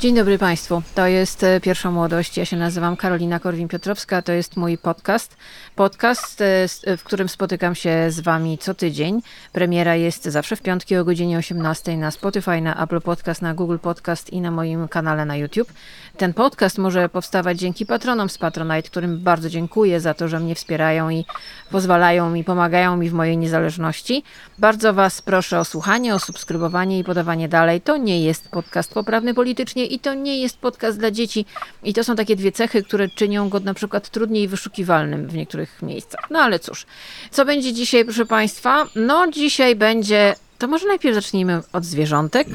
Dzień 0.00 0.14
dobry 0.14 0.38
Państwu. 0.38 0.82
To 0.94 1.06
jest 1.06 1.44
e, 1.44 1.60
Pierwsza 1.60 1.90
Młodość. 1.90 2.36
Ja 2.36 2.44
się 2.44 2.56
nazywam 2.56 2.96
Karolina 2.96 3.38
Korwin-Piotrowska. 3.38 4.22
To 4.22 4.32
jest 4.32 4.56
mój 4.56 4.78
podcast. 4.78 5.36
Podcast, 5.76 6.40
e, 6.40 6.66
e, 6.84 6.96
w 6.96 7.04
którym 7.04 7.28
spotykam 7.28 7.74
się 7.74 8.06
z 8.08 8.20
Wami 8.20 8.58
co 8.58 8.74
tydzień. 8.74 9.22
Premiera 9.52 9.96
jest 9.96 10.24
zawsze 10.24 10.56
w 10.56 10.62
piątki 10.62 10.96
o 10.96 11.04
godzinie 11.04 11.38
18 11.38 11.96
na 11.96 12.10
Spotify, 12.10 12.60
na 12.60 12.84
Apple 12.84 13.00
Podcast, 13.00 13.42
na 13.42 13.54
Google 13.54 13.78
Podcast 13.78 14.32
i 14.32 14.40
na 14.40 14.50
moim 14.50 14.88
kanale 14.88 15.24
na 15.24 15.36
YouTube. 15.36 15.72
Ten 16.16 16.34
podcast 16.34 16.78
może 16.78 17.08
powstawać 17.08 17.58
dzięki 17.58 17.86
patronom 17.86 18.28
z 18.28 18.38
Patronite, 18.38 18.82
którym 18.82 19.18
bardzo 19.18 19.50
dziękuję 19.50 20.00
za 20.00 20.14
to, 20.14 20.28
że 20.28 20.40
mnie 20.40 20.54
wspierają 20.54 21.10
i 21.10 21.24
pozwalają 21.70 22.30
mi, 22.30 22.44
pomagają 22.44 22.96
mi 22.96 23.10
w 23.10 23.12
mojej 23.12 23.38
niezależności. 23.38 24.22
Bardzo 24.58 24.94
Was 24.94 25.22
proszę 25.22 25.60
o 25.60 25.64
słuchanie, 25.64 26.14
o 26.14 26.18
subskrybowanie 26.18 26.98
i 26.98 27.04
podawanie 27.04 27.48
dalej. 27.48 27.80
To 27.80 27.96
nie 27.96 28.24
jest 28.24 28.48
podcast 28.48 28.94
poprawny 28.94 29.34
politycznie 29.34 29.89
i 29.94 29.98
to 29.98 30.14
nie 30.14 30.40
jest 30.40 30.58
podcast 30.58 30.98
dla 30.98 31.10
dzieci. 31.10 31.46
I 31.82 31.94
to 31.94 32.04
są 32.04 32.16
takie 32.16 32.36
dwie 32.36 32.52
cechy, 32.52 32.82
które 32.82 33.08
czynią 33.08 33.48
go 33.48 33.60
na 33.60 33.74
przykład 33.74 34.08
trudniej 34.08 34.48
wyszukiwalnym 34.48 35.26
w 35.26 35.34
niektórych 35.34 35.82
miejscach. 35.82 36.30
No 36.30 36.38
ale 36.38 36.58
cóż, 36.58 36.86
co 37.30 37.44
będzie 37.44 37.72
dzisiaj, 37.72 38.04
proszę 38.04 38.26
Państwa? 38.26 38.86
No 38.94 39.26
dzisiaj 39.30 39.76
będzie. 39.76 40.34
To 40.58 40.68
może 40.68 40.86
najpierw 40.86 41.14
zacznijmy 41.14 41.60
od 41.72 41.84
zwierzątek. 41.84 42.48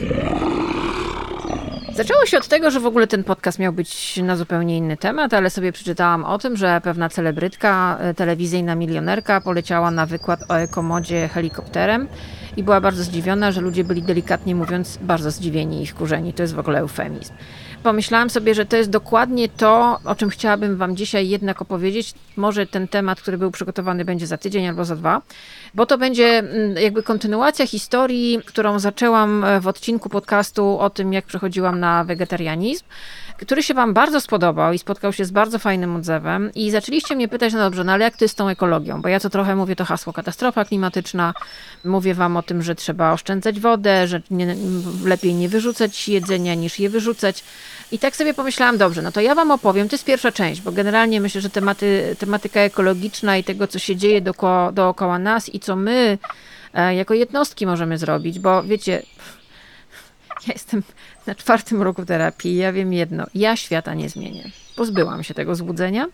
Zaczęło 1.96 2.26
się 2.26 2.38
od 2.38 2.48
tego, 2.48 2.72
że 2.72 2.80
w 2.80 2.86
ogóle 2.86 3.08
ten 3.08 3.24
podcast 3.24 3.60
miał 3.60 3.74
być 3.74 4.18
na 4.18 4.36
zupełnie 4.36 4.78
inny 4.78 4.98
temat, 4.98 5.34
ale 5.34 5.50
sobie 5.50 5.72
przeczytałam 5.72 6.26
o 6.26 6.38
tym, 6.38 6.58
że 6.58 6.82
pewna 6.84 7.10
celebrytka, 7.10 7.98
e, 8.00 8.14
telewizyjna 8.14 8.76
milionerka 8.76 9.42
poleciała 9.42 9.92
na 9.92 10.06
wykład 10.06 10.40
o 10.50 10.60
ekomodzie 10.60 11.28
helikopterem 11.28 12.08
i 12.58 12.64
była 12.64 12.82
bardzo 12.82 13.04
zdziwiona, 13.04 13.52
że 13.52 13.62
ludzie 13.62 13.84
byli 13.84 14.04
delikatnie 14.04 14.56
mówiąc 14.56 14.98
bardzo 15.02 15.32
zdziwieni 15.32 15.84
i 15.84 15.88
wkurzeni. 15.88 16.34
To 16.34 16.44
jest 16.44 16.56
w 16.56 16.60
ogóle 16.60 16.80
eufemizm 16.80 17.34
pomyślałam 17.86 18.30
sobie, 18.30 18.56
że 18.56 18.66
to 18.66 18.78
jest 18.78 18.90
dokładnie 18.90 19.50
to, 19.50 20.00
o 20.06 20.16
czym 20.16 20.30
chciałabym 20.30 20.78
Wam 20.78 20.96
dzisiaj 20.96 21.30
jednak 21.30 21.62
opowiedzieć. 21.62 22.14
Może 22.36 22.66
ten 22.66 22.88
temat, 22.88 23.22
który 23.22 23.38
był 23.38 23.52
przygotowany, 23.52 24.06
będzie 24.06 24.28
za 24.28 24.38
tydzień 24.38 24.68
albo 24.68 24.86
za 24.86 24.96
dwa, 24.96 25.22
bo 25.74 25.86
to 25.86 25.98
będzie 25.98 26.28
mm, 26.40 26.78
jakby 26.78 27.04
kontynuacja 27.04 27.68
historii, 27.68 28.40
którą 28.46 28.80
zaczęłam 28.80 29.44
e, 29.44 29.60
w 29.60 29.68
odcinku 29.68 30.10
podcastu 30.10 30.80
o 30.80 30.90
tym, 30.90 31.14
jak 31.14 31.26
przechodziłam 31.26 31.80
na 31.80 32.04
wegetarianizm 32.04 32.86
który 33.38 33.64
się 33.64 33.74
Wam 33.74 33.94
bardzo 33.94 34.22
spodobał 34.22 34.74
i 34.74 34.80
spotkał 34.80 35.14
się 35.14 35.26
z 35.26 35.32
bardzo 35.32 35.60
fajnym 35.60 35.96
odzewem. 35.96 36.52
I 36.56 36.72
zaczęliście 36.72 37.16
mnie 37.16 37.28
pytać, 37.28 37.54
no 37.54 37.60
dobrze, 37.60 37.84
no 37.84 37.92
ale 37.92 38.04
jak 38.04 38.22
jest 38.22 38.34
z 38.34 38.36
tą 38.36 38.50
ekologią? 38.50 39.02
Bo 39.02 39.10
ja 39.10 39.20
co 39.20 39.30
trochę 39.30 39.56
mówię 39.56 39.76
to 39.76 39.86
hasło 39.86 40.14
katastrofa 40.14 40.66
klimatyczna, 40.66 41.34
mówię 41.84 42.14
Wam 42.14 42.38
o 42.38 42.44
tym, 42.44 42.64
że 42.64 42.76
trzeba 42.76 43.12
oszczędzać 43.12 43.60
wodę, 43.60 44.08
że 44.08 44.22
nie, 44.32 44.56
lepiej 45.06 45.34
nie 45.34 45.50
wyrzucać 45.50 46.10
jedzenia 46.10 46.56
niż 46.56 46.80
je 46.80 46.90
wyrzucać. 46.90 47.44
I 47.92 48.00
tak 48.00 48.16
sobie 48.16 48.34
pomyślałam, 48.34 48.78
dobrze, 48.78 49.02
no 49.02 49.12
to 49.12 49.22
ja 49.22 49.36
Wam 49.36 49.52
opowiem, 49.52 49.90
to 49.90 49.94
jest 49.94 50.06
pierwsza 50.06 50.32
część, 50.32 50.62
bo 50.62 50.72
generalnie 50.72 51.22
myślę, 51.22 51.42
że 51.42 51.50
tematy, 51.50 52.16
tematyka 52.20 52.60
ekologiczna 52.60 53.38
i 53.38 53.44
tego, 53.44 53.68
co 53.68 53.80
się 53.80 53.96
dzieje 53.96 54.22
dookoła, 54.22 54.72
dookoła 54.72 55.20
nas 55.20 55.54
i 55.54 55.60
co 55.60 55.76
my 55.76 56.18
e, 56.74 56.96
jako 56.96 57.14
jednostki 57.14 57.66
możemy 57.66 57.98
zrobić, 57.98 58.40
bo 58.40 58.64
wiecie, 58.64 59.04
ja 60.48 60.54
jestem 60.54 60.84
na 61.28 61.36
czwartym 61.36 61.82
roku 61.82 62.06
terapii. 62.06 62.56
Ja 62.56 62.74
wiem 62.74 62.94
jedno: 62.94 63.26
ja 63.36 63.56
świata 63.56 63.94
nie 63.94 64.10
zmienię. 64.10 64.52
Pozbyłam 64.76 65.24
się 65.24 65.34
tego 65.34 65.56
złudzenia. 65.56 66.06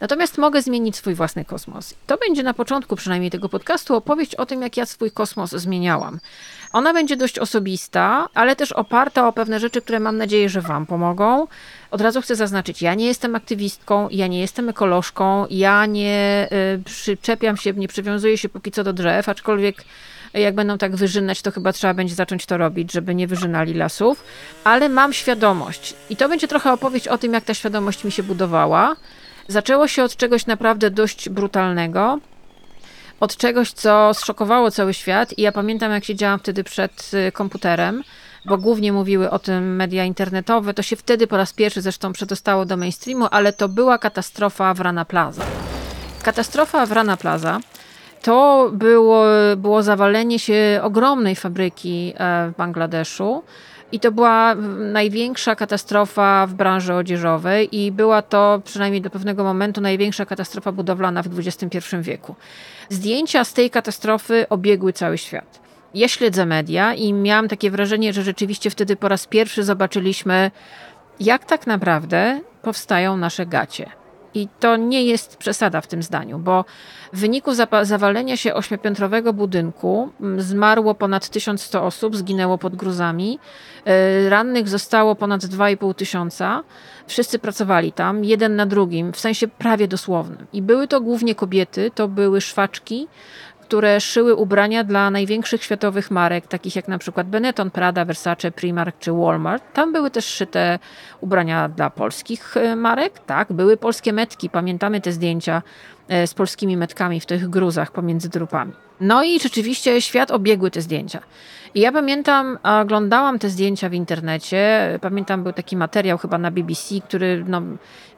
Natomiast 0.00 0.38
mogę 0.38 0.62
zmienić 0.62 0.96
swój 0.96 1.14
własny 1.14 1.44
kosmos. 1.44 1.94
To 2.06 2.16
będzie 2.16 2.42
na 2.42 2.54
początku 2.54 2.96
przynajmniej 2.96 3.30
tego 3.30 3.48
podcastu 3.48 3.94
opowieść 3.94 4.34
o 4.34 4.46
tym, 4.46 4.62
jak 4.62 4.76
ja 4.76 4.86
swój 4.86 5.10
kosmos 5.10 5.50
zmieniałam. 5.50 6.18
Ona 6.72 6.92
będzie 6.92 7.16
dość 7.16 7.38
osobista, 7.38 8.28
ale 8.34 8.56
też 8.56 8.72
oparta 8.72 9.28
o 9.28 9.32
pewne 9.32 9.60
rzeczy, 9.60 9.82
które 9.82 10.00
mam 10.00 10.16
nadzieję, 10.16 10.48
że 10.48 10.60
Wam 10.60 10.86
pomogą. 10.86 11.46
Od 11.90 12.00
razu 12.00 12.22
chcę 12.22 12.36
zaznaczyć, 12.36 12.82
ja 12.82 12.94
nie 12.94 13.06
jestem 13.06 13.36
aktywistką, 13.36 14.08
ja 14.10 14.26
nie 14.26 14.40
jestem 14.40 14.68
ekolożką, 14.68 15.46
ja 15.50 15.86
nie 15.86 16.48
y, 16.76 16.82
przyczepiam 16.84 17.56
się, 17.56 17.72
nie 17.72 17.88
przywiązuję 17.88 18.38
się 18.38 18.48
póki 18.48 18.70
co 18.70 18.84
do 18.84 18.92
drzew, 18.92 19.28
aczkolwiek 19.28 19.84
jak 20.40 20.54
będą 20.54 20.78
tak 20.78 20.96
wyżynać, 20.96 21.42
to 21.42 21.50
chyba 21.50 21.72
trzeba 21.72 21.94
będzie 21.94 22.14
zacząć 22.14 22.46
to 22.46 22.56
robić, 22.56 22.92
żeby 22.92 23.14
nie 23.14 23.26
wyżynali 23.26 23.74
lasów. 23.74 24.24
Ale 24.64 24.88
mam 24.88 25.12
świadomość 25.12 25.94
i 26.10 26.16
to 26.16 26.28
będzie 26.28 26.48
trochę 26.48 26.72
opowieść 26.72 27.08
o 27.08 27.18
tym, 27.18 27.32
jak 27.32 27.44
ta 27.44 27.54
świadomość 27.54 28.04
mi 28.04 28.12
się 28.12 28.22
budowała. 28.22 28.96
Zaczęło 29.48 29.88
się 29.88 30.04
od 30.04 30.16
czegoś 30.16 30.46
naprawdę 30.46 30.90
dość 30.90 31.28
brutalnego, 31.28 32.18
od 33.20 33.36
czegoś, 33.36 33.72
co 33.72 34.14
zszokowało 34.14 34.70
cały 34.70 34.94
świat. 34.94 35.38
I 35.38 35.42
ja 35.42 35.52
pamiętam, 35.52 35.92
jak 35.92 36.04
siedziałam 36.04 36.38
wtedy 36.38 36.64
przed 36.64 37.10
y, 37.28 37.32
komputerem, 37.32 38.02
bo 38.44 38.58
głównie 38.58 38.92
mówiły 38.92 39.30
o 39.30 39.38
tym 39.38 39.76
media 39.76 40.04
internetowe. 40.04 40.74
To 40.74 40.82
się 40.82 40.96
wtedy 40.96 41.26
po 41.26 41.36
raz 41.36 41.52
pierwszy 41.52 41.82
zresztą 41.82 42.12
przedostało 42.12 42.64
do 42.64 42.76
mainstreamu, 42.76 43.26
ale 43.30 43.52
to 43.52 43.68
była 43.68 43.98
katastrofa 43.98 44.74
w 44.74 44.80
Rana 44.80 45.04
Plaza. 45.04 45.44
Katastrofa 46.22 46.86
w 46.86 46.92
Rana 46.92 47.16
Plaza 47.16 47.60
to 48.26 48.70
było, 48.72 49.24
było 49.56 49.82
zawalenie 49.82 50.38
się 50.38 50.80
ogromnej 50.82 51.36
fabryki 51.36 52.12
e, 52.16 52.50
w 52.50 52.56
Bangladeszu. 52.56 53.42
I 53.92 54.00
to 54.00 54.12
była 54.12 54.54
największa 54.78 55.56
katastrofa 55.56 56.46
w 56.46 56.54
branży 56.54 56.94
odzieżowej, 56.94 57.76
i 57.76 57.92
była 57.92 58.22
to 58.22 58.60
przynajmniej 58.64 59.02
do 59.02 59.10
pewnego 59.10 59.44
momentu 59.44 59.80
największa 59.80 60.26
katastrofa 60.26 60.72
budowlana 60.72 61.22
w 61.22 61.26
XXI 61.38 61.78
wieku. 62.00 62.34
Zdjęcia 62.88 63.44
z 63.44 63.52
tej 63.52 63.70
katastrofy 63.70 64.48
obiegły 64.48 64.92
cały 64.92 65.18
świat. 65.18 65.60
Ja 65.94 66.08
śledzę 66.08 66.46
media 66.46 66.94
i 66.94 67.12
miałam 67.12 67.48
takie 67.48 67.70
wrażenie, 67.70 68.12
że 68.12 68.22
rzeczywiście 68.22 68.70
wtedy 68.70 68.96
po 68.96 69.08
raz 69.08 69.26
pierwszy 69.26 69.64
zobaczyliśmy, 69.64 70.50
jak 71.20 71.44
tak 71.44 71.66
naprawdę 71.66 72.40
powstają 72.62 73.16
nasze 73.16 73.46
gacie. 73.46 74.05
I 74.34 74.48
to 74.60 74.76
nie 74.76 75.04
jest 75.04 75.36
przesada 75.36 75.80
w 75.80 75.86
tym 75.86 76.02
zdaniu, 76.02 76.38
bo 76.38 76.64
w 77.12 77.20
wyniku 77.20 77.50
zawalenia 77.82 78.36
się 78.36 78.54
ośmiopiętrowego 78.54 79.32
budynku 79.32 80.08
zmarło 80.38 80.94
ponad 80.94 81.28
1100 81.28 81.84
osób, 81.84 82.16
zginęło 82.16 82.58
pod 82.58 82.76
gruzami. 82.76 83.38
E, 83.84 84.28
rannych 84.28 84.68
zostało 84.68 85.14
ponad 85.14 85.42
2,5 85.42 85.94
tysiąca. 85.94 86.62
Wszyscy 87.06 87.38
pracowali 87.38 87.92
tam, 87.92 88.24
jeden 88.24 88.56
na 88.56 88.66
drugim, 88.66 89.12
w 89.12 89.20
sensie 89.20 89.48
prawie 89.48 89.88
dosłownym. 89.88 90.46
I 90.52 90.62
były 90.62 90.88
to 90.88 91.00
głównie 91.00 91.34
kobiety, 91.34 91.90
to 91.94 92.08
były 92.08 92.40
szwaczki, 92.40 93.08
które 93.66 94.00
szyły 94.00 94.34
ubrania 94.34 94.84
dla 94.84 95.10
największych 95.10 95.62
światowych 95.64 96.10
marek, 96.10 96.46
takich 96.46 96.76
jak 96.76 96.88
na 96.88 96.98
przykład 96.98 97.28
Benetton, 97.28 97.70
Prada, 97.70 98.04
Versace, 98.04 98.50
Primark 98.50 98.98
czy 98.98 99.12
Walmart. 99.12 99.64
Tam 99.72 99.92
były 99.92 100.10
też 100.10 100.24
szyte 100.24 100.78
ubrania 101.20 101.68
dla 101.68 101.90
polskich 101.90 102.56
e, 102.56 102.76
marek, 102.76 103.18
tak, 103.18 103.52
były 103.52 103.76
polskie 103.76 104.12
metki, 104.12 104.50
pamiętamy 104.50 105.00
te 105.00 105.12
zdjęcia 105.12 105.62
e, 106.08 106.26
z 106.26 106.34
polskimi 106.34 106.76
metkami 106.76 107.20
w 107.20 107.26
tych 107.26 107.48
gruzach 107.48 107.92
pomiędzy 107.92 108.30
trupami. 108.30 108.72
No 109.00 109.24
i 109.24 109.40
rzeczywiście 109.40 110.02
świat 110.02 110.30
obiegły 110.30 110.70
te 110.70 110.80
zdjęcia. 110.80 111.20
I 111.76 111.80
ja 111.80 111.92
pamiętam, 111.92 112.58
oglądałam 112.82 113.38
te 113.38 113.50
zdjęcia 113.50 113.88
w 113.88 113.94
internecie. 113.94 114.88
Pamiętam, 115.00 115.42
był 115.42 115.52
taki 115.52 115.76
materiał 115.76 116.18
chyba 116.18 116.38
na 116.38 116.50
BBC, 116.50 117.00
który 117.00 117.44
no, 117.48 117.62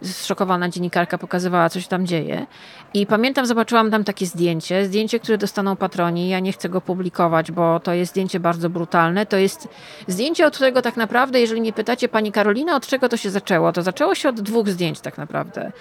zszokowana 0.02 0.68
dziennikarka 0.68 1.18
pokazywała, 1.18 1.68
co 1.68 1.80
się 1.80 1.88
tam 1.88 2.06
dzieje. 2.06 2.46
I 2.94 3.06
pamiętam, 3.06 3.46
zobaczyłam 3.46 3.90
tam 3.90 4.04
takie 4.04 4.26
zdjęcie, 4.26 4.86
zdjęcie, 4.86 5.20
które 5.20 5.38
dostaną 5.38 5.76
patroni. 5.76 6.28
Ja 6.28 6.40
nie 6.40 6.52
chcę 6.52 6.68
go 6.68 6.80
publikować, 6.80 7.52
bo 7.52 7.80
to 7.80 7.92
jest 7.92 8.10
zdjęcie 8.10 8.40
bardzo 8.40 8.70
brutalne. 8.70 9.26
To 9.26 9.36
jest 9.36 9.68
zdjęcie, 10.08 10.46
od 10.46 10.54
którego 10.54 10.82
tak 10.82 10.96
naprawdę, 10.96 11.40
jeżeli 11.40 11.60
mnie 11.60 11.72
pytacie, 11.72 12.08
pani 12.08 12.32
Karolina, 12.32 12.76
od 12.76 12.86
czego 12.86 13.08
to 13.08 13.16
się 13.16 13.30
zaczęło, 13.30 13.72
to 13.72 13.82
zaczęło 13.82 14.14
się 14.14 14.28
od 14.28 14.40
dwóch 14.40 14.68
zdjęć 14.68 15.00
tak 15.00 15.18
naprawdę. 15.18 15.72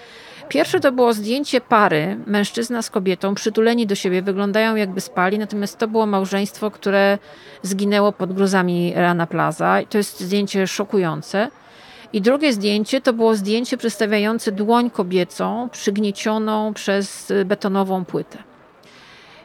Pierwsze 0.49 0.79
to 0.79 0.91
było 0.91 1.13
zdjęcie 1.13 1.61
pary, 1.61 2.17
mężczyzna 2.25 2.81
z 2.81 2.89
kobietą, 2.89 3.35
przytuleni 3.35 3.87
do 3.87 3.95
siebie, 3.95 4.21
wyglądają 4.21 4.75
jakby 4.75 5.01
spali, 5.01 5.39
natomiast 5.39 5.77
to 5.77 5.87
było 5.87 6.05
małżeństwo, 6.05 6.71
które 6.71 7.17
zginęło 7.61 8.11
pod 8.11 8.33
gruzami 8.33 8.93
Rana 8.95 9.27
Plaza. 9.27 9.79
To 9.89 9.97
jest 9.97 10.19
zdjęcie 10.19 10.67
szokujące. 10.67 11.47
I 12.13 12.21
drugie 12.21 12.53
zdjęcie 12.53 13.01
to 13.01 13.13
było 13.13 13.35
zdjęcie 13.35 13.77
przedstawiające 13.77 14.51
dłoń 14.51 14.89
kobiecą 14.89 15.69
przygniecioną 15.71 16.73
przez 16.73 17.33
betonową 17.45 18.05
płytę. 18.05 18.37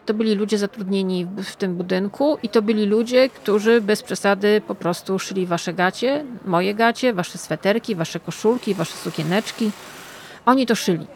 To 0.06 0.14
byli 0.14 0.34
ludzie 0.34 0.58
zatrudnieni 0.58 1.26
w 1.36 1.56
tym 1.56 1.74
budynku 1.74 2.38
i 2.42 2.48
to 2.48 2.62
byli 2.62 2.86
ludzie, 2.86 3.28
którzy 3.28 3.80
bez 3.80 4.02
przesady 4.02 4.62
po 4.66 4.74
prostu 4.74 5.18
szyli 5.18 5.46
wasze 5.46 5.72
gacie, 5.74 6.24
moje 6.44 6.74
gacie, 6.74 7.12
wasze 7.12 7.38
sweterki, 7.38 7.94
wasze 7.94 8.20
koszulki, 8.20 8.74
wasze 8.74 8.94
sukieneczki. 8.94 9.70
Oni 10.46 10.66
to 10.66 10.74
szyli. 10.74 11.06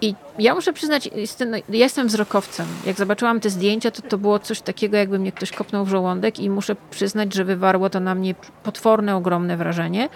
I 0.00 0.14
ja 0.38 0.54
muszę 0.54 0.72
przyznać, 0.72 1.10
jestem, 1.16 1.50
no, 1.50 1.56
jestem 1.68 2.06
wzrokowcem. 2.06 2.66
Jak 2.86 2.96
zobaczyłam 2.96 3.40
te 3.40 3.50
zdjęcia, 3.50 3.90
to 3.90 4.02
to 4.02 4.18
było 4.18 4.38
coś 4.38 4.60
takiego, 4.60 4.96
jakby 4.96 5.18
mnie 5.18 5.32
ktoś 5.32 5.52
kopnął 5.52 5.84
w 5.84 5.88
żołądek 5.88 6.40
i 6.40 6.50
muszę 6.50 6.76
przyznać, 6.90 7.34
że 7.34 7.44
wywarło 7.44 7.90
to 7.90 8.00
na 8.00 8.14
mnie 8.14 8.34
potworne, 8.62 9.16
ogromne 9.16 9.56
wrażenie. 9.56 10.08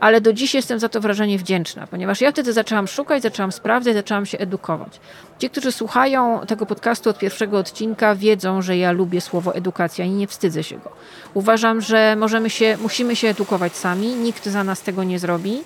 Ale 0.00 0.20
do 0.20 0.32
dziś 0.32 0.54
jestem 0.54 0.78
za 0.78 0.88
to 0.88 1.00
wrażenie 1.00 1.38
wdzięczna, 1.38 1.86
ponieważ 1.86 2.20
ja 2.20 2.32
wtedy 2.32 2.52
zaczęłam 2.52 2.88
szukać, 2.88 3.22
zaczęłam 3.22 3.52
sprawdzać, 3.52 3.94
zaczęłam 3.94 4.26
się 4.26 4.38
edukować. 4.38 5.00
Ci, 5.38 5.50
którzy 5.50 5.72
słuchają 5.72 6.40
tego 6.46 6.66
podcastu 6.66 7.10
od 7.10 7.18
pierwszego 7.18 7.58
odcinka, 7.58 8.14
wiedzą, 8.14 8.62
że 8.62 8.76
ja 8.76 8.92
lubię 8.92 9.20
słowo 9.20 9.54
edukacja 9.54 10.04
i 10.04 10.10
nie 10.10 10.26
wstydzę 10.26 10.64
się 10.64 10.78
go. 10.78 10.90
Uważam, 11.34 11.80
że 11.80 12.16
możemy 12.16 12.50
się, 12.50 12.78
musimy 12.82 13.16
się 13.16 13.28
edukować 13.28 13.76
sami, 13.76 14.06
nikt 14.06 14.46
za 14.46 14.64
nas 14.64 14.82
tego 14.82 15.04
nie 15.04 15.18
zrobi. 15.18 15.62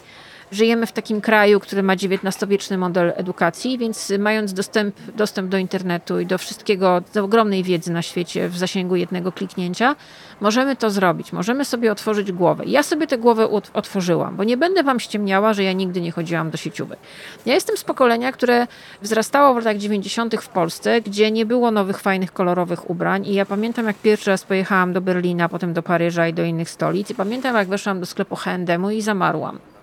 Żyjemy 0.52 0.86
w 0.86 0.92
takim 0.92 1.20
kraju, 1.20 1.60
który 1.60 1.82
ma 1.82 1.92
XIX-wieczny 1.92 2.78
model 2.78 3.12
edukacji, 3.16 3.78
więc 3.78 4.12
mając 4.18 4.52
dostęp, 4.52 4.96
dostęp 5.16 5.48
do 5.48 5.58
internetu 5.58 6.20
i 6.20 6.26
do 6.26 6.38
wszystkiego, 6.38 7.02
do 7.14 7.24
ogromnej 7.24 7.62
wiedzy 7.62 7.92
na 7.92 8.02
świecie 8.02 8.48
w 8.48 8.58
zasięgu 8.58 8.96
jednego 8.96 9.32
kliknięcia, 9.32 9.96
możemy 10.40 10.76
to 10.76 10.90
zrobić. 10.90 11.32
Możemy 11.32 11.64
sobie 11.64 11.92
otworzyć 11.92 12.32
głowę. 12.32 12.64
Ja 12.66 12.82
sobie 12.82 13.06
tę 13.06 13.18
głowę 13.18 13.48
otworzyłam, 13.72 14.36
bo 14.36 14.44
nie 14.44 14.56
będę 14.56 14.82
wam 14.82 15.00
ściemniała, 15.00 15.52
że 15.54 15.64
ja 15.64 15.72
nigdy 15.72 16.00
nie 16.00 16.12
chodziłam 16.12 16.50
do 16.50 16.56
sieciówek. 16.56 16.98
Ja 17.46 17.54
jestem 17.54 17.76
z 17.76 17.84
pokolenia, 17.84 18.32
które 18.32 18.66
wzrastało 19.02 19.54
w 19.54 19.56
latach 19.56 19.76
90. 19.76 20.34
w 20.40 20.48
Polsce, 20.48 21.00
gdzie 21.00 21.30
nie 21.30 21.46
było 21.46 21.70
nowych, 21.70 22.00
fajnych, 22.00 22.32
kolorowych 22.32 22.90
ubrań 22.90 23.26
i 23.26 23.34
ja 23.34 23.46
pamiętam, 23.46 23.86
jak 23.86 23.96
pierwszy 23.96 24.30
raz 24.30 24.44
pojechałam 24.44 24.92
do 24.92 25.00
Berlina, 25.00 25.48
potem 25.48 25.72
do 25.72 25.82
Paryża 25.82 26.28
i 26.28 26.34
do 26.34 26.44
innych 26.44 26.70
stolic 26.70 27.10
i 27.10 27.14
pamiętam, 27.14 27.56
jak 27.56 27.68
weszłam 27.68 28.00
do 28.00 28.06
sklepu 28.06 28.36
H&M 28.36 28.92
i 28.92 29.02
zamarłam 29.02 29.73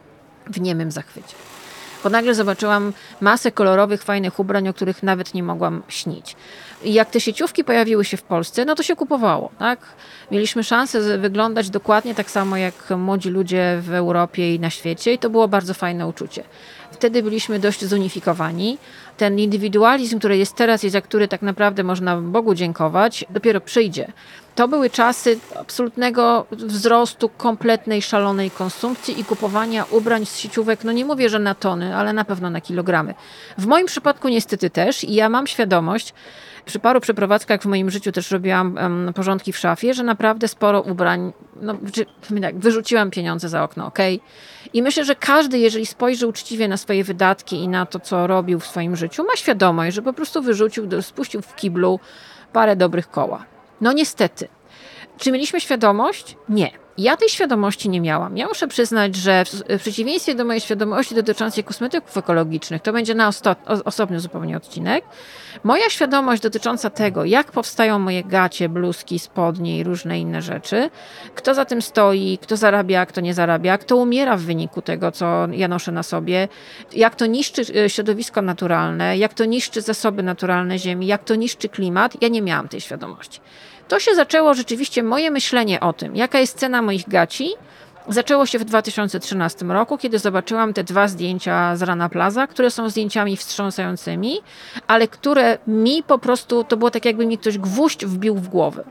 w 0.47 0.61
niemym 0.61 0.91
zachwycie. 0.91 1.35
Bo 2.03 2.09
nagle 2.09 2.35
zobaczyłam 2.35 2.93
masę 3.21 3.51
kolorowych, 3.51 4.03
fajnych 4.03 4.39
ubrań, 4.39 4.67
o 4.67 4.73
których 4.73 5.03
nawet 5.03 5.33
nie 5.33 5.43
mogłam 5.43 5.83
śnić. 5.87 6.35
I 6.83 6.93
jak 6.93 7.09
te 7.09 7.19
sieciówki 7.19 7.63
pojawiły 7.63 8.05
się 8.05 8.17
w 8.17 8.23
Polsce, 8.23 8.65
no 8.65 8.75
to 8.75 8.83
się 8.83 8.95
kupowało. 8.95 9.51
Tak? 9.59 9.79
Mieliśmy 10.31 10.63
szansę 10.63 11.17
wyglądać 11.17 11.69
dokładnie 11.69 12.15
tak 12.15 12.31
samo 12.31 12.57
jak 12.57 12.73
młodzi 12.97 13.29
ludzie 13.29 13.79
w 13.81 13.93
Europie 13.93 14.55
i 14.55 14.59
na 14.59 14.69
świecie, 14.69 15.13
i 15.13 15.17
to 15.17 15.29
było 15.29 15.47
bardzo 15.47 15.73
fajne 15.73 16.07
uczucie. 16.07 16.43
Wtedy 16.91 17.23
byliśmy 17.23 17.59
dość 17.59 17.85
zunifikowani. 17.85 18.77
Ten 19.17 19.39
indywidualizm, 19.39 20.19
który 20.19 20.37
jest 20.37 20.55
teraz 20.55 20.83
i 20.83 20.89
za 20.89 21.01
który 21.01 21.27
tak 21.27 21.41
naprawdę 21.41 21.83
można 21.83 22.17
Bogu 22.17 22.55
dziękować, 22.55 23.25
dopiero 23.29 23.61
przyjdzie. 23.61 24.11
To 24.55 24.67
były 24.67 24.89
czasy 24.89 25.39
absolutnego 25.59 26.45
wzrostu, 26.51 27.29
kompletnej, 27.29 28.01
szalonej 28.01 28.51
konsumpcji 28.51 29.19
i 29.19 29.25
kupowania 29.25 29.85
ubrań 29.91 30.25
z 30.25 30.37
sieciówek, 30.37 30.83
no 30.83 30.91
nie 30.91 31.05
mówię, 31.05 31.29
że 31.29 31.39
na 31.39 31.55
tony, 31.55 31.95
ale 31.95 32.13
na 32.13 32.25
pewno 32.25 32.49
na 32.49 32.61
kilogramy. 32.61 33.13
W 33.57 33.65
moim 33.65 33.85
przypadku 33.85 34.29
niestety 34.29 34.69
też 34.69 35.03
i 35.03 35.13
ja 35.13 35.29
mam 35.29 35.47
świadomość, 35.47 36.13
przy 36.65 36.79
paru 36.79 36.99
przeprowadzkach 36.99 37.61
w 37.61 37.65
moim 37.65 37.91
życiu 37.91 38.11
też 38.11 38.31
robiłam 38.31 38.75
um, 38.75 39.13
porządki 39.13 39.53
w 39.53 39.57
szafie, 39.57 39.93
że 39.93 40.03
naprawdę 40.03 40.47
sporo 40.47 40.81
ubrań, 40.81 41.33
no, 41.61 41.77
czy, 41.93 42.05
tak, 42.41 42.59
wyrzuciłam 42.59 43.11
pieniądze 43.11 43.49
za 43.49 43.63
okno, 43.63 43.85
ok? 43.85 43.99
I 44.73 44.81
myślę, 44.81 45.05
że 45.05 45.15
każdy, 45.15 45.59
jeżeli 45.59 45.85
spojrzy 45.85 46.27
uczciwie 46.27 46.67
na 46.67 46.77
swoje 46.77 47.03
wydatki 47.03 47.55
i 47.55 47.67
na 47.67 47.85
to, 47.85 47.99
co 47.99 48.27
robił 48.27 48.59
w 48.59 48.67
swoim 48.67 48.95
życiu, 48.95 49.23
ma 49.23 49.35
świadomość, 49.35 49.95
że 49.95 50.01
po 50.01 50.13
prostu 50.13 50.41
wyrzucił, 50.41 51.01
spuścił 51.01 51.41
w 51.41 51.55
kiblu 51.55 51.99
parę 52.53 52.75
dobrych 52.75 53.09
koła. 53.09 53.45
No 53.81 53.93
niestety. 53.93 54.47
Czy 55.17 55.31
mieliśmy 55.31 55.61
świadomość? 55.61 56.37
Nie. 56.49 56.71
Ja 57.01 57.17
tej 57.17 57.29
świadomości 57.29 57.89
nie 57.89 58.01
miałam. 58.01 58.37
Ja 58.37 58.47
muszę 58.47 58.67
przyznać, 58.67 59.15
że 59.15 59.45
w 59.69 59.79
przeciwieństwie 59.79 60.35
do 60.35 60.45
mojej 60.45 60.61
świadomości 60.61 61.15
dotyczącej 61.15 61.63
kosmetyków 61.63 62.17
ekologicznych, 62.17 62.81
to 62.81 62.93
będzie 62.93 63.15
na 63.15 63.27
osto, 63.27 63.55
osobny 63.85 64.19
zupełnie 64.19 64.57
odcinek, 64.57 65.05
moja 65.63 65.89
świadomość 65.89 66.41
dotycząca 66.41 66.89
tego, 66.89 67.25
jak 67.25 67.51
powstają 67.51 67.99
moje 67.99 68.23
gacie, 68.23 68.69
bluzki, 68.69 69.19
spodnie 69.19 69.79
i 69.79 69.83
różne 69.83 70.19
inne 70.19 70.41
rzeczy, 70.41 70.89
kto 71.35 71.53
za 71.53 71.65
tym 71.65 71.81
stoi, 71.81 72.37
kto 72.41 72.57
zarabia, 72.57 73.05
kto 73.05 73.21
nie 73.21 73.33
zarabia, 73.33 73.77
kto 73.77 73.95
umiera 73.95 74.37
w 74.37 74.41
wyniku 74.41 74.81
tego, 74.81 75.11
co 75.11 75.47
ja 75.51 75.67
noszę 75.67 75.91
na 75.91 76.03
sobie, 76.03 76.47
jak 76.93 77.15
to 77.15 77.25
niszczy 77.25 77.61
e, 77.85 77.89
środowisko 77.89 78.41
naturalne, 78.41 79.17
jak 79.17 79.33
to 79.33 79.45
niszczy 79.45 79.81
zasoby 79.81 80.23
naturalne 80.23 80.79
ziemi, 80.79 81.07
jak 81.07 81.23
to 81.23 81.35
niszczy 81.35 81.69
klimat, 81.69 82.21
ja 82.21 82.27
nie 82.27 82.41
miałam 82.41 82.67
tej 82.67 82.81
świadomości 82.81 83.41
to 83.91 83.99
się 83.99 84.15
zaczęło 84.15 84.53
rzeczywiście 84.53 85.03
moje 85.03 85.31
myślenie 85.31 85.79
o 85.79 85.93
tym, 85.93 86.15
jaka 86.15 86.39
jest 86.39 86.57
cena 86.57 86.81
moich 86.91 87.09
gaci. 87.09 87.49
Zaczęło 88.07 88.45
się 88.45 88.59
w 88.59 88.65
2013 88.65 89.65
roku, 89.65 89.97
kiedy 89.97 90.19
zobaczyłam 90.19 90.73
te 90.73 90.83
dwa 90.83 91.07
zdjęcia 91.07 91.75
z 91.75 91.81
Rana 91.81 92.09
Plaza, 92.09 92.47
które 92.47 92.71
są 92.71 92.89
zdjęciami 92.89 93.37
wstrząsającymi, 93.37 94.39
ale 94.87 95.07
które 95.07 95.57
mi 95.67 96.03
po 96.03 96.17
prostu, 96.17 96.63
to 96.63 96.77
było 96.77 96.91
tak 96.91 97.05
jakby 97.05 97.25
mi 97.25 97.37
ktoś 97.37 97.57
gwóźdź 97.57 98.05
wbił 98.05 98.35
w 98.35 98.47
głowę. 98.47 98.83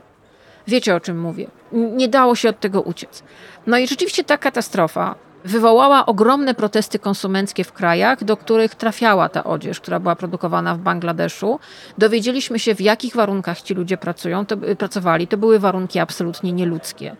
Wiecie 0.67 0.95
o 0.95 0.99
czym 0.99 1.19
mówię. 1.19 1.47
Nie 1.71 2.07
dało 2.07 2.35
się 2.35 2.49
od 2.49 2.59
tego 2.59 2.81
uciec. 2.81 3.23
No 3.67 3.77
i 3.77 3.87
rzeczywiście 3.87 4.23
ta 4.23 4.37
katastrofa 4.37 5.15
wywołała 5.45 6.05
ogromne 6.05 6.53
protesty 6.53 6.99
konsumenckie 6.99 7.63
w 7.63 7.73
krajach, 7.73 8.23
do 8.23 8.37
których 8.37 8.75
trafiała 8.75 9.29
ta 9.29 9.43
odzież, 9.43 9.79
która 9.79 9.99
była 9.99 10.15
produkowana 10.15 10.75
w 10.75 10.79
Bangladeszu. 10.79 11.59
Dowiedzieliśmy 11.97 12.59
się, 12.59 12.75
w 12.75 12.81
jakich 12.81 13.15
warunkach 13.15 13.61
ci 13.61 13.73
ludzie 13.73 13.97
pracują, 13.97 14.45
to, 14.45 14.57
pracowali. 14.57 15.27
To 15.27 15.37
były 15.37 15.59
warunki 15.59 15.99
absolutnie 15.99 16.53
nieludzkie. 16.53 17.15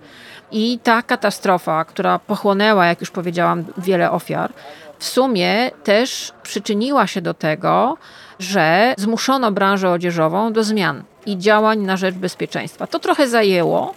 I 0.52 0.80
ta 0.84 1.02
katastrofa, 1.02 1.86
która 1.86 2.20
pochłonęła, 2.20 2.86
jak 2.86 3.02
już 3.02 3.12
powiedziałam, 3.12 3.64
wiele 3.78 4.12
ofiar, 4.12 4.54
w 5.00 5.06
sumie 5.06 5.72
też 5.84 6.32
przyczyniła 6.44 7.08
się 7.08 7.22
do 7.22 7.34
tego, 7.34 7.98
że 8.40 8.94
zmuszono 8.98 9.52
branżę 9.52 9.90
odzieżową 9.90 10.54
do 10.54 10.64
zmian 10.64 11.04
i 11.26 11.38
działań 11.38 11.80
na 11.80 11.98
rzecz 11.98 12.16
bezpieczeństwa. 12.16 12.88
To 12.88 13.00
trochę 13.00 13.28
zajęło, 13.28 13.94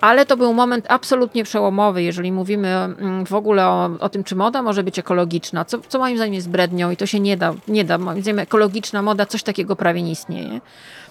ale 0.00 0.26
to 0.26 0.36
był 0.36 0.54
moment 0.54 0.86
absolutnie 0.88 1.44
przełomowy, 1.44 2.02
jeżeli 2.02 2.32
mówimy 2.32 2.68
mm, 2.68 3.26
w 3.26 3.34
ogóle 3.34 3.66
o, 3.66 3.90
o 4.00 4.08
tym, 4.08 4.24
czy 4.24 4.36
moda 4.36 4.62
może 4.62 4.82
być 4.82 4.98
ekologiczna, 4.98 5.64
co, 5.64 5.78
co 5.88 5.98
moim 5.98 6.16
zdaniem 6.16 6.34
jest 6.34 6.50
brednią 6.50 6.90
i 6.90 6.96
to 6.96 7.06
się 7.06 7.20
nie 7.20 7.36
da, 7.36 7.54
nie 7.68 7.84
da. 7.84 7.98
Moim 7.98 8.22
zdaniem 8.22 8.38
ekologiczna 8.38 9.02
moda, 9.02 9.26
coś 9.26 9.42
takiego 9.42 9.76
prawie 9.76 10.02
nie 10.02 10.10
istnieje. 10.10 10.60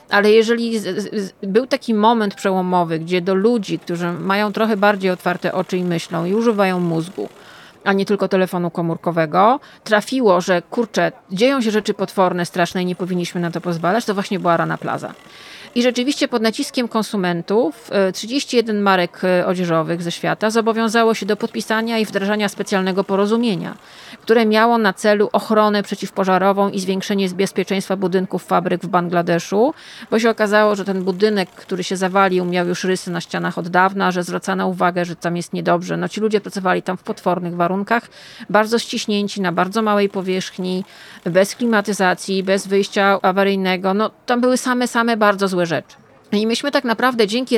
Ale 0.09 0.31
jeżeli 0.31 0.79
z, 0.79 1.13
z, 1.13 1.33
był 1.43 1.67
taki 1.67 1.93
moment 1.93 2.35
przełomowy, 2.35 2.99
gdzie 2.99 3.21
do 3.21 3.35
ludzi, 3.35 3.79
którzy 3.79 4.11
mają 4.11 4.53
trochę 4.53 4.77
bardziej 4.77 5.11
otwarte 5.11 5.53
oczy 5.53 5.77
i 5.77 5.83
myślą 5.83 6.25
i 6.25 6.33
używają 6.33 6.79
mózgu, 6.79 7.29
a 7.83 7.93
nie 7.93 8.05
tylko 8.05 8.27
telefonu 8.27 8.71
komórkowego, 8.71 9.59
trafiło, 9.83 10.41
że 10.41 10.61
kurczę, 10.61 11.11
dzieją 11.31 11.61
się 11.61 11.71
rzeczy 11.71 11.93
potworne, 11.93 12.45
straszne 12.45 12.83
i 12.83 12.85
nie 12.85 12.95
powinniśmy 12.95 13.41
na 13.41 13.51
to 13.51 13.61
pozwalać, 13.61 14.05
to 14.05 14.13
właśnie 14.13 14.39
była 14.39 14.57
Rana 14.57 14.77
Plaza. 14.77 15.13
I 15.75 15.83
rzeczywiście 15.83 16.27
pod 16.27 16.41
naciskiem 16.41 16.87
konsumentów 16.87 17.89
31 18.13 18.77
e, 18.77 18.81
marek 18.81 19.21
e, 19.23 19.47
odzieżowych 19.47 20.01
ze 20.01 20.11
świata 20.11 20.49
zobowiązało 20.49 21.13
się 21.13 21.25
do 21.25 21.37
podpisania 21.37 21.99
i 21.99 22.05
wdrażania 22.05 22.49
specjalnego 22.49 23.03
porozumienia, 23.03 23.77
które 24.21 24.45
miało 24.45 24.77
na 24.77 24.93
celu 24.93 25.29
ochronę 25.33 25.83
przeciwpożarową 25.83 26.69
i 26.69 26.79
zwiększenie 26.79 27.29
bezpieczeństwa 27.29 27.97
budynków 27.97 28.45
fabryk 28.45 28.81
w 28.81 28.87
Bangladeszu, 28.87 29.73
bo 30.11 30.19
się 30.19 30.29
okazało, 30.29 30.75
że 30.75 30.85
ten 30.85 31.03
budynek, 31.03 31.49
który 31.49 31.83
się 31.83 31.97
zawalił, 31.97 32.45
miał 32.45 32.67
już 32.67 32.83
rysy 32.83 33.11
na 33.11 33.21
ścianach 33.21 33.57
od 33.57 33.67
dawna, 33.67 34.11
że 34.11 34.23
zwracano 34.23 34.67
uwagę, 34.67 35.05
że 35.05 35.15
tam 35.15 35.37
jest 35.37 35.53
niedobrze. 35.53 35.97
No 35.97 36.09
ci 36.09 36.21
ludzie 36.21 36.41
pracowali 36.41 36.81
tam 36.81 36.97
w 36.97 37.03
potwornych 37.03 37.55
warunkach, 37.55 38.07
bardzo 38.49 38.79
ściśnięci, 38.79 39.41
na 39.41 39.51
bardzo 39.51 39.81
małej 39.81 40.09
powierzchni, 40.09 40.83
bez 41.25 41.55
klimatyzacji, 41.55 42.43
bez 42.43 42.67
wyjścia 42.67 43.19
awaryjnego. 43.21 43.93
No 43.93 44.11
tam 44.25 44.41
były 44.41 44.57
same, 44.57 44.87
same 44.87 45.17
bardzo 45.17 45.47
złe 45.47 45.64
rzeczy. 45.65 45.95
I 46.31 46.47
myśmy 46.47 46.71
tak 46.71 46.83
naprawdę 46.83 47.27
dzięki 47.27 47.57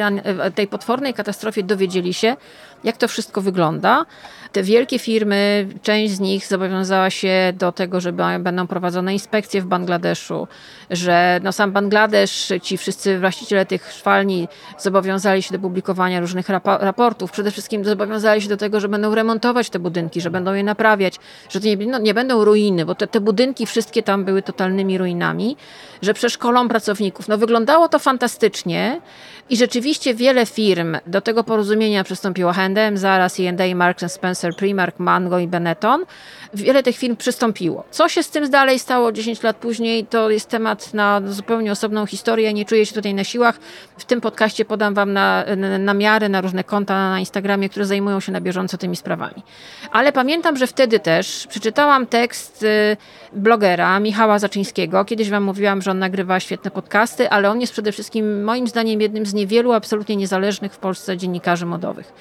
tej 0.55 0.67
potwornej 0.67 1.13
katastrofie 1.13 1.63
dowiedzieli 1.63 2.13
się, 2.13 2.35
jak 2.83 2.97
to 2.97 3.07
wszystko 3.07 3.41
wygląda. 3.41 4.05
Te 4.51 4.63
wielkie 4.63 4.99
firmy, 4.99 5.67
część 5.81 6.13
z 6.13 6.19
nich 6.19 6.47
zobowiązała 6.47 7.09
się 7.09 7.53
do 7.57 7.71
tego, 7.71 7.99
że 8.01 8.13
będą 8.39 8.67
prowadzone 8.67 9.13
inspekcje 9.13 9.61
w 9.61 9.65
Bangladeszu, 9.65 10.47
że 10.89 11.39
no 11.43 11.51
sam 11.51 11.71
Bangladesz, 11.71 12.53
ci 12.61 12.77
wszyscy 12.77 13.19
właściciele 13.19 13.65
tych 13.65 13.91
szwalni 13.91 14.47
zobowiązali 14.77 15.43
się 15.43 15.53
do 15.53 15.59
publikowania 15.59 16.19
różnych 16.19 16.49
raportów. 16.63 17.31
Przede 17.31 17.51
wszystkim 17.51 17.85
zobowiązali 17.85 18.41
się 18.41 18.49
do 18.49 18.57
tego, 18.57 18.79
że 18.79 18.89
będą 18.89 19.15
remontować 19.15 19.69
te 19.69 19.79
budynki, 19.79 20.21
że 20.21 20.29
będą 20.29 20.53
je 20.53 20.63
naprawiać, 20.63 21.15
że 21.49 21.59
to 21.59 21.67
nie, 21.67 21.77
no, 21.77 21.99
nie 21.99 22.13
będą 22.13 22.45
ruiny, 22.45 22.85
bo 22.85 22.95
te, 22.95 23.07
te 23.07 23.21
budynki 23.21 23.65
wszystkie 23.65 24.03
tam 24.03 24.25
były 24.25 24.41
totalnymi 24.41 24.97
ruinami, 24.97 25.57
że 26.01 26.13
przeszkolą 26.13 26.67
pracowników. 26.67 27.27
No 27.27 27.37
wyglądało 27.37 27.89
to 27.89 27.99
fantastycznie. 27.99 29.01
I 29.49 29.57
rzeczywiście 29.57 30.13
wiele 30.13 30.45
firm 30.45 30.97
do 31.07 31.21
tego 31.21 31.43
porozumienia 31.43 32.03
przystąpiło. 32.03 32.53
H&M, 32.75 32.97
Zara, 32.97 33.29
C&A, 33.29 33.75
Marks 33.75 34.11
Spencer, 34.11 34.55
Primark, 34.55 34.99
Mango 34.99 35.39
i 35.39 35.47
Benetton. 35.47 36.05
Wiele 36.53 36.83
tych 36.83 36.97
firm 36.97 37.15
przystąpiło. 37.15 37.83
Co 37.91 38.09
się 38.09 38.23
z 38.23 38.29
tym 38.29 38.49
dalej 38.49 38.79
stało 38.79 39.11
10 39.11 39.43
lat 39.43 39.57
później, 39.57 40.05
to 40.05 40.29
jest 40.29 40.49
temat 40.49 40.93
na 40.93 41.21
zupełnie 41.25 41.71
osobną 41.71 42.05
historię. 42.05 42.53
Nie 42.53 42.65
czuję 42.65 42.85
się 42.85 42.93
tutaj 42.93 43.13
na 43.13 43.23
siłach. 43.23 43.59
W 43.97 44.05
tym 44.05 44.21
podcaście 44.21 44.65
podam 44.65 44.93
wam 44.93 45.13
na, 45.13 45.45
namiary 45.79 46.29
na 46.29 46.41
różne 46.41 46.63
konta 46.63 47.09
na 47.09 47.19
Instagramie, 47.19 47.69
które 47.69 47.85
zajmują 47.85 48.19
się 48.19 48.31
na 48.31 48.41
bieżąco 48.41 48.77
tymi 48.77 48.95
sprawami. 48.95 49.43
Ale 49.91 50.11
pamiętam, 50.11 50.57
że 50.57 50.67
wtedy 50.67 50.99
też 50.99 51.47
przeczytałam 51.47 52.05
tekst 52.05 52.63
y, 52.63 52.97
blogera 53.33 53.99
Michała 53.99 54.39
Zaczyńskiego. 54.39 55.05
Kiedyś 55.05 55.29
wam 55.29 55.43
mówiłam, 55.43 55.81
że 55.81 55.91
on 55.91 55.99
nagrywa 55.99 56.39
świetne 56.39 56.71
podcasty, 56.71 57.29
ale 57.29 57.49
on 57.49 57.61
jest 57.61 57.73
przede 57.73 57.91
wszystkim 57.91 58.43
moim 58.43 58.67
zdaniem 58.67 59.01
jednym 59.01 59.25
z 59.25 59.33
niewielu 59.33 59.71
absolutnie 59.73 60.15
niezależnych 60.15 60.73
w 60.73 60.77
Polsce 60.77 61.17
dziennikarzy 61.17 61.65
modowych, 61.65 62.13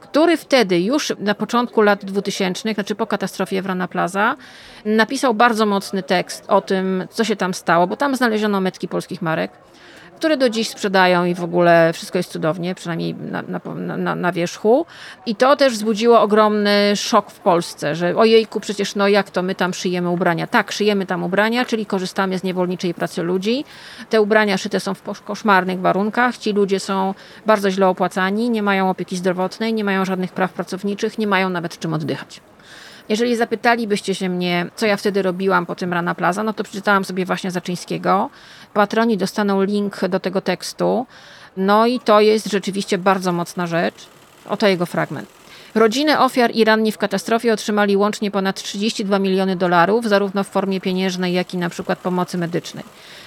który 0.00 0.36
wtedy 0.36 0.80
już 0.80 1.12
na 1.18 1.34
początku 1.34 1.82
lat 1.82 2.04
2000, 2.04 2.74
znaczy 2.74 2.94
po 2.94 3.06
katastrofie 3.06 3.62
w 3.62 3.66
Rana 3.66 3.88
Plaza, 3.88 4.36
napisał 4.84 5.34
bardzo 5.34 5.66
mocny 5.66 6.02
tekst 6.02 6.44
o 6.48 6.60
tym, 6.60 7.06
co 7.10 7.24
się 7.24 7.36
tam 7.36 7.54
stało, 7.54 7.86
bo 7.86 7.96
tam 7.96 8.16
znaleziono 8.16 8.60
metki 8.60 8.88
polskich 8.88 9.22
marek 9.22 9.50
które 10.16 10.36
do 10.36 10.50
dziś 10.50 10.68
sprzedają 10.68 11.24
i 11.24 11.34
w 11.34 11.44
ogóle 11.44 11.92
wszystko 11.92 12.18
jest 12.18 12.30
cudownie, 12.30 12.74
przynajmniej 12.74 13.14
na, 13.14 13.42
na, 13.42 13.60
na, 13.96 14.14
na 14.14 14.32
wierzchu. 14.32 14.86
I 15.26 15.36
to 15.36 15.56
też 15.56 15.72
wzbudziło 15.72 16.20
ogromny 16.20 16.96
szok 16.96 17.30
w 17.30 17.40
Polsce, 17.40 17.94
że 17.94 18.16
ojejku, 18.16 18.60
przecież 18.60 18.94
no 18.94 19.08
jak 19.08 19.30
to 19.30 19.42
my 19.42 19.54
tam 19.54 19.74
szyjemy 19.74 20.08
ubrania? 20.10 20.46
Tak, 20.46 20.72
szyjemy 20.72 21.06
tam 21.06 21.24
ubrania, 21.24 21.64
czyli 21.64 21.86
korzystamy 21.86 22.38
z 22.38 22.42
niewolniczej 22.42 22.94
pracy 22.94 23.22
ludzi. 23.22 23.64
Te 24.10 24.20
ubrania 24.20 24.58
szyte 24.58 24.80
są 24.80 24.94
w 24.94 25.22
koszmarnych 25.22 25.80
warunkach, 25.80 26.36
ci 26.36 26.52
ludzie 26.52 26.80
są 26.80 27.14
bardzo 27.46 27.70
źle 27.70 27.88
opłacani, 27.88 28.50
nie 28.50 28.62
mają 28.62 28.90
opieki 28.90 29.16
zdrowotnej, 29.16 29.74
nie 29.74 29.84
mają 29.84 30.04
żadnych 30.04 30.32
praw 30.32 30.52
pracowniczych, 30.52 31.18
nie 31.18 31.26
mają 31.26 31.50
nawet 31.50 31.78
czym 31.78 31.94
oddychać. 31.94 32.40
Jeżeli 33.08 33.36
zapytalibyście 33.36 34.14
się 34.14 34.28
mnie, 34.28 34.66
co 34.76 34.86
ja 34.86 34.96
wtedy 34.96 35.22
robiłam 35.22 35.66
po 35.66 35.74
tym 35.74 35.92
Rana 35.92 36.14
Plaza, 36.14 36.42
no 36.42 36.52
to 36.52 36.64
przeczytałam 36.64 37.04
sobie 37.04 37.24
właśnie 37.24 37.50
Zaczyńskiego. 37.50 38.30
Patroni 38.74 39.16
dostaną 39.16 39.62
link 39.62 40.08
do 40.08 40.20
tego 40.20 40.40
tekstu. 40.40 41.06
No 41.56 41.86
i 41.86 42.00
to 42.00 42.20
jest 42.20 42.50
rzeczywiście 42.50 42.98
bardzo 42.98 43.32
mocna 43.32 43.66
rzecz. 43.66 44.06
Oto 44.48 44.68
jego 44.68 44.86
fragment. 44.86 45.28
Rodziny 45.74 46.18
ofiar 46.18 46.50
i 46.54 46.64
ranni 46.64 46.92
w 46.92 46.98
katastrofie 46.98 47.52
otrzymali 47.52 47.96
łącznie 47.96 48.30
ponad 48.30 48.62
32 48.62 49.18
miliony 49.18 49.56
dolarów, 49.56 50.08
zarówno 50.08 50.44
w 50.44 50.48
formie 50.48 50.80
pieniężnej, 50.80 51.32
jak 51.32 51.54
i 51.54 51.56
na 51.56 51.70
przykład 51.70 51.98
pomocy 51.98 52.38
medycznej. 52.38 52.84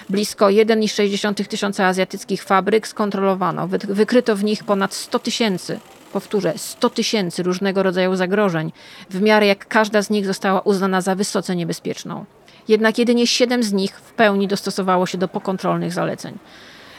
Blisko 0.09 0.45
1,6 0.45 1.47
tysiąca 1.47 1.85
azjatyckich 1.85 2.43
fabryk 2.43 2.87
skontrolowano. 2.87 3.67
Wykryto 3.67 4.35
w 4.35 4.43
nich 4.43 4.63
ponad 4.63 4.93
100 4.93 5.19
tysięcy 5.19 5.79
powtórzę, 6.13 6.53
100 6.57 6.89
tysięcy 6.89 7.43
różnego 7.43 7.83
rodzaju 7.83 8.15
zagrożeń, 8.15 8.71
w 9.09 9.21
miarę 9.21 9.47
jak 9.47 9.67
każda 9.67 10.01
z 10.01 10.09
nich 10.09 10.25
została 10.25 10.61
uznana 10.61 11.01
za 11.01 11.15
wysoce 11.15 11.55
niebezpieczną. 11.55 12.25
Jednak 12.67 12.97
jedynie 12.97 13.27
7 13.27 13.63
z 13.63 13.73
nich 13.73 13.99
w 13.99 14.13
pełni 14.13 14.47
dostosowało 14.47 15.05
się 15.05 15.17
do 15.17 15.27
pokontrolnych 15.27 15.93
zaleceń. 15.93 16.37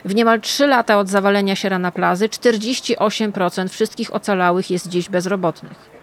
W 0.05 0.15
niemal 0.15 0.41
3 0.41 0.67
lata 0.67 0.99
od 0.99 1.09
zawalenia 1.09 1.57
się 1.57 1.69
rana 1.69 1.93
plazy 1.93 2.29
48% 2.29 3.69
wszystkich 3.69 4.15
ocalałych 4.15 4.71
jest 4.71 4.89
dziś 4.89 5.09
bezrobotnych. 5.09 5.98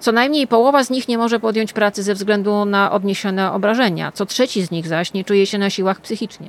Co 0.00 0.12
najmniej 0.12 0.46
połowa 0.46 0.84
z 0.84 0.90
nich 0.90 1.08
nie 1.08 1.18
może 1.18 1.40
podjąć 1.40 1.72
pracy 1.72 2.02
ze 2.02 2.14
względu 2.14 2.64
na 2.64 2.92
odniesione 2.92 3.52
obrażenia, 3.52 4.12
co 4.12 4.26
trzeci 4.26 4.62
z 4.62 4.70
nich 4.70 4.86
zaś 4.86 5.12
nie 5.12 5.24
czuje 5.24 5.46
się 5.46 5.58
na 5.58 5.70
siłach 5.70 6.00
psychicznie. 6.00 6.48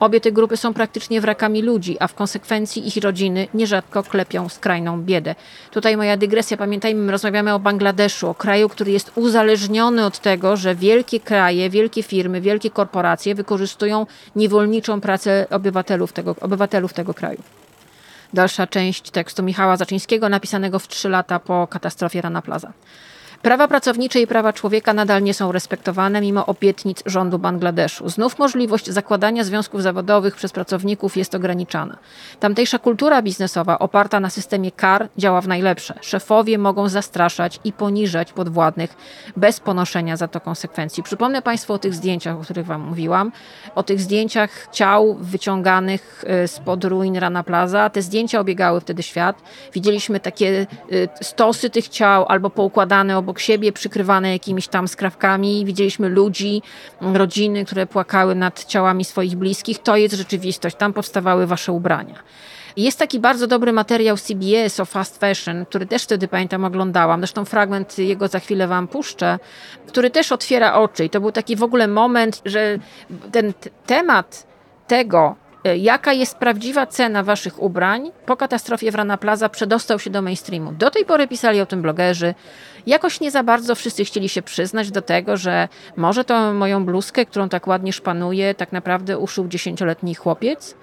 Obie 0.00 0.20
te 0.20 0.32
grupy 0.32 0.56
są 0.56 0.74
praktycznie 0.74 1.20
wrakami 1.20 1.62
ludzi, 1.62 1.96
a 2.00 2.08
w 2.08 2.14
konsekwencji 2.14 2.88
ich 2.88 2.96
rodziny 2.96 3.48
nierzadko 3.54 4.02
klepią 4.02 4.48
skrajną 4.48 5.02
biedę. 5.02 5.34
Tutaj 5.70 5.96
moja 5.96 6.16
dygresja, 6.16 6.56
pamiętajmy, 6.56 7.02
my 7.02 7.12
rozmawiamy 7.12 7.54
o 7.54 7.58
Bangladeszu, 7.58 8.28
o 8.28 8.34
kraju, 8.34 8.68
który 8.68 8.90
jest 8.90 9.12
uzależniony 9.14 10.04
od 10.04 10.18
tego, 10.18 10.56
że 10.56 10.74
wielkie 10.74 11.20
kraje, 11.20 11.70
wielkie 11.70 12.02
firmy, 12.02 12.40
wielkie 12.40 12.70
korporacje 12.70 13.34
wykorzystują 13.34 14.06
niewolniczą 14.36 15.00
pracę 15.00 15.46
obywatelów 15.50 16.12
tego, 16.12 16.36
obywatelów 16.40 16.92
tego 16.92 17.14
kraju. 17.14 17.42
Dalsza 18.32 18.66
część 18.66 19.10
tekstu 19.10 19.42
Michała 19.42 19.76
Zaczyńskiego, 19.76 20.28
napisanego 20.28 20.78
w 20.78 20.88
trzy 20.88 21.08
lata 21.08 21.38
po 21.38 21.66
katastrofie 21.66 22.20
Rana 22.20 22.42
Plaza. 22.42 22.72
Prawa 23.42 23.68
pracownicze 23.68 24.20
i 24.20 24.26
prawa 24.26 24.52
człowieka 24.52 24.94
nadal 24.94 25.22
nie 25.22 25.34
są 25.34 25.52
respektowane 25.52 26.20
mimo 26.20 26.46
obietnic 26.46 27.02
rządu 27.06 27.38
Bangladeszu. 27.38 28.08
Znów 28.08 28.38
możliwość 28.38 28.86
zakładania 28.90 29.44
związków 29.44 29.82
zawodowych 29.82 30.36
przez 30.36 30.52
pracowników 30.52 31.16
jest 31.16 31.34
ograniczana. 31.34 31.96
Tamtejsza 32.40 32.78
kultura 32.78 33.22
biznesowa 33.22 33.78
oparta 33.78 34.20
na 34.20 34.30
systemie 34.30 34.72
kar 34.72 35.08
działa 35.18 35.40
w 35.40 35.48
najlepsze. 35.48 35.94
Szefowie 36.00 36.58
mogą 36.58 36.88
zastraszać 36.88 37.60
i 37.64 37.72
poniżać 37.72 38.32
podwładnych 38.32 38.96
bez 39.36 39.60
ponoszenia 39.60 40.16
za 40.16 40.28
to 40.28 40.40
konsekwencji. 40.40 41.02
Przypomnę 41.02 41.42
Państwu 41.42 41.72
o 41.72 41.78
tych 41.78 41.94
zdjęciach, 41.94 42.36
o 42.36 42.40
których 42.40 42.66
Wam 42.66 42.80
mówiłam, 42.80 43.32
o 43.74 43.82
tych 43.82 44.00
zdjęciach 44.00 44.68
ciał 44.72 45.14
wyciąganych 45.20 46.24
y, 46.44 46.48
spod 46.48 46.84
ruin 46.84 47.16
Rana 47.16 47.42
Plaza. 47.42 47.90
Te 47.90 48.02
zdjęcia 48.02 48.40
obiegały 48.40 48.80
wtedy 48.80 49.02
świat. 49.02 49.42
Widzieliśmy 49.72 50.20
takie 50.20 50.66
y, 50.92 51.08
stosy 51.22 51.70
tych 51.70 51.88
ciał 51.88 52.26
albo 52.28 52.50
poukładane 52.50 53.18
obok 53.18 53.29
obok 53.30 53.40
siebie, 53.40 53.72
przykrywane 53.72 54.32
jakimiś 54.32 54.68
tam 54.68 54.88
skrawkami. 54.88 55.64
Widzieliśmy 55.64 56.08
ludzi, 56.08 56.62
rodziny, 57.00 57.64
które 57.64 57.86
płakały 57.86 58.34
nad 58.34 58.64
ciałami 58.64 59.04
swoich 59.04 59.36
bliskich. 59.36 59.78
To 59.78 59.96
jest 59.96 60.14
rzeczywistość. 60.14 60.76
Tam 60.76 60.92
powstawały 60.92 61.46
wasze 61.46 61.72
ubrania. 61.72 62.14
Jest 62.76 62.98
taki 62.98 63.20
bardzo 63.20 63.46
dobry 63.46 63.72
materiał 63.72 64.16
CBS 64.16 64.80
o 64.80 64.84
fast 64.84 65.20
fashion, 65.20 65.66
który 65.66 65.86
też 65.86 66.02
wtedy 66.02 66.28
pamiętam 66.28 66.64
oglądałam. 66.64 67.20
Zresztą 67.20 67.44
fragment 67.44 67.98
jego 67.98 68.28
za 68.28 68.40
chwilę 68.40 68.66
wam 68.66 68.88
puszczę, 68.88 69.38
który 69.86 70.10
też 70.10 70.32
otwiera 70.32 70.74
oczy. 70.74 71.04
I 71.04 71.10
to 71.10 71.20
był 71.20 71.32
taki 71.32 71.56
w 71.56 71.62
ogóle 71.62 71.88
moment, 71.88 72.42
że 72.44 72.78
ten 73.32 73.52
temat 73.86 74.46
tego, 74.86 75.36
jaka 75.64 76.12
jest 76.12 76.38
prawdziwa 76.38 76.86
cena 76.86 77.22
waszych 77.22 77.62
ubrań 77.62 78.10
po 78.26 78.36
katastrofie 78.36 78.92
w 78.92 78.94
Rana 78.94 79.16
Plaza 79.16 79.48
przedostał 79.48 79.98
się 79.98 80.10
do 80.10 80.22
mainstreamu. 80.22 80.72
Do 80.72 80.90
tej 80.90 81.04
pory 81.04 81.28
pisali 81.28 81.60
o 81.60 81.66
tym 81.66 81.82
blogerzy. 81.82 82.34
Jakoś 82.86 83.20
nie 83.20 83.30
za 83.30 83.42
bardzo 83.42 83.74
wszyscy 83.74 84.04
chcieli 84.04 84.28
się 84.28 84.42
przyznać 84.42 84.90
do 84.90 85.02
tego, 85.02 85.36
że 85.36 85.68
może 85.96 86.24
to 86.24 86.52
moją 86.52 86.84
bluzkę, 86.84 87.26
którą 87.26 87.48
tak 87.48 87.66
ładnie 87.66 87.92
szpanuje, 87.92 88.54
tak 88.54 88.72
naprawdę 88.72 89.18
uszył 89.18 89.48
dziesięcioletni 89.48 90.14
chłopiec 90.14 90.76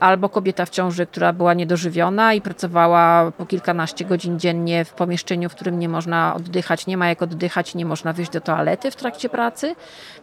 albo 0.00 0.28
kobieta 0.28 0.66
w 0.66 0.70
ciąży, 0.70 1.06
która 1.06 1.32
była 1.32 1.54
niedożywiona 1.54 2.34
i 2.34 2.40
pracowała 2.40 3.30
po 3.30 3.46
kilkanaście 3.46 4.04
godzin 4.04 4.38
dziennie 4.38 4.84
w 4.84 4.92
pomieszczeniu, 4.92 5.48
w 5.48 5.54
którym 5.54 5.78
nie 5.78 5.88
można 5.88 6.34
oddychać, 6.34 6.86
nie 6.86 6.96
ma 6.96 7.08
jak 7.08 7.22
oddychać, 7.22 7.74
nie 7.74 7.84
można 7.84 8.12
wyjść 8.12 8.30
do 8.30 8.40
toalety 8.40 8.90
w 8.90 8.96
trakcie 8.96 9.28
pracy. 9.28 9.76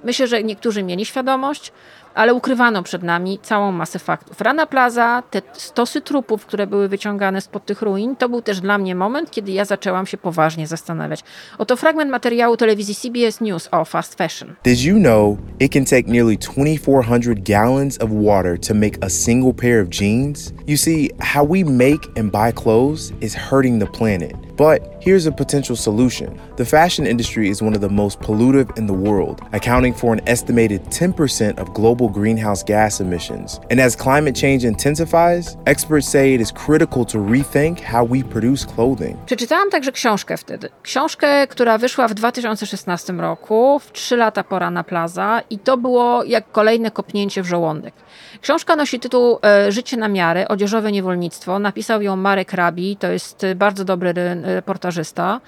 Myślę, 0.03 0.27
że 0.27 0.43
niektórzy 0.43 0.83
mieli 0.83 1.05
świadomość, 1.05 1.71
ale 2.15 2.33
ukrywano 2.33 2.83
przed 2.83 3.03
nami 3.03 3.39
całą 3.41 3.71
masę 3.71 3.99
faktów. 3.99 4.41
Rana 4.41 4.65
Plaza, 4.65 5.23
te 5.31 5.41
stosy 5.53 6.01
trupów, 6.01 6.45
które 6.45 6.67
były 6.67 6.89
wyciągane 6.89 7.41
spod 7.41 7.65
tych 7.65 7.81
ruin, 7.81 8.15
to 8.15 8.29
był 8.29 8.41
też 8.41 8.61
dla 8.61 8.77
mnie 8.77 8.95
moment, 8.95 9.31
kiedy 9.31 9.51
ja 9.51 9.65
zaczęłam 9.65 10.05
się 10.05 10.17
poważnie 10.17 10.67
zastanawiać. 10.67 11.23
Oto 11.57 11.75
fragment 11.75 12.11
materiału 12.11 12.57
telewizji 12.57 12.95
CBS 12.95 13.41
News 13.41 13.69
o 13.71 13.85
fast 13.85 14.15
fashion. 14.15 14.55
Did 14.63 14.81
you 14.81 14.99
know 14.99 15.37
it 15.59 15.73
can 15.73 15.85
take 15.85 16.03
nearly 16.07 16.37
2400 16.37 17.43
gallons 17.43 18.01
of 18.01 18.09
water 18.11 18.59
to 18.59 18.73
make 18.73 19.05
a 19.05 19.09
single 19.09 19.53
pair 19.53 19.83
of 19.83 19.89
jeans? 19.89 20.53
You 20.67 20.77
see, 20.77 21.09
how 21.19 21.47
we 21.47 21.63
make 21.65 22.19
and 22.19 22.31
buy 22.31 22.51
clothes 22.63 23.13
is 23.21 23.35
hurting 23.35 23.79
the 23.79 23.97
planet. 23.97 24.50
But 24.61 24.81
here's 24.99 25.25
a 25.25 25.31
potential 25.31 25.75
solution. 25.75 26.39
The 26.57 26.65
fashion 26.65 27.07
industry 27.07 27.49
is 27.49 27.63
one 27.63 27.73
of 27.73 27.81
the 27.81 27.89
most 27.89 28.19
pollutive 28.19 28.77
in 28.77 28.85
the 28.85 28.93
world, 28.93 29.41
accounting 29.53 29.93
for 29.93 30.13
an 30.13 30.21
estimated 30.27 30.81
10% 30.91 31.57
of 31.57 31.73
global 31.73 32.07
greenhouse 32.09 32.63
gas 32.63 33.01
emissions. 33.01 33.59
And 33.71 33.79
as 33.79 33.95
climate 33.95 34.35
change 34.35 34.63
intensifies, 34.63 35.57
experts 35.65 36.07
say 36.07 36.35
it 36.35 36.41
is 36.41 36.51
critical 36.51 37.05
to 37.05 37.17
rethink 37.17 37.79
how 37.79 38.03
we 38.05 38.23
produce 38.23 38.65
clothing. 38.65 39.17
Przeczytałam 39.25 39.69
także 39.69 39.91
książkę 39.91 40.37
wtedy. 40.37 40.69
Książkę, 40.83 41.47
która 41.47 41.77
wyszła 41.77 42.07
w 42.07 42.13
2016 42.13 43.13
roku, 43.13 43.79
w 43.79 43.91
3 43.91 44.17
lata 44.17 44.43
pora 44.43 44.71
na 44.71 44.83
plaza 44.83 45.41
i 45.49 45.59
to 45.59 45.77
było 45.77 46.23
jak 46.23 46.51
kolejne 46.51 46.91
kopnięcie 46.91 47.43
w 47.43 47.45
żołądek. 47.45 47.93
Książka 48.41 48.75
nosi 48.75 48.99
tytuł 48.99 49.39
e, 49.45 49.71
Życie 49.71 49.97
na 49.97 50.07
miarę, 50.07 50.47
odzieżowe 50.47 50.91
niewolnictwo. 50.91 51.59
Napisał 51.59 52.01
ją 52.01 52.15
Marek 52.15 52.53
Rabi, 52.53 52.97
to 52.97 53.11
jest 53.11 53.45
bardzo 53.55 53.85
dobry 53.85 54.13
reportażysta, 54.55 55.41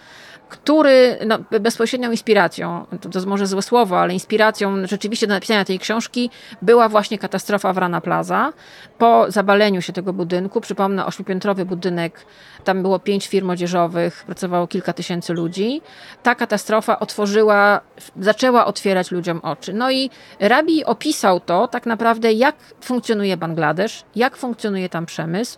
który 0.53 1.17
no, 1.27 1.59
bezpośrednią 1.59 2.11
inspiracją, 2.11 2.85
to, 3.01 3.09
to 3.09 3.27
może 3.27 3.47
złe 3.47 3.61
słowo, 3.61 3.99
ale 3.99 4.13
inspiracją 4.13 4.87
rzeczywiście 4.87 5.27
do 5.27 5.33
napisania 5.33 5.65
tej 5.65 5.79
książki 5.79 6.29
była 6.61 6.89
właśnie 6.89 7.17
katastrofa 7.17 7.73
w 7.73 7.77
Rana 7.77 8.01
Plaza. 8.01 8.53
Po 8.97 9.31
zabaleniu 9.31 9.81
się 9.81 9.93
tego 9.93 10.13
budynku, 10.13 10.61
przypomnę, 10.61 11.05
ośmiopiętrowy 11.05 11.65
budynek, 11.65 12.25
tam 12.63 12.81
było 12.81 12.99
pięć 12.99 13.27
firm 13.27 13.49
odzieżowych, 13.49 14.23
pracowało 14.25 14.67
kilka 14.67 14.93
tysięcy 14.93 15.33
ludzi. 15.33 15.81
Ta 16.23 16.35
katastrofa 16.35 16.99
otworzyła, 16.99 17.81
zaczęła 18.19 18.65
otwierać 18.65 19.11
ludziom 19.11 19.39
oczy. 19.43 19.73
No 19.73 19.91
i 19.91 20.09
Rabi 20.39 20.85
opisał 20.85 21.39
to 21.39 21.67
tak 21.67 21.85
naprawdę, 21.85 22.33
jak 22.33 22.55
funkcjonuje 22.81 23.37
Bangladesz, 23.37 24.03
jak 24.15 24.37
funkcjonuje 24.37 24.89
tam 24.89 25.05
przemysł, 25.05 25.57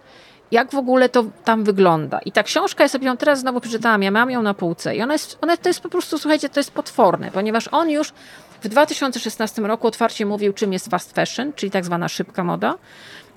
jak 0.51 0.71
w 0.71 0.75
ogóle 0.75 1.09
to 1.09 1.25
tam 1.43 1.63
wygląda. 1.63 2.19
I 2.19 2.31
ta 2.31 2.43
książka, 2.43 2.83
ja 2.83 2.87
sobie 2.87 3.07
ją 3.07 3.17
teraz 3.17 3.39
znowu 3.39 3.61
przeczytałam, 3.61 4.03
ja 4.03 4.11
mam 4.11 4.31
ją 4.31 4.41
na 4.41 4.53
półce 4.53 4.95
i 4.95 5.01
ona 5.01 5.13
jest, 5.13 5.37
ona 5.41 5.57
to 5.57 5.69
jest 5.69 5.81
po 5.81 5.89
prostu, 5.89 6.17
słuchajcie, 6.17 6.49
to 6.49 6.59
jest 6.59 6.71
potworne, 6.71 7.31
ponieważ 7.31 7.69
on 7.71 7.89
już 7.89 8.13
w 8.61 8.67
2016 8.67 9.61
roku 9.61 9.87
otwarcie 9.87 10.25
mówił, 10.25 10.53
czym 10.53 10.73
jest 10.73 10.89
fast 10.89 11.15
fashion, 11.15 11.53
czyli 11.53 11.71
tak 11.71 11.85
zwana 11.85 12.07
szybka 12.07 12.43
moda. 12.43 12.75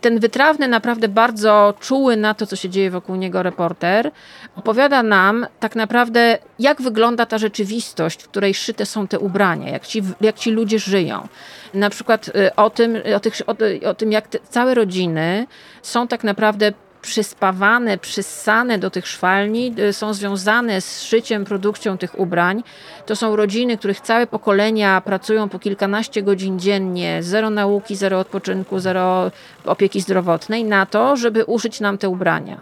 Ten 0.00 0.18
wytrawny, 0.18 0.68
naprawdę 0.68 1.08
bardzo 1.08 1.74
czuły 1.80 2.16
na 2.16 2.34
to, 2.34 2.46
co 2.46 2.56
się 2.56 2.68
dzieje 2.68 2.90
wokół 2.90 3.16
niego 3.16 3.42
reporter, 3.42 4.10
opowiada 4.56 5.02
nam 5.02 5.46
tak 5.60 5.76
naprawdę, 5.76 6.38
jak 6.58 6.82
wygląda 6.82 7.26
ta 7.26 7.38
rzeczywistość, 7.38 8.22
w 8.22 8.28
której 8.28 8.54
szyte 8.54 8.86
są 8.86 9.08
te 9.08 9.18
ubrania, 9.18 9.70
jak 9.70 9.86
ci, 9.86 10.02
jak 10.20 10.38
ci 10.38 10.50
ludzie 10.50 10.78
żyją. 10.78 11.28
Na 11.74 11.90
przykład 11.90 12.28
y, 12.28 12.54
o 12.56 12.70
tym, 12.70 12.96
o, 13.16 13.20
tych, 13.20 13.34
o, 13.46 13.56
o 13.88 13.94
tym 13.94 14.12
jak 14.12 14.28
te, 14.28 14.38
całe 14.48 14.74
rodziny 14.74 15.46
są 15.82 16.08
tak 16.08 16.24
naprawdę 16.24 16.72
przyspawane, 17.02 17.98
przyssane 17.98 18.78
do 18.78 18.90
tych 18.90 19.06
szwalni, 19.06 19.74
y, 19.78 19.92
są 19.92 20.14
związane 20.14 20.80
z 20.80 21.02
szyciem, 21.02 21.44
produkcją 21.44 21.98
tych 21.98 22.18
ubrań. 22.18 22.62
To 23.06 23.16
są 23.16 23.36
rodziny, 23.36 23.78
których 23.78 24.00
całe 24.00 24.26
pokolenia 24.26 25.00
pracują 25.00 25.48
po 25.48 25.58
kilkanaście 25.58 26.22
godzin 26.22 26.58
dziennie, 26.58 27.22
zero 27.22 27.50
nauki, 27.50 27.96
zero 27.96 28.18
odpoczynku, 28.18 28.78
zero 28.78 29.30
opieki 29.64 30.00
zdrowotnej 30.00 30.64
na 30.64 30.86
to, 30.86 31.16
żeby 31.16 31.44
uszyć 31.44 31.80
nam 31.80 31.98
te 31.98 32.08
ubrania. 32.08 32.60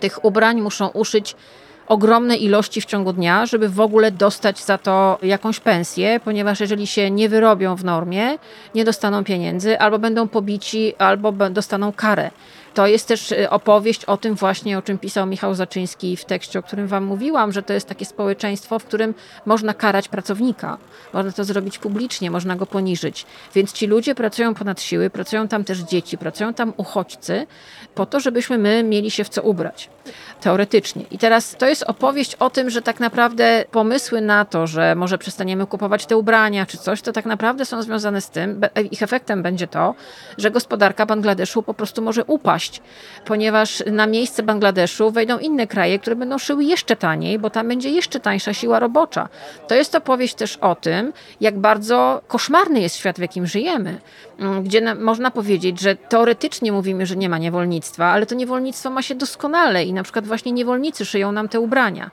Tych 0.00 0.24
ubrań 0.24 0.60
muszą 0.60 0.88
uszyć 0.88 1.36
ogromne 1.88 2.36
ilości 2.36 2.80
w 2.80 2.84
ciągu 2.84 3.12
dnia, 3.12 3.46
żeby 3.46 3.68
w 3.68 3.80
ogóle 3.80 4.10
dostać 4.10 4.64
za 4.64 4.78
to 4.78 5.18
jakąś 5.22 5.60
pensję, 5.60 6.20
ponieważ 6.24 6.60
jeżeli 6.60 6.86
się 6.86 7.10
nie 7.10 7.28
wyrobią 7.28 7.76
w 7.76 7.84
normie, 7.84 8.38
nie 8.74 8.84
dostaną 8.84 9.24
pieniędzy, 9.24 9.78
albo 9.78 9.98
będą 9.98 10.28
pobici, 10.28 10.94
albo 10.98 11.32
dostaną 11.32 11.92
karę. 11.92 12.30
To 12.78 12.86
jest 12.86 13.08
też 13.08 13.32
y, 13.32 13.50
opowieść 13.50 14.04
o 14.04 14.16
tym 14.16 14.34
właśnie, 14.34 14.78
o 14.78 14.82
czym 14.82 14.98
pisał 14.98 15.26
Michał 15.26 15.54
Zaczyński 15.54 16.16
w 16.16 16.24
tekście, 16.24 16.58
o 16.58 16.62
którym 16.62 16.86
wam 16.86 17.04
mówiłam, 17.04 17.52
że 17.52 17.62
to 17.62 17.72
jest 17.72 17.86
takie 17.88 18.04
społeczeństwo, 18.04 18.78
w 18.78 18.84
którym 18.84 19.14
można 19.46 19.74
karać 19.74 20.08
pracownika. 20.08 20.78
Można 21.12 21.32
to 21.32 21.44
zrobić 21.44 21.78
publicznie, 21.78 22.30
można 22.30 22.56
go 22.56 22.66
poniżyć. 22.66 23.26
Więc 23.54 23.72
ci 23.72 23.86
ludzie 23.86 24.14
pracują 24.14 24.54
ponad 24.54 24.80
siły, 24.80 25.10
pracują 25.10 25.48
tam 25.48 25.64
też 25.64 25.78
dzieci, 25.78 26.18
pracują 26.18 26.54
tam 26.54 26.72
uchodźcy, 26.76 27.46
po 27.98 28.06
to, 28.06 28.20
żebyśmy 28.20 28.58
my 28.58 28.82
mieli 28.82 29.10
się 29.10 29.24
w 29.24 29.28
co 29.28 29.42
ubrać. 29.42 29.90
Teoretycznie. 30.40 31.04
I 31.10 31.18
teraz 31.18 31.56
to 31.58 31.66
jest 31.66 31.82
opowieść 31.82 32.34
o 32.34 32.50
tym, 32.50 32.70
że 32.70 32.82
tak 32.82 33.00
naprawdę 33.00 33.64
pomysły 33.70 34.20
na 34.20 34.44
to, 34.44 34.66
że 34.66 34.94
może 34.94 35.18
przestaniemy 35.18 35.66
kupować 35.66 36.06
te 36.06 36.16
ubrania 36.16 36.66
czy 36.66 36.78
coś, 36.78 37.02
to 37.02 37.12
tak 37.12 37.26
naprawdę 37.26 37.64
są 37.64 37.82
związane 37.82 38.20
z 38.20 38.30
tym, 38.30 38.60
ich 38.90 39.02
efektem 39.02 39.42
będzie 39.42 39.66
to, 39.66 39.94
że 40.38 40.50
gospodarka 40.50 41.06
Bangladeszu 41.06 41.62
po 41.62 41.74
prostu 41.74 42.02
może 42.02 42.24
upaść 42.24 42.80
ponieważ 43.24 43.82
na 43.92 44.06
miejsce 44.06 44.42
Bangladeszu 44.42 45.10
wejdą 45.10 45.38
inne 45.38 45.66
kraje, 45.66 45.98
które 45.98 46.16
będą 46.16 46.38
szyły 46.38 46.64
jeszcze 46.64 46.96
taniej, 46.96 47.38
bo 47.38 47.50
tam 47.50 47.68
będzie 47.68 47.90
jeszcze 47.90 48.20
tańsza 48.20 48.54
siła 48.54 48.78
robocza. 48.78 49.28
To 49.68 49.74
jest 49.74 49.94
opowieść 49.94 50.34
też 50.34 50.56
o 50.56 50.74
tym, 50.74 51.12
jak 51.40 51.58
bardzo 51.58 52.22
koszmarny 52.28 52.80
jest 52.80 52.96
świat, 52.96 53.16
w 53.16 53.20
jakim 53.20 53.46
żyjemy, 53.46 54.00
mm, 54.38 54.62
gdzie 54.62 54.80
na, 54.80 54.94
można 54.94 55.30
powiedzieć, 55.30 55.80
że 55.80 55.96
teoretycznie 55.96 56.72
mówimy, 56.72 57.06
że 57.06 57.16
nie 57.16 57.28
ma 57.28 57.38
niewolnictwa, 57.88 58.06
ale 58.06 58.26
to 58.26 58.34
niewolnictwo 58.34 58.90
ma 58.90 59.02
się 59.02 59.14
doskonale 59.14 59.84
i 59.84 59.92
na 59.92 60.02
przykład 60.02 60.26
właśnie 60.26 60.52
niewolnicy 60.52 61.04
szyją 61.04 61.32
nam 61.32 61.48
te 61.48 61.60
ubrania. 61.60 62.10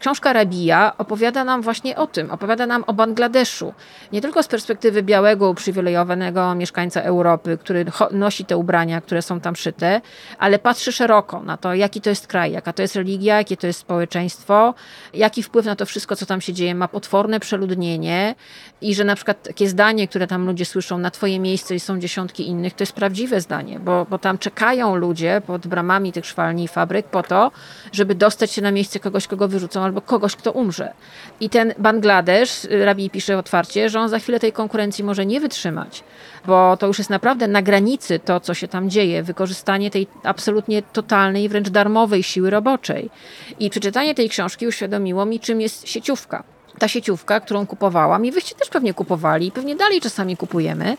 Książka 0.00 0.32
Rabija 0.32 0.92
opowiada 0.98 1.44
nam 1.44 1.62
właśnie 1.62 1.96
o 1.96 2.06
tym, 2.06 2.30
opowiada 2.30 2.66
nam 2.66 2.84
o 2.86 2.92
Bangladeszu. 2.92 3.74
Nie 4.12 4.20
tylko 4.20 4.42
z 4.42 4.48
perspektywy 4.48 5.02
białego, 5.02 5.50
uprzywilejowanego 5.50 6.54
mieszkańca 6.54 7.02
Europy, 7.02 7.58
który 7.58 7.84
nosi 8.10 8.44
te 8.44 8.56
ubrania, 8.56 9.00
które 9.00 9.22
są 9.22 9.40
tam 9.40 9.56
szyte, 9.56 10.00
ale 10.38 10.58
patrzy 10.58 10.92
szeroko 10.92 11.42
na 11.42 11.56
to, 11.56 11.74
jaki 11.74 12.00
to 12.00 12.10
jest 12.10 12.26
kraj, 12.26 12.52
jaka 12.52 12.72
to 12.72 12.82
jest 12.82 12.96
religia, 12.96 13.36
jakie 13.36 13.56
to 13.56 13.66
jest 13.66 13.80
społeczeństwo, 13.80 14.74
jaki 15.14 15.42
wpływ 15.42 15.66
na 15.66 15.76
to 15.76 15.86
wszystko, 15.86 16.16
co 16.16 16.26
tam 16.26 16.40
się 16.40 16.52
dzieje, 16.52 16.74
ma 16.74 16.88
potworne 16.88 17.40
przeludnienie 17.40 18.34
i 18.80 18.94
że 18.94 19.04
na 19.04 19.14
przykład 19.14 19.42
takie 19.42 19.68
zdanie, 19.68 20.08
które 20.08 20.26
tam 20.26 20.46
ludzie 20.46 20.64
słyszą, 20.64 20.98
na 20.98 21.10
twoje 21.10 21.38
miejsce 21.40 21.74
i 21.74 21.80
są 21.80 21.98
dziesiątki 21.98 22.46
innych, 22.46 22.74
to 22.74 22.82
jest 22.82 22.92
prawdziwe 22.92 23.40
zdanie, 23.40 23.80
bo, 23.80 24.06
bo 24.10 24.18
tam 24.18 24.38
czekają 24.38 24.96
ludzie 24.96 25.17
pod 25.46 25.66
bramami 25.66 26.12
tych 26.12 26.26
szwalni 26.26 26.64
i 26.64 26.68
fabryk 26.68 27.06
po 27.06 27.22
to, 27.22 27.50
żeby 27.92 28.14
dostać 28.14 28.52
się 28.52 28.62
na 28.62 28.70
miejsce 28.70 29.00
kogoś, 29.00 29.26
kogo 29.26 29.48
wyrzucą 29.48 29.82
albo 29.82 30.00
kogoś, 30.00 30.36
kto 30.36 30.52
umrze. 30.52 30.92
I 31.40 31.50
ten 31.50 31.74
Bangladesz, 31.78 32.66
Rabi 32.84 33.10
pisze 33.10 33.38
otwarcie, 33.38 33.90
że 33.90 34.00
on 34.00 34.08
za 34.08 34.18
chwilę 34.18 34.40
tej 34.40 34.52
konkurencji 34.52 35.04
może 35.04 35.26
nie 35.26 35.40
wytrzymać, 35.40 36.04
bo 36.46 36.76
to 36.76 36.86
już 36.86 36.98
jest 36.98 37.10
naprawdę 37.10 37.48
na 37.48 37.62
granicy 37.62 38.18
to, 38.18 38.40
co 38.40 38.54
się 38.54 38.68
tam 38.68 38.90
dzieje, 38.90 39.22
wykorzystanie 39.22 39.90
tej 39.90 40.06
absolutnie 40.22 40.82
totalnej, 40.82 41.48
wręcz 41.48 41.68
darmowej 41.68 42.22
siły 42.22 42.50
roboczej. 42.50 43.10
I 43.58 43.70
przeczytanie 43.70 44.14
tej 44.14 44.28
książki 44.28 44.66
uświadomiło 44.66 45.26
mi, 45.26 45.40
czym 45.40 45.60
jest 45.60 45.88
sieciówka. 45.88 46.44
Ta 46.78 46.88
sieciówka, 46.88 47.40
którą 47.40 47.66
kupowałam 47.66 48.24
i 48.24 48.32
wyście 48.32 48.54
też 48.54 48.68
pewnie 48.68 48.94
kupowali 48.94 49.52
pewnie 49.52 49.76
dalej 49.76 50.00
czasami 50.00 50.36
kupujemy, 50.36 50.96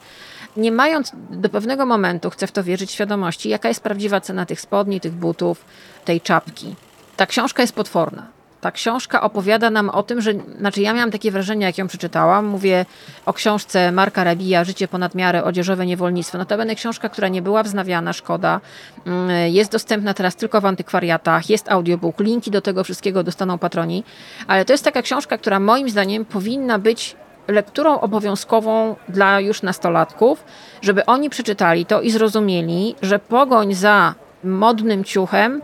nie 0.58 0.72
mając 0.72 1.12
do 1.29 1.50
pewnego 1.50 1.86
momentu, 1.86 2.29
chcę 2.29 2.48
w 2.48 2.51
to 2.51 2.63
wierzyć, 2.63 2.91
świadomości, 2.91 3.50
jaka 3.50 3.68
jest 3.68 3.84
prawdziwa 3.84 4.22
cena 4.22 4.46
tych 4.46 4.62
spodni, 4.62 5.01
tych 5.01 5.13
butów, 5.13 5.65
tej 6.06 6.22
czapki. 6.22 6.75
Ta 7.18 7.25
książka 7.25 7.63
jest 7.63 7.75
potworna 7.75 8.39
ta 8.62 8.72
książka 8.72 9.22
opowiada 9.22 9.70
nam 9.70 9.89
o 9.89 10.03
tym, 10.03 10.22
że, 10.22 10.34
znaczy 10.58 10.82
ja 10.82 10.94
miałam 10.94 11.12
takie 11.12 11.32
wrażenie, 11.32 11.65
jak 11.65 11.77
ją 11.77 11.88
przeczytałam, 11.88 12.45
mówię 12.45 12.86
o 13.26 13.34
książce 13.34 13.91
Marka 13.91 14.23
Rabija, 14.23 14.63
Życie 14.63 14.88
ponad 14.88 15.15
miarę, 15.15 15.43
odzieżowe 15.43 15.86
niewolnictwo. 15.86 16.38
Notabene 16.38 16.76
książka, 16.76 17.10
która 17.10 17.28
nie 17.28 17.41
była 17.41 17.63
wznawiana, 17.63 18.13
szkoda, 18.13 18.62
mm, 19.06 19.54
jest 19.54 19.71
dostępna 19.71 20.13
teraz 20.13 20.36
tylko 20.36 20.62
w 20.62 20.65
antykwariatach, 20.65 21.50
jest 21.50 21.71
audiobook, 21.71 22.19
linki 22.19 22.52
do 22.52 22.62
tego 22.62 22.84
wszystkiego 22.84 23.23
dostaną 23.23 23.58
patroni, 23.58 24.04
ale 24.47 24.65
to 24.65 24.73
jest 24.73 24.84
taka 24.84 25.02
książka, 25.02 25.38
która 25.38 25.60
moim 25.60 25.89
zdaniem 25.89 26.26
powinna 26.26 26.80
być 26.80 27.15
lekturą 27.49 27.99
obowiązkową 27.99 28.95
dla 29.09 29.39
już 29.39 29.62
nastolatków, 29.62 30.43
żeby 30.81 31.05
oni 31.05 31.29
przeczytali 31.29 31.85
to 31.85 32.01
i 32.01 32.12
zrozumieli, 32.12 32.95
że 33.01 33.19
pogoń 33.19 33.73
za 33.73 34.15
modnym 34.43 35.03
ciuchem 35.03 35.62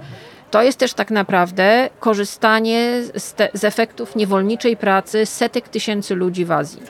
to 0.52 0.62
jest 0.62 0.80
też 0.80 0.94
tak 0.94 1.12
naprawdę 1.12 1.90
korzystanie 2.00 3.02
z, 3.16 3.34
te, 3.34 3.50
z 3.54 3.64
efektów 3.64 4.16
niewolniczej 4.16 4.78
pracy 4.78 5.26
setek 5.26 5.70
tysięcy 5.70 6.16
ludzi 6.16 6.46
w 6.46 6.52
Azji. 6.52 6.82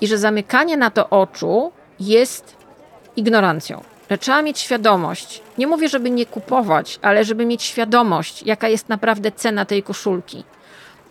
I 0.00 0.06
że 0.06 0.18
zamykanie 0.18 0.76
na 0.76 0.90
to 0.90 1.08
oczu 1.08 1.72
jest 2.00 2.56
ignorancją. 3.16 3.82
Że 4.10 4.18
trzeba 4.18 4.42
mieć 4.42 4.58
świadomość, 4.58 5.42
nie 5.58 5.66
mówię, 5.66 5.88
żeby 5.88 6.10
nie 6.10 6.26
kupować, 6.26 6.98
ale 7.02 7.24
żeby 7.24 7.46
mieć 7.46 7.62
świadomość, 7.62 8.42
jaka 8.42 8.68
jest 8.68 8.88
naprawdę 8.88 9.32
cena 9.32 9.64
tej 9.64 9.82
koszulki, 9.82 10.44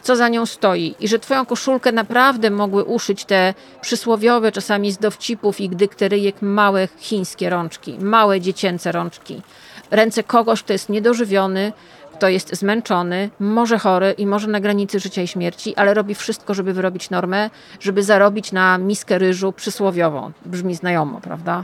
co 0.01 0.15
za 0.15 0.29
nią 0.29 0.45
stoi 0.45 0.95
i 0.99 1.07
że 1.07 1.19
twoją 1.19 1.45
koszulkę 1.45 1.91
naprawdę 1.91 2.49
mogły 2.49 2.83
uszyć 2.83 3.25
te 3.25 3.53
przysłowiowe, 3.81 4.51
czasami 4.51 4.91
z 4.91 4.97
dowcipów 4.97 5.61
i 5.61 5.69
dykteryjek 5.69 6.41
małe 6.41 6.87
chińskie 6.97 7.49
rączki, 7.49 7.97
małe 7.99 8.41
dziecięce 8.41 8.91
rączki 8.91 9.41
ręce 9.91 10.23
kogoś, 10.23 10.63
kto 10.63 10.73
jest 10.73 10.89
niedożywiony, 10.89 11.73
kto 12.13 12.29
jest 12.29 12.55
zmęczony, 12.55 13.29
może 13.39 13.79
chory 13.79 14.15
i 14.17 14.25
może 14.25 14.47
na 14.47 14.59
granicy 14.59 14.99
życia 14.99 15.21
i 15.21 15.27
śmierci, 15.27 15.75
ale 15.75 15.93
robi 15.93 16.15
wszystko, 16.15 16.53
żeby 16.53 16.73
wyrobić 16.73 17.09
normę, 17.09 17.49
żeby 17.79 18.03
zarobić 18.03 18.51
na 18.51 18.77
miskę 18.77 19.17
ryżu 19.17 19.51
przysłowiową. 19.51 20.31
Brzmi 20.45 20.75
znajomo, 20.75 21.21
prawda? 21.21 21.63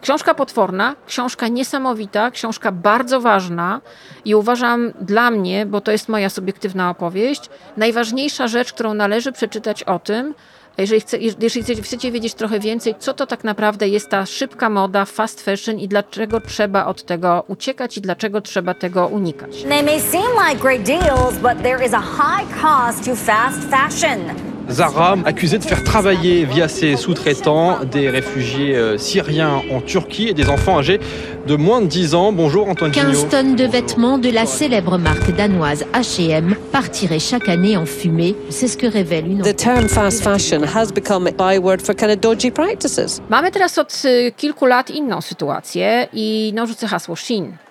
Książka 0.00 0.34
potworna, 0.34 0.96
książka 1.06 1.48
niesamowita, 1.48 2.30
książka 2.30 2.72
bardzo 2.72 3.20
ważna 3.20 3.80
i 4.24 4.34
uważam 4.34 4.92
dla 5.00 5.30
mnie, 5.30 5.66
bo 5.66 5.80
to 5.80 5.92
jest 5.92 6.08
moja 6.08 6.28
subiektywna 6.28 6.90
opowieść, 6.90 7.50
najważniejsza 7.76 8.48
rzecz, 8.48 8.72
którą 8.72 8.94
należy 8.94 9.32
przeczytać 9.32 9.82
o 9.82 9.98
tym, 9.98 10.34
jeżeli, 10.78 11.00
chce, 11.00 11.18
jeżeli 11.18 11.82
chcecie 11.82 12.12
wiedzieć 12.12 12.34
trochę 12.34 12.60
więcej, 12.60 12.94
co 12.98 13.14
to 13.14 13.26
tak 13.26 13.44
naprawdę 13.44 13.88
jest 13.88 14.08
ta 14.08 14.26
szybka 14.26 14.70
moda, 14.70 15.04
fast 15.04 15.44
fashion 15.44 15.78
i 15.78 15.88
dlaczego 15.88 16.40
trzeba 16.40 16.86
od 16.86 17.02
tego 17.02 17.44
uciekać 17.48 17.98
i 17.98 18.00
dlaczego 18.00 18.40
trzeba 18.40 18.74
tego 18.74 19.06
unikać. 19.06 19.62
They 19.62 19.82
may 19.82 20.00
seem 20.00 20.30
like 20.48 20.62
great 20.62 20.82
deals, 20.82 21.34
but 21.34 21.62
there 21.62 21.86
is 21.86 21.94
a 21.94 22.02
high 22.02 22.62
cost 22.62 23.04
to 23.04 23.16
fast 23.16 23.70
fashion. 23.70 24.55
Zara, 24.68 25.16
accusée 25.24 25.58
de 25.58 25.64
faire 25.64 25.84
travailler 25.84 26.44
via 26.44 26.68
ses 26.68 26.96
sous-traitants 26.96 27.84
des 27.84 28.10
réfugiés 28.10 28.76
euh, 28.76 28.98
syriens 28.98 29.62
en 29.70 29.80
Turquie 29.80 30.28
et 30.28 30.34
des 30.34 30.48
enfants 30.48 30.78
âgés 30.78 31.00
de 31.46 31.56
moins 31.56 31.80
de 31.80 31.86
10 31.86 32.14
ans. 32.14 32.32
Bonjour 32.32 32.68
Antoine 32.68 32.90
15 32.90 33.06
Gignot. 33.06 33.30
tonnes 33.30 33.56
de 33.56 33.64
vêtements 33.64 34.18
de 34.18 34.30
la 34.30 34.44
célèbre 34.44 34.98
marque 34.98 35.34
danoise 35.36 35.84
H&M 35.94 36.56
partiraient 36.72 37.20
chaque 37.20 37.48
année 37.48 37.76
en 37.76 37.86
fumée. 37.86 38.34
C'est 38.50 38.68
ce 38.68 38.76
que 38.76 38.86
révèle 38.86 39.26
une 39.26 39.42
The 39.42 39.56
term 39.56 39.88
fast 39.88 40.22
fashion 40.22 40.62
has 40.62 40.92
become 40.92 41.26
a 41.26 41.32
byword 41.32 41.80
for 41.80 41.94
kind 41.94 42.10
of 42.10 42.20
dodgy 42.20 42.50
practices. 42.50 43.20
Mamy 43.30 43.50
teraz 43.50 43.78
od 43.78 44.02
kilku 44.36 44.66
lat 44.66 44.90
inną 44.90 45.20
sytuację 45.20 46.08
i 46.12 46.52
no, 46.54 46.66
rzucę 46.66 46.86
hasło 46.86 47.16
Shein. 47.16 47.65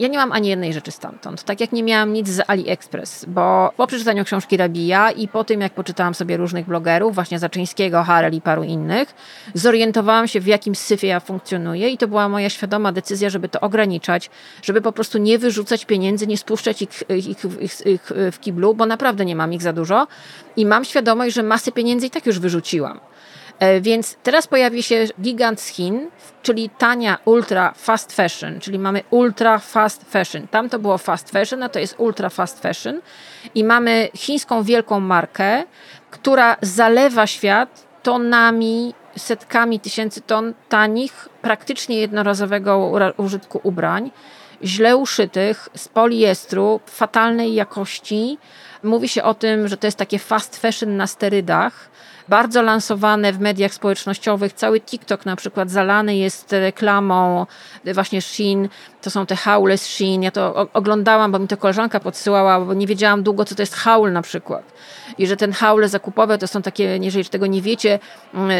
Ja 0.00 0.08
nie 0.08 0.18
mam 0.18 0.32
ani 0.32 0.48
jednej 0.48 0.72
rzeczy 0.72 0.90
stamtąd, 0.90 1.44
tak 1.44 1.60
jak 1.60 1.72
nie 1.72 1.82
miałam 1.82 2.12
nic 2.12 2.28
z 2.28 2.40
AliExpress, 2.46 3.24
bo 3.28 3.72
po 3.76 3.86
przeczytaniu 3.86 4.24
książki 4.24 4.56
Rabija 4.56 5.10
i 5.10 5.28
po 5.28 5.44
tym, 5.44 5.60
jak 5.60 5.72
poczytałam 5.72 6.14
sobie 6.14 6.36
różnych 6.36 6.66
blogerów, 6.66 7.14
właśnie 7.14 7.38
Zaczyńskiego, 7.38 8.02
Harel 8.02 8.34
i 8.34 8.40
paru 8.40 8.62
innych, 8.62 9.14
zorientowałam 9.54 10.28
się, 10.28 10.40
w 10.40 10.46
jakim 10.46 10.74
syfie 10.74 11.06
ja 11.06 11.20
funkcjonuję 11.20 11.90
i 11.90 11.98
to 11.98 12.08
była 12.08 12.28
moja 12.28 12.50
świadoma 12.50 12.92
decyzja, 12.92 13.30
żeby 13.30 13.48
to 13.48 13.60
ograniczać, 13.60 14.30
żeby 14.62 14.80
po 14.80 14.92
prostu 14.92 15.18
nie 15.18 15.38
wyrzucać 15.38 15.84
pieniędzy, 15.84 16.26
nie 16.26 16.38
spuszczać 16.38 16.82
ich, 16.82 16.90
ich, 17.08 17.44
ich, 17.60 17.86
ich 17.86 18.12
w 18.32 18.40
kiblu, 18.40 18.74
bo 18.74 18.86
naprawdę 18.86 19.24
nie 19.24 19.36
mam 19.36 19.52
ich 19.52 19.62
za 19.62 19.72
dużo 19.72 20.06
i 20.56 20.66
mam 20.66 20.84
świadomość, 20.84 21.34
że 21.34 21.42
masę 21.42 21.72
pieniędzy 21.72 22.06
i 22.06 22.10
tak 22.10 22.26
już 22.26 22.38
wyrzuciłam. 22.38 23.00
E, 23.64 23.80
Więc 23.80 24.16
teraz 24.22 24.46
pojawi 24.46 24.82
się 24.82 25.06
gigant 25.20 25.60
z 25.60 25.68
Chin, 25.68 26.10
czyli 26.42 26.70
tania 26.70 27.18
ultra 27.24 27.72
fast 27.76 28.12
fashion, 28.12 28.60
czyli 28.60 28.78
mamy 28.78 29.02
ultra 29.10 29.58
fast 29.58 30.10
fashion. 30.10 30.48
Tam 30.48 30.68
to 30.68 30.78
było 30.78 30.98
fast 30.98 31.30
fashion, 31.30 31.62
a 31.62 31.68
to 31.68 31.78
jest 31.78 31.94
ultra 31.98 32.28
fast 32.28 32.60
fashion. 32.62 33.00
I 33.54 33.64
mamy 33.64 34.08
chińską 34.14 34.62
wielką 34.62 35.00
markę, 35.00 35.62
która 36.10 36.56
zalewa 36.62 37.26
świat 37.26 37.86
tonami, 38.02 38.94
setkami 39.16 39.80
tysięcy 39.80 40.20
ton 40.20 40.54
tanich, 40.68 41.28
praktycznie 41.42 41.98
jednorazowego 42.00 42.92
użytku 43.16 43.60
ubrań, 43.62 44.10
źle 44.62 44.96
uszytych, 44.96 45.68
z 45.74 45.88
poliestru, 45.88 46.80
fatalnej 46.86 47.54
jakości. 47.54 48.38
Mówi 48.82 49.08
się 49.08 49.22
o 49.22 49.34
tym, 49.34 49.68
że 49.68 49.76
to 49.76 49.86
jest 49.86 49.98
takie 49.98 50.18
fast 50.18 50.60
fashion 50.60 50.96
na 50.96 51.06
sterydach 51.06 51.90
bardzo 52.28 52.62
lansowane 52.62 53.32
w 53.32 53.40
mediach 53.40 53.74
społecznościowych. 53.74 54.52
Cały 54.52 54.80
TikTok 54.80 55.26
na 55.26 55.36
przykład 55.36 55.70
zalany 55.70 56.16
jest 56.16 56.52
reklamą 56.52 57.46
właśnie 57.94 58.22
Shein. 58.22 58.68
To 59.02 59.10
są 59.10 59.26
te 59.26 59.36
haule 59.36 59.78
z 59.78 59.86
Shein. 59.86 60.22
Ja 60.22 60.30
to 60.30 60.68
oglądałam, 60.72 61.32
bo 61.32 61.38
mi 61.38 61.48
to 61.48 61.56
koleżanka 61.56 62.00
podsyłała, 62.00 62.60
bo 62.60 62.74
nie 62.74 62.86
wiedziałam 62.86 63.22
długo, 63.22 63.44
co 63.44 63.54
to 63.54 63.62
jest 63.62 63.74
haul 63.74 64.12
na 64.12 64.22
przykład. 64.22 64.72
I 65.18 65.26
że 65.26 65.36
ten 65.36 65.52
haule 65.52 65.88
zakupowe 65.88 66.38
to 66.38 66.46
są 66.46 66.62
takie, 66.62 66.98
jeżeli 67.00 67.24
tego 67.24 67.46
nie 67.46 67.62
wiecie, 67.62 67.98
mm, 68.34 68.50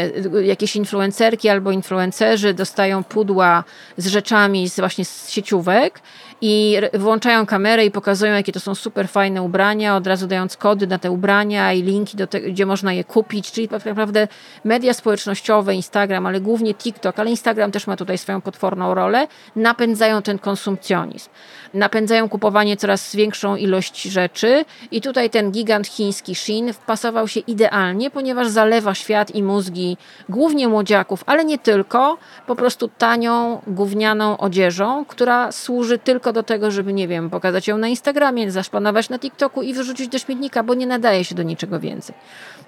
jakieś 0.44 0.76
influencerki 0.76 1.48
albo 1.48 1.70
influencerzy 1.70 2.54
dostają 2.54 3.04
pudła 3.04 3.64
z 3.96 4.06
rzeczami 4.06 4.68
z, 4.68 4.80
właśnie 4.80 5.04
z 5.04 5.30
sieciówek 5.30 6.00
i 6.40 6.76
włączają 6.94 7.46
kamerę 7.46 7.84
i 7.84 7.90
pokazują, 7.90 8.32
jakie 8.32 8.52
to 8.52 8.60
są 8.60 8.74
super 8.74 9.08
fajne 9.08 9.42
ubrania, 9.42 9.96
od 9.96 10.06
razu 10.06 10.26
dając 10.26 10.56
kody 10.56 10.86
na 10.86 10.98
te 10.98 11.10
ubrania 11.10 11.72
i 11.72 11.82
linki, 11.82 12.16
do 12.16 12.26
te, 12.26 12.40
gdzie 12.40 12.66
można 12.66 12.92
je 12.92 13.04
kupić. 13.04 13.52
Czyli 13.52 13.68
tak 13.68 13.84
naprawdę 13.84 14.28
media 14.64 14.94
społecznościowe, 14.94 15.74
Instagram, 15.74 16.26
ale 16.26 16.40
głównie 16.40 16.74
TikTok, 16.74 17.18
ale 17.18 17.30
Instagram 17.30 17.70
też 17.70 17.86
ma 17.86 17.96
tutaj 17.96 18.18
swoją 18.18 18.40
potworną 18.40 18.94
rolę, 18.94 19.26
napędzają 19.56 20.22
ten 20.22 20.38
konsumpcjonizm. 20.38 21.30
Napędzają 21.74 22.28
kupowanie 22.28 22.76
coraz 22.76 23.16
większą 23.16 23.56
ilość 23.56 24.02
rzeczy 24.02 24.64
i 24.90 25.00
tutaj 25.00 25.30
ten 25.30 25.50
gigant 25.50 25.86
chiński 25.86 26.34
Shein 26.34 26.72
wpasował 26.72 27.28
się 27.28 27.40
idealnie, 27.40 28.10
ponieważ 28.10 28.48
zalewa 28.48 28.94
świat 28.94 29.34
i 29.34 29.42
mózgi 29.42 29.96
głównie 30.28 30.68
młodziaków, 30.68 31.24
ale 31.26 31.44
nie 31.44 31.58
tylko, 31.58 32.18
po 32.46 32.56
prostu 32.56 32.88
tanią, 32.88 33.62
gównianą 33.66 34.38
odzieżą, 34.38 35.04
która 35.04 35.52
służy 35.52 35.98
tylko 35.98 36.23
do 36.32 36.42
tego, 36.42 36.70
żeby, 36.70 36.92
nie 36.92 37.08
wiem, 37.08 37.30
pokazać 37.30 37.68
ją 37.68 37.78
na 37.78 37.88
Instagramie, 37.88 38.50
zaszpanować 38.50 39.08
na 39.08 39.18
TikToku 39.18 39.62
i 39.62 39.74
wyrzucić 39.74 40.08
do 40.08 40.18
śmietnika, 40.18 40.62
bo 40.62 40.74
nie 40.74 40.86
nadaje 40.86 41.24
się 41.24 41.34
do 41.34 41.42
niczego 41.42 41.80
więcej. 41.80 42.14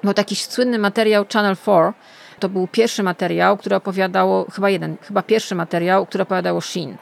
Był 0.03 0.15
taki 0.15 0.37
słynny 0.37 0.79
materiał 0.79 1.25
Channel 1.33 1.57
4, 1.57 1.93
to 2.39 2.49
był 2.49 2.69
pierwszy 2.69 3.03
materiał, 3.03 3.57
który 3.57 3.77
opowiadał, 3.77 4.47
chyba 4.53 4.71
jeden, 4.71 4.97
chyba 5.03 5.23
pierwszy 5.23 5.55
materiał, 5.55 6.07
który 6.07 6.23
opowiadał 6.23 6.57
o 6.57 6.61
Shein. 6.61 6.97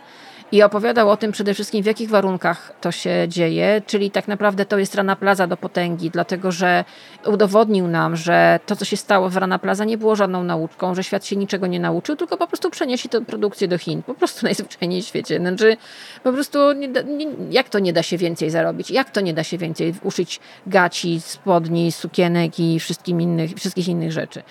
I 0.55 0.63
opowiadał 0.63 1.11
o 1.11 1.17
tym 1.17 1.33
przede 1.33 1.55
wszystkim, 1.55 1.83
w 1.83 1.87
jakich 1.87 2.11
warunkach 2.11 2.73
to 2.81 2.93
się 2.93 3.27
dzieje, 3.29 3.83
czyli 3.87 4.11
tak 4.11 4.29
naprawdę 4.29 4.67
to 4.67 4.79
jest 4.79 4.95
Rana 4.95 5.17
Plaza 5.17 5.47
do 5.47 5.57
potęgi, 5.57 6.11
dlatego 6.11 6.53
że 6.53 6.85
udowodnił 7.27 7.89
nam, 7.89 8.17
że 8.17 8.61
to, 8.67 8.77
co 8.77 8.85
się 8.85 8.97
stało 8.97 9.29
w 9.29 9.37
Rana 9.37 9.59
Plaza, 9.59 9.85
nie 9.85 9.99
było 9.99 10.17
żadną 10.17 10.45
nauczką, 10.45 10.95
że 10.95 11.05
świat 11.05 11.27
się 11.27 11.37
niczego 11.37 11.67
nie 11.67 11.81
nauczył, 11.81 12.17
tylko 12.17 12.37
po 12.37 12.47
prostu 12.47 12.71
przenieśli 12.71 13.11
tę 13.11 13.25
produkcję 13.25 13.69
do 13.69 13.79
Chin. 13.79 14.03
Po 14.03 14.15
prostu 14.15 14.45
najzwyczajniej 14.47 15.03
w 15.03 15.07
świecie. 15.07 15.39
Znaczy, 15.39 15.77
po 16.23 16.33
prostu 16.33 16.73
nie 16.73 16.89
da, 16.89 17.03
nie, 17.03 17.27
jak 17.51 17.69
to 17.69 17.79
nie 17.79 17.93
da 17.93 18.03
się 18.03 18.19
więcej 18.19 18.51
zarobić? 18.51 18.91
Jak 18.91 19.11
to 19.11 19.21
nie 19.21 19.35
da 19.35 19.45
się 19.45 19.59
więcej 19.59 19.95
uszyć 20.03 20.41
gaci, 20.67 21.21
spodni, 21.21 21.93
sukienek 21.93 22.61
i 22.61 22.81
wszystkim 22.81 23.21
innych, 23.21 23.51
wszystkich 23.55 23.89
innych 23.89 24.13
rzeczy? 24.13 24.43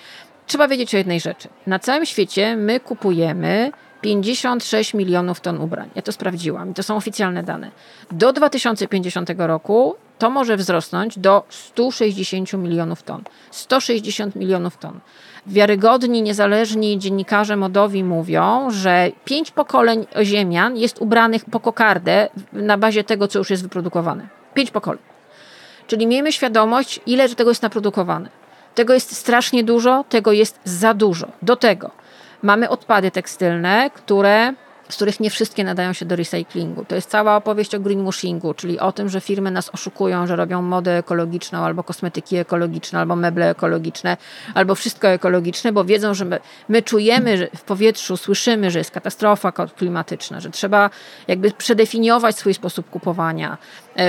Trzeba 0.46 0.68
wiedzieć 0.68 0.94
o 0.94 0.98
jednej 0.98 1.20
rzeczy. 1.20 1.48
Na 1.66 1.78
całym 1.78 2.06
świecie 2.06 2.56
my 2.56 2.80
kupujemy 2.80 3.70
56 4.04 4.94
milionów 4.94 5.40
ton 5.40 5.60
ubrań. 5.60 5.90
Ja 5.94 6.02
to 6.02 6.12
sprawdziłam 6.12 6.70
i 6.70 6.74
to 6.74 6.82
są 6.82 6.96
oficjalne 6.96 7.42
dane. 7.42 7.70
Do 8.10 8.32
2050 8.32 9.30
roku 9.38 9.96
to 10.18 10.30
może 10.30 10.56
wzrosnąć 10.56 11.18
do 11.18 11.42
160 11.48 12.52
milionów 12.52 13.02
ton. 13.02 13.22
160 13.50 14.36
milionów 14.36 14.76
ton. 14.76 15.00
Wiarygodni, 15.46 16.22
niezależni 16.22 16.98
dziennikarze 16.98 17.56
modowi 17.56 18.04
mówią, 18.04 18.70
że 18.70 19.10
pięć 19.24 19.50
pokoleń 19.50 20.06
ziemian 20.22 20.76
jest 20.76 20.98
ubranych 21.00 21.44
po 21.44 21.60
kokardę 21.60 22.28
na 22.52 22.78
bazie 22.78 23.04
tego, 23.04 23.28
co 23.28 23.38
już 23.38 23.50
jest 23.50 23.62
wyprodukowane. 23.62 24.28
Pięć 24.54 24.70
pokoleń. 24.70 25.02
Czyli 25.86 26.06
miejmy 26.06 26.32
świadomość, 26.32 27.00
ile 27.06 27.28
tego 27.28 27.50
jest 27.50 27.62
naprodukowane. 27.62 28.28
Tego 28.74 28.94
jest 28.94 29.16
strasznie 29.16 29.64
dużo, 29.64 30.04
tego 30.08 30.32
jest 30.32 30.60
za 30.64 30.94
dużo. 30.94 31.26
Do 31.42 31.56
tego 31.56 32.03
mamy 32.44 32.68
odpady 32.68 33.10
tekstylne, 33.10 33.90
które, 33.94 34.54
z 34.88 34.96
których 34.96 35.20
nie 35.20 35.30
wszystkie 35.30 35.64
nadają 35.64 35.92
się 35.92 36.06
do 36.06 36.16
recyklingu. 36.16 36.84
To 36.84 36.94
jest 36.94 37.10
cała 37.10 37.36
opowieść 37.36 37.74
o 37.74 37.80
greenwashingu, 37.80 38.54
czyli 38.54 38.78
o 38.78 38.92
tym, 38.92 39.08
że 39.08 39.20
firmy 39.20 39.50
nas 39.50 39.70
oszukują, 39.72 40.26
że 40.26 40.36
robią 40.36 40.62
modę 40.62 40.98
ekologiczną, 40.98 41.58
albo 41.58 41.82
kosmetyki 41.82 42.36
ekologiczne, 42.36 42.98
albo 42.98 43.16
meble 43.16 43.50
ekologiczne, 43.50 44.16
albo 44.54 44.74
wszystko 44.74 45.08
ekologiczne, 45.08 45.72
bo 45.72 45.84
wiedzą, 45.84 46.14
że 46.14 46.24
my, 46.24 46.38
my 46.68 46.82
czujemy 46.82 47.38
że 47.38 47.48
w 47.56 47.62
powietrzu, 47.62 48.16
słyszymy, 48.16 48.70
że 48.70 48.78
jest 48.78 48.90
katastrofa 48.90 49.52
klimatyczna, 49.52 50.40
że 50.40 50.50
trzeba 50.50 50.90
jakby 51.28 51.50
przedefiniować 51.50 52.36
swój 52.36 52.54
sposób 52.54 52.90
kupowania, 52.90 53.58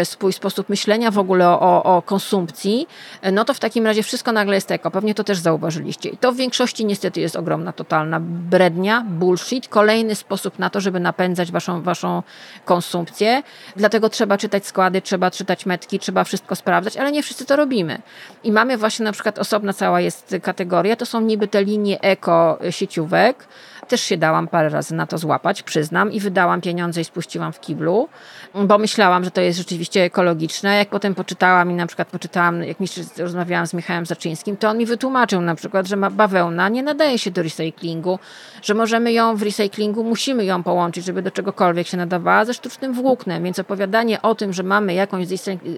swój 0.04 0.34
sposób 0.34 0.70
myślenia 0.70 1.12
w 1.12 1.20
ogóle 1.20 1.50
o, 1.50 1.60
o, 1.60 1.84
o 1.84 2.02
konsumpcji, 2.02 2.88
e, 3.22 3.32
no 3.32 3.46
to 3.46 3.54
w 3.54 3.60
takim 3.60 3.86
razie 3.86 4.04
wszystko 4.04 4.32
nagle 4.32 4.56
jest 4.56 4.72
eko. 4.72 4.92
Pewnie 4.92 5.16
to 5.16 5.24
też 5.24 5.38
zauważyliście. 5.38 6.10
I 6.10 6.18
to 6.18 6.32
w 6.32 6.36
większości 6.36 6.86
niestety 6.86 7.22
jest 7.22 7.36
ogromna, 7.36 7.74
totalna 7.74 8.20
brednia, 8.20 9.06
bullshit. 9.10 9.68
Kolejny 9.68 10.16
sposób 10.16 10.60
na 10.60 10.70
to, 10.70 10.82
żeby 10.82 11.00
napędzać 11.00 11.52
waszą, 11.52 11.82
waszą 11.82 12.24
konsumpcję. 12.66 13.44
Dlatego 13.76 14.10
trzeba 14.10 14.38
czytać 14.38 14.68
składy, 14.68 15.02
trzeba 15.02 15.32
czytać 15.32 15.66
metki, 15.66 16.00
trzeba 16.00 16.24
wszystko 16.24 16.56
sprawdzać, 16.56 16.98
ale 16.98 17.12
nie 17.12 17.24
wszyscy 17.24 17.46
to 17.46 17.56
robimy. 17.56 18.02
I 18.44 18.52
mamy 18.52 18.78
właśnie 18.78 19.04
na 19.04 19.12
przykład 19.12 19.40
osobna 19.40 19.74
cała 19.74 20.02
jest 20.02 20.36
kategoria, 20.42 20.96
to 20.96 21.06
są 21.06 21.22
niby 21.22 21.48
te 21.48 21.64
linie 21.64 22.02
eko 22.02 22.60
sieciówek. 22.70 23.48
Też 23.88 24.02
się 24.02 24.18
dałam 24.18 24.48
parę 24.48 24.70
razy 24.70 24.96
na 24.96 25.08
to 25.08 25.18
złapać, 25.18 25.64
przyznam, 25.64 26.12
i 26.12 26.20
wydałam 26.20 26.62
pieniądze 26.62 27.02
i 27.02 27.04
spuściłam 27.04 27.54
w 27.54 27.60
kiblu, 27.60 28.10
bo 28.54 28.78
myślałam, 28.78 29.24
że 29.24 29.32
to 29.32 29.42
jest 29.42 29.58
rzeczywiście 29.58 30.04
ekologiczne. 30.04 30.78
Jak 30.78 30.90
potem 30.90 31.16
poczytałam 31.16 31.72
i 31.72 31.74
na 31.74 31.88
przykład 31.88 32.08
poczytałam, 32.08 32.64
jak 32.64 32.80
mi 32.80 32.88
rozmawiałam 33.18 33.68
z 33.68 33.74
Michałem 33.74 34.06
Zaczyńskim, 34.06 34.58
to 34.58 34.70
on 34.70 34.78
mi 34.78 34.86
wytłumaczył 34.86 35.42
na 35.42 35.56
przykład, 35.56 35.88
że 35.88 35.98
bawełna 35.98 36.70
nie 36.70 36.84
nadaje 36.84 37.20
się 37.20 37.32
do 37.32 37.44
recyklingu, 37.44 38.20
że 38.62 38.74
możemy 38.74 39.12
ją 39.12 39.36
w 39.36 39.44
recyklingu, 39.44 40.04
musimy 40.04 40.46
ją 40.46 40.64
połączyć, 40.64 41.06
żeby 41.06 41.22
do 41.22 41.32
czegokolwiek 41.32 41.88
się 41.88 41.98
nadawała 41.98 42.46
ze 42.46 42.54
sztucznym 42.54 42.94
włóknem, 42.94 43.44
więc 43.44 43.60
opowiadanie 43.60 44.22
o 44.22 44.36
tym, 44.36 44.54
że 44.54 44.64
mamy 44.64 44.94
jakąś 44.94 45.28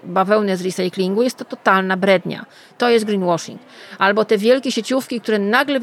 bawełnę 0.04 0.58
z 0.58 0.62
recyklingu 0.62 1.24
jest 1.24 1.38
to 1.38 1.46
totalna 1.46 1.98
brednia. 1.98 2.46
To 2.78 2.90
jest 2.90 3.06
greenwashing. 3.06 3.62
Albo 3.98 4.26
te 4.26 4.38
wielkie 4.38 4.72
sieciówki, 4.72 5.22
które 5.22 5.40
nagle 5.40 5.80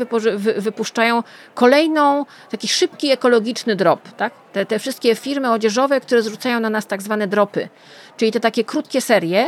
wypuszczają 0.56 1.22
kolejną 1.54 2.13
taki 2.50 2.68
szybki, 2.68 3.10
ekologiczny 3.10 3.76
drop. 3.76 4.12
Tak? 4.16 4.32
Te, 4.52 4.66
te 4.66 4.78
wszystkie 4.78 5.14
firmy 5.14 5.52
odzieżowe, 5.52 6.00
które 6.00 6.22
zrzucają 6.22 6.60
na 6.60 6.70
nas 6.70 6.86
tak 6.86 7.02
zwane 7.02 7.26
dropy, 7.26 7.68
czyli 8.16 8.32
te 8.32 8.40
takie 8.40 8.64
krótkie 8.64 9.00
serie. 9.00 9.46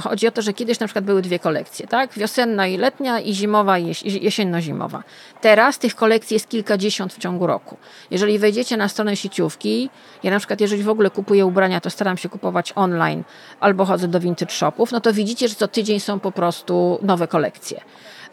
Chodzi 0.00 0.28
o 0.28 0.30
to, 0.30 0.42
że 0.42 0.52
kiedyś 0.52 0.80
na 0.80 0.86
przykład 0.86 1.04
były 1.04 1.22
dwie 1.22 1.38
kolekcje, 1.38 1.86
tak? 1.86 2.12
Wiosenna 2.12 2.66
i 2.66 2.76
letnia 2.76 3.20
i 3.20 3.34
zimowa 3.34 3.78
i 3.78 3.94
jesienno-zimowa. 4.20 5.02
Teraz 5.40 5.78
tych 5.78 5.94
kolekcji 5.94 6.34
jest 6.34 6.48
kilkadziesiąt 6.48 7.14
w 7.14 7.18
ciągu 7.18 7.46
roku. 7.46 7.76
Jeżeli 8.10 8.38
wejdziecie 8.38 8.76
na 8.76 8.88
stronę 8.88 9.16
sieciówki, 9.16 9.90
ja 10.22 10.30
na 10.30 10.38
przykład 10.38 10.60
jeżeli 10.60 10.82
w 10.82 10.88
ogóle 10.88 11.10
kupuję 11.10 11.46
ubrania, 11.46 11.80
to 11.80 11.90
staram 11.90 12.16
się 12.16 12.28
kupować 12.28 12.72
online 12.74 13.24
albo 13.60 13.84
chodzę 13.84 14.08
do 14.08 14.20
vintage 14.20 14.52
shopów, 14.52 14.92
no 14.92 15.00
to 15.00 15.12
widzicie, 15.12 15.48
że 15.48 15.54
co 15.54 15.68
tydzień 15.68 16.00
są 16.00 16.20
po 16.20 16.32
prostu 16.32 16.98
nowe 17.02 17.28
kolekcje. 17.28 17.80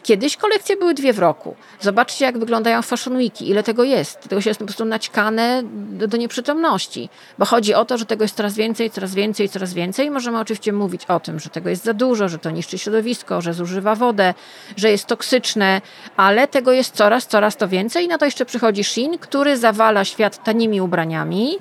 Kiedyś 0.04 0.36
kolekcje 0.36 0.76
były 0.76 0.94
dwie 0.94 1.12
w 1.12 1.18
roku. 1.18 1.56
Zobaczcie, 1.80 2.24
jak 2.24 2.38
wyglądają 2.38 2.82
Fashion 2.82 3.16
Weeki, 3.16 3.50
ile 3.50 3.62
tego 3.62 3.84
jest. 3.84 4.20
Tego 4.20 4.40
się 4.40 4.50
jest 4.50 4.60
po 4.60 4.66
prostu 4.66 4.84
naćkane 4.84 5.62
do, 5.72 6.08
do 6.08 6.16
nieprzytomności, 6.16 7.08
bo 7.38 7.44
chodzi 7.44 7.74
o 7.74 7.84
to, 7.84 7.98
że 7.98 8.06
tego 8.06 8.24
jest 8.24 8.36
coraz 8.36 8.54
więcej, 8.54 8.90
coraz 8.90 9.14
więcej, 9.14 9.48
coraz 9.48 9.74
więcej. 9.74 10.10
Możemy 10.10 10.38
oczywiście 10.38 10.72
mówić 10.72 11.06
o 11.06 11.20
tym, 11.20 11.40
że 11.40 11.50
tego 11.50 11.70
jest 11.70 11.84
za 11.84 11.94
dużo, 11.94 12.28
że 12.28 12.38
to 12.38 12.50
niszczy 12.50 12.78
środowisko, 12.78 13.40
że 13.40 13.54
zużywa 13.54 13.94
wodę, 13.94 14.34
że 14.76 14.90
jest 14.90 15.06
toksyczne, 15.06 15.80
ale 16.16 16.48
tego 16.48 16.72
jest 16.72 16.94
coraz, 16.94 17.26
coraz 17.26 17.56
to 17.56 17.68
więcej. 17.68 18.04
I 18.04 18.08
na 18.08 18.18
to 18.18 18.24
jeszcze 18.24 18.44
przychodzi 18.44 18.84
Shein, 18.84 19.18
który 19.18 19.56
zawala 19.56 20.04
świat 20.04 20.44
tanimi 20.44 20.80
ubraniami 20.80 21.58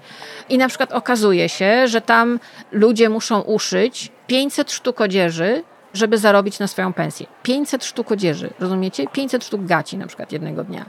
i 0.49 0.57
na 0.57 0.67
przykład 0.67 0.91
okazuje 0.91 1.49
się, 1.49 1.87
że 1.87 2.01
tam 2.01 2.39
ludzie 2.71 3.09
muszą 3.09 3.41
uszyć 3.41 4.11
500 4.27 4.71
sztuk 4.71 5.01
odzieży 5.01 5.63
żeby 5.93 6.17
zarobić 6.17 6.59
na 6.59 6.67
swoją 6.67 6.93
pensję. 6.93 7.27
500 7.43 7.85
sztuk 7.85 8.11
odzieży, 8.11 8.53
rozumiecie? 8.59 9.07
500 9.07 9.45
sztuk 9.45 9.65
gaci 9.65 9.97
na 9.97 10.07
przykład 10.07 10.31
jednego 10.31 10.63
dnia. 10.63 10.85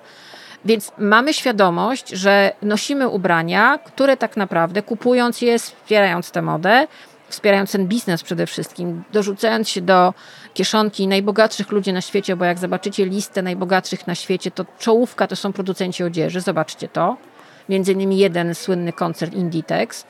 Więc 0.65 0.93
mamy 0.99 1.35
świadomość, 1.35 2.09
że 2.09 2.53
nosimy 2.63 3.09
ubrania, 3.09 3.79
które 3.79 4.17
tak 4.17 4.37
naprawdę 4.37 4.83
kupując 4.83 5.43
je, 5.43 5.59
wspierając 5.59 6.31
tę 6.31 6.43
modę, 6.43 6.87
wspierając 7.29 7.73
ten 7.73 7.87
biznes 7.87 8.23
przede 8.23 8.47
wszystkim, 8.47 9.03
dorzucając 9.13 9.69
się 9.69 9.81
do 9.81 10.15
kieszonki 10.55 11.09
najbogatszych 11.09 11.73
ludzi 11.73 11.93
na 11.93 12.01
świecie, 12.01 12.37
bo 12.37 12.45
jak 12.45 12.59
zobaczycie 12.59 13.07
listę 13.07 13.43
najbogatszych 13.43 14.07
na 14.07 14.15
świecie, 14.15 14.51
to 14.51 14.65
czołówka 14.79 15.27
to 15.27 15.37
są 15.37 15.53
producenci 15.53 16.05
odzieży, 16.05 16.41
zobaczcie 16.41 16.89
to. 16.89 17.17
Między 17.69 17.93
innymi 17.93 18.19
jeden 18.19 18.55
słynny 18.55 18.93
koncert 18.93 19.35
Inditex. 19.35 20.07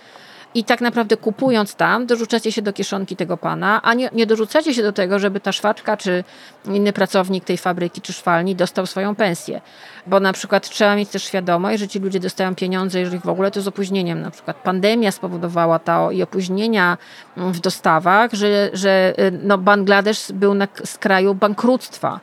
I 0.54 0.64
tak 0.64 0.80
naprawdę 0.80 1.16
kupując 1.16 1.74
tam, 1.74 2.06
dorzucacie 2.06 2.52
się 2.52 2.62
do 2.62 2.72
kieszonki 2.72 3.16
tego 3.16 3.36
pana, 3.36 3.82
a 3.82 3.94
nie, 3.94 4.10
nie 4.12 4.26
dorzucacie 4.26 4.74
się 4.74 4.82
do 4.82 4.92
tego, 4.92 5.18
żeby 5.18 5.40
ta 5.40 5.52
szwaczka 5.52 5.96
czy 5.96 6.24
inny 6.64 6.92
pracownik 6.92 7.44
tej 7.44 7.58
fabryki 7.58 8.00
czy 8.00 8.12
szwalni 8.12 8.56
dostał 8.56 8.86
swoją 8.86 9.14
pensję. 9.14 9.60
Bo 10.06 10.20
na 10.20 10.32
przykład 10.32 10.68
trzeba 10.68 10.96
mieć 10.96 11.08
też 11.08 11.24
świadomość, 11.24 11.78
że 11.78 11.88
ci 11.88 11.98
ludzie 11.98 12.20
dostają 12.20 12.54
pieniądze, 12.54 13.00
jeżeli 13.00 13.18
w 13.18 13.28
ogóle 13.28 13.50
to 13.50 13.62
z 13.62 13.68
opóźnieniem. 13.68 14.20
Na 14.20 14.30
przykład 14.30 14.56
pandemia 14.56 15.12
spowodowała 15.12 15.78
to 15.78 16.10
i 16.10 16.22
opóźnienia 16.22 16.98
w 17.36 17.60
dostawach, 17.60 18.32
że, 18.32 18.70
że 18.72 19.14
y, 19.18 19.38
no 19.42 19.58
Bangladesz 19.58 20.32
był 20.32 20.54
na 20.54 20.68
skraju 20.84 21.34
bankructwa 21.34 22.20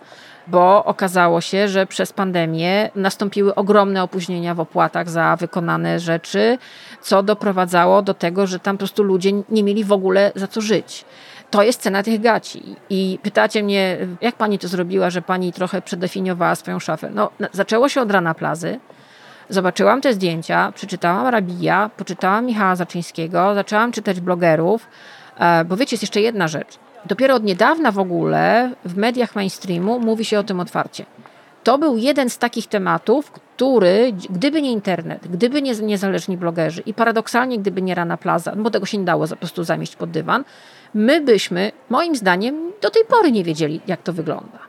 bo 0.48 0.86
okazało 0.86 1.42
się, 1.42 1.68
że 1.68 1.86
przez 1.86 2.14
pandemię 2.14 2.90
nastąpiły 2.96 3.56
ogromne 3.56 4.04
opóźnienia 4.04 4.56
w 4.56 4.60
opłatach 4.60 5.10
za 5.10 5.36
wykonane 5.36 6.00
rzeczy, 6.00 6.58
co 7.02 7.24
doprowadzało 7.24 8.02
do 8.02 8.14
tego, 8.14 8.48
że 8.48 8.60
tam 8.60 8.76
po 8.76 8.80
prostu 8.80 9.04
ludzie 9.04 9.32
nie 9.50 9.64
mieli 9.64 9.84
w 9.84 9.92
ogóle 9.92 10.32
za 10.36 10.48
co 10.48 10.62
żyć. 10.62 11.06
To 11.50 11.64
jest 11.64 11.82
cena 11.82 12.04
tych 12.04 12.22
gaci. 12.22 12.76
I 12.90 13.20
pytacie 13.24 13.64
mnie, 13.64 13.98
jak 14.22 14.36
pani 14.36 14.60
to 14.60 14.68
zrobiła, 14.68 15.10
że 15.10 15.22
pani 15.22 15.54
trochę 15.54 15.82
przedefiniowała 15.82 16.56
swoją 16.56 16.80
szafę? 16.80 17.10
No, 17.14 17.30
zaczęło 17.52 17.90
się 17.90 18.02
od 18.02 18.12
rana 18.12 18.34
plazy. 18.34 18.80
Zobaczyłam 19.50 20.02
te 20.02 20.14
zdjęcia, 20.14 20.72
przeczytałam 20.76 21.28
Rabija, 21.28 21.90
poczytałam 21.98 22.46
Michała 22.46 22.76
Zaczyńskiego, 22.76 23.56
zaczęłam 23.56 23.92
czytać 23.92 24.20
blogerów, 24.20 24.88
e, 25.40 25.66
bo 25.66 25.78
wiecie, 25.78 25.94
jest 25.94 26.04
jeszcze 26.04 26.22
jedna 26.22 26.48
rzecz. 26.48 26.80
Dopiero 27.06 27.36
od 27.36 27.44
niedawna 27.44 27.92
w 27.92 28.00
ogóle 28.00 28.72
w 28.86 28.98
mediach 28.98 29.36
mainstreamu 29.36 30.00
mówi 30.00 30.26
się 30.26 30.40
o 30.40 30.44
tym 30.44 30.60
otwarcie. 30.60 31.06
To 31.64 31.78
był 31.78 31.98
jeden 31.98 32.30
z 32.30 32.38
takich 32.38 32.68
tematów, 32.68 33.32
który, 33.32 34.14
gdyby 34.30 34.62
nie 34.62 34.72
internet, 34.72 35.28
gdyby 35.28 35.62
nie 35.62 35.74
niezależni 35.74 36.38
blogerzy 36.38 36.84
i 36.86 36.94
paradoksalnie, 36.94 37.60
gdyby 37.60 37.82
nie 37.82 37.96
Rana 37.96 38.18
Plaza, 38.18 38.56
bo 38.56 38.72
tego 38.72 38.86
się 38.86 38.98
nie 38.98 39.06
dało 39.06 39.28
po 39.28 39.36
prostu 39.36 39.64
zamieść 39.64 39.96
pod 39.96 40.12
dywan, 40.12 40.44
my 40.94 41.22
byśmy, 41.22 41.72
moim 41.90 42.16
zdaniem, 42.16 42.72
do 42.82 42.90
tej 42.90 43.06
pory 43.06 43.32
nie 43.32 43.44
wiedzieli, 43.44 43.82
jak 43.88 44.02
to 44.04 44.14
wygląda. 44.14 44.60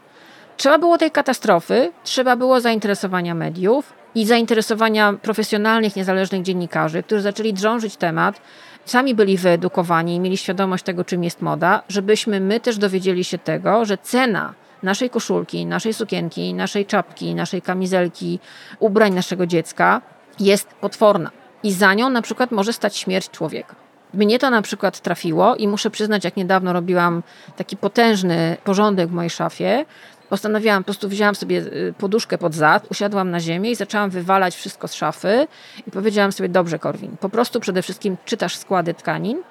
Trzeba 0.57 0.79
było 0.79 0.99
tej 0.99 1.11
katastrofy, 1.11 1.92
trzeba 2.05 2.37
było 2.37 2.61
zainteresowania 2.61 3.35
mediów 3.35 3.92
i 4.14 4.27
zainteresowania 4.27 5.12
profesjonalnych, 5.12 5.97
niezależnych 5.97 6.42
dziennikarzy, 6.42 7.03
którzy 7.03 7.23
zaczęli 7.23 7.53
drążyć 7.53 7.97
temat, 7.97 8.40
sami 8.85 9.14
byli 9.14 9.37
wyedukowani 9.37 10.14
i 10.14 10.21
mieli 10.21 10.37
świadomość 10.37 10.85
tego, 10.85 11.05
czym 11.05 11.25
jest 11.25 11.42
moda, 11.42 11.83
żebyśmy 11.88 12.40
my 12.40 12.61
też 12.61 12.79
dowiedzieli 12.79 13.25
się 13.25 13.38
tego, 13.38 13.85
że 13.85 13.99
cena 13.99 14.55
naszej 14.83 15.11
koszulki, 15.11 15.66
naszej 15.66 15.95
sukienki, 15.95 16.55
naszej 16.55 16.87
czapki, 16.87 17.35
naszej 17.35 17.62
kamizelki, 17.62 18.40
ubrań 18.79 19.14
naszego 19.14 19.47
dziecka 19.47 20.03
jest 20.40 20.68
potworna. 20.68 21.31
I 21.62 21.73
za 21.73 21.95
nią 21.95 22.11
na 22.11 22.23
przykład 22.23 22.51
może 22.51 22.73
stać 22.73 22.97
śmierć 22.97 23.31
człowieka. 23.31 23.75
Mnie 24.14 24.38
to 24.38 24.51
na 24.51 24.62
przykład 24.62 25.01
trafiło 25.01 25.57
i 25.57 25.68
muszę 25.68 25.90
przyznać, 25.90 26.25
jak 26.25 26.37
niedawno 26.37 26.73
robiłam 26.73 27.23
taki 27.57 27.77
potężny 27.77 28.57
porządek 28.64 29.09
w 29.09 29.12
mojej 29.12 29.31
szafie, 29.31 29.85
postanowiłam, 30.33 30.83
po 30.83 30.85
prostu 30.85 31.09
wzięłam 31.09 31.35
sobie 31.35 31.59
y, 31.59 31.95
poduszkę 31.99 32.38
pod 32.38 32.55
zad, 32.55 32.87
usiadłam 32.90 33.31
na 33.31 33.40
ziemię 33.40 33.71
i 33.71 33.75
zaczęłam 33.75 34.11
wywalać 34.11 34.57
wszystko 34.57 34.88
z 34.88 34.95
szafy 34.95 35.47
i 35.87 35.90
powiedziałam 35.90 36.33
sobie, 36.33 36.49
dobrze 36.49 36.79
Korwin, 36.79 37.16
po 37.21 37.29
prostu 37.29 37.61
przede 37.61 37.83
wszystkim 37.83 38.16
czytasz 38.25 38.57
składy 38.57 38.95
tkanin 38.95 39.42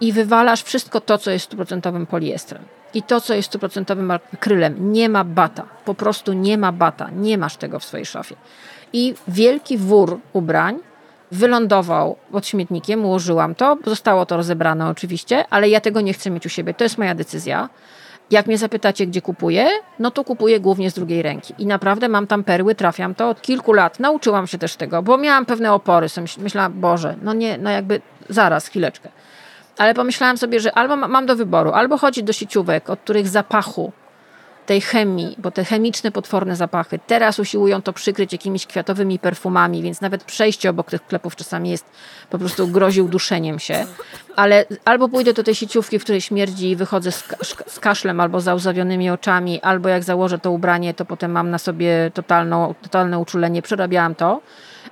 i 0.00 0.12
wywalasz 0.12 0.62
wszystko 0.62 1.00
to, 1.00 1.18
co 1.18 1.30
jest 1.30 1.44
stuprocentowym 1.44 2.06
poliestrem. 2.06 2.62
I 2.94 3.02
to, 3.02 3.20
co 3.20 3.34
jest 3.34 3.48
stuprocentowym 3.48 4.10
akrylem. 4.10 4.92
Nie 4.92 5.08
ma 5.08 5.24
bata. 5.24 5.66
Po 5.84 5.94
prostu 5.94 6.32
nie 6.32 6.58
ma 6.58 6.72
bata. 6.72 7.10
Nie 7.10 7.38
masz 7.38 7.56
tego 7.56 7.78
w 7.78 7.84
swojej 7.84 8.06
szafie. 8.06 8.36
I 8.92 9.14
wielki 9.28 9.78
wór 9.78 10.20
ubrań 10.32 10.78
wylądował 11.32 12.16
pod 12.30 12.46
śmietnikiem, 12.46 13.04
ułożyłam 13.04 13.54
to, 13.54 13.78
zostało 13.86 14.26
to 14.26 14.36
rozebrane 14.36 14.88
oczywiście, 14.88 15.44
ale 15.50 15.68
ja 15.68 15.80
tego 15.80 16.00
nie 16.00 16.12
chcę 16.12 16.30
mieć 16.30 16.46
u 16.46 16.48
siebie. 16.48 16.74
To 16.74 16.84
jest 16.84 16.98
moja 16.98 17.14
decyzja. 17.14 17.68
Jak 18.30 18.46
mnie 18.46 18.58
zapytacie, 18.58 19.06
gdzie 19.06 19.22
kupuję, 19.22 19.68
no 19.98 20.10
to 20.10 20.24
kupuję 20.24 20.60
głównie 20.60 20.90
z 20.90 20.94
drugiej 20.94 21.22
ręki. 21.22 21.54
I 21.58 21.66
naprawdę 21.66 22.08
mam 22.08 22.26
tam 22.26 22.44
perły, 22.44 22.74
trafiam 22.74 23.14
to 23.14 23.28
od 23.28 23.42
kilku 23.42 23.72
lat. 23.72 24.00
Nauczyłam 24.00 24.46
się 24.46 24.58
też 24.58 24.76
tego, 24.76 25.02
bo 25.02 25.18
miałam 25.18 25.46
pewne 25.46 25.72
opory. 25.72 26.06
Myślałam, 26.38 26.80
Boże, 26.80 27.16
no 27.22 27.32
nie, 27.32 27.58
no 27.58 27.70
jakby 27.70 28.00
zaraz, 28.28 28.66
chwileczkę. 28.66 29.08
Ale 29.78 29.94
pomyślałam 29.94 30.38
sobie, 30.38 30.60
że 30.60 30.72
albo 30.72 30.96
mam 30.96 31.26
do 31.26 31.36
wyboru, 31.36 31.72
albo 31.72 31.98
chodzić 31.98 32.24
do 32.24 32.32
sieciówek, 32.32 32.90
od 32.90 33.00
których 33.00 33.28
zapachu 33.28 33.92
tej 34.66 34.80
chemii, 34.80 35.34
bo 35.38 35.50
te 35.50 35.64
chemiczne, 35.64 36.12
potworne 36.12 36.56
zapachy 36.56 36.98
teraz 37.06 37.38
usiłują 37.38 37.82
to 37.82 37.92
przykryć 37.92 38.32
jakimiś 38.32 38.66
kwiatowymi 38.66 39.18
perfumami, 39.18 39.82
więc 39.82 40.00
nawet 40.00 40.24
przejście 40.24 40.70
obok 40.70 40.90
tych 40.90 41.00
sklepów 41.06 41.36
czasami 41.36 41.70
jest 41.70 41.84
po 42.30 42.38
prostu 42.38 42.68
grozi 42.68 43.02
uduszeniem 43.02 43.58
się. 43.58 43.86
Ale 44.36 44.64
albo 44.84 45.08
pójdę 45.08 45.32
do 45.32 45.42
tej 45.42 45.54
sieciówki, 45.54 45.98
w 45.98 46.02
której 46.02 46.20
śmierdzi 46.20 46.70
i 46.70 46.76
wychodzę 46.76 47.12
z, 47.12 47.24
z 47.66 47.80
kaszlem 47.80 48.20
albo 48.20 48.40
załzawionymi 48.40 49.10
oczami, 49.10 49.60
albo 49.62 49.88
jak 49.88 50.04
założę 50.04 50.38
to 50.38 50.50
ubranie, 50.50 50.94
to 50.94 51.04
potem 51.04 51.30
mam 51.32 51.50
na 51.50 51.58
sobie 51.58 52.10
totalną, 52.14 52.74
totalne 52.82 53.18
uczulenie, 53.18 53.62
przerabiałam 53.62 54.14
to. 54.14 54.40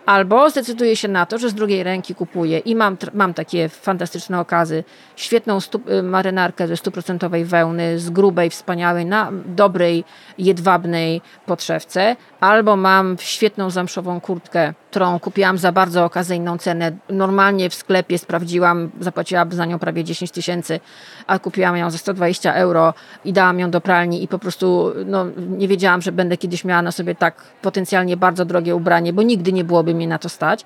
Albo 0.07 0.51
zdecyduję 0.51 0.97
się 0.97 1.09
na 1.09 1.27
to, 1.27 1.39
że 1.39 1.49
z 1.49 1.55
drugiej 1.55 1.83
ręki 1.83 2.15
kupuję 2.15 2.59
i 2.59 2.77
mam, 2.77 2.97
mam 3.15 3.35
takie 3.35 3.69
fantastyczne 3.69 4.41
okazy, 4.41 4.85
świetną 5.17 5.59
y, 5.99 6.03
marynarkę 6.03 6.69
ze 6.69 6.77
stuprocentowej 6.77 7.45
wełny, 7.45 7.99
z 7.99 8.11
grubej, 8.11 8.51
wspaniałej, 8.51 9.07
na 9.07 9.31
dobrej, 9.47 10.05
jedwabnej 10.39 11.21
podszewce, 11.47 12.17
albo 12.41 12.77
mam 12.77 13.17
świetną 13.21 13.71
zamszową 13.71 14.21
kurtkę, 14.21 14.75
którą 14.95 15.19
kupiłam 15.19 15.59
za 15.59 15.73
bardzo 15.73 16.05
okazyjną 16.05 16.59
cenę. 16.59 16.93
Normalnie 17.09 17.71
w 17.71 17.75
sklepie 17.75 18.19
sprawdziłam, 18.19 18.91
zapłaciłam 19.01 19.53
za 19.53 19.65
nią 19.65 19.79
prawie 19.79 20.05
10 20.05 20.31
tysięcy, 20.31 20.81
a 21.27 21.39
kupiłam 21.39 21.77
ją 21.77 21.91
za 21.91 21.99
120 21.99 22.55
euro 22.55 22.95
i 23.25 23.33
dałam 23.33 23.59
ją 23.59 23.71
do 23.71 23.81
pralni 23.81 24.23
i 24.23 24.29
po 24.29 24.39
prostu 24.39 24.93
no, 25.07 25.27
nie 25.37 25.69
wiedziałam, 25.69 26.03
że 26.03 26.13
będę 26.13 26.37
kiedyś 26.37 26.65
miała 26.65 26.83
na 26.83 26.93
sobie 26.93 27.15
tak 27.15 27.35
potencjalnie 27.63 28.17
bardzo 28.17 28.45
drogie 28.45 28.77
ubranie, 28.77 29.13
bo 29.13 29.23
nigdy 29.23 29.53
nie 29.53 29.65
byłoby 29.65 29.95
mnie 29.95 30.09
na 30.09 30.19
to 30.19 30.29
stać 30.29 30.65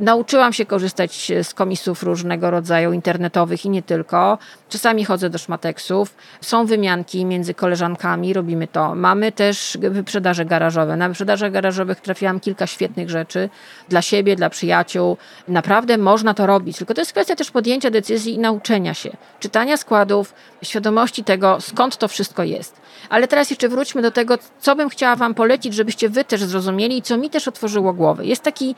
Nauczyłam 0.00 0.52
się 0.52 0.66
korzystać 0.66 1.32
z 1.42 1.54
komisów 1.54 2.02
różnego 2.02 2.50
rodzaju, 2.50 2.92
internetowych 2.92 3.64
i 3.64 3.70
nie 3.70 3.82
tylko. 3.82 4.38
Czasami 4.68 5.04
chodzę 5.04 5.30
do 5.30 5.38
szmateksów. 5.38 6.14
Są 6.40 6.66
wymianki 6.66 7.24
między 7.24 7.54
koleżankami, 7.54 8.32
robimy 8.32 8.66
to. 8.66 8.94
Mamy 8.94 9.32
też 9.32 9.78
wyprzedaże 9.80 10.44
garażowe. 10.44 10.96
Na 10.96 11.08
wyprzedażach 11.08 11.52
garażowych 11.52 12.00
trafiłam 12.00 12.40
kilka 12.40 12.66
świetnych 12.66 13.10
rzeczy 13.10 13.48
dla 13.88 14.02
siebie, 14.02 14.36
dla 14.36 14.50
przyjaciół. 14.50 15.16
Naprawdę 15.48 15.98
można 15.98 16.34
to 16.34 16.46
robić, 16.46 16.78
tylko 16.78 16.94
to 16.94 17.00
jest 17.00 17.12
kwestia 17.12 17.36
też 17.36 17.50
podjęcia 17.50 17.90
decyzji 17.90 18.34
i 18.34 18.38
nauczenia 18.38 18.94
się. 18.94 19.10
Czytania 19.40 19.76
składów, 19.76 20.34
świadomości 20.62 21.24
tego, 21.24 21.60
skąd 21.60 21.96
to 21.96 22.08
wszystko 22.08 22.42
jest. 22.42 22.80
Ale 23.08 23.28
teraz 23.28 23.50
jeszcze 23.50 23.68
wróćmy 23.68 24.02
do 24.02 24.10
tego, 24.10 24.38
co 24.60 24.76
bym 24.76 24.88
chciała 24.88 25.16
Wam 25.16 25.34
polecić, 25.34 25.74
żebyście 25.74 26.08
Wy 26.08 26.24
też 26.24 26.44
zrozumieli 26.44 26.98
i 26.98 27.02
co 27.02 27.16
mi 27.16 27.30
też 27.30 27.48
otworzyło 27.48 27.92
głowę. 27.92 28.24
Jest 28.24 28.42
taki 28.42 28.74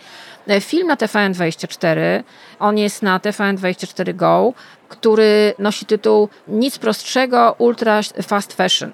e, 0.48 0.60
film 0.60 0.86
na 0.86 0.96
TVN24, 1.10 2.22
on 2.58 2.78
jest 2.78 3.02
na 3.02 3.18
TVN24 3.18 4.14
Go, 4.14 4.52
który 4.88 5.54
nosi 5.58 5.86
tytuł 5.86 6.28
Nic 6.48 6.78
prostszego, 6.78 7.54
ultra 7.58 8.00
fast 8.22 8.52
fashion. 8.52 8.90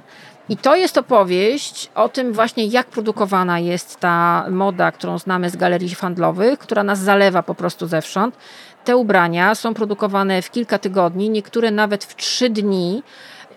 I 0.49 0.57
to 0.57 0.77
jest 0.77 0.99
opowieść 0.99 1.91
o 1.95 2.09
tym 2.09 2.33
właśnie, 2.33 2.67
jak 2.67 2.87
produkowana 2.87 3.59
jest 3.59 4.01
ta 4.01 4.47
moda, 4.51 4.93
którą 4.93 5.19
znamy 5.19 5.51
z 5.51 5.57
galerii 5.57 5.95
handlowych, 5.95 6.59
która 6.59 6.85
nas 6.85 6.99
zalewa 6.99 7.43
po 7.43 7.55
prostu 7.55 7.87
zewsząd. 7.87 8.37
Te 8.85 8.97
ubrania 8.97 9.55
są 9.55 9.75
produkowane 9.75 10.43
w 10.43 10.51
kilka 10.51 10.79
tygodni, 10.79 11.31
niektóre 11.31 11.71
nawet 11.71 12.05
w 12.05 12.17
trzy 12.17 12.51
dni. 12.51 13.03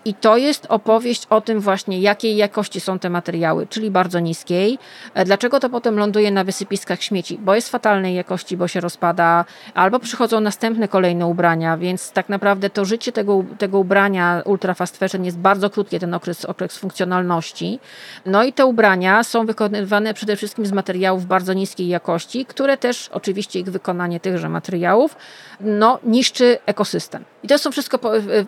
I 0.04 0.14
to 0.14 0.36
jest 0.36 0.66
opowieść 0.68 1.26
o 1.30 1.40
tym 1.40 1.60
właśnie, 1.60 2.00
jakiej 2.00 2.36
jakości 2.36 2.80
są 2.80 2.98
te 2.98 3.10
materiały, 3.10 3.66
czyli 3.66 3.90
bardzo 3.90 4.20
niskiej. 4.20 4.78
E, 5.14 5.24
dlaczego 5.24 5.60
to 5.60 5.70
potem 5.70 5.98
ląduje 5.98 6.30
na 6.30 6.44
wysypiskach 6.44 7.02
śmieci? 7.02 7.38
Bo 7.38 7.54
jest 7.54 7.68
fatalnej 7.68 8.14
jakości, 8.14 8.56
bo 8.56 8.68
się 8.68 8.80
rozpada, 8.80 9.44
albo 9.74 9.98
przychodzą 9.98 10.40
następne 10.40 10.88
kolejne 10.88 11.26
ubrania, 11.26 11.76
więc 11.76 12.12
tak 12.12 12.28
naprawdę 12.28 12.70
to 12.70 12.84
życie 12.84 13.12
tego, 13.12 13.44
tego 13.58 13.78
ubrania 13.78 14.42
ultra 14.44 14.74
fast 14.74 14.96
fashion 14.96 15.24
jest 15.24 15.38
bardzo 15.38 15.70
krótkie, 15.70 16.00
ten 16.00 16.14
okres, 16.14 16.44
okres 16.44 16.78
funkcjonalności. 16.78 17.80
No 18.26 18.44
i 18.44 18.52
te 18.52 18.66
ubrania 18.66 19.24
są 19.24 19.46
wykonywane 19.46 20.14
przede 20.14 20.36
wszystkim 20.36 20.66
z 20.66 20.72
materiałów 20.72 21.26
bardzo 21.26 21.52
niskiej 21.52 21.88
jakości, 21.88 22.46
które 22.46 22.76
też 22.76 23.08
oczywiście 23.12 23.60
ich 23.60 23.70
wykonanie 23.70 24.20
tychże 24.20 24.48
materiałów 24.48 25.16
no, 25.60 25.98
niszczy 26.04 26.58
ekosystem. 26.66 27.24
I 27.42 27.48
to 27.48 27.58
są 27.58 27.70
wszystko 27.70 27.98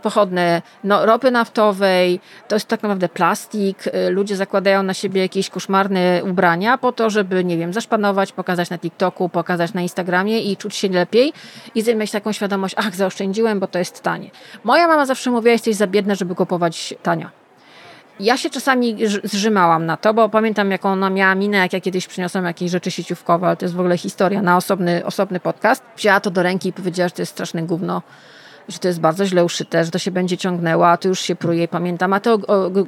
pochodne 0.03 0.63
no, 0.85 1.07
ropy 1.07 1.31
naftowej, 1.43 2.21
to 2.49 2.57
jest 2.57 2.67
tak 2.67 2.83
naprawdę 2.83 3.09
plastik. 3.09 3.87
Y, 3.87 4.11
ludzie 4.11 4.37
zakładają 4.37 4.83
na 4.83 4.95
siebie 4.95 5.21
jakieś 5.21 5.51
koszmarne 5.51 6.23
ubrania 6.25 6.79
po 6.79 6.93
to, 6.93 7.11
żeby, 7.11 7.45
nie 7.45 7.59
wiem, 7.59 7.73
zaszpanować, 7.73 8.33
pokazać 8.33 8.71
na 8.71 8.79
TikToku, 8.79 9.29
pokazać 9.29 9.75
na 9.75 9.81
Instagramie 9.81 10.41
i 10.41 10.57
czuć 10.57 10.77
się 10.77 10.89
lepiej 10.89 11.33
i 11.75 11.95
mieć 11.95 12.11
taką 12.11 12.33
świadomość, 12.33 12.75
ach, 12.79 12.95
zaoszczędziłem, 12.95 13.61
bo 13.61 13.67
to 13.67 13.79
jest 13.79 14.03
tanie. 14.03 14.31
Moja 14.65 14.89
mama 14.89 15.07
zawsze 15.07 15.31
mówiła, 15.31 15.53
jesteś 15.53 15.77
za 15.77 15.87
biedna, 15.87 16.15
żeby 16.15 16.35
kupować 16.35 16.95
tanio. 17.03 17.29
Ja 18.21 18.37
się 18.37 18.51
czasami 18.51 18.97
zrzymałam 19.25 19.87
na 19.87 19.97
to, 19.97 20.15
bo 20.15 20.29
pamiętam, 20.29 20.71
jaką 20.71 20.93
ona 20.93 21.11
miała 21.11 21.35
minę, 21.35 21.59
jak 21.59 21.73
ja 21.73 21.81
kiedyś 21.81 22.07
przyniosłam 22.07 22.45
jakieś 22.45 22.71
rzeczy 22.71 22.91
sieciówkowe, 22.91 23.47
ale 23.47 23.57
to 23.57 23.65
jest 23.65 23.75
w 23.75 23.81
ogóle 23.81 23.99
historia 23.99 24.43
na 24.43 24.57
osobny, 24.57 25.05
osobny 25.05 25.41
podcast. 25.41 25.83
Wzięła 25.97 26.21
to 26.21 26.31
do 26.31 26.43
ręki 26.43 26.69
i 26.69 26.73
powiedziała, 26.73 27.09
że 27.09 27.15
to 27.15 27.23
jest 27.23 27.33
straszne 27.33 27.63
gówno 27.63 28.03
że 28.69 28.79
to 28.79 28.89
jest 28.89 29.01
bardzo 29.01 29.27
źle 29.27 29.45
uszyte, 29.45 29.85
że 29.85 29.91
to 29.91 29.99
się 29.99 30.11
będzie 30.11 30.37
ciągnęło, 30.37 30.89
a 30.89 30.97
to 30.97 31.09
już 31.09 31.21
się 31.21 31.37
pruje 31.37 31.65
i 31.65 31.69
pamiętam, 31.69 32.13
a 32.13 32.21
te 32.21 32.39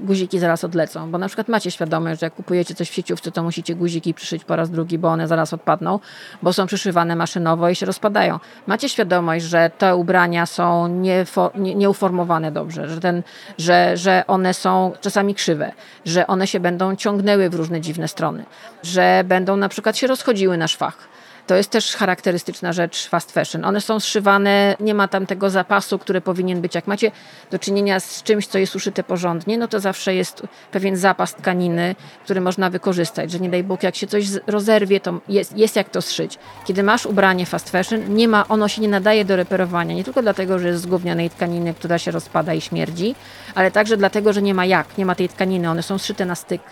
guziki 0.01 0.39
zaraz 0.39 0.65
odlecą, 0.65 1.11
bo 1.11 1.19
na 1.19 1.27
przykład 1.27 1.49
macie 1.49 1.71
świadomość, 1.71 2.21
że 2.21 2.27
jak 2.27 2.35
kupujecie 2.35 2.75
coś 2.75 2.91
w 2.91 2.95
sieciówce, 2.95 3.33
to 3.33 3.43
musicie 3.43 3.75
guziki 3.75 4.15
przyszyć 4.15 4.45
po 4.45 4.57
raz 4.57 4.71
drugi, 4.71 4.99
bo 4.99 5.09
one 5.09 5.29
zaraz 5.29 5.53
odpadną, 5.53 6.01
bo 6.43 6.53
są 6.53 6.67
przyszywane 6.67 7.17
maszynowo 7.17 7.69
i 7.69 7.75
się 7.75 7.87
rozpadają. 7.87 8.39
Macie 8.67 8.89
świadomość, 8.89 9.45
że 9.45 9.71
te 9.79 9.97
ubrania 9.97 10.47
są 10.47 10.89
nieuformowane 11.55 12.53
dobrze, 12.53 12.89
że, 12.89 13.01
ten, 13.01 13.23
że, 13.59 13.97
że 13.97 14.25
one 14.27 14.55
są 14.55 14.93
czasami 15.01 15.35
krzywe, 15.35 15.73
że 16.05 16.27
one 16.27 16.47
się 16.47 16.61
będą 16.61 16.97
ciągnęły 16.97 17.51
w 17.51 17.55
różne 17.55 17.81
dziwne 17.81 18.09
strony, 18.09 18.45
że 18.83 19.25
będą 19.25 19.57
na 19.57 19.69
przykład 19.69 19.97
się 19.97 20.07
rozchodziły 20.07 20.57
na 20.57 20.69
szwach 20.69 21.14
to 21.47 21.55
jest 21.55 21.71
też 21.71 21.97
charakterystyczna 21.97 22.73
rzecz 22.73 23.09
fast 23.09 23.33
fashion. 23.33 23.65
One 23.65 23.81
są 23.81 24.01
zszywane, 24.01 24.77
nie 24.81 24.95
ma 24.95 25.09
tam 25.09 25.27
tego 25.27 25.51
zapasu, 25.51 25.99
który 25.99 26.21
powinien 26.21 26.61
być. 26.61 26.75
Jak 26.75 26.87
macie 26.87 27.11
do 27.51 27.59
czynienia 27.59 28.01
z 28.01 28.23
czymś, 28.23 28.47
co 28.47 28.59
jest 28.59 28.77
uszyte 28.77 29.03
porządnie, 29.03 29.59
no 29.59 29.69
to 29.69 29.81
zawsze 29.81 30.15
jest 30.15 30.43
pewien 30.73 30.97
zapas 30.97 31.35
tkaniny, 31.35 31.97
który 32.25 32.41
można 32.41 32.71
wykorzystać, 32.71 33.31
że 33.31 33.39
nie 33.39 33.51
daj 33.51 33.65
Bóg, 33.65 33.83
jak 33.83 33.97
się 33.97 34.07
coś 34.07 34.25
rozerwie, 34.47 35.01
to 35.01 35.21
jest, 35.29 35.59
jest 35.59 35.77
jak 35.77 35.89
to 35.89 36.03
zszyć. 36.03 36.39
Kiedy 36.65 36.83
masz 36.83 37.07
ubranie 37.07 37.47
fast 37.47 37.71
fashion, 37.71 38.15
nie 38.15 38.29
ma, 38.29 38.49
ono 38.49 38.69
się 38.69 38.83
nie 38.83 38.89
nadaje 38.89 39.25
do 39.25 39.37
reperowania, 39.37 39.95
nie 39.95 40.05
tylko 40.05 40.23
dlatego, 40.23 40.59
że 40.59 40.69
jest 40.69 40.83
z 40.83 40.87
gównianej 40.87 41.31
tkaniny, 41.31 41.75
która 41.75 41.99
się 41.99 42.11
rozpada 42.11 42.55
i 42.55 42.61
śmierdzi, 42.61 43.15
ale 43.55 43.71
także 43.71 43.97
dlatego, 43.97 44.33
że 44.33 44.43
nie 44.43 44.55
ma 44.55 44.67
jak, 44.67 44.99
nie 44.99 45.07
ma 45.07 45.15
tej 45.15 45.29
tkaniny, 45.29 45.71
one 45.71 45.83
są 45.83 45.99
zszyte 45.99 46.27
na 46.27 46.35
styk 46.35 46.63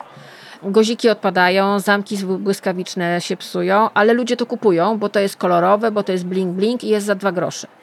goziki 0.64 1.08
odpadają, 1.08 1.80
zamki 1.80 2.16
błyskawiczne 2.38 3.20
się 3.20 3.36
psują, 3.36 3.90
ale 3.94 4.12
ludzie 4.12 4.36
to 4.36 4.46
kupują, 4.46 4.98
bo 4.98 5.08
to 5.08 5.20
jest 5.20 5.36
kolorowe, 5.36 5.90
bo 5.90 6.02
to 6.02 6.12
jest 6.12 6.24
bling 6.24 6.56
bling 6.56 6.84
i 6.84 6.88
jest 6.88 7.06
za 7.06 7.14
dwa 7.14 7.32
grosze 7.32 7.81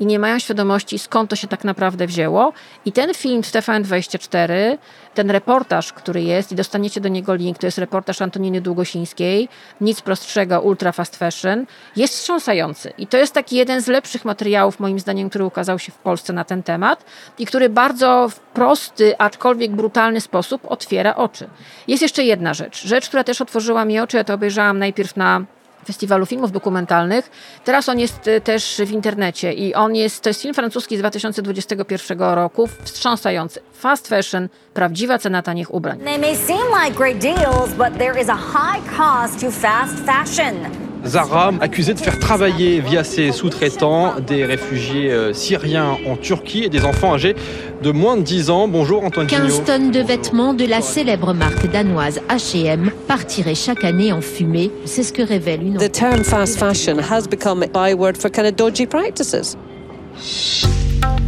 i 0.00 0.06
nie 0.06 0.18
mają 0.18 0.38
świadomości, 0.38 0.98
skąd 0.98 1.30
to 1.30 1.36
się 1.36 1.48
tak 1.48 1.64
naprawdę 1.64 2.06
wzięło. 2.06 2.52
I 2.84 2.92
ten 2.92 3.14
film 3.14 3.44
z 3.44 3.52
TVN24, 3.52 4.78
ten 5.14 5.30
reportaż, 5.30 5.92
który 5.92 6.22
jest, 6.22 6.52
i 6.52 6.54
dostaniecie 6.54 7.00
do 7.00 7.08
niego 7.08 7.34
link, 7.34 7.58
to 7.58 7.66
jest 7.66 7.78
reportaż 7.78 8.22
Antoniny 8.22 8.60
Długosińskiej, 8.60 9.48
nic 9.80 10.00
prostszego, 10.00 10.60
ultra 10.60 10.92
fast 10.92 11.16
fashion, 11.16 11.66
jest 11.96 12.14
wstrząsający. 12.14 12.92
I 12.98 13.06
to 13.06 13.16
jest 13.16 13.34
taki 13.34 13.56
jeden 13.56 13.80
z 13.80 13.86
lepszych 13.86 14.24
materiałów, 14.24 14.80
moim 14.80 14.98
zdaniem, 14.98 15.28
który 15.28 15.44
ukazał 15.44 15.78
się 15.78 15.92
w 15.92 15.98
Polsce 15.98 16.32
na 16.32 16.44
ten 16.44 16.62
temat 16.62 17.04
i 17.38 17.46
który 17.46 17.68
bardzo 17.68 18.28
w 18.28 18.40
prosty, 18.40 19.18
aczkolwiek 19.18 19.70
brutalny 19.70 20.20
sposób 20.20 20.62
otwiera 20.70 21.14
oczy. 21.14 21.48
Jest 21.88 22.02
jeszcze 22.02 22.24
jedna 22.24 22.54
rzecz. 22.54 22.86
Rzecz, 22.86 23.08
która 23.08 23.24
też 23.24 23.40
otworzyła 23.40 23.84
mi 23.84 24.00
oczy, 24.00 24.16
ja 24.16 24.24
to 24.24 24.34
obejrzałam 24.34 24.78
najpierw 24.78 25.16
na 25.16 25.44
Festiwalu 25.88 26.26
Filmów 26.26 26.52
Dokumentalnych. 26.52 27.30
Teraz 27.64 27.88
on 27.88 27.98
jest 27.98 28.28
y, 28.28 28.40
też 28.40 28.80
w 28.86 28.90
internecie 28.90 29.52
i 29.52 29.74
on 29.74 29.94
jest, 29.96 30.22
to 30.22 30.30
jest 30.30 30.42
film 30.42 30.54
francuski 30.54 30.96
z 30.96 30.98
2021 30.98 32.20
roku, 32.20 32.68
wstrząsający. 32.84 33.60
Fast 33.72 34.08
fashion, 34.08 34.48
prawdziwa 34.74 35.18
cena 35.18 35.42
tanich 35.42 35.74
ubrań. 35.74 35.98
They 36.00 36.18
may 36.18 36.36
seem 36.36 36.66
like 36.84 36.96
great 36.96 37.18
deals, 37.18 37.72
but 37.72 37.98
there 37.98 38.20
is 38.22 38.28
a 38.28 38.36
high 38.36 38.96
cost 38.96 39.40
to 39.40 39.50
fast 39.50 39.94
fashion. 40.06 40.87
Zara, 41.06 41.52
accusée 41.60 41.94
de 41.94 41.98
faire 41.98 42.18
travailler 42.18 42.80
via 42.80 43.04
ses 43.04 43.32
sous-traitants 43.32 44.14
des 44.20 44.44
réfugiés 44.44 45.10
euh, 45.10 45.32
syriens 45.32 45.96
en 46.06 46.16
Turquie 46.16 46.64
et 46.64 46.68
des 46.68 46.84
enfants 46.84 47.14
âgés 47.14 47.36
de 47.82 47.90
moins 47.90 48.16
de 48.16 48.22
10 48.22 48.50
ans. 48.50 48.68
Bonjour 48.68 49.04
Antoine 49.04 49.26
15 49.26 49.64
tonnes 49.64 49.90
de 49.90 50.00
vêtements 50.00 50.54
de 50.54 50.64
la 50.64 50.80
célèbre 50.80 51.32
marque 51.32 51.70
danoise 51.70 52.20
H&M 52.28 52.90
partiraient 53.06 53.54
chaque 53.54 53.84
année 53.84 54.12
en 54.12 54.20
fumée. 54.20 54.70
C'est 54.84 55.02
ce 55.02 55.12
que 55.12 55.22
révèle 55.22 55.62
une 55.62 55.76
The 55.76 55.90
term 55.90 56.24
fast 56.24 56.58
fashion 56.58 56.98
has 56.98 57.26
become 57.28 57.62
a 57.62 57.68
byword 57.68 58.16
for 58.16 58.30
kind 58.30 58.46
of 58.46 58.56
dodgy 58.56 58.86
practices. 58.86 59.56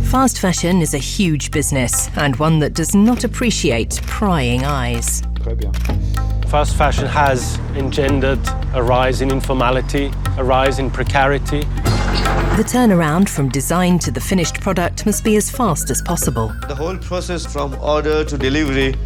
Fast 0.04 0.38
fashion 0.38 0.80
is 0.80 0.94
a 0.94 0.98
huge 0.98 1.50
business 1.52 2.10
and 2.16 2.34
one 2.40 2.58
that 2.58 2.70
does 2.70 2.94
not 2.94 3.24
appreciate 3.24 4.00
prying 4.06 4.64
eyes. 4.64 5.22
Très 5.40 5.54
bien. 5.54 5.70
Fast 6.50 6.74
fashion 6.74 7.06
has 7.06 7.60
engendered 7.76 8.40
a 8.74 8.82
rise 8.82 9.22
in 9.22 9.30
informality, 9.30 10.10
a 10.36 10.42
rise 10.42 10.80
in 10.80 10.90
precarity. 10.90 11.60
The 12.56 12.64
turnaround 12.64 13.28
from 13.28 13.48
design 13.48 14.00
to 14.00 14.10
the 14.10 14.20
finished 14.20 14.60
product 14.60 15.06
must 15.06 15.22
be 15.22 15.36
as 15.36 15.48
fast 15.48 15.90
as 15.90 16.02
possible. 16.02 16.50
The 16.66 16.74
whole 16.74 16.96
process 16.96 17.46
from 17.46 17.76
order 17.80 18.24
to 18.24 18.36
delivery 18.36 18.96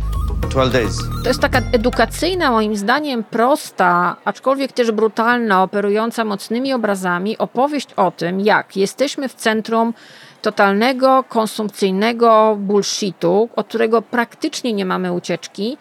12 0.48 0.72
days. 0.72 0.98
To 1.22 1.28
jest 1.28 1.40
taka 1.40 1.60
edukacyjna, 1.72 2.50
moim 2.50 2.76
zdaniem, 2.76 3.24
prosta, 3.24 4.16
aczkolwiek 4.24 4.72
też 4.72 4.90
brutalna, 4.90 5.62
operująca 5.62 6.24
mocnymi 6.24 6.72
obrazami 6.72 7.38
opowieść 7.38 7.88
o 7.96 8.10
tym, 8.10 8.40
jak 8.40 8.76
jesteśmy 8.76 9.28
w 9.28 9.34
centrum 9.34 9.94
totalnego 10.42 11.24
konsumpcyjnego 11.28 12.56
bullshitu, 12.60 13.48
od 13.56 13.68
którego 13.68 14.02
praktycznie 14.02 14.72
nie 14.72 14.84
mamy 14.84 15.12
ucieczki, 15.12 15.76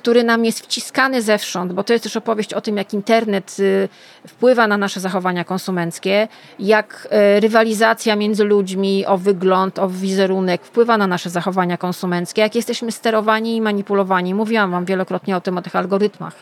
który 0.00 0.24
nam 0.24 0.44
jest 0.44 0.60
wciskany 0.60 1.22
zewsząd, 1.22 1.72
bo 1.72 1.84
to 1.84 1.92
jest 1.92 2.02
też 2.02 2.16
opowieść 2.16 2.54
o 2.54 2.60
tym, 2.60 2.76
jak 2.76 2.94
internet 2.94 3.56
y, 3.58 3.88
wpływa 4.28 4.66
na 4.66 4.76
nasze 4.76 5.00
zachowania 5.00 5.44
konsumenckie, 5.44 6.28
jak 6.58 7.08
y, 7.36 7.40
rywalizacja 7.40 8.16
między 8.16 8.44
ludźmi 8.44 9.06
o 9.06 9.18
wygląd, 9.18 9.78
o 9.78 9.88
wizerunek 9.88 10.64
wpływa 10.64 10.98
na 10.98 11.06
nasze 11.06 11.30
zachowania 11.30 11.76
konsumenckie, 11.76 12.42
jak 12.42 12.54
jesteśmy 12.54 12.92
sterowani 12.92 13.56
i 13.56 13.60
manipulowani. 13.60 14.34
Mówiłam 14.34 14.70
Wam 14.70 14.84
wielokrotnie 14.84 15.36
o 15.36 15.40
tym, 15.40 15.58
o 15.58 15.62
tych 15.62 15.76
algorytmach 15.76 16.34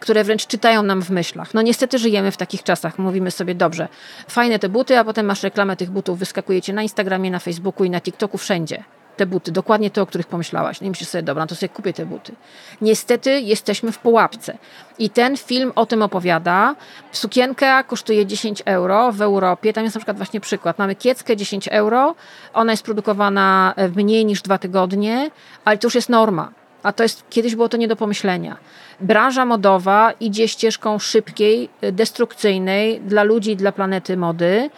które 0.00 0.24
wręcz 0.24 0.46
czytają 0.46 0.82
nam 0.82 1.02
w 1.02 1.10
myślach. 1.10 1.54
No 1.54 1.62
niestety 1.62 1.98
żyjemy 1.98 2.30
w 2.30 2.36
takich 2.36 2.62
czasach. 2.62 2.98
Mówimy 2.98 3.30
sobie, 3.30 3.54
dobrze, 3.54 3.88
fajne 4.28 4.58
te 4.58 4.68
buty, 4.68 4.98
a 4.98 5.04
potem 5.04 5.26
masz 5.26 5.42
reklamę 5.42 5.76
tych 5.76 5.90
butów, 5.90 6.18
wyskakujecie 6.18 6.72
na 6.72 6.82
Instagramie, 6.82 7.30
na 7.30 7.38
Facebooku 7.38 7.84
i 7.84 7.90
na 7.90 8.00
TikToku 8.00 8.38
wszędzie 8.38 8.84
te 9.20 9.26
buty, 9.26 9.52
dokładnie 9.52 9.90
te, 9.90 10.02
o 10.02 10.06
których 10.06 10.26
pomyślałaś. 10.26 10.80
No 10.80 10.86
i 10.86 10.90
myślisz 10.90 11.08
sobie, 11.08 11.22
dobra, 11.22 11.42
no 11.42 11.46
to 11.46 11.54
sobie 11.54 11.68
kupię 11.68 11.92
te 11.92 12.06
buty. 12.06 12.32
Niestety 12.80 13.40
jesteśmy 13.40 13.92
w 13.92 13.98
pułapce. 13.98 14.58
I 14.98 15.10
ten 15.10 15.36
film 15.36 15.72
o 15.76 15.86
tym 15.86 16.02
opowiada. 16.02 16.74
Sukienka 17.12 17.82
kosztuje 17.82 18.26
10 18.26 18.62
euro 18.64 19.12
w 19.12 19.22
Europie. 19.22 19.72
Tam 19.72 19.84
jest 19.84 19.96
na 19.96 19.98
przykład 19.98 20.16
właśnie 20.16 20.40
przykład. 20.40 20.78
Mamy 20.78 20.94
kieckę 20.94 21.36
10 21.36 21.68
euro. 21.68 22.14
Ona 22.54 22.72
jest 22.72 22.82
produkowana 22.82 23.74
w 23.76 23.96
mniej 23.96 24.24
niż 24.24 24.42
dwa 24.42 24.58
tygodnie, 24.58 25.30
ale 25.64 25.78
to 25.78 25.86
już 25.86 25.94
jest 25.94 26.08
norma. 26.08 26.52
A 26.82 26.92
to 26.92 27.02
jest, 27.02 27.24
kiedyś 27.30 27.54
było 27.54 27.68
to 27.68 27.76
nie 27.76 27.88
do 27.88 27.96
pomyślenia. 27.96 28.56
Branża 29.00 29.44
modowa 29.44 30.12
idzie 30.20 30.48
ścieżką 30.48 30.98
szybkiej, 30.98 31.68
destrukcyjnej 31.92 33.00
dla 33.00 33.22
ludzi, 33.22 33.56
dla 33.56 33.72
planety 33.72 34.16
mody 34.16 34.70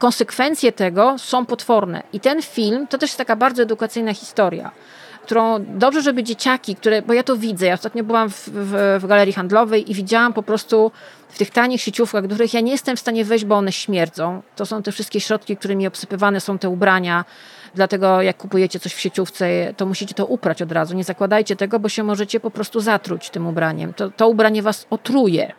konsekwencje 0.00 0.72
tego 0.72 1.18
są 1.18 1.46
potworne. 1.46 2.02
I 2.12 2.20
ten 2.20 2.42
film 2.42 2.86
to 2.86 2.98
też 2.98 3.10
jest 3.10 3.18
taka 3.18 3.36
bardzo 3.36 3.62
edukacyjna 3.62 4.14
historia, 4.14 4.70
którą 5.24 5.64
dobrze, 5.68 6.02
żeby 6.02 6.22
dzieciaki, 6.22 6.76
które, 6.76 7.02
bo 7.02 7.12
ja 7.12 7.22
to 7.22 7.36
widzę, 7.36 7.66
ja 7.66 7.74
ostatnio 7.74 8.04
byłam 8.04 8.30
w, 8.30 8.48
w, 8.48 8.98
w 9.00 9.06
galerii 9.06 9.32
handlowej 9.32 9.90
i 9.90 9.94
widziałam 9.94 10.32
po 10.32 10.42
prostu 10.42 10.92
w 11.28 11.38
tych 11.38 11.50
tanich 11.50 11.80
sieciówkach, 11.80 12.26
do 12.26 12.34
których 12.34 12.54
ja 12.54 12.60
nie 12.60 12.72
jestem 12.72 12.96
w 12.96 13.00
stanie 13.00 13.24
wejść, 13.24 13.44
bo 13.44 13.56
one 13.56 13.72
śmierdzą. 13.72 14.42
To 14.56 14.66
są 14.66 14.82
te 14.82 14.92
wszystkie 14.92 15.20
środki, 15.20 15.56
którymi 15.56 15.86
obsypywane 15.86 16.40
są 16.40 16.58
te 16.58 16.68
ubrania. 16.68 17.24
Dlatego 17.74 18.22
jak 18.22 18.36
kupujecie 18.36 18.80
coś 18.80 18.94
w 18.94 19.00
sieciówce, 19.00 19.74
to 19.76 19.86
musicie 19.86 20.14
to 20.14 20.26
uprać 20.26 20.62
od 20.62 20.72
razu. 20.72 20.96
Nie 20.96 21.04
zakładajcie 21.04 21.56
tego, 21.56 21.78
bo 21.78 21.88
się 21.88 22.02
możecie 22.02 22.40
po 22.40 22.50
prostu 22.50 22.80
zatruć 22.80 23.30
tym 23.30 23.46
ubraniem. 23.46 23.94
To, 23.94 24.10
to 24.10 24.28
ubranie 24.28 24.62
was 24.62 24.86
otruje. 24.90 25.52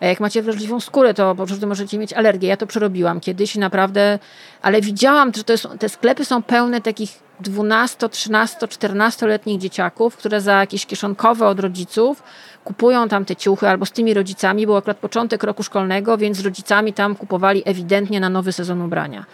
A 0.00 0.06
jak 0.06 0.20
macie 0.20 0.42
wrażliwą 0.42 0.80
skórę, 0.80 1.14
to 1.14 1.34
po 1.34 1.46
prostu 1.46 1.66
możecie 1.66 1.98
mieć 1.98 2.12
alergię. 2.12 2.48
Ja 2.48 2.56
to 2.56 2.66
przerobiłam 2.66 3.20
kiedyś 3.20 3.56
naprawdę, 3.56 4.18
ale 4.62 4.80
widziałam, 4.80 5.32
że 5.34 5.44
to 5.44 5.52
jest, 5.52 5.68
te 5.78 5.88
sklepy 5.88 6.24
są 6.24 6.42
pełne 6.42 6.80
takich 6.80 7.18
12, 7.40 8.08
13, 8.08 8.66
14-letnich 8.66 9.58
dzieciaków, 9.58 10.16
które 10.16 10.40
za 10.40 10.52
jakieś 10.52 10.86
kieszonkowe 10.86 11.46
od 11.46 11.60
rodziców 11.60 12.22
kupują 12.64 13.08
tam 13.08 13.24
te 13.24 13.36
ciuchy 13.36 13.68
albo 13.68 13.86
z 13.86 13.90
tymi 13.90 14.14
rodzicami. 14.14 14.66
Był 14.66 14.76
akurat 14.76 14.98
początek 14.98 15.42
roku 15.42 15.62
szkolnego, 15.62 16.18
więc 16.18 16.36
z 16.36 16.44
rodzicami 16.44 16.92
tam 16.92 17.16
kupowali 17.16 17.62
ewidentnie 17.66 18.20
na 18.20 18.28
nowy 18.28 18.52
sezon 18.52 18.82
ubrania. 18.82 19.24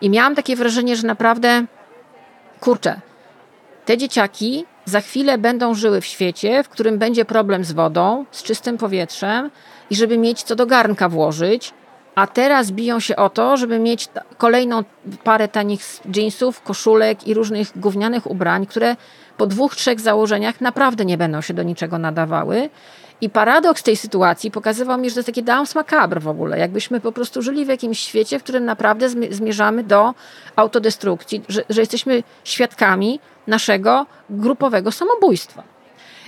I 0.00 0.10
miałam 0.10 0.34
takie 0.34 0.56
wrażenie, 0.56 0.96
że 0.96 1.06
naprawdę, 1.06 1.64
kurczę, 2.60 3.00
te 3.84 3.96
dzieciaki 3.96 4.64
za 4.84 5.00
chwilę 5.00 5.38
będą 5.38 5.74
żyły 5.74 6.00
w 6.00 6.06
świecie, 6.06 6.62
w 6.62 6.68
którym 6.68 6.98
będzie 6.98 7.24
problem 7.24 7.64
z 7.64 7.72
wodą, 7.72 8.24
z 8.30 8.42
czystym 8.42 8.78
powietrzem 8.78 9.50
i 9.90 9.96
żeby 9.96 10.18
mieć 10.18 10.42
co 10.42 10.56
do 10.56 10.66
garnka 10.66 11.08
włożyć, 11.08 11.74
a 12.14 12.26
teraz 12.26 12.70
biją 12.70 13.00
się 13.00 13.16
o 13.16 13.30
to, 13.30 13.56
żeby 13.56 13.78
mieć 13.78 14.08
kolejną 14.38 14.84
parę 15.24 15.48
tanich 15.48 15.80
jeansów, 16.14 16.62
koszulek 16.62 17.26
i 17.28 17.34
różnych 17.34 17.78
gównianych 17.78 18.30
ubrań, 18.30 18.66
które 18.66 18.96
po 19.36 19.46
dwóch, 19.46 19.76
trzech 19.76 20.00
założeniach 20.00 20.60
naprawdę 20.60 21.04
nie 21.04 21.18
będą 21.18 21.40
się 21.40 21.54
do 21.54 21.62
niczego 21.62 21.98
nadawały. 21.98 22.70
I 23.20 23.30
paradoks 23.30 23.82
tej 23.82 23.96
sytuacji 23.96 24.50
pokazywał 24.50 24.98
mi, 24.98 25.10
że 25.10 25.14
to 25.14 25.18
jest 25.18 25.26
takie 25.26 25.42
downs 25.42 25.74
macabre 25.74 26.20
w 26.20 26.28
ogóle. 26.28 26.58
Jakbyśmy 26.58 27.00
po 27.00 27.12
prostu 27.12 27.42
żyli 27.42 27.64
w 27.64 27.68
jakimś 27.68 28.00
świecie, 28.00 28.38
w 28.38 28.42
którym 28.42 28.64
naprawdę 28.64 29.08
zmierzamy 29.30 29.84
do 29.84 30.14
autodestrukcji, 30.56 31.42
że, 31.48 31.64
że 31.70 31.80
jesteśmy 31.80 32.22
świadkami 32.44 33.20
naszego 33.46 34.06
grupowego 34.30 34.92
samobójstwa. 34.92 35.75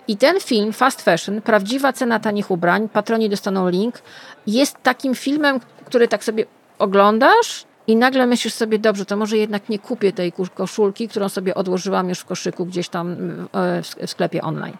I 0.09 0.17
ten 0.17 0.41
film, 0.41 0.73
Fast 0.73 1.03
Fashion, 1.03 1.43
prawdziwa 1.43 1.93
cena 1.93 2.21
tanich 2.21 2.51
ubrań, 2.51 2.89
patroni 2.89 3.29
dostaną 3.29 3.69
link, 3.69 4.03
jest 4.47 4.77
takim 4.83 5.15
filmem, 5.15 5.61
który 5.85 6.09
tak 6.09 6.25
sobie 6.25 6.47
oglądasz 6.79 7.65
i 7.87 7.97
nagle 7.97 8.27
myślisz 8.27 8.55
sobie, 8.55 8.79
dobrze, 8.79 9.05
to 9.05 9.17
może 9.17 9.37
jednak 9.37 9.69
nie 9.69 9.79
kupię 9.79 10.13
tej 10.13 10.33
koszulki, 10.55 11.09
którą 11.09 11.29
sobie 11.29 11.55
odłożyłam 11.55 12.09
już 12.09 12.19
w 12.19 12.25
koszyku 12.25 12.67
gdzieś 12.67 12.89
tam 12.89 13.17
e, 13.53 13.83
w 13.83 14.11
sklepie 14.11 14.43
online. 14.43 14.77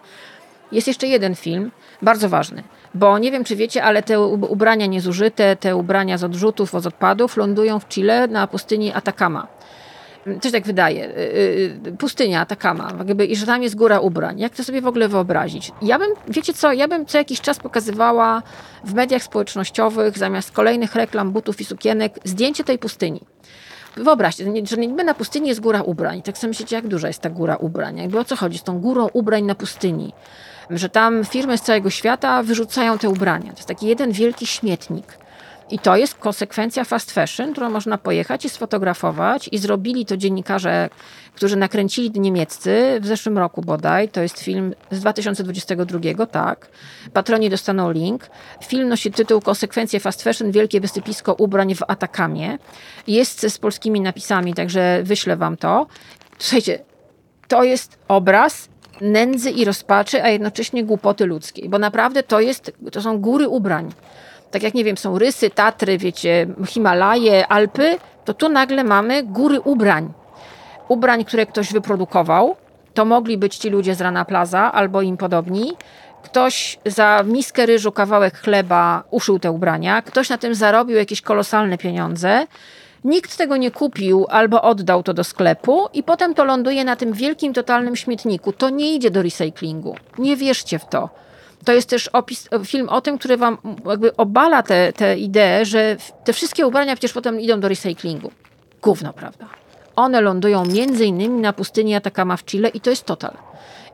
Jest 0.71 0.87
jeszcze 0.87 1.07
jeden 1.07 1.35
film, 1.35 1.71
bardzo 2.01 2.29
ważny, 2.29 2.63
bo 2.93 3.17
nie 3.17 3.31
wiem, 3.31 3.43
czy 3.43 3.55
wiecie, 3.55 3.83
ale 3.83 4.03
te 4.03 4.21
ubrania 4.21 4.85
niezużyte, 4.85 5.55
te 5.55 5.75
ubrania 5.75 6.17
z 6.17 6.23
odrzutów, 6.23 6.71
z 6.71 6.87
odpadów 6.87 7.37
lądują 7.37 7.79
w 7.79 7.87
Chile 7.87 8.27
na 8.27 8.47
pustyni 8.47 8.93
Atacama 8.93 9.47
coś 10.41 10.51
tak 10.51 10.65
wydaje, 10.65 11.05
y, 11.05 11.11
y, 11.87 11.97
pustynia, 11.99 12.41
Atakama, 12.41 12.93
jakby, 13.07 13.25
i 13.25 13.35
że 13.35 13.45
tam 13.45 13.63
jest 13.63 13.75
góra 13.75 13.99
ubrań. 13.99 14.39
Jak 14.39 14.55
to 14.55 14.63
sobie 14.63 14.81
w 14.81 14.87
ogóle 14.87 15.07
wyobrazić? 15.07 15.71
Ja 15.81 15.99
bym, 15.99 16.09
wiecie 16.27 16.53
co, 16.53 16.73
ja 16.73 16.87
bym 16.87 17.05
co 17.05 17.17
jakiś 17.17 17.41
czas 17.41 17.59
pokazywała 17.59 18.43
w 18.83 18.93
mediach 18.93 19.23
społecznościowych 19.23 20.17
zamiast 20.17 20.51
kolejnych 20.51 20.95
reklam 20.95 21.31
butów 21.31 21.61
i 21.61 21.65
sukienek 21.65 22.19
zdjęcie 22.23 22.63
tej 22.63 22.79
pustyni. 22.79 23.21
Wyobraźcie, 23.97 24.45
że 24.65 24.77
niby 24.77 25.03
na 25.03 25.13
pustyni 25.13 25.47
jest 25.47 25.59
góra 25.59 25.81
ubrań. 25.81 26.21
Tak 26.21 26.37
sobie 26.37 26.49
myślicie, 26.49 26.75
jak 26.75 26.87
duża 26.87 27.07
jest 27.07 27.21
ta 27.21 27.29
góra 27.29 27.55
ubrań? 27.55 27.97
Jakby 27.97 28.19
o 28.19 28.23
co 28.23 28.35
chodzi 28.35 28.57
z 28.57 28.63
tą 28.63 28.79
górą 28.79 29.09
ubrań 29.13 29.43
na 29.43 29.55
pustyni? 29.55 30.13
Że 30.69 30.89
tam 30.89 31.25
firmy 31.25 31.57
z 31.57 31.61
całego 31.61 31.89
świata 31.89 32.43
wyrzucają 32.43 32.97
te 32.97 33.09
ubrania. 33.09 33.51
To 33.51 33.57
jest 33.57 33.67
taki 33.67 33.87
jeden 33.87 34.11
wielki 34.11 34.45
śmietnik. 34.45 35.18
I 35.71 35.79
to 35.79 35.97
jest 35.97 36.15
konsekwencja 36.15 36.83
fast 36.83 37.11
fashion, 37.11 37.51
którą 37.51 37.69
można 37.69 37.97
pojechać 37.97 38.45
i 38.45 38.49
sfotografować. 38.49 39.49
I 39.51 39.57
zrobili 39.57 40.05
to 40.05 40.17
dziennikarze, 40.17 40.89
którzy 41.35 41.55
nakręcili 41.55 42.19
niemieccy 42.19 42.97
w 43.01 43.05
zeszłym 43.05 43.37
roku 43.37 43.61
bodaj. 43.61 44.09
To 44.09 44.21
jest 44.21 44.39
film 44.39 44.73
z 44.91 44.99
2022, 44.99 46.25
tak. 46.25 46.69
Patroni 47.13 47.49
dostaną 47.49 47.91
link. 47.91 48.29
Film 48.65 48.89
nosi 48.89 49.11
tytuł 49.11 49.41
Konsekwencje 49.41 49.99
fast 49.99 50.23
fashion, 50.23 50.51
wielkie 50.51 50.81
wysypisko 50.81 51.33
ubrań 51.33 51.75
w 51.75 51.83
Atakamie. 51.87 52.57
Jest 53.07 53.49
z 53.49 53.57
polskimi 53.57 54.01
napisami, 54.01 54.53
także 54.53 55.01
wyślę 55.03 55.37
wam 55.37 55.57
to. 55.57 55.87
Słuchajcie, 56.39 56.79
to 57.47 57.63
jest 57.63 57.99
obraz 58.07 58.69
nędzy 59.01 59.51
i 59.51 59.65
rozpaczy, 59.65 60.23
a 60.23 60.29
jednocześnie 60.29 60.83
głupoty 60.83 61.25
ludzkiej, 61.25 61.69
bo 61.69 61.79
naprawdę 61.79 62.23
to, 62.23 62.39
jest, 62.39 62.71
to 62.91 63.01
są 63.01 63.17
góry 63.17 63.47
ubrań 63.47 63.91
tak 64.51 64.63
jak 64.63 64.73
nie 64.73 64.83
wiem, 64.83 64.97
są 64.97 65.19
Rysy, 65.19 65.49
Tatry, 65.49 65.97
wiecie, 65.97 66.47
Himalaje, 66.67 67.47
Alpy, 67.47 67.97
to 68.25 68.33
tu 68.33 68.49
nagle 68.49 68.83
mamy 68.83 69.23
góry 69.23 69.59
ubrań. 69.61 70.13
Ubrań, 70.87 71.25
które 71.25 71.45
ktoś 71.45 71.73
wyprodukował. 71.73 72.55
To 72.93 73.05
mogli 73.05 73.37
być 73.37 73.57
ci 73.57 73.69
ludzie 73.69 73.95
z 73.95 74.01
Rana 74.01 74.25
Plaza 74.25 74.71
albo 74.71 75.01
im 75.01 75.17
podobni. 75.17 75.73
Ktoś 76.23 76.79
za 76.85 77.23
miskę 77.25 77.65
ryżu, 77.65 77.91
kawałek 77.91 78.37
chleba 78.37 79.03
uszył 79.11 79.39
te 79.39 79.51
ubrania. 79.51 80.01
Ktoś 80.01 80.29
na 80.29 80.37
tym 80.37 80.55
zarobił 80.55 80.97
jakieś 80.97 81.21
kolosalne 81.21 81.77
pieniądze. 81.77 82.47
Nikt 83.03 83.37
tego 83.37 83.57
nie 83.57 83.71
kupił 83.71 84.25
albo 84.29 84.61
oddał 84.61 85.03
to 85.03 85.13
do 85.13 85.23
sklepu 85.23 85.87
i 85.93 86.03
potem 86.03 86.33
to 86.33 86.43
ląduje 86.43 86.83
na 86.83 86.95
tym 86.95 87.13
wielkim, 87.13 87.53
totalnym 87.53 87.95
śmietniku. 87.95 88.53
To 88.53 88.69
nie 88.69 88.95
idzie 88.95 89.11
do 89.11 89.21
recyklingu. 89.21 89.95
Nie 90.17 90.35
wierzcie 90.35 90.79
w 90.79 90.85
to 90.85 91.09
to 91.65 91.73
jest 91.73 91.89
też 91.89 92.07
opis, 92.07 92.49
film 92.65 92.89
o 92.89 93.01
tym, 93.01 93.17
który 93.17 93.37
wam 93.37 93.57
jakby 93.85 94.15
obala 94.15 94.63
tę 94.63 94.93
te, 94.93 94.93
te 94.93 95.17
ideę, 95.17 95.65
że 95.65 95.97
te 96.23 96.33
wszystkie 96.33 96.67
ubrania 96.67 96.95
przecież 96.95 97.13
potem 97.13 97.39
idą 97.39 97.59
do 97.59 97.67
recyklingu. 97.67 98.31
Gówno, 98.81 99.13
prawda? 99.13 99.45
One 99.95 100.21
lądują 100.21 100.65
między 100.65 101.05
innymi 101.05 101.41
na 101.41 101.53
pustyni 101.53 101.95
Atacama 101.95 102.37
w 102.37 102.45
Chile 102.45 102.69
i 102.69 102.81
to 102.81 102.89
jest 102.89 103.03
total. 103.03 103.37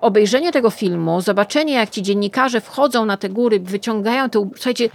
Obejrzenie 0.02 0.52
tego 0.52 0.70
filmu, 0.70 1.22
zobaczenie 1.22 1.74
jak 1.74 1.90
ci 1.90 2.02
dziennikarze 2.02 2.62
wchodzą 2.62 3.06
na 3.06 3.18
te 3.18 3.30
góry, 3.30 3.60
wyciągają 3.60 4.30
te... 4.30 4.50
Słuchajcie, 4.56 4.90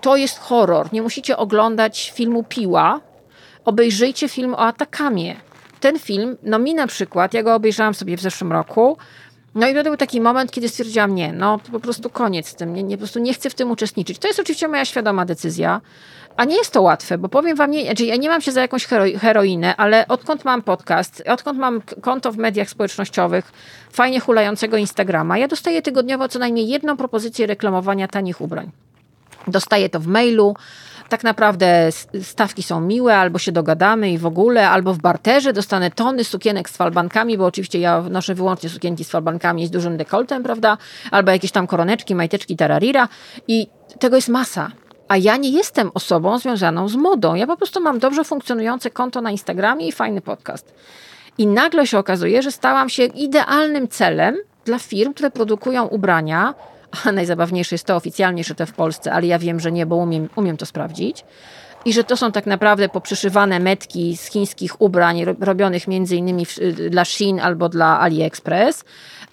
to 0.00 0.16
jest 0.16 0.38
horror. 0.38 0.92
Nie 0.92 1.02
musicie 1.02 1.36
oglądać 1.36 2.12
filmu 2.14 2.44
Piła. 2.48 3.00
Obejrzyjcie 3.64 4.28
film 4.28 4.54
o 4.54 4.58
Atakamie. 4.58 5.36
Ten 5.80 5.98
film, 5.98 6.36
no 6.42 6.58
mi 6.58 6.74
na 6.74 6.86
przykład, 6.86 7.34
ja 7.34 7.42
go 7.42 7.54
obejrzałam 7.54 7.94
sobie 7.94 8.16
w 8.16 8.20
zeszłym 8.20 8.52
roku, 8.52 8.96
no 9.54 9.68
i 9.68 9.74
to 9.74 9.82
był 9.82 9.96
taki 9.96 10.20
moment, 10.20 10.50
kiedy 10.50 10.68
stwierdziłam, 10.68 11.14
nie, 11.14 11.32
no 11.32 11.58
po 11.72 11.80
prostu 11.80 12.10
koniec 12.10 12.48
z 12.48 12.54
tym, 12.54 12.74
nie, 12.74 12.82
nie, 12.82 12.96
po 12.96 13.00
prostu 13.00 13.18
nie 13.18 13.34
chcę 13.34 13.50
w 13.50 13.54
tym 13.54 13.70
uczestniczyć. 13.70 14.18
To 14.18 14.28
jest 14.28 14.40
oczywiście 14.40 14.68
moja 14.68 14.84
świadoma 14.84 15.24
decyzja, 15.24 15.80
a 16.36 16.44
nie 16.44 16.56
jest 16.56 16.72
to 16.72 16.82
łatwe, 16.82 17.18
bo 17.18 17.28
powiem 17.28 17.56
wam, 17.56 17.70
nie, 17.70 17.84
znaczy 17.84 18.04
ja 18.04 18.16
nie 18.16 18.28
mam 18.28 18.40
się 18.40 18.52
za 18.52 18.60
jakąś 18.60 18.86
hero, 18.86 19.04
heroinę, 19.18 19.76
ale 19.76 20.08
odkąd 20.08 20.44
mam 20.44 20.62
podcast, 20.62 21.22
odkąd 21.26 21.58
mam 21.58 21.82
konto 22.00 22.32
w 22.32 22.36
mediach 22.36 22.70
społecznościowych, 22.70 23.52
fajnie 23.92 24.20
hulającego 24.20 24.76
Instagrama, 24.76 25.38
ja 25.38 25.48
dostaję 25.48 25.82
tygodniowo 25.82 26.28
co 26.28 26.38
najmniej 26.38 26.68
jedną 26.68 26.96
propozycję 26.96 27.46
reklamowania 27.46 28.08
tanich 28.08 28.40
ubrań. 28.40 28.70
Dostaję 29.46 29.88
to 29.88 30.00
w 30.00 30.06
mailu, 30.06 30.56
tak 31.08 31.24
naprawdę 31.24 31.88
stawki 32.22 32.62
są 32.62 32.80
miłe, 32.80 33.16
albo 33.16 33.38
się 33.38 33.52
dogadamy 33.52 34.10
i 34.10 34.18
w 34.18 34.26
ogóle, 34.26 34.70
albo 34.70 34.94
w 34.94 34.98
barterze 34.98 35.52
dostanę 35.52 35.90
tony 35.90 36.24
sukienek 36.24 36.70
z 36.70 36.76
falbankami, 36.76 37.38
bo 37.38 37.46
oczywiście 37.46 37.80
ja 37.80 38.02
noszę 38.10 38.34
wyłącznie 38.34 38.68
sukienki 38.68 39.04
z 39.04 39.10
falbankami 39.10 39.66
z 39.66 39.70
dużym 39.70 39.96
dekoltem, 39.96 40.42
prawda? 40.42 40.78
Albo 41.10 41.30
jakieś 41.30 41.52
tam 41.52 41.66
koroneczki, 41.66 42.14
majteczki, 42.14 42.56
tararira 42.56 43.08
i 43.48 43.66
tego 43.98 44.16
jest 44.16 44.28
masa. 44.28 44.70
A 45.08 45.16
ja 45.16 45.36
nie 45.36 45.50
jestem 45.50 45.90
osobą 45.94 46.38
związaną 46.38 46.88
z 46.88 46.96
modą. 46.96 47.34
Ja 47.34 47.46
po 47.46 47.56
prostu 47.56 47.80
mam 47.80 47.98
dobrze 47.98 48.24
funkcjonujące 48.24 48.90
konto 48.90 49.20
na 49.20 49.30
Instagramie 49.30 49.88
i 49.88 49.92
fajny 49.92 50.20
podcast. 50.20 50.74
I 51.38 51.46
nagle 51.46 51.86
się 51.86 51.98
okazuje, 51.98 52.42
że 52.42 52.52
stałam 52.52 52.88
się 52.88 53.04
idealnym 53.04 53.88
celem 53.88 54.36
dla 54.64 54.78
firm, 54.78 55.14
które 55.14 55.30
produkują 55.30 55.86
ubrania, 55.86 56.54
a 57.04 57.12
najzabawniejsze 57.12 57.74
jest 57.74 57.86
to 57.86 57.96
oficjalnie 57.96 58.44
szyte 58.44 58.66
w 58.66 58.72
Polsce, 58.72 59.12
ale 59.12 59.26
ja 59.26 59.38
wiem, 59.38 59.60
że 59.60 59.72
nie, 59.72 59.86
bo 59.86 59.96
umiem, 59.96 60.28
umiem 60.36 60.56
to 60.56 60.66
sprawdzić. 60.66 61.24
i 61.84 61.92
że 61.92 62.04
to 62.04 62.16
są 62.16 62.32
tak 62.32 62.46
naprawdę 62.46 62.88
poprzyszywane 62.88 63.60
metki 63.60 64.16
z 64.16 64.26
chińskich 64.26 64.80
ubrań 64.80 65.24
ro- 65.24 65.34
robionych 65.40 65.88
między 65.88 66.16
innymi 66.16 66.46
w, 66.46 66.58
dla 66.90 67.04
Shein 67.04 67.40
albo 67.40 67.68
dla 67.68 68.00
AliExpress. 68.00 68.84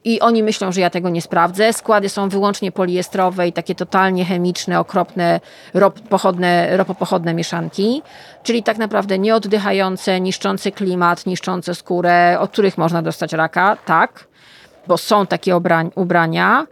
I 0.04 0.20
oni 0.20 0.44
myślą, 0.44 0.72
że 0.72 0.82
ja 0.82 0.90
tego 0.90 1.10
nie 1.10 1.22
sprawdzę. 1.22 1.74
Składy 1.74 2.10
są 2.10 2.30
wyłącznie 2.30 2.72
poliestrowe 2.72 3.48
i 3.48 3.54
takie 3.54 3.76
totalnie 3.76 4.26
chemiczne, 4.26 4.80
okropne, 4.80 5.40
ropopochodne, 5.74 6.78
ropopochodne 6.78 7.34
mieszanki. 7.34 8.02
Czyli 8.44 8.64
tak 8.64 8.78
naprawdę 8.78 9.20
nieoddychające, 9.20 10.22
niszczące 10.22 10.72
klimat, 10.72 11.26
niszczące 11.26 11.76
skórę, 11.76 12.38
od 12.40 12.52
których 12.52 12.78
można 12.78 13.02
dostać 13.02 13.34
raka, 13.34 13.78
tak, 13.86 14.28
bo 14.88 14.98
są 14.98 15.28
takie 15.28 15.56
ubrania. 15.96 16.68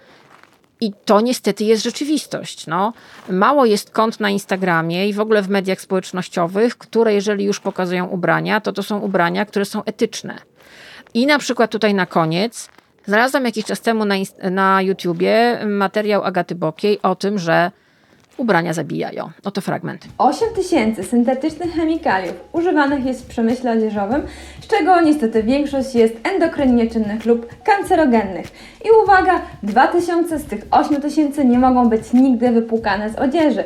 I 0.81 0.93
to 1.05 1.21
niestety 1.21 1.63
jest 1.63 1.83
rzeczywistość. 1.83 2.67
No. 2.67 2.93
Mało 3.29 3.65
jest 3.65 3.91
kont 3.91 4.19
na 4.19 4.29
Instagramie 4.29 5.09
i 5.09 5.13
w 5.13 5.19
ogóle 5.19 5.41
w 5.41 5.49
mediach 5.49 5.81
społecznościowych, 5.81 6.77
które 6.77 7.13
jeżeli 7.13 7.45
już 7.45 7.59
pokazują 7.59 8.05
ubrania, 8.05 8.61
to 8.61 8.73
to 8.73 8.83
są 8.83 8.99
ubrania, 8.99 9.45
które 9.45 9.65
są 9.65 9.83
etyczne. 9.83 10.35
I 11.13 11.25
na 11.25 11.39
przykład 11.39 11.71
tutaj 11.71 11.93
na 11.93 12.05
koniec 12.05 12.69
znalazłam 13.05 13.45
jakiś 13.45 13.65
czas 13.65 13.81
temu 13.81 14.05
na, 14.05 14.15
na 14.51 14.81
YouTubie 14.81 15.59
materiał 15.65 16.23
Agaty 16.23 16.55
Bokiej 16.55 17.01
o 17.01 17.15
tym, 17.15 17.39
że 17.39 17.71
ubrania 18.39 18.73
zabijają. 18.73 19.29
Oto 19.43 19.61
fragment. 19.61 20.05
8 20.17 20.49
tysięcy 20.55 21.03
syntetycznych 21.03 21.73
chemikaliów 21.73 22.33
używanych 22.51 23.05
jest 23.05 23.25
w 23.25 23.27
przemyśle 23.27 23.71
odzieżowym, 23.71 24.21
z 24.61 24.67
czego 24.67 25.01
niestety 25.01 25.43
większość 25.43 25.95
jest 25.95 26.13
endokrynnie 26.33 26.87
czynnych 26.87 27.25
lub 27.25 27.63
kancerogennych. 27.63 28.47
I 28.85 28.87
uwaga, 29.03 29.41
2000 29.63 30.39
z 30.39 30.45
tych 30.45 30.65
8 30.71 31.01
tysięcy 31.01 31.45
nie 31.45 31.59
mogą 31.59 31.89
być 31.89 32.13
nigdy 32.13 32.51
wypłukane 32.51 33.09
z 33.09 33.15
odzieży. 33.15 33.63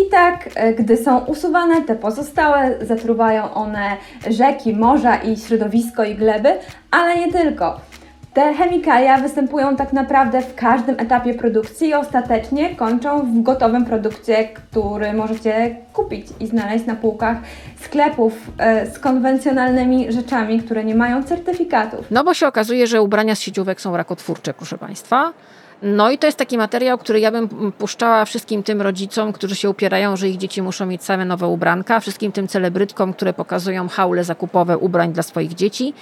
I 0.00 0.10
tak, 0.10 0.48
e, 0.54 0.74
gdy 0.74 0.96
są 0.96 1.18
usuwane, 1.18 1.82
te 1.82 1.94
pozostałe 1.94 2.74
zatruwają 2.86 3.54
one 3.54 3.96
rzeki, 4.30 4.74
morza 4.74 5.16
i 5.16 5.36
środowisko 5.36 6.04
i 6.04 6.14
gleby, 6.14 6.52
ale 6.90 7.16
nie 7.16 7.32
tylko. 7.32 7.80
Te 8.36 8.54
chemikalia 8.54 9.18
występują 9.18 9.76
tak 9.76 9.92
naprawdę 9.92 10.42
w 10.42 10.54
każdym 10.54 11.00
etapie 11.00 11.34
produkcji 11.34 11.88
i 11.88 11.94
ostatecznie 11.94 12.76
kończą 12.76 13.20
w 13.20 13.42
gotowym 13.42 13.84
produkcie, 13.84 14.48
który 14.48 15.12
możecie 15.12 15.76
kupić 15.92 16.26
i 16.40 16.46
znaleźć 16.46 16.86
na 16.86 16.96
półkach 16.96 17.36
sklepów 17.80 18.32
e, 18.58 18.90
z 18.90 18.98
konwencjonalnymi 18.98 20.12
rzeczami, 20.12 20.62
które 20.62 20.84
nie 20.84 20.94
mają 20.94 21.24
certyfikatów. 21.24 22.06
No 22.10 22.24
bo 22.24 22.34
się 22.34 22.46
okazuje, 22.46 22.86
że 22.86 23.02
ubrania 23.02 23.34
z 23.34 23.40
sieciówek 23.40 23.80
są 23.80 23.96
rakotwórcze, 23.96 24.54
proszę 24.54 24.78
Państwa. 24.78 25.32
No 25.82 26.10
i 26.10 26.18
to 26.18 26.26
jest 26.26 26.38
taki 26.38 26.58
materiał, 26.58 26.98
który 26.98 27.20
ja 27.20 27.30
bym 27.30 27.72
puszczała 27.78 28.24
wszystkim 28.24 28.62
tym 28.62 28.82
rodzicom, 28.82 29.32
którzy 29.32 29.56
się 29.56 29.70
upierają, 29.70 30.16
że 30.16 30.28
ich 30.28 30.36
dzieci 30.36 30.62
muszą 30.62 30.86
mieć 30.86 31.04
same 31.04 31.24
nowe 31.24 31.46
ubranka, 31.46 32.00
wszystkim 32.00 32.32
tym 32.32 32.48
celebrytkom, 32.48 33.12
które 33.12 33.32
pokazują 33.32 33.88
haule 33.88 34.24
zakupowe 34.24 34.78
ubrań 34.78 35.12
dla 35.12 35.22
swoich 35.22 35.54
dzieci, 35.54 35.94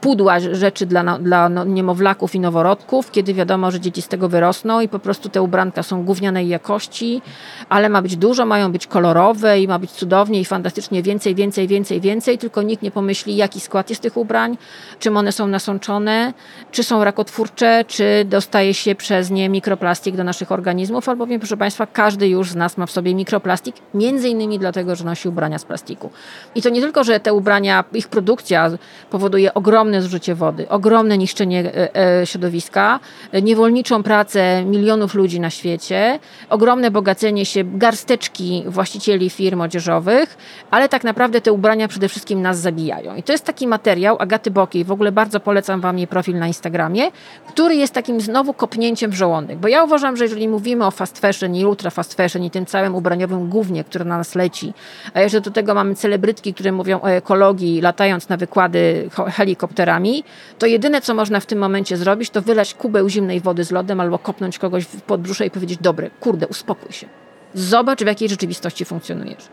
pudła 0.00 0.40
rzeczy 0.40 0.86
dla, 0.86 1.02
no- 1.02 1.18
dla 1.18 1.48
no- 1.48 1.64
niemowlaków 1.64 2.34
i 2.34 2.40
noworodków, 2.40 3.10
kiedy 3.10 3.34
wiadomo, 3.34 3.70
że 3.70 3.80
dzieci 3.80 4.02
z 4.02 4.08
tego 4.08 4.28
wyrosną 4.28 4.80
i 4.80 4.88
po 4.88 4.98
prostu 4.98 5.28
te 5.28 5.42
ubranka 5.42 5.82
są 5.82 6.04
gównianej 6.04 6.48
jakości, 6.48 7.22
ale 7.68 7.88
ma 7.88 8.02
być 8.02 8.16
dużo, 8.16 8.46
mają 8.46 8.72
być 8.72 8.86
kolorowe 8.86 9.60
i 9.60 9.68
ma 9.68 9.78
być 9.78 9.90
cudownie 9.90 10.40
i 10.40 10.44
fantastycznie 10.44 11.02
więcej, 11.02 11.34
więcej, 11.34 11.68
więcej, 11.68 12.00
więcej, 12.00 12.38
tylko 12.38 12.62
nikt 12.62 12.82
nie 12.82 12.90
pomyśli, 12.90 13.36
jaki 13.36 13.60
skład 13.60 13.90
jest 13.90 14.02
tych 14.02 14.16
ubrań, 14.16 14.58
czym 14.98 15.16
one 15.16 15.32
są 15.32 15.46
nasączone, 15.46 16.32
czy 16.70 16.82
są 16.82 17.04
rakotwórcze, 17.04 17.84
czy 17.88 18.24
dostaje 18.28 18.74
się 18.74 18.94
przez 18.94 19.21
nie 19.30 19.48
mikroplastik 19.48 20.16
do 20.16 20.24
naszych 20.24 20.52
organizmów, 20.52 21.08
albowiem, 21.08 21.40
proszę 21.40 21.56
Państwa, 21.56 21.86
każdy 21.86 22.28
już 22.28 22.50
z 22.50 22.54
nas 22.54 22.76
ma 22.76 22.86
w 22.86 22.90
sobie 22.90 23.14
mikroplastik, 23.14 23.76
między 23.94 24.28
innymi 24.28 24.58
dlatego, 24.58 24.96
że 24.96 25.04
nosi 25.04 25.28
ubrania 25.28 25.58
z 25.58 25.64
plastiku. 25.64 26.10
I 26.54 26.62
to 26.62 26.68
nie 26.68 26.80
tylko, 26.80 27.04
że 27.04 27.20
te 27.20 27.34
ubrania, 27.34 27.84
ich 27.92 28.08
produkcja 28.08 28.70
powoduje 29.10 29.54
ogromne 29.54 30.02
zużycie 30.02 30.34
wody, 30.34 30.68
ogromne 30.68 31.18
niszczenie 31.18 31.74
e, 31.74 32.20
e, 32.20 32.26
środowiska, 32.26 33.00
niewolniczą 33.42 34.02
pracę 34.02 34.64
milionów 34.64 35.14
ludzi 35.14 35.40
na 35.40 35.50
świecie, 35.50 36.18
ogromne 36.48 36.90
bogacenie 36.90 37.46
się 37.46 37.64
garsteczki 37.64 38.64
właścicieli 38.66 39.30
firm 39.30 39.60
odzieżowych, 39.60 40.36
ale 40.70 40.88
tak 40.88 41.04
naprawdę 41.04 41.40
te 41.40 41.52
ubrania 41.52 41.88
przede 41.88 42.08
wszystkim 42.08 42.42
nas 42.42 42.58
zabijają. 42.58 43.16
I 43.16 43.22
to 43.22 43.32
jest 43.32 43.44
taki 43.44 43.66
materiał 43.66 44.16
Agaty 44.18 44.50
Bokiej, 44.50 44.84
w 44.84 44.92
ogóle 44.92 45.12
bardzo 45.12 45.40
polecam 45.40 45.80
Wam 45.80 45.98
jej 45.98 46.06
profil 46.06 46.38
na 46.38 46.46
Instagramie, 46.46 47.10
który 47.48 47.74
jest 47.76 47.94
takim 47.94 48.20
znowu 48.20 48.54
kopnięciem 48.54 49.11
żołądek, 49.14 49.58
bo 49.58 49.68
ja 49.68 49.84
uważam, 49.84 50.16
że 50.16 50.24
jeżeli 50.24 50.48
mówimy 50.48 50.86
o 50.86 50.90
fast 50.90 51.18
fashion 51.18 51.54
i 51.54 51.64
ultra 51.64 51.90
fast 51.90 52.14
fashion 52.14 52.44
i 52.44 52.50
tym 52.50 52.66
całym 52.66 52.94
ubraniowym 52.94 53.48
głównie, 53.48 53.84
które 53.84 54.04
na 54.04 54.18
nas 54.18 54.34
leci, 54.34 54.74
a 55.14 55.20
jeszcze 55.20 55.40
do 55.40 55.50
tego 55.50 55.74
mamy 55.74 55.94
celebrytki, 55.94 56.54
które 56.54 56.72
mówią 56.72 57.00
o 57.00 57.10
ekologii, 57.10 57.80
latając 57.80 58.28
na 58.28 58.36
wykłady 58.36 59.08
helikopterami, 59.32 60.24
to 60.58 60.66
jedyne, 60.66 61.00
co 61.00 61.14
można 61.14 61.40
w 61.40 61.46
tym 61.46 61.58
momencie 61.58 61.96
zrobić, 61.96 62.30
to 62.30 62.42
wylać 62.42 62.74
kubeł 62.74 63.08
zimnej 63.08 63.40
wody 63.40 63.64
z 63.64 63.70
lodem 63.70 64.00
albo 64.00 64.18
kopnąć 64.18 64.58
kogoś 64.58 64.84
w 64.84 65.02
podbrzusze 65.02 65.46
i 65.46 65.50
powiedzieć, 65.50 65.78
dobry, 65.82 66.10
kurde, 66.20 66.46
uspokój 66.46 66.92
się. 66.92 67.06
Zobacz, 67.54 68.02
w 68.02 68.06
jakiej 68.06 68.28
rzeczywistości 68.28 68.84
funkcjonujesz. 68.84 69.44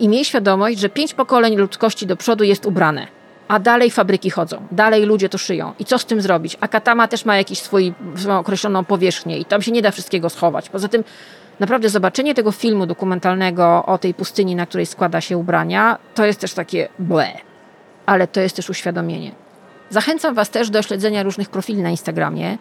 I 0.00 0.08
miej 0.08 0.24
świadomość, 0.24 0.78
że 0.78 0.88
pięć 0.88 1.14
pokoleń 1.14 1.56
ludzkości 1.56 2.06
do 2.06 2.16
przodu 2.16 2.44
jest 2.44 2.66
ubrane. 2.66 3.17
A 3.48 3.58
dalej 3.58 3.90
fabryki 3.90 4.30
chodzą, 4.30 4.66
dalej 4.72 5.04
ludzie 5.04 5.28
to 5.28 5.38
szyją. 5.38 5.72
I 5.78 5.84
co 5.84 5.98
z 5.98 6.04
tym 6.04 6.20
zrobić? 6.20 6.56
A 6.60 6.68
Katama 6.68 7.08
też 7.08 7.24
ma 7.24 7.36
jakiś 7.36 7.58
swój, 7.58 7.94
swoją 8.16 8.38
określoną 8.38 8.84
powierzchnię 8.84 9.38
i 9.38 9.44
tam 9.44 9.62
się 9.62 9.72
nie 9.72 9.82
da 9.82 9.90
wszystkiego 9.90 10.30
schować. 10.30 10.68
Poza 10.68 10.88
tym 10.88 11.04
naprawdę 11.60 11.88
zobaczenie 11.88 12.34
tego 12.34 12.52
filmu 12.52 12.86
dokumentalnego 12.86 13.84
o 13.86 13.98
tej 13.98 14.14
pustyni, 14.14 14.56
na 14.56 14.66
której 14.66 14.86
składa 14.86 15.20
się 15.20 15.38
ubrania, 15.38 15.98
to 16.14 16.26
jest 16.26 16.40
też 16.40 16.54
takie 16.54 16.88
ble. 16.98 17.28
Ale 18.06 18.26
to 18.26 18.40
jest 18.40 18.56
też 18.56 18.70
uświadomienie. 18.70 19.32
Zachęcam 19.90 20.34
Was 20.34 20.50
też 20.50 20.70
do 20.70 20.82
śledzenia 20.82 21.22
różnych 21.22 21.48
profili 21.48 21.82
na 21.82 21.90
Instagramie. 21.90 22.58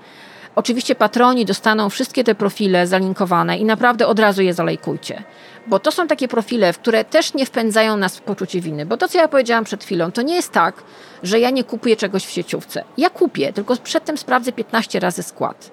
Oczywiście 0.55 0.95
patroni 0.95 1.45
dostaną 1.45 1.89
wszystkie 1.89 2.23
te 2.23 2.35
profile 2.35 2.87
zalinkowane 2.87 3.57
i 3.57 3.65
naprawdę 3.65 4.07
od 4.07 4.19
razu 4.19 4.41
je 4.41 4.53
zalajkujcie. 4.53 5.23
Bo 5.67 5.79
to 5.79 5.91
są 5.91 6.07
takie 6.07 6.27
profile, 6.27 6.73
w 6.73 6.79
które 6.79 7.05
też 7.05 7.33
nie 7.33 7.45
wpędzają 7.45 7.97
nas 7.97 8.17
w 8.17 8.21
poczucie 8.21 8.61
winy. 8.61 8.85
Bo 8.85 8.97
to, 8.97 9.07
co 9.07 9.17
ja 9.17 9.27
powiedziałam 9.27 9.63
przed 9.63 9.83
chwilą, 9.83 10.11
to 10.11 10.21
nie 10.21 10.35
jest 10.35 10.51
tak, 10.51 10.83
że 11.23 11.39
ja 11.39 11.49
nie 11.49 11.63
kupuję 11.63 11.95
czegoś 11.95 12.25
w 12.25 12.29
sieciówce. 12.29 12.83
Ja 12.97 13.09
kupię, 13.09 13.53
tylko 13.53 13.75
przedtem 13.75 14.17
sprawdzę 14.17 14.51
15 14.51 14.99
razy 14.99 15.23
skład. 15.23 15.71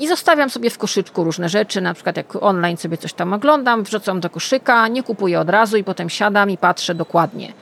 I 0.00 0.08
zostawiam 0.08 0.50
sobie 0.50 0.70
w 0.70 0.78
koszyczku 0.78 1.24
różne 1.24 1.48
rzeczy, 1.48 1.80
na 1.80 1.94
przykład 1.94 2.16
jak 2.16 2.42
online 2.42 2.76
sobie 2.76 2.96
coś 2.96 3.12
tam 3.12 3.32
oglądam, 3.32 3.82
wrzucam 3.82 4.20
do 4.20 4.30
koszyka, 4.30 4.88
nie 4.88 5.02
kupuję 5.02 5.40
od 5.40 5.50
razu 5.50 5.76
i 5.76 5.84
potem 5.84 6.10
siadam 6.10 6.50
i 6.50 6.58
patrzę 6.58 6.94
dokładnie, 6.94 7.52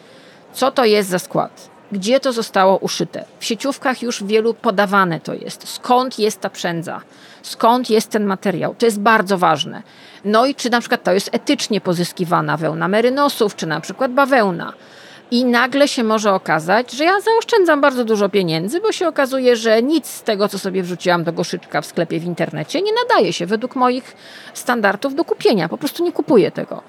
co 0.52 0.70
to 0.70 0.84
jest 0.84 1.08
za 1.08 1.18
skład, 1.18 1.70
gdzie 1.92 2.20
to 2.20 2.32
zostało 2.32 2.76
uszyte. 2.76 3.24
W 3.38 3.44
sieciówkach 3.44 4.02
już 4.02 4.24
wielu 4.24 4.54
podawane 4.54 5.20
to 5.20 5.34
jest. 5.34 5.68
Skąd 5.68 6.18
jest 6.18 6.40
ta 6.40 6.50
przędza? 6.50 7.00
Skąd 7.42 7.90
jest 7.90 8.10
ten 8.10 8.24
materiał? 8.24 8.74
To 8.78 8.86
jest 8.86 9.00
bardzo 9.00 9.38
ważne. 9.38 9.82
No 10.24 10.46
i 10.46 10.54
czy 10.54 10.70
na 10.70 10.80
przykład 10.80 11.02
to 11.02 11.12
jest 11.12 11.30
etycznie 11.32 11.80
pozyskiwana 11.80 12.56
wełna 12.56 12.88
merynosów, 12.88 13.56
czy 13.56 13.66
na 13.66 13.80
przykład 13.80 14.12
bawełna. 14.12 14.72
I 15.30 15.44
nagle 15.44 15.88
się 15.88 16.04
może 16.04 16.32
okazać, 16.32 16.92
że 16.92 17.04
ja 17.04 17.20
zaoszczędzam 17.20 17.80
bardzo 17.80 18.04
dużo 18.04 18.28
pieniędzy, 18.28 18.80
bo 18.80 18.92
się 18.92 19.08
okazuje, 19.08 19.56
że 19.56 19.82
nic 19.82 20.06
z 20.06 20.22
tego, 20.22 20.48
co 20.48 20.58
sobie 20.58 20.82
wrzuciłam 20.82 21.24
do 21.24 21.32
koszyczka 21.32 21.80
w 21.80 21.86
sklepie 21.86 22.20
w 22.20 22.24
internecie, 22.24 22.82
nie 22.82 22.92
nadaje 22.92 23.32
się 23.32 23.46
według 23.46 23.76
moich 23.76 24.16
standardów 24.54 25.14
do 25.14 25.24
kupienia. 25.24 25.68
Po 25.68 25.78
prostu 25.78 26.04
nie 26.04 26.12
kupuję 26.12 26.50
tego. 26.50 26.82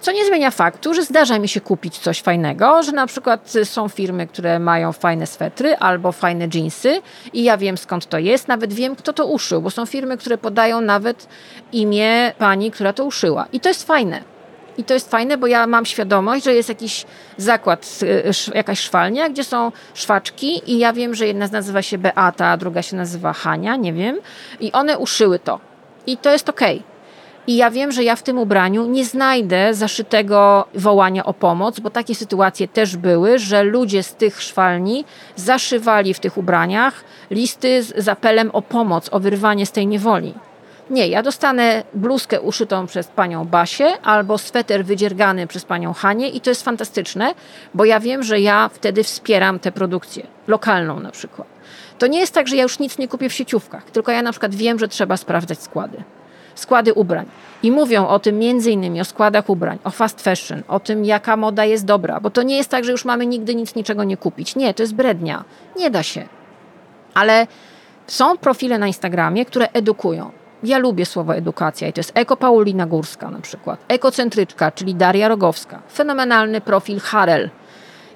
Co 0.00 0.12
nie 0.12 0.26
zmienia 0.26 0.50
faktu, 0.50 0.94
że 0.94 1.02
zdarza 1.02 1.38
mi 1.38 1.48
się 1.48 1.60
kupić 1.60 1.98
coś 1.98 2.22
fajnego, 2.22 2.82
że 2.82 2.92
na 2.92 3.06
przykład 3.06 3.52
są 3.64 3.88
firmy, 3.88 4.26
które 4.26 4.58
mają 4.58 4.92
fajne 4.92 5.26
swetry 5.26 5.76
albo 5.76 6.12
fajne 6.12 6.48
jeansy 6.54 7.02
i 7.32 7.44
ja 7.44 7.56
wiem 7.56 7.78
skąd 7.78 8.06
to 8.06 8.18
jest, 8.18 8.48
nawet 8.48 8.72
wiem 8.72 8.96
kto 8.96 9.12
to 9.12 9.26
uszył, 9.26 9.62
bo 9.62 9.70
są 9.70 9.86
firmy, 9.86 10.16
które 10.16 10.38
podają 10.38 10.80
nawet 10.80 11.28
imię 11.72 12.32
pani, 12.38 12.70
która 12.70 12.92
to 12.92 13.04
uszyła. 13.04 13.46
I 13.52 13.60
to 13.60 13.68
jest 13.68 13.86
fajne. 13.86 14.36
I 14.78 14.84
to 14.84 14.94
jest 14.94 15.10
fajne, 15.10 15.38
bo 15.38 15.46
ja 15.46 15.66
mam 15.66 15.86
świadomość, 15.86 16.44
że 16.44 16.54
jest 16.54 16.68
jakiś 16.68 17.04
zakład, 17.36 17.98
y, 18.02 18.54
jakaś 18.54 18.80
szwalnia, 18.80 19.28
gdzie 19.28 19.44
są 19.44 19.72
szwaczki 19.94 20.72
i 20.72 20.78
ja 20.78 20.92
wiem, 20.92 21.14
że 21.14 21.26
jedna 21.26 21.48
nazywa 21.52 21.82
się 21.82 21.98
Beata, 21.98 22.46
a 22.46 22.56
druga 22.56 22.82
się 22.82 22.96
nazywa 22.96 23.32
Hania, 23.32 23.76
nie 23.76 23.92
wiem. 23.92 24.16
I 24.60 24.72
one 24.72 24.98
uszyły 24.98 25.38
to. 25.38 25.60
I 26.06 26.16
to 26.16 26.32
jest 26.32 26.48
okej. 26.48 26.95
I 27.46 27.56
ja 27.56 27.70
wiem, 27.70 27.92
że 27.92 28.04
ja 28.04 28.16
w 28.16 28.22
tym 28.22 28.38
ubraniu 28.38 28.86
nie 28.86 29.04
znajdę 29.04 29.74
zaszytego 29.74 30.64
wołania 30.74 31.24
o 31.24 31.34
pomoc, 31.34 31.80
bo 31.80 31.90
takie 31.90 32.14
sytuacje 32.14 32.68
też 32.68 32.96
były, 32.96 33.38
że 33.38 33.62
ludzie 33.62 34.02
z 34.02 34.14
tych 34.14 34.42
szwalni 34.42 35.04
zaszywali 35.36 36.14
w 36.14 36.20
tych 36.20 36.38
ubraniach 36.38 37.04
listy 37.30 37.82
z 37.82 38.08
apelem 38.08 38.50
o 38.50 38.62
pomoc, 38.62 39.08
o 39.12 39.20
wyrwanie 39.20 39.66
z 39.66 39.72
tej 39.72 39.86
niewoli. 39.86 40.34
Nie, 40.90 41.08
ja 41.08 41.22
dostanę 41.22 41.82
bluzkę 41.94 42.40
uszytą 42.40 42.86
przez 42.86 43.06
panią 43.06 43.44
Basię 43.44 44.02
albo 44.02 44.38
sweter 44.38 44.84
wydziergany 44.84 45.46
przez 45.46 45.64
panią 45.64 45.92
Hanię 45.92 46.28
i 46.28 46.40
to 46.40 46.50
jest 46.50 46.64
fantastyczne, 46.64 47.34
bo 47.74 47.84
ja 47.84 48.00
wiem, 48.00 48.22
że 48.22 48.40
ja 48.40 48.70
wtedy 48.72 49.02
wspieram 49.02 49.58
tę 49.58 49.72
produkcję, 49.72 50.26
lokalną 50.46 51.00
na 51.00 51.10
przykład. 51.10 51.48
To 51.98 52.06
nie 52.06 52.20
jest 52.20 52.34
tak, 52.34 52.48
że 52.48 52.56
ja 52.56 52.62
już 52.62 52.78
nic 52.78 52.98
nie 52.98 53.08
kupię 53.08 53.28
w 53.28 53.32
sieciówkach, 53.32 53.90
tylko 53.90 54.12
ja 54.12 54.22
na 54.22 54.30
przykład 54.30 54.54
wiem, 54.54 54.78
że 54.78 54.88
trzeba 54.88 55.16
sprawdzać 55.16 55.62
składy. 55.62 56.02
Składy 56.56 56.94
ubrań. 56.94 57.26
I 57.62 57.70
mówią 57.70 58.08
o 58.08 58.18
tym 58.18 58.38
między 58.38 58.70
innymi, 58.70 59.00
o 59.00 59.04
składach 59.04 59.50
ubrań, 59.50 59.78
o 59.84 59.90
fast 59.90 60.20
fashion, 60.20 60.62
o 60.68 60.80
tym, 60.80 61.04
jaka 61.04 61.36
moda 61.36 61.64
jest 61.64 61.84
dobra, 61.84 62.20
bo 62.20 62.30
to 62.30 62.42
nie 62.42 62.56
jest 62.56 62.70
tak, 62.70 62.84
że 62.84 62.92
już 62.92 63.04
mamy 63.04 63.26
nigdy 63.26 63.54
nic, 63.54 63.74
niczego 63.74 64.04
nie 64.04 64.16
kupić. 64.16 64.56
Nie, 64.56 64.74
to 64.74 64.82
jest 64.82 64.94
brednia. 64.94 65.44
Nie 65.76 65.90
da 65.90 66.02
się. 66.02 66.24
Ale 67.14 67.46
są 68.06 68.38
profile 68.38 68.78
na 68.78 68.86
Instagramie, 68.86 69.44
które 69.44 69.68
edukują. 69.72 70.30
Ja 70.62 70.78
lubię 70.78 71.06
słowo 71.06 71.34
edukacja 71.34 71.88
i 71.88 71.92
to 71.92 72.00
jest 72.00 72.12
Eko 72.14 72.36
Paulina 72.36 72.86
Górska 72.86 73.30
na 73.30 73.40
przykład, 73.40 73.80
Ekocentryczka, 73.88 74.70
czyli 74.70 74.94
Daria 74.94 75.28
Rogowska, 75.28 75.82
fenomenalny 75.92 76.60
profil 76.60 77.00
Harel. 77.00 77.50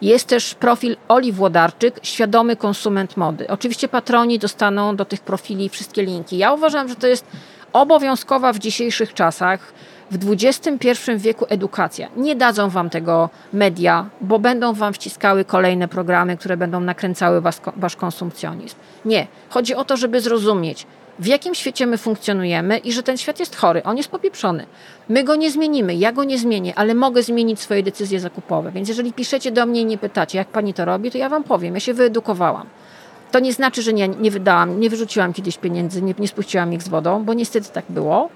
Jest 0.02 0.28
też 0.28 0.54
profil 0.54 0.96
Oli 1.08 1.32
Włodarczyk, 1.32 2.00
świadomy 2.02 2.56
konsument 2.56 3.16
mody. 3.16 3.48
Oczywiście 3.48 3.88
patroni 3.88 4.38
dostaną 4.38 4.96
do 4.96 5.04
tych 5.04 5.20
profili 5.20 5.68
wszystkie 5.68 6.02
linki. 6.02 6.38
Ja 6.38 6.52
uważam, 6.52 6.88
że 6.88 6.96
to 6.96 7.06
jest 7.06 7.26
obowiązkowa 7.72 8.52
w 8.52 8.58
dzisiejszych 8.58 9.14
czasach, 9.14 9.72
w 10.10 10.32
XXI 10.32 10.88
wieku 11.16 11.46
edukacja. 11.48 12.08
Nie 12.16 12.36
dadzą 12.36 12.68
wam 12.68 12.90
tego 12.90 13.30
media, 13.52 14.06
bo 14.20 14.38
będą 14.38 14.72
wam 14.72 14.92
wciskały 14.92 15.44
kolejne 15.44 15.88
programy, 15.88 16.36
które 16.36 16.56
będą 16.56 16.80
nakręcały 16.80 17.40
was, 17.40 17.60
wasz 17.76 17.96
konsumpcjonizm. 17.96 18.76
Nie. 19.04 19.26
Chodzi 19.48 19.74
o 19.74 19.84
to, 19.84 19.96
żeby 19.96 20.20
zrozumieć, 20.20 20.86
w 21.18 21.26
jakim 21.26 21.54
świecie 21.54 21.86
my 21.86 21.98
funkcjonujemy 21.98 22.78
i 22.78 22.92
że 22.92 23.02
ten 23.02 23.16
świat 23.16 23.40
jest 23.40 23.56
chory, 23.56 23.82
on 23.82 23.96
jest 23.96 24.08
popieprzony. 24.08 24.66
My 25.08 25.24
go 25.24 25.36
nie 25.36 25.50
zmienimy, 25.50 25.94
ja 25.94 26.12
go 26.12 26.24
nie 26.24 26.38
zmienię, 26.38 26.72
ale 26.76 26.94
mogę 26.94 27.22
zmienić 27.22 27.60
swoje 27.60 27.82
decyzje 27.82 28.20
zakupowe. 28.20 28.72
Więc 28.72 28.88
jeżeli 28.88 29.12
piszecie 29.12 29.52
do 29.52 29.66
mnie 29.66 29.80
i 29.80 29.84
nie 29.84 29.98
pytacie, 29.98 30.38
jak 30.38 30.48
pani 30.48 30.74
to 30.74 30.84
robi, 30.84 31.10
to 31.10 31.18
ja 31.18 31.28
wam 31.28 31.44
powiem, 31.44 31.74
ja 31.74 31.80
się 31.80 31.94
wyedukowałam. 31.94 32.66
To 33.30 33.40
nie 33.40 33.52
znaczy, 33.52 33.82
że 33.82 33.92
nie, 33.92 34.08
nie 34.08 34.30
wydałam, 34.30 34.80
nie 34.80 34.90
wyrzuciłam 34.90 35.32
kiedyś 35.32 35.58
pieniędzy, 35.58 36.02
nie, 36.02 36.14
nie 36.18 36.28
spuściłam 36.28 36.72
ich 36.72 36.82
z 36.82 36.88
wodą, 36.88 37.24
bo 37.24 37.34
niestety 37.34 37.68
tak 37.72 37.84
było 37.88 38.30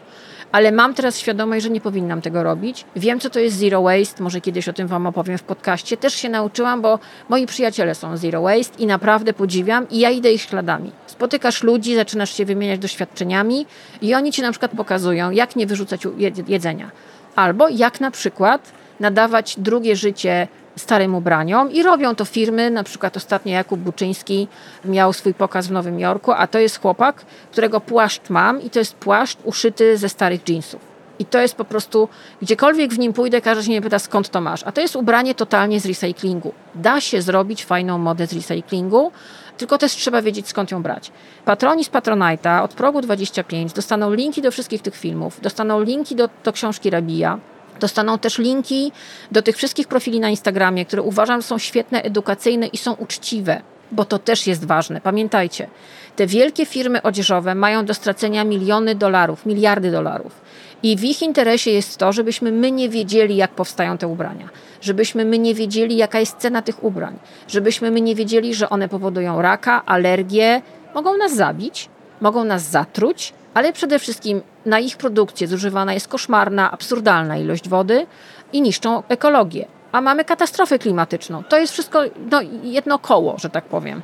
ale 0.54 0.72
mam 0.72 0.94
teraz 0.94 1.18
świadomość, 1.18 1.62
że 1.62 1.70
nie 1.70 1.80
powinnam 1.80 2.22
tego 2.22 2.42
robić. 2.42 2.84
Wiem, 2.96 3.20
co 3.20 3.30
to 3.30 3.40
jest 3.40 3.56
zero 3.56 3.82
waste, 3.82 4.22
może 4.22 4.40
kiedyś 4.40 4.68
o 4.68 4.72
tym 4.72 4.88
Wam 4.88 5.06
opowiem 5.06 5.38
w 5.38 5.42
podcaście. 5.42 5.96
Też 5.96 6.14
się 6.14 6.28
nauczyłam, 6.28 6.82
bo 6.82 6.98
moi 7.28 7.46
przyjaciele 7.46 7.94
są 7.94 8.16
zero 8.16 8.42
waste 8.42 8.82
i 8.82 8.86
naprawdę 8.86 9.32
podziwiam 9.32 9.88
i 9.90 9.98
ja 9.98 10.10
idę 10.10 10.32
ich 10.32 10.42
śladami. 10.42 10.92
Spotykasz 11.06 11.62
ludzi, 11.62 11.94
zaczynasz 11.94 12.36
się 12.36 12.44
wymieniać 12.44 12.80
doświadczeniami 12.80 13.66
i 14.02 14.14
oni 14.14 14.32
Ci 14.32 14.42
na 14.42 14.50
przykład 14.50 14.70
pokazują, 14.76 15.30
jak 15.30 15.56
nie 15.56 15.66
wyrzucać 15.66 16.02
jedzenia. 16.48 16.90
Albo 17.36 17.68
jak 17.68 18.00
na 18.00 18.10
przykład 18.10 18.72
nadawać 19.00 19.54
drugie 19.58 19.96
życie 19.96 20.48
starym 20.76 21.14
ubraniom 21.14 21.72
i 21.72 21.82
robią 21.82 22.14
to 22.14 22.24
firmy, 22.24 22.70
na 22.70 22.84
przykład 22.84 23.16
ostatnio 23.16 23.52
Jakub 23.52 23.80
Buczyński 23.80 24.48
miał 24.84 25.12
swój 25.12 25.34
pokaz 25.34 25.66
w 25.66 25.72
Nowym 25.72 26.00
Jorku, 26.00 26.32
a 26.32 26.46
to 26.46 26.58
jest 26.58 26.80
chłopak, 26.80 27.24
którego 27.52 27.80
płaszcz 27.80 28.30
mam 28.30 28.62
i 28.62 28.70
to 28.70 28.78
jest 28.78 28.94
płaszcz 28.94 29.38
uszyty 29.44 29.98
ze 29.98 30.08
starych 30.08 30.48
jeansów. 30.48 30.94
I 31.18 31.24
to 31.24 31.40
jest 31.40 31.54
po 31.54 31.64
prostu, 31.64 32.08
gdziekolwiek 32.42 32.94
w 32.94 32.98
nim 32.98 33.12
pójdę, 33.12 33.40
każdy 33.40 33.64
się 33.64 33.70
mnie 33.70 33.82
pyta, 33.82 33.98
skąd 33.98 34.28
to 34.28 34.40
masz. 34.40 34.62
A 34.62 34.72
to 34.72 34.80
jest 34.80 34.96
ubranie 34.96 35.34
totalnie 35.34 35.80
z 35.80 35.86
recyklingu. 35.86 36.52
Da 36.74 37.00
się 37.00 37.22
zrobić 37.22 37.64
fajną 37.64 37.98
modę 37.98 38.26
z 38.26 38.32
recyklingu, 38.32 39.12
tylko 39.58 39.78
też 39.78 39.92
trzeba 39.92 40.22
wiedzieć, 40.22 40.48
skąd 40.48 40.70
ją 40.70 40.82
brać. 40.82 41.12
Patroni 41.44 41.84
z 41.84 41.90
Patronite'a 41.90 42.62
od 42.62 42.74
progu 42.74 43.00
25 43.00 43.72
dostaną 43.72 44.12
linki 44.12 44.42
do 44.42 44.50
wszystkich 44.50 44.82
tych 44.82 44.96
filmów, 44.96 45.40
dostaną 45.40 45.82
linki 45.82 46.16
do, 46.16 46.28
do 46.44 46.52
książki 46.52 46.90
Rabija, 46.90 47.38
Dostaną 47.80 48.18
też 48.18 48.38
linki 48.38 48.92
do 49.32 49.42
tych 49.42 49.56
wszystkich 49.56 49.88
profili 49.88 50.20
na 50.20 50.30
Instagramie, 50.30 50.86
które 50.86 51.02
uważam 51.02 51.42
są 51.42 51.58
świetne, 51.58 52.02
edukacyjne 52.02 52.66
i 52.66 52.76
są 52.76 52.92
uczciwe, 52.92 53.62
bo 53.92 54.04
to 54.04 54.18
też 54.18 54.46
jest 54.46 54.64
ważne. 54.64 55.00
Pamiętajcie, 55.00 55.68
te 56.16 56.26
wielkie 56.26 56.66
firmy 56.66 57.02
odzieżowe 57.02 57.54
mają 57.54 57.84
do 57.84 57.94
stracenia 57.94 58.44
miliony 58.44 58.94
dolarów, 58.94 59.46
miliardy 59.46 59.90
dolarów. 59.90 60.40
I 60.82 60.96
w 60.96 61.04
ich 61.04 61.22
interesie 61.22 61.70
jest 61.70 61.98
to, 61.98 62.12
żebyśmy 62.12 62.52
my 62.52 62.72
nie 62.72 62.88
wiedzieli, 62.88 63.36
jak 63.36 63.50
powstają 63.50 63.98
te 63.98 64.08
ubrania, 64.08 64.48
żebyśmy 64.80 65.24
my 65.24 65.38
nie 65.38 65.54
wiedzieli, 65.54 65.96
jaka 65.96 66.20
jest 66.20 66.36
cena 66.36 66.62
tych 66.62 66.84
ubrań, 66.84 67.18
żebyśmy 67.48 67.90
my 67.90 68.00
nie 68.00 68.14
wiedzieli, 68.14 68.54
że 68.54 68.70
one 68.70 68.88
powodują 68.88 69.42
raka, 69.42 69.82
alergię, 69.86 70.62
mogą 70.94 71.16
nas 71.16 71.34
zabić, 71.34 71.88
mogą 72.20 72.44
nas 72.44 72.62
zatruć, 72.62 73.32
ale 73.54 73.72
przede 73.72 73.98
wszystkim 73.98 74.42
na 74.66 74.78
ich 74.78 74.96
produkcję 74.96 75.46
zużywana 75.46 75.94
jest 75.94 76.08
koszmarna, 76.08 76.70
absurdalna 76.70 77.36
ilość 77.36 77.68
wody 77.68 78.06
i 78.52 78.62
niszczą 78.62 79.02
ekologię. 79.08 79.66
A 79.92 80.00
mamy 80.00 80.24
katastrofę 80.24 80.78
klimatyczną. 80.78 81.44
To 81.44 81.58
jest 81.58 81.72
wszystko 81.72 82.02
no, 82.30 82.40
jedno 82.62 82.98
koło, 82.98 83.38
że 83.38 83.50
tak 83.50 83.64
powiem. 83.64 84.02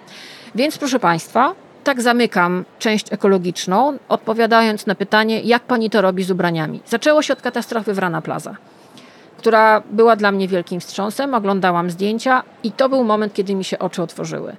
Więc 0.54 0.78
proszę 0.78 1.00
Państwa, 1.00 1.54
tak 1.84 2.02
zamykam 2.02 2.64
część 2.78 3.12
ekologiczną, 3.12 3.98
odpowiadając 4.08 4.86
na 4.86 4.94
pytanie, 4.94 5.40
jak 5.40 5.62
pani 5.62 5.90
to 5.90 6.00
robi 6.00 6.24
z 6.24 6.30
ubraniami. 6.30 6.80
Zaczęło 6.86 7.22
się 7.22 7.32
od 7.32 7.42
katastrofy 7.42 7.94
w 7.94 7.98
Rana 7.98 8.22
Plaza, 8.22 8.56
która 9.38 9.82
była 9.90 10.16
dla 10.16 10.32
mnie 10.32 10.48
wielkim 10.48 10.80
wstrząsem. 10.80 11.34
Oglądałam 11.34 11.90
zdjęcia 11.90 12.42
i 12.62 12.72
to 12.72 12.88
był 12.88 13.04
moment, 13.04 13.34
kiedy 13.34 13.54
mi 13.54 13.64
się 13.64 13.78
oczy 13.78 14.02
otworzyły. 14.02 14.56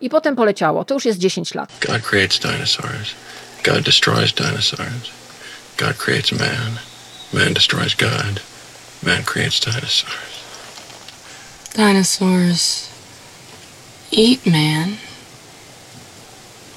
I 0.00 0.10
potem 0.10 0.36
poleciało. 0.36 0.84
To 0.84 0.94
już 0.94 1.04
jest 1.04 1.18
10 1.18 1.54
lat. 1.54 1.72
God 1.86 2.02
creates 2.02 2.38
dinosaurs. 2.38 3.14
God 3.64 3.80
destroys 3.80 4.32
dinosaurs. 4.32 5.27
God 5.78 5.96
creates 5.96 6.32
man. 6.32 6.80
Man 7.32 7.54
destroys 7.54 7.94
God. 7.94 8.42
Man 9.00 9.22
creates 9.22 9.60
dinosaurs. 9.60 10.12
Dinosaurs 11.72 12.92
eat 14.10 14.44
man. 14.44 14.98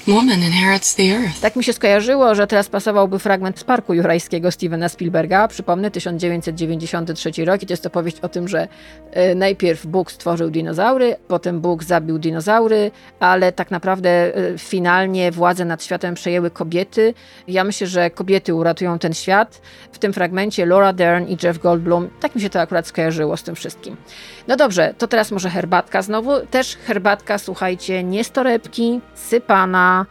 Woman 0.08 0.42
inherits 0.42 0.94
the 0.94 1.02
earth. 1.02 1.40
Tak 1.40 1.56
mi 1.56 1.64
się 1.64 1.72
skojarzyło, 1.72 2.34
że 2.34 2.46
teraz 2.46 2.68
pasowałby 2.68 3.18
fragment 3.18 3.58
z 3.58 3.64
Parku 3.64 3.94
Jurajskiego 3.94 4.50
Stevena 4.50 4.88
Spielberga. 4.88 5.48
Przypomnę, 5.48 5.90
1993 5.90 7.44
rok 7.44 7.62
i 7.62 7.66
to 7.66 7.72
jest 7.72 7.86
opowieść 7.86 8.20
o 8.20 8.28
tym, 8.28 8.48
że 8.48 8.68
e, 9.10 9.34
najpierw 9.34 9.86
Bóg 9.86 10.12
stworzył 10.12 10.50
dinozaury, 10.50 11.16
potem 11.28 11.60
Bóg 11.60 11.84
zabił 11.84 12.18
dinozaury, 12.18 12.90
ale 13.20 13.52
tak 13.52 13.70
naprawdę 13.70 14.36
e, 14.36 14.58
finalnie 14.58 15.32
władzę 15.32 15.64
nad 15.64 15.84
światem 15.84 16.14
przejęły 16.14 16.50
kobiety. 16.50 17.14
Ja 17.48 17.64
myślę, 17.64 17.86
że 17.86 18.10
kobiety 18.10 18.54
uratują 18.54 18.98
ten 18.98 19.14
świat. 19.14 19.62
W 19.92 19.98
tym 19.98 20.12
fragmencie 20.12 20.66
Laura 20.66 20.92
Dern 20.92 21.26
i 21.26 21.36
Jeff 21.42 21.58
Goldblum. 21.58 22.10
Tak 22.20 22.34
mi 22.34 22.40
się 22.40 22.50
to 22.50 22.60
akurat 22.60 22.86
skojarzyło 22.86 23.36
z 23.36 23.42
tym 23.42 23.54
wszystkim. 23.54 23.96
No 24.48 24.56
dobrze, 24.56 24.94
to 24.98 25.08
teraz 25.08 25.30
może 25.30 25.50
herbatka 25.50 26.02
znowu. 26.02 26.46
Też 26.46 26.76
herbatka, 26.76 27.38
słuchajcie, 27.38 28.04
nie 28.04 28.24
z 28.24 28.30
torebki, 28.30 29.00
sypana, 29.14 30.06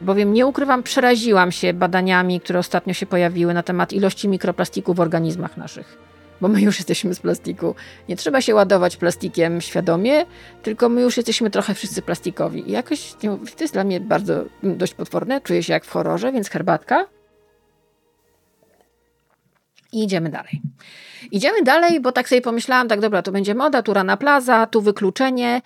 bowiem 0.00 0.32
nie 0.32 0.46
ukrywam, 0.46 0.82
przeraziłam 0.82 1.52
się 1.52 1.72
badaniami, 1.72 2.40
które 2.40 2.58
ostatnio 2.58 2.94
się 2.94 3.06
pojawiły 3.06 3.54
na 3.54 3.62
temat 3.62 3.92
ilości 3.92 4.28
mikroplastiku 4.28 4.94
w 4.94 5.00
organizmach 5.00 5.56
naszych. 5.56 5.98
Bo 6.40 6.48
my 6.48 6.60
już 6.60 6.78
jesteśmy 6.78 7.14
z 7.14 7.20
plastiku. 7.20 7.74
Nie 8.08 8.16
trzeba 8.16 8.40
się 8.40 8.54
ładować 8.54 8.96
plastikiem 8.96 9.60
świadomie, 9.60 10.26
tylko 10.62 10.88
my 10.88 11.00
już 11.00 11.16
jesteśmy 11.16 11.50
trochę 11.50 11.74
wszyscy 11.74 12.02
plastikowi. 12.02 12.68
I 12.68 12.72
jakoś 12.72 13.14
to 13.56 13.64
jest 13.64 13.74
dla 13.74 13.84
mnie 13.84 14.00
bardzo 14.00 14.44
dość 14.62 14.94
potworne. 14.94 15.40
Czuję 15.40 15.62
się 15.62 15.72
jak 15.72 15.84
w 15.84 15.90
horrorze, 15.90 16.32
więc 16.32 16.48
herbatka. 16.48 17.06
I 19.92 20.04
idziemy 20.04 20.30
dalej. 20.30 20.60
Idziemy 21.32 21.62
dalej, 21.62 22.00
bo 22.00 22.12
tak 22.12 22.28
sobie 22.28 22.40
pomyślałam, 22.40 22.88
tak 22.88 23.00
dobra, 23.00 23.22
tu 23.22 23.32
będzie 23.32 23.54
moda, 23.54 23.82
tu 23.82 23.94
rana 23.94 24.16
plaza, 24.16 24.66
tu 24.66 24.80
wykluczenie. 24.80 25.62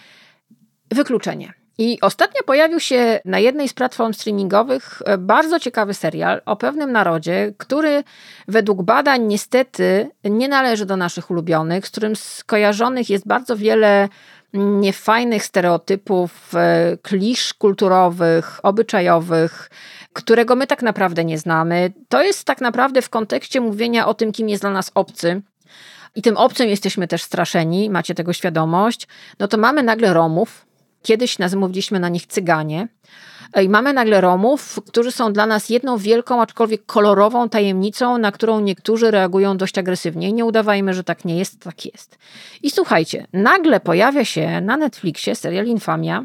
Wykluczenie. 0.90 1.52
I 1.78 2.00
ostatnio 2.00 2.42
pojawił 2.46 2.80
się 2.80 3.20
na 3.24 3.38
jednej 3.38 3.68
z 3.68 3.74
platform 3.74 4.12
streamingowych 4.12 5.02
e, 5.04 5.18
bardzo 5.18 5.60
ciekawy 5.60 5.94
serial 5.94 6.42
o 6.46 6.56
pewnym 6.56 6.92
narodzie, 6.92 7.54
który 7.58 8.04
według 8.48 8.82
badań 8.82 9.22
niestety 9.22 10.10
nie 10.24 10.48
należy 10.48 10.86
do 10.86 10.96
naszych 10.96 11.30
ulubionych, 11.30 11.86
z 11.86 11.90
którym 11.90 12.16
skojarzonych 12.16 13.10
jest 13.10 13.26
bardzo 13.26 13.56
wiele 13.56 14.08
niefajnych 14.54 15.44
stereotypów, 15.44 16.54
e, 16.54 16.96
klisz 17.02 17.54
kulturowych, 17.54 18.60
obyczajowych, 18.62 19.70
którego 20.12 20.56
my 20.56 20.66
tak 20.66 20.82
naprawdę 20.82 21.24
nie 21.24 21.38
znamy. 21.38 21.92
To 22.08 22.22
jest 22.22 22.44
tak 22.44 22.60
naprawdę 22.60 23.02
w 23.02 23.10
kontekście 23.10 23.60
mówienia 23.60 24.06
o 24.06 24.14
tym, 24.14 24.32
kim 24.32 24.48
jest 24.48 24.62
dla 24.62 24.70
nas 24.70 24.90
obcy. 24.94 25.42
I 26.14 26.22
tym 26.22 26.36
obcym 26.36 26.68
jesteśmy 26.68 27.08
też 27.08 27.22
straszeni, 27.22 27.90
macie 27.90 28.14
tego 28.14 28.32
świadomość. 28.32 29.08
No 29.38 29.48
to 29.48 29.58
mamy 29.58 29.82
nagle 29.82 30.14
Romów. 30.14 30.66
Kiedyś 31.02 31.36
mówiliśmy 31.56 32.00
na 32.00 32.08
nich 32.08 32.26
Cyganie. 32.26 32.88
I 33.62 33.68
mamy 33.68 33.92
nagle 33.92 34.20
Romów, 34.20 34.80
którzy 34.88 35.12
są 35.12 35.32
dla 35.32 35.46
nas 35.46 35.68
jedną 35.68 35.98
wielką, 35.98 36.42
aczkolwiek 36.42 36.86
kolorową 36.86 37.48
tajemnicą, 37.48 38.18
na 38.18 38.32
którą 38.32 38.60
niektórzy 38.60 39.10
reagują 39.10 39.56
dość 39.56 39.78
agresywnie. 39.78 40.28
I 40.28 40.32
nie 40.32 40.44
udawajmy, 40.44 40.94
że 40.94 41.04
tak 41.04 41.24
nie 41.24 41.38
jest, 41.38 41.60
tak 41.60 41.84
jest. 41.84 42.18
I 42.62 42.70
słuchajcie, 42.70 43.26
nagle 43.32 43.80
pojawia 43.80 44.24
się 44.24 44.60
na 44.60 44.76
Netflixie 44.76 45.34
serial 45.34 45.66
Infamia, 45.66 46.24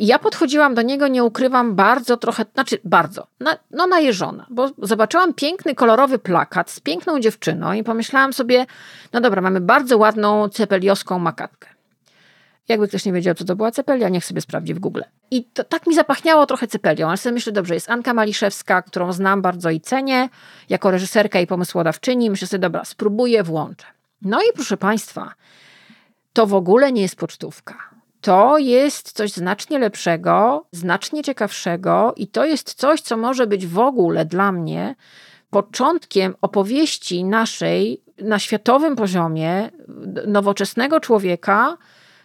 i 0.00 0.06
ja 0.06 0.18
podchodziłam 0.18 0.74
do 0.74 0.82
niego, 0.82 1.08
nie 1.08 1.24
ukrywam, 1.24 1.74
bardzo 1.74 2.16
trochę, 2.16 2.44
znaczy 2.54 2.78
bardzo, 2.84 3.26
na, 3.40 3.56
no 3.70 3.86
najeżona, 3.86 4.46
bo 4.50 4.70
zobaczyłam 4.78 5.34
piękny, 5.34 5.74
kolorowy 5.74 6.18
plakat 6.18 6.70
z 6.70 6.80
piękną 6.80 7.20
dziewczyną 7.20 7.72
i 7.72 7.84
pomyślałam 7.84 8.32
sobie, 8.32 8.66
no 9.12 9.20
dobra, 9.20 9.40
mamy 9.40 9.60
bardzo 9.60 9.98
ładną 9.98 10.48
cepelioską 10.48 11.18
makatkę. 11.18 11.68
Jakby 12.68 12.88
ktoś 12.88 13.04
nie 13.04 13.12
wiedział, 13.12 13.34
co 13.34 13.44
to 13.44 13.56
była 13.56 13.70
cepelia, 13.70 14.08
niech 14.08 14.24
sobie 14.24 14.40
sprawdzi 14.40 14.74
w 14.74 14.78
Google. 14.78 15.02
I 15.30 15.44
to, 15.44 15.64
tak 15.64 15.86
mi 15.86 15.94
zapachniało 15.94 16.46
trochę 16.46 16.66
cypelią, 16.66 17.08
ale 17.08 17.16
sobie 17.16 17.32
myślę, 17.32 17.52
dobrze, 17.52 17.74
jest 17.74 17.90
Anka 17.90 18.14
Maliszewska, 18.14 18.82
którą 18.82 19.12
znam 19.12 19.42
bardzo 19.42 19.70
i 19.70 19.80
cenię, 19.80 20.28
jako 20.68 20.90
reżyserka 20.90 21.40
i 21.40 21.46
pomysłodawczyni. 21.46 22.30
Myślę 22.30 22.48
sobie, 22.48 22.58
dobra, 22.58 22.84
spróbuję, 22.84 23.42
włączę. 23.42 23.86
No 24.22 24.42
i 24.42 24.52
proszę 24.54 24.76
Państwa, 24.76 25.34
to 26.32 26.46
w 26.46 26.54
ogóle 26.54 26.92
nie 26.92 27.02
jest 27.02 27.16
pocztówka. 27.16 27.99
To 28.20 28.58
jest 28.58 29.12
coś 29.12 29.32
znacznie 29.32 29.78
lepszego, 29.78 30.66
znacznie 30.72 31.22
ciekawszego 31.22 32.12
i 32.16 32.26
to 32.26 32.44
jest 32.44 32.74
coś, 32.74 33.00
co 33.00 33.16
może 33.16 33.46
być 33.46 33.66
w 33.66 33.78
ogóle 33.78 34.24
dla 34.24 34.52
mnie 34.52 34.94
początkiem 35.50 36.34
opowieści 36.40 37.24
naszej 37.24 38.02
na 38.18 38.38
światowym 38.38 38.96
poziomie 38.96 39.70
nowoczesnego 40.26 41.00
człowieka, 41.00 41.76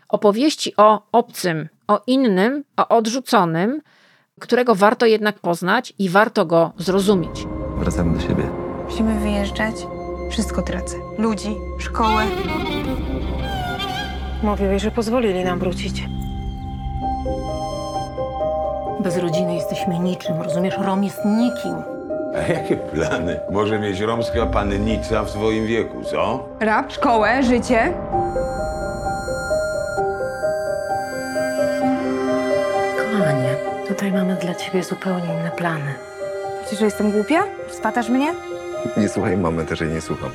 opowieści 0.09 0.73
o 0.77 1.01
obcym, 1.11 1.69
o 1.87 2.01
innym, 2.07 2.63
o 2.77 2.87
odrzuconym, 2.87 3.81
którego 4.39 4.75
warto 4.75 5.05
jednak 5.05 5.39
poznać 5.39 5.93
i 5.99 6.09
warto 6.09 6.45
go 6.45 6.71
zrozumieć. 6.77 7.47
Wracamy 7.77 8.17
do 8.17 8.21
siebie. 8.21 8.49
Musimy 8.85 9.19
wyjeżdżać. 9.19 9.75
Wszystko 10.31 10.61
tracę. 10.61 10.97
Ludzi, 11.17 11.55
szkołę. 11.79 12.25
Mówiłeś, 14.43 14.81
że 14.81 14.91
pozwolili 14.91 15.43
nam 15.43 15.59
wrócić. 15.59 16.03
Bez 18.99 19.17
rodziny 19.17 19.55
jesteśmy 19.55 19.99
niczym, 19.99 20.41
rozumiesz? 20.41 20.75
Rom 20.81 21.03
jest 21.03 21.25
nikim. 21.25 21.75
A 22.35 22.51
jakie 22.51 22.77
plany 22.77 23.39
może 23.51 23.79
mieć 23.79 23.99
romska 23.99 24.45
pannica 24.45 25.23
w 25.23 25.29
swoim 25.29 25.65
wieku, 25.67 26.03
co? 26.03 26.49
Rap, 26.59 26.91
szkołę, 26.91 27.43
życie. 27.43 27.93
Kochanie, 32.97 33.55
tutaj 33.87 34.11
mamy 34.11 34.35
dla 34.35 34.55
ciebie 34.55 34.83
zupełnie 34.83 35.25
inne 35.39 35.51
plany. 35.51 35.93
Myślisz, 36.61 36.79
że 36.79 36.85
jestem 36.85 37.11
głupia? 37.11 37.43
Spatasz 37.71 38.09
mnie? 38.09 38.33
Nie 38.97 39.09
słuchaj 39.09 39.37
mamy, 39.37 39.65
też 39.65 39.81
jej 39.81 39.89
nie 39.89 40.01
słucham. 40.01 40.29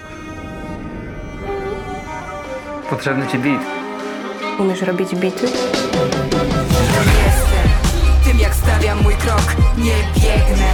Potrzebny 2.91 3.27
ci 3.27 3.39
beat. 3.39 3.80
Umiesz 4.61 4.83
robić 4.83 5.15
bity? 5.15 5.47
Tym 8.25 8.39
jak 8.41 8.55
stawiam 8.55 9.03
mój 9.03 9.15
krok, 9.15 9.57
nie 9.79 9.95
biegnę 10.15 10.73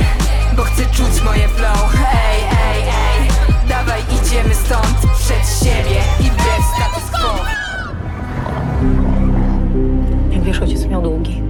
Bo 0.57 0.63
chcę 0.63 0.83
czuć 0.83 1.25
moje 1.25 1.49
flow 1.49 1.95
Ej, 1.95 2.41
ej, 2.43 2.83
ej 2.83 3.29
Dawaj 3.69 4.01
idziemy 4.01 4.55
stąd 4.55 4.97
Przed 5.19 5.65
siebie 5.65 6.01
i 6.21 6.23
wbrew 6.23 6.65
status 6.77 7.11
quo 7.11 7.45
Jak 10.31 10.43
wiesz, 10.43 10.61
ojciec 10.61 10.87
miał 10.87 11.03
długi. 11.03 11.43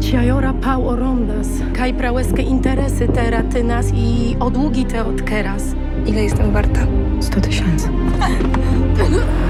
Ciajora 0.00 0.52
pał 0.52 0.96
rondas, 0.96 1.48
kaj 1.76 1.94
prałeskie 1.94 2.42
interesy 2.42 3.08
tera 3.08 3.42
ty 3.42 3.64
nas 3.64 3.86
i 3.94 4.36
o 4.40 4.50
długi 4.50 4.84
te 4.84 5.04
od 5.04 5.22
keras. 5.22 5.62
Ile 6.06 6.22
jestem 6.22 6.52
warta? 6.52 6.80
100 7.20 7.40
tysięcy. 7.40 7.88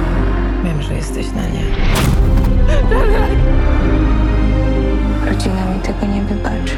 Wiem, 0.64 0.82
że 0.82 0.94
jesteś 0.94 1.26
na 1.32 1.42
nie. 1.42 1.64
Rodzina 5.26 5.64
mi 5.74 5.80
tego 5.82 6.06
nie 6.06 6.22
wybaczy. 6.22 6.76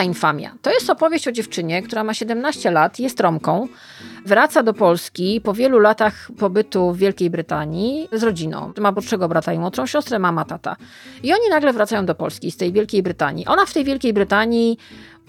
O 0.00 0.02
czym 0.02 0.10
jest 0.10 0.20
ta 0.20 0.28
infamia? 0.28 0.54
To 0.62 0.70
jest 0.70 0.90
opowieść 0.90 1.28
o 1.28 1.32
dziewczynie, 1.32 1.82
która 1.82 2.04
ma 2.04 2.14
17 2.14 2.70
lat, 2.70 2.98
jest 2.98 3.20
Romką, 3.20 3.68
wraca 4.26 4.62
do 4.62 4.74
Polski 4.74 5.40
po 5.40 5.54
wielu 5.54 5.78
latach 5.78 6.30
pobytu 6.38 6.92
w 6.92 6.98
Wielkiej 6.98 7.30
Brytanii 7.30 8.08
z 8.12 8.22
rodziną. 8.22 8.72
Ma 8.78 8.92
młodszego 8.92 9.28
brata 9.28 9.52
i 9.52 9.58
młodszą 9.58 9.86
siostrę, 9.86 10.18
mama, 10.18 10.44
tata. 10.44 10.76
I 11.22 11.32
oni 11.32 11.48
nagle 11.50 11.72
wracają 11.72 12.06
do 12.06 12.14
Polski 12.14 12.50
z 12.50 12.56
tej 12.56 12.72
Wielkiej 12.72 13.02
Brytanii. 13.02 13.46
Ona 13.46 13.66
w 13.66 13.72
tej 13.72 13.84
Wielkiej 13.84 14.12
Brytanii 14.12 14.78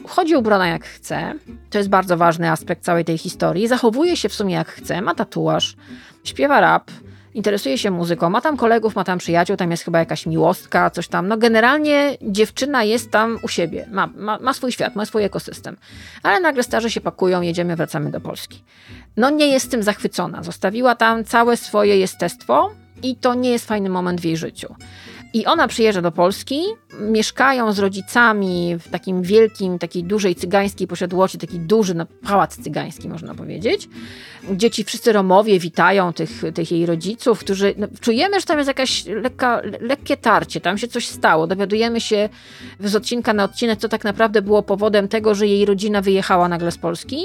chodzi 0.07 0.35
ubrana 0.35 0.67
jak 0.67 0.85
chce. 0.85 1.33
To 1.69 1.77
jest 1.77 1.89
bardzo 1.89 2.17
ważny 2.17 2.51
aspekt 2.51 2.83
całej 2.83 3.05
tej 3.05 3.17
historii. 3.17 3.67
Zachowuje 3.67 4.17
się 4.17 4.29
w 4.29 4.33
sumie 4.33 4.55
jak 4.55 4.67
chce, 4.67 5.01
ma 5.01 5.15
tatuaż, 5.15 5.75
śpiewa 6.23 6.61
rap, 6.61 6.91
interesuje 7.33 7.77
się 7.77 7.91
muzyką, 7.91 8.29
ma 8.29 8.41
tam 8.41 8.57
kolegów, 8.57 8.95
ma 8.95 9.03
tam 9.03 9.17
przyjaciół, 9.17 9.57
tam 9.57 9.71
jest 9.71 9.83
chyba 9.83 9.99
jakaś 9.99 10.25
miłostka, 10.25 10.89
coś 10.89 11.07
tam. 11.07 11.27
No 11.27 11.37
generalnie 11.37 12.17
dziewczyna 12.21 12.83
jest 12.83 13.11
tam 13.11 13.39
u 13.43 13.47
siebie, 13.47 13.87
ma, 13.91 14.07
ma, 14.07 14.39
ma 14.39 14.53
swój 14.53 14.71
świat, 14.71 14.95
ma 14.95 15.05
swój 15.05 15.23
ekosystem. 15.23 15.77
Ale 16.23 16.39
nagle 16.39 16.63
starzy 16.63 16.91
się 16.91 17.01
pakują, 17.01 17.41
jedziemy, 17.41 17.75
wracamy 17.75 18.11
do 18.11 18.21
Polski. 18.21 18.63
No 19.17 19.29
nie 19.29 19.47
jest 19.47 19.71
tym 19.71 19.83
zachwycona. 19.83 20.43
Zostawiła 20.43 20.95
tam 20.95 21.23
całe 21.23 21.57
swoje 21.57 21.97
jestestwo 21.97 22.71
i 23.03 23.15
to 23.15 23.33
nie 23.33 23.49
jest 23.49 23.67
fajny 23.67 23.89
moment 23.89 24.21
w 24.21 24.25
jej 24.25 24.37
życiu. 24.37 24.75
I 25.33 25.45
ona 25.45 25.67
przyjeżdża 25.67 26.01
do 26.01 26.11
Polski, 26.11 26.61
mieszkają 26.99 27.73
z 27.73 27.79
rodzicami 27.79 28.75
w 28.79 28.89
takim 28.89 29.21
wielkim, 29.21 29.79
takiej 29.79 30.03
dużej 30.03 30.35
cygańskiej 30.35 30.87
posiadłości, 30.87 31.37
taki 31.37 31.59
duży 31.59 31.93
no, 31.93 32.05
pałac 32.23 32.57
cygański, 32.57 33.09
można 33.09 33.35
powiedzieć, 33.35 33.89
gdzie 34.49 34.71
ci 34.71 34.83
wszyscy 34.83 35.13
Romowie 35.13 35.59
witają 35.59 36.13
tych, 36.13 36.41
tych 36.53 36.71
jej 36.71 36.85
rodziców, 36.85 37.39
którzy, 37.39 37.73
no, 37.77 37.87
czujemy, 38.01 38.39
że 38.39 38.45
tam 38.45 38.57
jest 38.57 38.67
jakaś 38.67 39.05
lekka, 39.05 39.61
lekkie 39.81 40.17
tarcie, 40.17 40.61
tam 40.61 40.77
się 40.77 40.87
coś 40.87 41.07
stało. 41.07 41.47
Dowiadujemy 41.47 42.01
się 42.01 42.29
z 42.79 42.95
odcinka 42.95 43.33
na 43.33 43.43
odcinek, 43.43 43.79
co 43.79 43.89
tak 43.89 44.03
naprawdę 44.03 44.41
było 44.41 44.63
powodem 44.63 45.07
tego, 45.07 45.35
że 45.35 45.47
jej 45.47 45.65
rodzina 45.65 46.01
wyjechała 46.01 46.47
nagle 46.47 46.71
z 46.71 46.77
Polski 46.77 47.17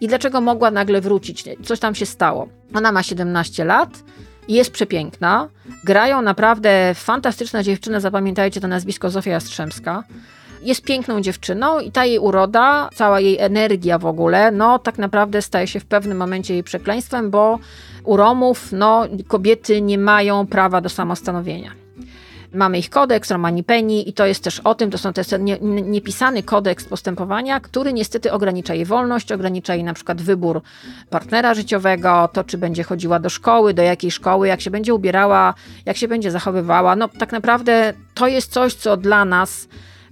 i 0.00 0.08
dlaczego 0.08 0.40
mogła 0.40 0.70
nagle 0.70 1.00
wrócić. 1.00 1.44
Coś 1.62 1.80
tam 1.80 1.94
się 1.94 2.06
stało. 2.06 2.48
Ona 2.74 2.92
ma 2.92 3.02
17 3.02 3.64
lat, 3.64 4.04
jest 4.48 4.70
przepiękna. 4.70 5.48
Grają 5.84 6.22
naprawdę 6.22 6.92
fantastyczna 6.94 7.62
dziewczyna, 7.62 8.00
zapamiętajcie 8.00 8.60
to 8.60 8.68
nazwisko 8.68 9.10
Zofia 9.10 9.30
Jastrzębska. 9.30 10.04
Jest 10.62 10.82
piękną 10.82 11.20
dziewczyną 11.20 11.80
i 11.80 11.92
ta 11.92 12.04
jej 12.04 12.18
uroda, 12.18 12.88
cała 12.94 13.20
jej 13.20 13.38
energia 13.38 13.98
w 13.98 14.06
ogóle, 14.06 14.50
no 14.50 14.78
tak 14.78 14.98
naprawdę 14.98 15.42
staje 15.42 15.66
się 15.66 15.80
w 15.80 15.84
pewnym 15.84 16.18
momencie 16.18 16.54
jej 16.54 16.62
przekleństwem, 16.62 17.30
bo 17.30 17.58
u 18.04 18.16
Romów, 18.16 18.72
no 18.72 19.06
kobiety 19.28 19.80
nie 19.80 19.98
mają 19.98 20.46
prawa 20.46 20.80
do 20.80 20.88
samostanowienia. 20.88 21.83
Mamy 22.54 22.78
ich 22.78 22.90
kodeks 22.90 23.30
Romani 23.30 23.64
Penny 23.64 24.02
i 24.02 24.12
to 24.12 24.26
jest 24.26 24.44
też 24.44 24.60
o 24.60 24.74
tym, 24.74 24.90
to, 24.90 24.98
są, 24.98 25.12
jest 25.16 25.30
ten 25.30 25.44
nie, 25.44 25.58
niepisany 25.60 26.42
kodeks 26.42 26.84
postępowania, 26.84 27.60
który 27.60 27.92
niestety 27.92 28.32
ogranicza 28.32 28.74
jej 28.74 28.84
wolność, 28.84 29.32
ogranicza 29.32 29.74
jej 29.74 29.84
na 29.84 29.94
przykład 29.94 30.22
wybór 30.22 30.62
partnera 31.10 31.54
życiowego, 31.54 32.28
to 32.32 32.44
czy 32.44 32.58
będzie 32.58 32.82
chodziła 32.82 33.18
do 33.18 33.30
szkoły, 33.30 33.74
do 33.74 33.82
jakiej 33.82 34.10
szkoły, 34.10 34.48
jak 34.48 34.60
się 34.60 34.70
będzie 34.70 34.94
ubierała, 34.94 35.54
jak 35.86 35.96
się 35.96 36.08
będzie 36.08 36.30
zachowywała. 36.30 36.96
No 36.96 37.08
tak 37.08 37.32
naprawdę 37.32 37.92
to 38.14 38.26
jest 38.26 38.52
coś, 38.52 38.74
co 38.74 38.96
dla 38.96 39.24
nas, 39.24 39.68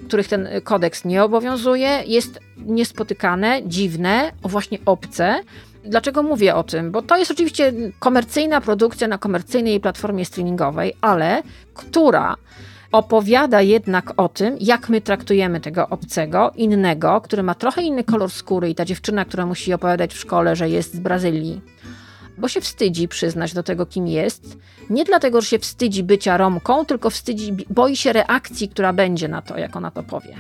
których 0.07 0.28
ten 0.28 0.49
kodeks 0.64 1.05
nie 1.05 1.24
obowiązuje, 1.24 2.03
jest 2.07 2.40
niespotykane, 2.57 3.61
dziwne, 3.66 4.32
właśnie 4.43 4.78
obce. 4.86 5.40
Dlaczego 5.84 6.22
mówię 6.22 6.54
o 6.54 6.62
tym? 6.62 6.90
Bo 6.90 7.02
to 7.02 7.16
jest 7.16 7.30
oczywiście 7.30 7.72
komercyjna 7.98 8.60
produkcja 8.60 9.08
na 9.08 9.18
komercyjnej 9.18 9.80
platformie 9.80 10.24
streamingowej, 10.24 10.94
ale 11.00 11.42
która 11.74 12.36
opowiada 12.92 13.62
jednak 13.62 14.12
o 14.16 14.28
tym, 14.28 14.56
jak 14.60 14.88
my 14.88 15.00
traktujemy 15.00 15.60
tego 15.60 15.88
obcego, 15.88 16.52
innego, 16.56 17.20
który 17.20 17.42
ma 17.42 17.54
trochę 17.54 17.82
inny 17.82 18.04
kolor 18.04 18.30
skóry 18.30 18.70
i 18.70 18.74
ta 18.74 18.84
dziewczyna, 18.84 19.24
która 19.24 19.46
musi 19.46 19.72
opowiadać 19.72 20.14
w 20.14 20.18
szkole, 20.18 20.56
że 20.56 20.68
jest 20.68 20.94
z 20.94 21.00
Brazylii, 21.00 21.60
bo 22.38 22.48
się 22.48 22.60
wstydzi 22.60 23.08
przyznać 23.08 23.54
do 23.54 23.62
tego, 23.62 23.86
kim 23.86 24.06
jest. 24.06 24.58
Nie 24.90 25.04
dlatego, 25.04 25.40
że 25.40 25.46
się 25.46 25.58
wstydzi 25.58 26.02
bycia 26.02 26.36
Romką, 26.36 26.84
tylko 26.84 27.10
wstydzi, 27.10 27.52
boi 27.70 27.96
się 27.96 28.12
reakcji, 28.12 28.68
która 28.68 28.92
będzie 28.92 29.28
na 29.28 29.42
to, 29.42 29.58
jak 29.58 29.76
ona 29.76 29.90
to 29.90 30.02
powie. 30.02 30.36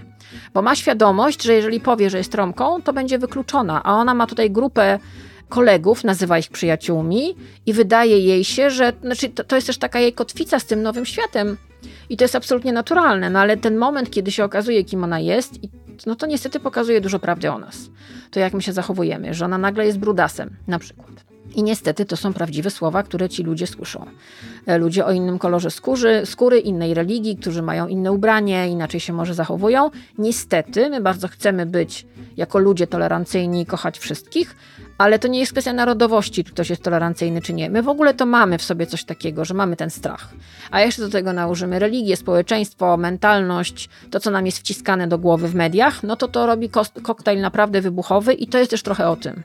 Bo 0.54 0.62
ma 0.62 0.76
świadomość, 0.76 1.42
że 1.42 1.54
jeżeli 1.54 1.80
powie, 1.80 2.10
że 2.10 2.18
jest 2.18 2.34
Romką, 2.34 2.82
to 2.82 2.92
będzie 2.92 3.18
wykluczona, 3.18 3.82
a 3.82 3.92
ona 3.92 4.14
ma 4.14 4.26
tutaj 4.26 4.50
grupę 4.50 4.98
kolegów, 5.52 6.04
nazywa 6.04 6.38
ich 6.38 6.48
przyjaciółmi 6.48 7.36
i 7.66 7.72
wydaje 7.72 8.18
jej 8.18 8.44
się, 8.44 8.70
że 8.70 8.92
znaczy 9.02 9.28
to, 9.28 9.44
to 9.44 9.56
jest 9.56 9.66
też 9.66 9.78
taka 9.78 10.00
jej 10.00 10.12
kotwica 10.12 10.58
z 10.58 10.64
tym 10.64 10.82
nowym 10.82 11.06
światem. 11.06 11.56
I 12.10 12.16
to 12.16 12.24
jest 12.24 12.36
absolutnie 12.36 12.72
naturalne, 12.72 13.30
no 13.30 13.38
ale 13.38 13.56
ten 13.56 13.76
moment, 13.76 14.10
kiedy 14.10 14.30
się 14.32 14.44
okazuje, 14.44 14.84
kim 14.84 15.04
ona 15.04 15.20
jest, 15.20 15.52
no 16.06 16.14
to 16.16 16.26
niestety 16.26 16.60
pokazuje 16.60 17.00
dużo 17.00 17.18
prawdy 17.18 17.50
o 17.50 17.58
nas. 17.58 17.76
To 18.30 18.40
jak 18.40 18.52
my 18.54 18.62
się 18.62 18.72
zachowujemy, 18.72 19.34
że 19.34 19.44
ona 19.44 19.58
nagle 19.58 19.86
jest 19.86 19.98
brudasem, 19.98 20.56
na 20.66 20.78
przykład. 20.78 21.24
I 21.54 21.62
niestety 21.62 22.04
to 22.04 22.16
są 22.16 22.32
prawdziwe 22.32 22.70
słowa, 22.70 23.02
które 23.02 23.28
ci 23.28 23.42
ludzie 23.42 23.66
słyszą. 23.66 24.06
E, 24.66 24.78
Ludzie 24.78 25.06
o 25.06 25.12
innym 25.12 25.38
kolorze 25.38 25.70
skóry, 25.70 26.26
skóry, 26.26 26.60
innej 26.60 26.94
religii, 26.94 27.36
którzy 27.36 27.62
mają 27.62 27.86
inne 27.86 28.12
ubranie, 28.12 28.68
inaczej 28.68 29.00
się 29.00 29.12
może 29.12 29.34
zachowują. 29.34 29.90
Niestety, 30.18 30.90
my 30.90 31.00
bardzo 31.00 31.28
chcemy 31.28 31.66
być 31.66 32.06
jako 32.36 32.58
ludzie 32.58 32.86
tolerancyjni 32.86 33.62
i 33.62 33.66
kochać 33.66 33.98
wszystkich, 33.98 34.56
ale 34.98 35.18
to 35.18 35.28
nie 35.28 35.40
jest 35.40 35.52
kwestia 35.52 35.72
narodowości, 35.72 36.44
czy 36.44 36.52
ktoś 36.52 36.70
jest 36.70 36.82
tolerancyjny, 36.82 37.42
czy 37.42 37.54
nie. 37.54 37.70
My 37.70 37.82
w 37.82 37.88
ogóle 37.88 38.14
to 38.14 38.26
mamy 38.26 38.58
w 38.58 38.62
sobie 38.62 38.86
coś 38.86 39.04
takiego, 39.04 39.44
że 39.44 39.54
mamy 39.54 39.76
ten 39.76 39.90
strach. 39.90 40.28
A 40.70 40.80
jeszcze 40.80 41.02
do 41.02 41.08
tego 41.08 41.32
nałożymy 41.32 41.78
religię, 41.78 42.16
społeczeństwo, 42.16 42.96
mentalność, 42.96 43.88
to 44.10 44.20
co 44.20 44.30
nam 44.30 44.46
jest 44.46 44.58
wciskane 44.58 45.08
do 45.08 45.18
głowy 45.18 45.48
w 45.48 45.54
mediach, 45.54 46.02
no 46.02 46.16
to 46.16 46.28
to 46.28 46.46
robi 46.46 46.70
koktajl 47.02 47.40
naprawdę 47.40 47.80
wybuchowy 47.80 48.34
i 48.34 48.46
to 48.46 48.58
jest 48.58 48.70
też 48.70 48.82
trochę 48.82 49.08
o 49.08 49.16
tym. 49.16 49.42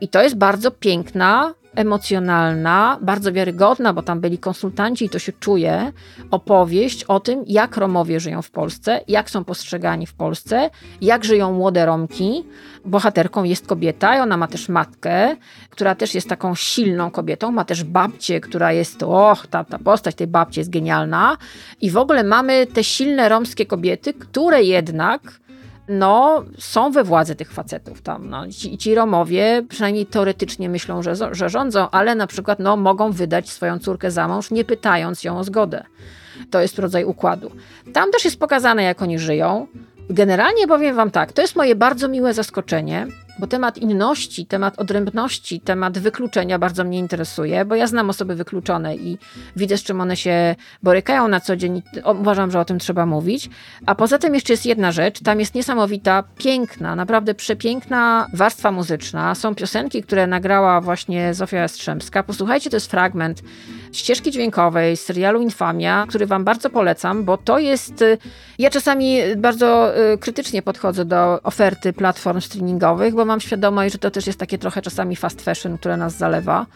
I 0.00 0.08
to 0.08 0.22
jest 0.22 0.36
bardzo 0.36 0.70
piękna, 0.70 1.54
emocjonalna, 1.76 2.98
bardzo 3.02 3.32
wiarygodna, 3.32 3.92
bo 3.92 4.02
tam 4.02 4.20
byli 4.20 4.38
konsultanci 4.38 5.04
i 5.04 5.08
to 5.08 5.18
się 5.18 5.32
czuje, 5.32 5.92
opowieść 6.30 7.04
o 7.04 7.20
tym, 7.20 7.44
jak 7.46 7.76
Romowie 7.76 8.20
żyją 8.20 8.42
w 8.42 8.50
Polsce, 8.50 9.00
jak 9.08 9.30
są 9.30 9.44
postrzegani 9.44 10.06
w 10.06 10.14
Polsce, 10.14 10.70
jak 11.00 11.24
żyją 11.24 11.52
młode 11.52 11.86
Romki. 11.86 12.44
Bohaterką 12.84 13.44
jest 13.44 13.66
kobieta 13.66 14.16
i 14.16 14.20
ona 14.20 14.36
ma 14.36 14.46
też 14.46 14.68
matkę, 14.68 15.36
która 15.70 15.94
też 15.94 16.14
jest 16.14 16.28
taką 16.28 16.54
silną 16.54 17.10
kobietą, 17.10 17.52
ma 17.52 17.64
też 17.64 17.84
babcię, 17.84 18.40
która 18.40 18.72
jest, 18.72 19.02
och, 19.02 19.46
ta, 19.46 19.64
ta 19.64 19.78
postać 19.78 20.14
tej 20.14 20.26
babci 20.26 20.60
jest 20.60 20.70
genialna. 20.70 21.36
I 21.80 21.90
w 21.90 21.96
ogóle 21.96 22.24
mamy 22.24 22.66
te 22.66 22.84
silne 22.84 23.28
romskie 23.28 23.66
kobiety, 23.66 24.14
które 24.14 24.62
jednak 24.62 25.20
no, 25.88 26.44
są 26.58 26.90
we 26.90 27.04
władzy 27.04 27.34
tych 27.34 27.52
facetów 27.52 28.02
tam. 28.02 28.30
No. 28.30 28.48
Ci, 28.48 28.78
ci 28.78 28.94
Romowie 28.94 29.62
przynajmniej 29.68 30.06
teoretycznie 30.06 30.68
myślą, 30.68 31.02
że, 31.02 31.14
że 31.34 31.48
rządzą, 31.48 31.90
ale 31.90 32.14
na 32.14 32.26
przykład 32.26 32.58
no, 32.58 32.76
mogą 32.76 33.12
wydać 33.12 33.50
swoją 33.50 33.78
córkę 33.78 34.10
za 34.10 34.28
mąż, 34.28 34.50
nie 34.50 34.64
pytając 34.64 35.24
ją 35.24 35.38
o 35.38 35.44
zgodę. 35.44 35.84
To 36.50 36.60
jest 36.60 36.78
rodzaj 36.78 37.04
układu. 37.04 37.50
Tam 37.92 38.10
też 38.10 38.24
jest 38.24 38.38
pokazane, 38.38 38.82
jak 38.82 39.02
oni 39.02 39.18
żyją. 39.18 39.66
Generalnie 40.10 40.68
powiem 40.68 40.96
Wam 40.96 41.10
tak, 41.10 41.32
to 41.32 41.42
jest 41.42 41.56
moje 41.56 41.74
bardzo 41.74 42.08
miłe 42.08 42.34
zaskoczenie, 42.34 43.06
bo 43.38 43.46
temat 43.46 43.78
inności, 43.78 44.46
temat 44.46 44.78
odrębności, 44.78 45.60
temat 45.60 45.98
wykluczenia 45.98 46.58
bardzo 46.58 46.84
mnie 46.84 46.98
interesuje, 46.98 47.64
bo 47.64 47.74
ja 47.74 47.86
znam 47.86 48.10
osoby 48.10 48.34
wykluczone 48.34 48.96
i 48.96 49.18
widzę, 49.56 49.76
z 49.76 49.82
czym 49.82 50.00
one 50.00 50.16
się 50.16 50.54
borykają 50.82 51.28
na 51.28 51.40
co 51.40 51.56
dzień. 51.56 51.82
Uważam, 52.20 52.50
że 52.50 52.60
o 52.60 52.64
tym 52.64 52.78
trzeba 52.78 53.06
mówić. 53.06 53.50
A 53.86 53.94
poza 53.94 54.18
tym 54.18 54.34
jeszcze 54.34 54.52
jest 54.52 54.66
jedna 54.66 54.92
rzecz, 54.92 55.20
tam 55.20 55.40
jest 55.40 55.54
niesamowita, 55.54 56.24
piękna, 56.38 56.96
naprawdę 56.96 57.34
przepiękna 57.34 58.26
warstwa 58.34 58.72
muzyczna. 58.72 59.34
Są 59.34 59.54
piosenki, 59.54 60.02
które 60.02 60.26
nagrała 60.26 60.80
właśnie 60.80 61.34
Zofia 61.34 61.56
Jastrzębska. 61.56 62.22
Posłuchajcie, 62.22 62.70
to 62.70 62.76
jest 62.76 62.90
fragment 62.90 63.42
ścieżki 63.98 64.30
dźwiękowej 64.30 64.96
z 64.96 65.00
serialu 65.00 65.42
Infamia, 65.42 66.06
który 66.08 66.26
wam 66.26 66.44
bardzo 66.44 66.70
polecam, 66.70 67.24
bo 67.24 67.36
to 67.38 67.58
jest... 67.58 68.02
y, 68.02 68.18
Ja 68.58 68.70
czasami 68.70 69.18
bardzo 69.36 69.98
y, 70.12 70.18
krytycznie 70.18 70.62
podchodzę 70.62 71.04
do 71.04 71.42
oferty 71.42 71.92
platform 71.92 72.40
streamingowych, 72.40 73.14
bo 73.14 73.24
mam 73.24 73.40
świadomość, 73.40 73.92
że 73.92 73.98
to 73.98 74.10
też 74.10 74.26
jest 74.26 74.38
takie 74.38 74.58
trochę 74.58 74.82
czasami 74.82 75.16
fast 75.16 75.42
fashion, 75.42 75.78
które 75.78 75.96
nas 75.96 76.16
zalewa. 76.18 76.66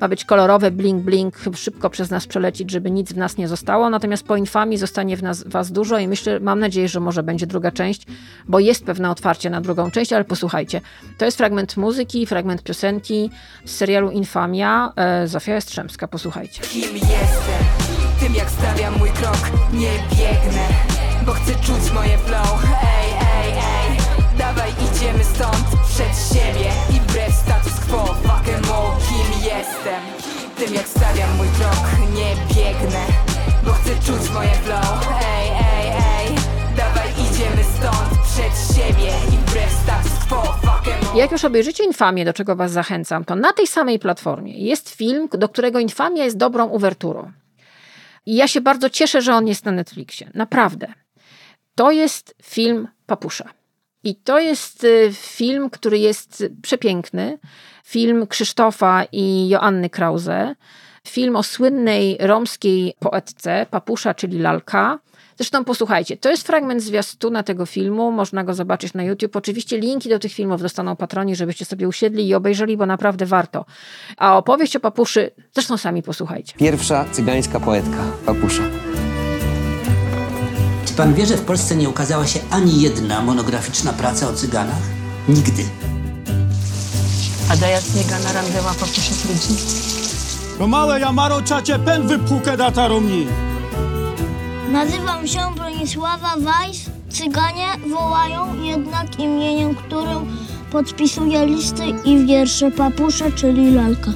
Ma 0.00 0.08
być 0.08 0.24
kolorowe, 0.24 0.70
bling 0.70 1.02
bling, 1.02 1.34
szybko 1.54 1.90
przez 1.90 2.10
nas 2.10 2.26
przelecić, 2.26 2.70
żeby 2.70 2.90
nic 2.90 3.12
w 3.12 3.16
nas 3.16 3.36
nie 3.36 3.48
zostało, 3.48 3.90
natomiast 3.90 4.24
po 4.26 4.36
Infamii 4.36 4.78
zostanie 4.78 5.16
w 5.16 5.22
nas 5.22 5.44
was 5.48 5.72
dużo 5.72 5.98
i 5.98 6.08
myślę, 6.08 6.40
mam 6.40 6.58
nadzieję, 6.60 6.88
że 6.88 7.00
może 7.00 7.22
będzie 7.22 7.46
druga 7.46 7.70
część, 7.70 8.06
bo 8.48 8.58
jest 8.58 8.84
pewne 8.84 9.10
otwarcie 9.10 9.50
na 9.50 9.60
drugą 9.60 9.90
część, 9.90 10.12
ale 10.12 10.24
posłuchajcie. 10.24 10.80
To 11.18 11.24
jest 11.24 11.36
fragment 11.36 11.76
muzyki, 11.76 12.26
fragment 12.26 12.62
piosenki 12.62 13.30
z 13.64 13.70
serialu 13.76 14.10
Infamia. 14.10 14.92
E, 14.96 15.28
Zofia 15.28 15.54
Jastrzębska, 15.54 16.08
posłuchajcie. 16.08 16.60
Kim 16.72 16.96
jestem, 16.96 17.64
tym 18.20 18.34
jak 18.34 18.50
stawiam 18.50 18.98
mój 18.98 19.10
krok 19.10 19.38
Nie 19.72 19.92
biegnę, 20.10 20.66
bo 21.26 21.32
chcę 21.32 21.54
czuć 21.54 21.92
moje 21.94 22.18
flow. 22.18 22.64
Ej, 22.64 23.10
ej, 23.36 23.52
ej, 23.52 23.98
dawaj 24.38 24.70
idziemy 24.70 25.24
stąd 25.24 25.66
Przed 25.88 26.28
siebie 26.32 26.70
i 26.96 27.00
wbrew 27.00 27.34
status 27.34 27.80
quo. 27.88 28.04
Fuck 28.04 28.48
em 28.48 28.64
all, 28.72 28.96
kim 29.08 29.42
jestem. 29.44 30.02
Tym 30.58 30.74
jak 30.74 30.88
stawiam 30.88 31.36
mój 31.36 31.48
krok 31.48 31.86
Nie 32.14 32.54
biegnę, 32.54 33.04
bo 33.64 33.72
chcę 33.72 33.90
czuć 34.06 34.30
moje 34.30 34.54
flow. 34.54 35.08
Ej, 35.38 35.48
ej, 35.48 35.88
ej, 36.18 36.34
dawaj 36.76 37.08
idziemy 37.10 37.64
stąd 37.78 38.08
Przed 38.32 38.76
siebie 38.76 39.12
i 39.32 39.36
wbrew 39.38 39.72
status 39.72 39.93
Jak 41.14 41.32
już 41.32 41.44
obejrzycie 41.44 41.84
Infamię, 41.84 42.24
do 42.24 42.32
czego 42.32 42.56
Was 42.56 42.72
zachęcam, 42.72 43.24
to 43.24 43.36
na 43.36 43.52
tej 43.52 43.66
samej 43.66 43.98
platformie 43.98 44.58
jest 44.58 44.90
film, 44.90 45.28
do 45.32 45.48
którego 45.48 45.78
Infamia 45.78 46.24
jest 46.24 46.36
dobrą 46.36 46.66
uwerturą. 46.66 47.32
I 48.26 48.36
ja 48.36 48.48
się 48.48 48.60
bardzo 48.60 48.90
cieszę, 48.90 49.22
że 49.22 49.34
on 49.34 49.46
jest 49.46 49.64
na 49.64 49.72
Netflixie. 49.72 50.30
Naprawdę. 50.34 50.86
To 51.74 51.90
jest 51.90 52.34
film 52.42 52.88
Papusza. 53.06 53.48
I 54.04 54.14
to 54.16 54.38
jest 54.38 54.84
y, 54.84 55.10
film, 55.12 55.70
który 55.70 55.98
jest 55.98 56.44
przepiękny. 56.62 57.38
Film 57.84 58.26
Krzysztofa 58.26 59.04
i 59.12 59.48
Joanny 59.48 59.90
Krause. 59.90 60.54
Film 61.08 61.36
o 61.36 61.42
słynnej 61.42 62.16
romskiej 62.20 62.94
poetce 63.00 63.66
Papusza, 63.70 64.14
czyli 64.14 64.38
Lalka. 64.38 64.98
Zresztą 65.36 65.64
posłuchajcie, 65.64 66.16
to 66.16 66.30
jest 66.30 66.46
fragment 66.46 66.82
zwiastuna 66.82 67.42
tego 67.42 67.66
filmu, 67.66 68.12
można 68.12 68.44
go 68.44 68.54
zobaczyć 68.54 68.94
na 68.94 69.02
YouTube. 69.02 69.36
Oczywiście 69.36 69.78
linki 69.78 70.08
do 70.08 70.18
tych 70.18 70.32
filmów 70.32 70.62
dostaną 70.62 70.96
patroni, 70.96 71.36
żebyście 71.36 71.64
sobie 71.64 71.88
usiedli 71.88 72.28
i 72.28 72.34
obejrzeli, 72.34 72.76
bo 72.76 72.86
naprawdę 72.86 73.26
warto. 73.26 73.64
A 74.16 74.36
opowieść 74.38 74.76
o 74.76 74.80
Papuszy, 74.80 75.30
zresztą 75.52 75.76
sami 75.76 76.02
posłuchajcie. 76.02 76.54
Pierwsza 76.56 77.04
cygańska 77.12 77.60
poetka, 77.60 78.04
Papusza. 78.26 78.62
Czy 80.86 80.94
pan 80.94 81.14
wie, 81.14 81.26
że 81.26 81.36
w 81.36 81.44
Polsce 81.44 81.76
nie 81.76 81.88
ukazała 81.88 82.26
się 82.26 82.40
ani 82.50 82.82
jedna 82.82 83.20
monograficzna 83.20 83.92
praca 83.92 84.28
o 84.28 84.32
cyganach? 84.32 84.82
Nigdy. 85.28 85.62
A 87.50 87.56
do 87.56 87.66
jakiego 87.66 88.24
narandeła 88.24 88.74
papuszek 88.74 89.30
ludzi? 89.30 89.60
Komale 90.58 91.00
Jamaro 91.00 91.42
czacie 91.42 91.78
pen 91.78 92.06
wypłukę 92.08 92.56
data 92.56 92.88
rumni. 92.88 93.26
Nazywam 94.74 95.26
się 95.26 95.40
Bronisława 95.56 96.34
Weiss. 96.38 96.90
Cyganie 97.08 97.66
wołają 97.90 98.62
jednak 98.62 99.20
imieniem, 99.20 99.74
którym 99.74 100.36
podpisuję 100.72 101.46
listy 101.46 101.82
i 102.04 102.26
wiersze 102.26 102.70
Papusza, 102.70 103.24
czyli 103.30 103.74
lalka. 103.74 104.10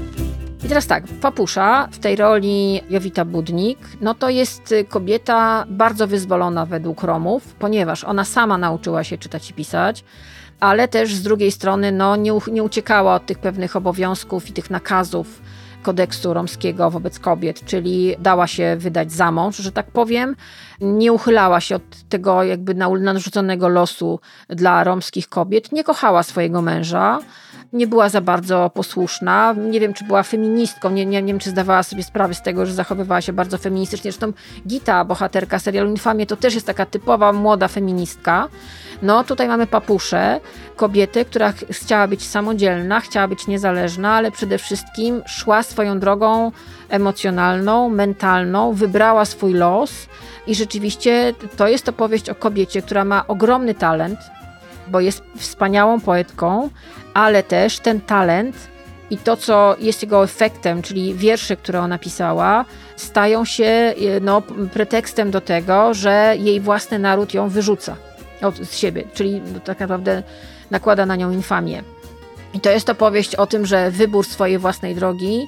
I 0.65 0.69
teraz 0.69 0.87
tak, 0.87 1.05
Papusza 1.21 1.89
w 1.93 1.99
tej 1.99 2.17
roli 2.17 2.81
Jowita 2.91 3.25
Budnik, 3.25 3.79
no 4.01 4.15
to 4.15 4.29
jest 4.29 4.75
kobieta 4.89 5.65
bardzo 5.69 6.07
wyzwolona 6.07 6.67
według 6.67 7.03
Romów, 7.03 7.55
ponieważ 7.59 8.05
ona 8.05 8.25
sama 8.25 8.59
nauczyła 8.59 9.05
się 9.05 9.19
czytać 9.19 9.51
i 9.51 9.55
pisać, 9.55 10.05
ale 10.61 10.89
też 10.89 11.15
z 11.15 11.23
drugiej 11.23 11.53
strony 11.53 11.93
no, 11.93 12.17
nie, 12.17 12.33
nie 12.53 12.63
uciekała 12.63 13.15
od 13.15 13.27
tych 13.27 13.39
pewnych 13.39 13.77
obowiązków 13.77 14.49
i 14.49 14.53
tych 14.53 14.71
nakazów 14.71 15.41
kodeksu 15.83 16.35
romskiego 16.35 16.91
wobec 16.91 17.18
kobiet, 17.18 17.64
czyli 17.64 18.14
dała 18.18 18.47
się 18.47 18.76
wydać 18.79 19.12
za 19.12 19.33
mąż, 19.33 19.57
że 19.57 19.72
tak 19.72 19.91
powiem, 19.91 20.37
nie 20.81 21.12
uchylała 21.12 21.61
się 21.61 21.76
od 21.76 21.83
tego 22.09 22.43
jakby 22.43 22.74
narzuconego 22.74 23.68
losu 23.68 24.20
dla 24.49 24.85
romskich 24.85 25.29
kobiet, 25.29 25.72
nie 25.72 25.85
kochała 25.85 26.22
swojego 26.22 26.62
męża, 26.62 27.18
nie 27.72 27.87
była 27.87 28.09
za 28.09 28.20
bardzo 28.20 28.70
posłuszna. 28.74 29.55
Nie 29.70 29.81
wiem, 29.81 29.95
czy 29.95 30.05
była 30.05 30.22
feministką, 30.22 30.91
nie, 30.91 31.07
nie, 31.07 31.22
nie 31.22 31.33
wiem, 31.33 31.41
czy 31.41 31.51
zdawała 31.51 31.83
sobie 31.83 32.03
sprawę 32.03 32.35
z 32.35 32.43
tego, 32.43 32.66
że 32.66 32.72
zachowywała 32.72 33.20
się 33.20 33.33
bardzo 33.33 33.59
feministycznie. 33.59 34.12
Zresztą 34.12 34.33
Gita, 34.66 35.05
bohaterka 35.05 35.59
serialu 35.59 35.91
Infamie, 35.91 36.26
to 36.26 36.37
też 36.37 36.55
jest 36.55 36.66
taka 36.66 36.87
typowa 36.87 37.33
młoda 37.33 37.68
feministka. 37.68 38.49
No, 39.03 39.24
tutaj 39.24 39.49
mamy 39.49 39.66
papuszę, 39.66 40.41
kobietę, 40.76 41.24
która 41.24 41.53
ch- 41.53 41.64
chciała 41.70 42.09
być 42.09 42.26
samodzielna, 42.26 43.01
chciała 43.01 43.29
być 43.29 43.47
niezależna, 43.47 44.12
ale 44.12 44.31
przede 44.31 44.59
wszystkim 44.59 45.22
szła 45.26 45.62
swoją 45.62 46.01
drogą 46.01 46.53
emocjonalną, 46.89 47.89
mentalną, 47.89 48.72
wybrała 48.72 49.24
swój 49.24 49.55
los 49.55 50.07
i 50.47 50.55
rzeczywiście 50.55 51.34
to 51.57 51.68
jest 51.68 51.89
opowieść 51.89 52.30
o 52.30 52.34
kobiecie, 52.34 52.82
która 52.82 53.05
ma 53.05 53.26
ogromny 53.26 53.74
talent, 53.74 54.18
bo 54.89 55.01
jest 55.01 55.22
wspaniałą 55.36 56.01
poetką, 56.01 56.70
ale 57.14 57.43
też 57.43 57.78
ten 57.78 58.01
talent 58.01 58.57
i 59.11 59.16
to, 59.18 59.36
co 59.36 59.76
jest 59.80 60.03
jego 60.03 60.24
efektem, 60.24 60.82
czyli 60.82 61.14
wiersze, 61.14 61.57
które 61.57 61.80
ona 61.80 61.99
pisała, 61.99 62.64
stają 62.97 63.45
się 63.45 63.64
e, 63.64 63.95
no, 64.20 64.43
pretekstem 64.72 65.30
do 65.30 65.41
tego, 65.41 65.95
że 65.95 66.34
jej 66.39 66.61
własny 66.61 66.99
naród 66.99 67.34
ją 67.34 67.49
wyrzuca 67.49 67.97
od, 68.43 68.57
z 68.57 68.76
siebie, 68.76 69.05
czyli 69.14 69.43
tak 69.64 69.80
naprawdę 69.80 70.22
nakłada 70.70 71.07
na 71.07 71.16
nią 71.16 71.30
infamię. 71.30 71.82
I 72.55 72.61
to 72.61 72.70
jest 72.70 72.91
opowieść 72.91 73.34
o 73.34 73.47
tym, 73.47 73.66
że 73.66 73.91
wybór 73.91 74.26
swojej 74.26 74.59
własnej 74.59 74.95
drogi 74.95 75.47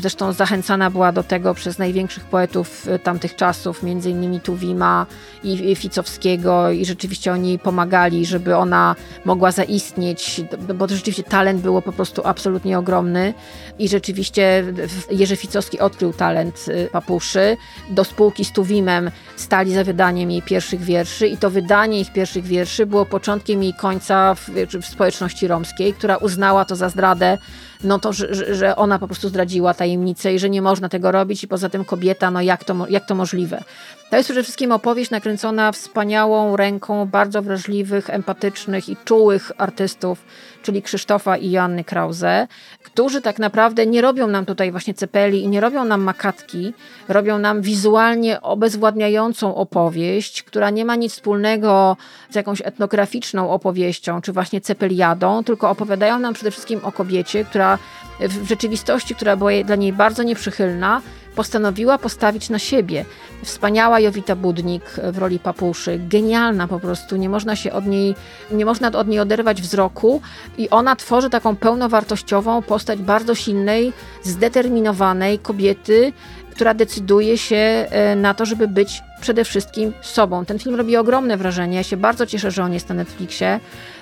Zresztą 0.00 0.32
zachęcana 0.32 0.90
była 0.90 1.12
do 1.12 1.22
tego 1.22 1.54
przez 1.54 1.78
największych 1.78 2.24
poetów 2.24 2.88
y, 2.88 2.98
tamtych 2.98 3.36
czasów, 3.36 3.82
między 3.82 4.10
innymi 4.10 4.40
Tuwima 4.40 5.06
i 5.44 5.76
Ficowskiego 5.76 6.70
i 6.70 6.84
rzeczywiście 6.84 7.32
oni 7.32 7.58
pomagali, 7.58 8.26
żeby 8.26 8.56
ona 8.56 8.96
mogła 9.24 9.52
zaistnieć, 9.52 10.40
bo 10.74 10.88
rzeczywiście 10.88 11.22
talent 11.22 11.62
było 11.62 11.82
po 11.82 11.92
prostu 11.92 12.22
absolutnie 12.24 12.78
ogromny 12.78 13.34
i 13.78 13.88
rzeczywiście 13.88 14.64
Jerzy 15.10 15.36
Ficowski 15.36 15.80
odkrył 15.80 16.12
talent 16.12 16.64
y, 16.68 16.88
Papuszy. 16.92 17.56
Do 17.90 18.04
spółki 18.04 18.44
z 18.44 18.52
Tuwimem 18.52 19.10
stali 19.36 19.74
za 19.74 19.84
wydaniem 19.84 20.30
jej 20.30 20.42
pierwszych 20.42 20.80
wierszy 20.80 21.28
i 21.28 21.36
to 21.36 21.50
wydanie 21.50 22.00
ich 22.00 22.12
pierwszych 22.12 22.44
wierszy 22.44 22.86
było 22.86 23.06
początkiem 23.06 23.62
jej 23.62 23.74
końca 23.74 24.34
w, 24.34 24.48
w 24.82 24.86
społeczności 24.86 25.48
romskiej, 25.48 25.94
która 25.94 26.16
uznała 26.16 26.64
to 26.64 26.76
za 26.76 26.88
zdradę 26.88 27.38
no 27.84 27.98
to, 27.98 28.12
że, 28.12 28.54
że 28.54 28.76
ona 28.76 28.98
po 28.98 29.06
prostu 29.06 29.28
zdradziła 29.28 29.74
tajemnicę 29.74 30.34
i 30.34 30.38
że 30.38 30.50
nie 30.50 30.62
można 30.62 30.88
tego 30.88 31.12
robić 31.12 31.44
i 31.44 31.48
poza 31.48 31.68
tym 31.68 31.84
kobieta, 31.84 32.30
no 32.30 32.42
jak 32.42 32.64
to, 32.64 32.86
jak 32.88 33.06
to 33.06 33.14
możliwe? 33.14 33.62
To 34.10 34.16
jest 34.16 34.26
przede 34.26 34.42
wszystkim 34.42 34.72
opowieść 34.72 35.10
nakręcona 35.10 35.72
wspaniałą 35.72 36.56
ręką 36.56 37.06
bardzo 37.06 37.42
wrażliwych, 37.42 38.10
empatycznych 38.10 38.88
i 38.88 38.96
czułych 39.04 39.52
artystów, 39.58 40.24
czyli 40.62 40.82
Krzysztofa 40.82 41.36
i 41.36 41.50
Joanny 41.50 41.84
Krause, 41.84 42.46
którzy 42.82 43.20
tak 43.20 43.38
naprawdę 43.38 43.86
nie 43.86 44.00
robią 44.00 44.26
nam 44.26 44.46
tutaj 44.46 44.70
właśnie 44.70 44.94
cepeli 44.94 45.42
i 45.42 45.48
nie 45.48 45.60
robią 45.60 45.84
nam 45.84 46.02
makatki, 46.02 46.74
robią 47.08 47.38
nam 47.38 47.62
wizualnie 47.62 48.40
obezwładniającą 48.40 49.54
opowieść, 49.54 50.42
która 50.42 50.70
nie 50.70 50.84
ma 50.84 50.96
nic 50.96 51.12
wspólnego 51.12 51.96
z 52.30 52.34
jakąś 52.34 52.62
etnograficzną 52.64 53.50
opowieścią, 53.50 54.20
czy 54.20 54.32
właśnie 54.32 54.60
cepeliadą, 54.60 55.44
tylko 55.44 55.70
opowiadają 55.70 56.18
nam 56.18 56.34
przede 56.34 56.50
wszystkim 56.50 56.80
o 56.82 56.92
kobiecie, 56.92 57.44
która 57.44 57.78
w 58.20 58.48
rzeczywistości, 58.48 59.14
która 59.14 59.36
była 59.36 59.50
dla 59.64 59.76
niej 59.76 59.92
bardzo 59.92 60.22
nieprzychylna, 60.22 61.00
postanowiła 61.38 61.98
postawić 61.98 62.50
na 62.50 62.58
siebie. 62.58 63.04
Wspaniała 63.42 64.00
Jowita 64.00 64.36
Budnik 64.36 64.82
w 65.12 65.18
roli 65.18 65.38
papuszy, 65.38 66.00
genialna 66.08 66.68
po 66.68 66.80
prostu, 66.80 67.16
nie 67.16 67.28
można 67.28 67.56
się 67.56 67.72
od 67.72 67.86
niej, 67.86 68.14
nie 68.50 68.64
można 68.64 68.88
od 68.92 69.08
niej 69.08 69.20
oderwać 69.20 69.62
wzroku 69.62 70.20
i 70.58 70.70
ona 70.70 70.96
tworzy 70.96 71.30
taką 71.30 71.56
pełnowartościową 71.56 72.62
postać 72.62 72.98
bardzo 72.98 73.34
silnej, 73.34 73.92
zdeterminowanej 74.22 75.38
kobiety, 75.38 76.12
która 76.50 76.74
decyduje 76.74 77.38
się 77.38 77.56
e, 77.56 78.16
na 78.16 78.34
to, 78.34 78.46
żeby 78.46 78.68
być 78.68 79.02
przede 79.20 79.44
wszystkim 79.44 79.92
sobą. 80.00 80.44
Ten 80.44 80.58
film 80.58 80.74
robi 80.74 80.96
ogromne 80.96 81.36
wrażenie. 81.36 81.76
Ja 81.76 81.82
się 81.82 81.96
bardzo 81.96 82.26
cieszę, 82.26 82.50
że 82.50 82.62
on 82.62 82.72
jest 82.72 82.88
na 82.88 82.94
Netflixie, 82.94 83.60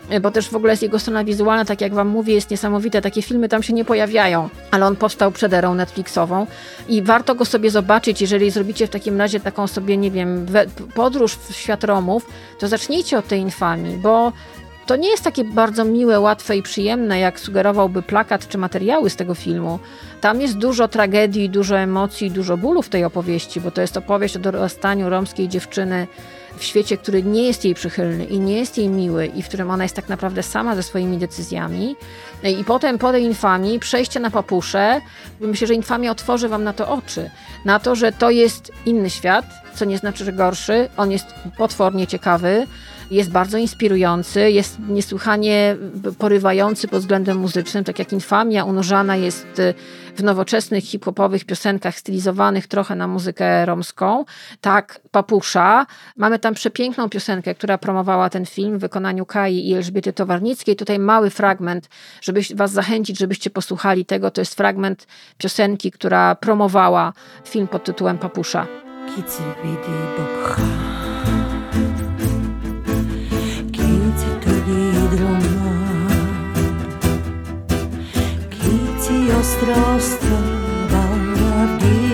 e, 0.08 0.20
bo 0.20 0.30
też 0.30 0.48
w 0.48 0.56
ogóle 0.56 0.72
jest 0.72 0.82
jego 0.82 0.98
strona 0.98 1.24
wizualna, 1.24 1.64
tak 1.64 1.80
jak 1.80 1.94
Wam 1.94 2.08
mówię, 2.08 2.34
jest 2.34 2.50
niesamowite. 2.50 3.02
Takie 3.02 3.22
filmy 3.22 3.48
tam 3.48 3.62
się 3.62 3.72
nie 3.72 3.84
pojawiają, 3.84 4.48
ale 4.70 4.86
on 4.86 4.96
powstał 4.96 5.32
przed 5.32 5.52
erą 5.52 5.74
Netflixową 5.74 6.46
i 6.88 7.02
warto 7.02 7.34
go 7.34 7.44
sobie 7.44 7.70
zobaczyć. 7.70 8.20
Jeżeli 8.20 8.50
zrobicie 8.50 8.86
w 8.86 8.90
takim 8.90 9.18
razie 9.18 9.40
taką 9.40 9.66
sobie, 9.66 9.96
nie 9.96 10.10
wiem, 10.10 10.46
podróż 10.94 11.34
w 11.34 11.54
świat 11.54 11.84
Romów, 11.84 12.26
to 12.58 12.68
zacznijcie 12.68 13.18
od 13.18 13.28
tej 13.28 13.40
infamii, 13.40 13.96
bo 13.96 14.32
to 14.86 14.96
nie 14.96 15.08
jest 15.08 15.24
takie 15.24 15.44
bardzo 15.44 15.84
miłe, 15.84 16.20
łatwe 16.20 16.56
i 16.56 16.62
przyjemne, 16.62 17.18
jak 17.18 17.40
sugerowałby 17.40 18.02
plakat 18.02 18.48
czy 18.48 18.58
materiały 18.58 19.10
z 19.10 19.16
tego 19.16 19.34
filmu. 19.34 19.78
Tam 20.20 20.40
jest 20.40 20.58
dużo 20.58 20.88
tragedii, 20.88 21.50
dużo 21.50 21.78
emocji, 21.78 22.30
dużo 22.30 22.56
bólu 22.56 22.82
w 22.82 22.88
tej 22.88 23.04
opowieści, 23.04 23.60
bo 23.60 23.70
to 23.70 23.80
jest 23.80 23.96
opowieść 23.96 24.36
o 24.36 24.38
dorastaniu 24.38 25.08
romskiej 25.08 25.48
dziewczyny 25.48 26.06
w 26.56 26.64
świecie, 26.64 26.96
który 26.96 27.22
nie 27.22 27.42
jest 27.42 27.64
jej 27.64 27.74
przychylny 27.74 28.24
i 28.24 28.40
nie 28.40 28.58
jest 28.58 28.78
jej 28.78 28.88
miły 28.88 29.26
i 29.26 29.42
w 29.42 29.48
którym 29.48 29.70
ona 29.70 29.82
jest 29.82 29.96
tak 29.96 30.08
naprawdę 30.08 30.42
sama 30.42 30.76
ze 30.76 30.82
swoimi 30.82 31.18
decyzjami. 31.18 31.96
I 32.60 32.64
potem 32.64 32.98
po 32.98 33.12
tej 33.12 33.24
infamii 33.24 33.78
przejście 33.78 34.20
na 34.20 34.30
papuszę, 34.30 35.00
myślę, 35.40 35.66
że 35.66 35.74
infamia 35.74 36.10
otworzy 36.10 36.48
wam 36.48 36.64
na 36.64 36.72
to 36.72 36.88
oczy, 36.88 37.30
na 37.64 37.78
to, 37.78 37.94
że 37.94 38.12
to 38.12 38.30
jest 38.30 38.72
inny 38.86 39.10
świat, 39.10 39.44
co 39.74 39.84
nie 39.84 39.98
znaczy, 39.98 40.24
że 40.24 40.32
gorszy, 40.32 40.88
on 40.96 41.10
jest 41.10 41.26
potwornie 41.56 42.06
ciekawy, 42.06 42.66
jest 43.10 43.30
bardzo 43.30 43.58
inspirujący, 43.58 44.50
jest 44.50 44.78
niesłychanie 44.88 45.76
porywający 46.18 46.88
pod 46.88 47.00
względem 47.00 47.38
muzycznym, 47.38 47.84
tak 47.84 47.98
jak 47.98 48.12
Infamia 48.12 48.64
unurzana 48.64 49.16
jest 49.16 49.58
y, 49.58 49.74
w 50.16 50.22
nowoczesnych 50.22 50.84
hip-hopowych 50.84 51.44
piosenkach 51.44 51.98
stylizowanych 51.98 52.66
trochę 52.66 52.94
na 52.94 53.08
muzykę 53.08 53.66
romską. 53.66 54.24
Tak, 54.60 55.00
Papusza. 55.10 55.86
Mamy 56.16 56.38
tam 56.38 56.54
przepiękną 56.54 57.08
piosenkę, 57.08 57.54
która 57.54 57.78
promowała 57.78 58.30
ten 58.30 58.46
film 58.46 58.78
w 58.78 58.80
wykonaniu 58.80 59.26
Kai 59.26 59.68
i 59.68 59.74
Elżbiety 59.74 60.12
Towarnickiej. 60.12 60.76
Tutaj 60.76 60.98
mały 60.98 61.30
fragment, 61.30 61.88
żeby 62.20 62.40
was 62.54 62.72
zachęcić, 62.72 63.18
żebyście 63.18 63.50
posłuchali 63.50 64.04
tego. 64.04 64.30
To 64.30 64.40
jest 64.40 64.54
fragment 64.54 65.06
piosenki, 65.38 65.90
która 65.90 66.34
promowała 66.34 67.12
film 67.44 67.68
pod 67.68 67.84
tytułem 67.84 68.18
Papusza. 68.18 68.66
Kicy 69.16 69.42
nostra 79.46 80.00
strada 80.00 81.02
al 81.62 82.05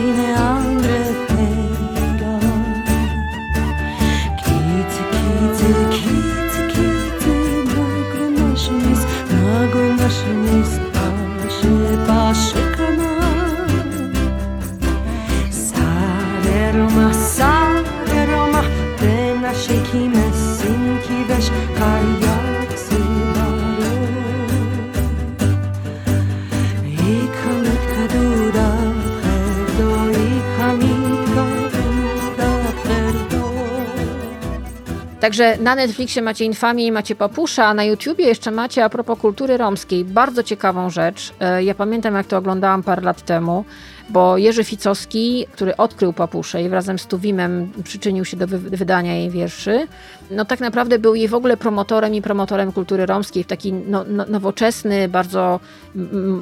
Także 35.22 35.56
na 35.58 35.74
Netflixie 35.74 36.22
macie 36.22 36.44
Infamię 36.44 36.86
i 36.86 36.92
macie 36.92 37.14
Papusza, 37.14 37.66
a 37.66 37.74
na 37.74 37.84
YouTubie 37.84 38.24
jeszcze 38.24 38.50
macie 38.50 38.84
a 38.84 38.88
propos 38.88 39.18
kultury 39.18 39.56
romskiej 39.56 40.04
bardzo 40.04 40.42
ciekawą 40.42 40.90
rzecz. 40.90 41.32
E, 41.40 41.64
ja 41.64 41.74
pamiętam 41.74 42.14
jak 42.14 42.26
to 42.26 42.36
oglądałam 42.36 42.82
parę 42.82 43.02
lat 43.02 43.22
temu 43.22 43.64
bo 44.11 44.38
Jerzy 44.38 44.64
Ficowski, 44.64 45.46
który 45.53 45.76
odkrył 45.76 46.12
Papuszę 46.12 46.62
i 46.62 46.68
razem 46.68 46.98
z 46.98 47.07
Tuwimem 47.07 47.72
przyczynił 47.84 48.24
się 48.24 48.36
do 48.36 48.46
wy 48.46 48.59
wydania 48.59 49.14
jej 49.14 49.30
wierszy, 49.30 49.86
no 50.30 50.44
tak 50.44 50.61
naprawdę 50.61 50.98
był 50.98 51.14
jej 51.14 51.28
w 51.28 51.34
ogóle 51.34 51.57
promotorem 51.57 52.14
i 52.14 52.22
promotorem 52.22 52.72
kultury 52.72 53.07
romskiej 53.07 53.44
w 53.44 53.46
taki 53.46 53.72
no, 53.72 54.05
no, 54.09 54.24
nowoczesny, 54.28 55.09
bardzo 55.09 55.61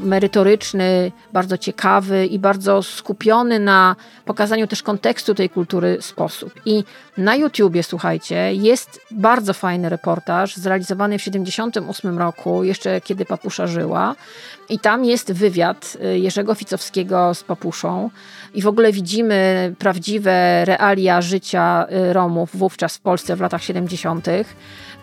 merytoryczny, 0.03 1.13
bardzo 1.33 1.59
ciekawy 1.59 2.27
i 2.27 2.39
bardzo 2.39 2.83
skupiony 2.83 3.59
na 3.59 3.97
pokazaniu 4.25 4.67
też 4.67 4.83
kontekstu 4.83 5.35
tej 5.35 5.51
kultury 5.51 5.99
sposób. 6.01 6.53
I 6.67 6.85
na 7.17 7.37
YouTubie, 7.37 7.83
słuchajcie, 7.83 8.55
jest 8.55 9.01
bardzo 9.11 9.55
fajny 9.55 9.89
reportaż 9.89 10.57
zrealizowany 10.57 11.19
w 11.19 11.25
1978 11.25 12.19
roku, 12.19 12.65
jeszcze 12.65 13.01
kiedy 13.01 13.25
Papusza 13.25 13.67
żyła, 13.67 14.15
i 14.69 14.79
tam 14.79 15.05
jest 15.05 15.33
wywiad 15.33 15.97
y, 16.05 16.19
Jerzego 16.19 16.55
Ficowskiego 16.55 17.35
z 17.35 17.43
Papuszą 17.51 18.11
i 18.55 18.63
w 18.63 18.67
ogóle 18.67 18.93
widzimy 18.93 19.75
prawdziwe 19.79 20.65
realia 20.65 21.23
życia 21.23 21.87
y, 22.11 22.13
Romów 22.13 22.57
wówczas 22.57 22.97
w 22.97 23.01
Polsce 23.01 23.37
w 23.37 23.41
latach 23.41 23.63
70. 23.63 24.27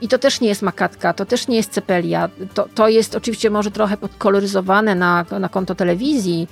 I 0.01 0.07
to 0.07 0.17
też 0.17 0.41
nie 0.41 0.47
jest 0.47 0.61
makatka, 0.61 1.13
to 1.13 1.25
też 1.25 1.47
nie 1.47 1.57
jest 1.57 1.71
cepelia. 1.71 2.29
To, 2.53 2.67
to 2.75 2.87
jest 2.87 3.15
oczywiście 3.15 3.49
może 3.49 3.71
trochę 3.71 3.97
podkoloryzowane 3.97 4.95
na, 4.95 5.25
na 5.39 5.49
konto 5.49 5.75
telewizji, 5.75 6.47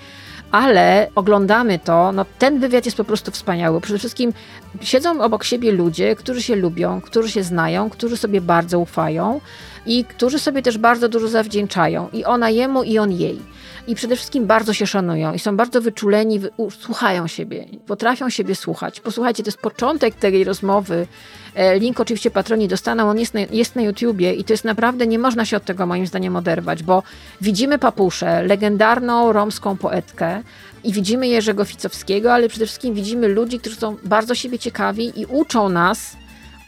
ale 0.52 1.10
oglądamy 1.16 1.80
to, 1.80 2.12
no 2.12 2.26
ten 2.40 2.60
wywiad 2.60 2.86
jest 2.86 2.98
po 2.98 3.04
prostu 3.04 3.32
wspaniały. 3.32 3.82
Przede 3.82 4.00
wszystkim 4.00 4.34
siedzą 4.82 5.22
obok 5.22 5.44
siebie 5.44 5.72
ludzie, 5.72 6.16
którzy 6.16 6.42
się 6.42 6.56
lubią, 6.56 7.02
którzy 7.02 7.32
się 7.32 7.44
znają, 7.44 7.90
którzy 7.90 8.18
sobie 8.18 8.42
bardzo 8.42 8.80
ufają 8.80 9.42
i 9.86 10.06
którzy 10.06 10.40
sobie 10.40 10.62
też 10.62 10.78
bardzo 10.78 11.10
dużo 11.10 11.28
zawdzięczają. 11.28 12.10
I 12.14 12.26
ona 12.26 12.50
jemu, 12.50 12.84
i 12.84 12.98
on 12.98 13.12
jej. 13.12 13.40
I 13.88 13.96
przede 13.96 14.16
wszystkim 14.16 14.48
bardzo 14.48 14.74
się 14.74 14.88
szanują 14.88 15.34
i 15.34 15.40
są 15.40 15.58
bardzo 15.58 15.82
wyczuleni, 15.82 16.42
słuchają 16.80 17.28
siebie, 17.28 17.66
potrafią 17.88 18.30
siebie 18.30 18.56
słuchać. 18.56 19.00
Posłuchajcie, 19.00 19.44
to 19.44 19.48
jest 19.48 19.58
początek 19.58 20.16
tej 20.16 20.44
rozmowy. 20.44 21.08
E, 21.56 21.80
link 21.80 22.00
oczywiście 22.00 22.32
patroni 22.32 22.68
dostaną, 22.68 23.10
on 23.10 23.20
jest 23.20 23.34
na, 23.34 23.40
jest 23.40 23.76
na 23.76 23.82
YouTubie 23.82 24.34
i 24.34 24.44
to 24.44 24.54
jest 24.54 24.66
naprawdę, 24.66 25.08
nie 25.08 25.20
można 25.20 25.46
się 25.46 25.58
od 25.58 25.66
tego 25.66 25.86
moim 25.86 26.08
zdaniem 26.08 26.36
oderwać, 26.36 26.84
bo 26.84 27.04
widzimy 27.42 27.80
Papuszę, 27.80 28.44
legendarną 28.44 29.34
romską 29.34 29.78
poetkę 29.78 30.42
i 30.84 30.94
widzimy 30.94 31.28
Jerzego 31.28 31.66
Ficowskiego, 31.66 32.34
ale 32.34 32.50
przede 32.50 32.66
wszystkim 32.66 32.94
widzimy 32.94 33.28
ludzi, 33.28 33.60
którzy 33.60 33.76
są 33.76 33.98
bardzo 34.04 34.36
siebie 34.36 34.60
ciekawi 34.60 35.20
i 35.20 35.26
uczą 35.26 35.70
nas 35.70 36.18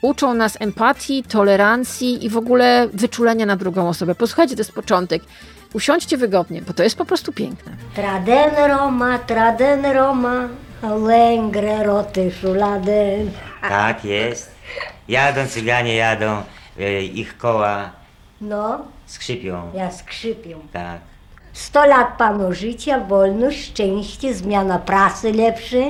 uczą 0.02 0.34
nas 0.34 0.58
empatii, 0.62 1.24
tolerancji 1.24 2.26
i 2.26 2.30
w 2.30 2.38
ogóle 2.38 2.88
wyczulenia 2.94 3.46
na 3.46 3.56
drugą 3.56 3.90
osobę. 3.90 4.16
Posłuchajcie, 4.16 4.56
to 4.56 4.60
jest 4.62 4.72
początek. 4.74 5.24
Usiądźcie 5.74 6.18
wygodnie, 6.18 6.62
bo 6.62 6.74
to 6.74 6.84
jest 6.84 6.98
po 6.98 7.06
prostu 7.06 7.34
piękne. 7.34 7.72
Traden 7.96 8.56
Roma, 8.70 9.20
traden 9.20 9.86
Roma, 9.86 10.48
lęgre 11.08 11.84
roty 11.84 12.32
szuladen. 12.42 13.32
Tak 13.62 14.06
jest. 14.06 14.52
Jadą 15.08 15.48
cyganie, 15.48 15.96
jadą, 15.96 16.44
e, 16.80 17.02
ich 17.04 17.38
koła 17.38 17.90
No, 18.42 18.80
skrzypią. 19.06 19.72
ja 19.74 19.92
skrzypią. 19.92 20.60
Tak. 20.74 21.00
Sto 21.54 21.86
lat 21.86 22.08
panu 22.18 22.54
życia, 22.54 23.00
wolność, 23.00 23.66
szczęście, 23.66 24.34
zmiana 24.34 24.80
pracy 24.80 25.34
lepszy. 25.34 25.84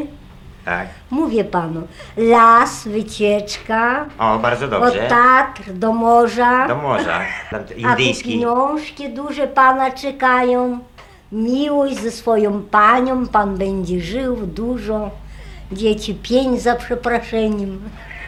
Tak. 0.68 0.88
Mówię 1.12 1.44
panu, 1.44 1.88
las, 2.18 2.88
wycieczka. 2.88 4.06
O, 4.20 4.40
bardzo 4.40 4.68
dobrze. 4.68 5.04
Od 5.04 5.10
Tatr 5.10 5.74
do 5.74 5.94
morza. 5.94 6.68
Do 6.68 6.76
morza. 6.76 7.20
Tam 7.52 7.62
A 7.62 7.64
tu 7.64 7.74
Indyjski. 7.74 8.30
pieniążki 8.30 9.10
duże 9.10 9.48
pana 9.48 9.92
czekają. 9.92 10.80
Miłość 11.32 11.96
ze 12.00 12.12
swoją 12.12 12.62
panią, 12.62 13.28
pan 13.28 13.58
będzie 13.58 14.02
żył 14.02 14.36
dużo. 14.36 15.10
Dzieci 15.72 16.16
pięć 16.16 16.62
za 16.62 16.76
przeproszeniem. 16.76 17.80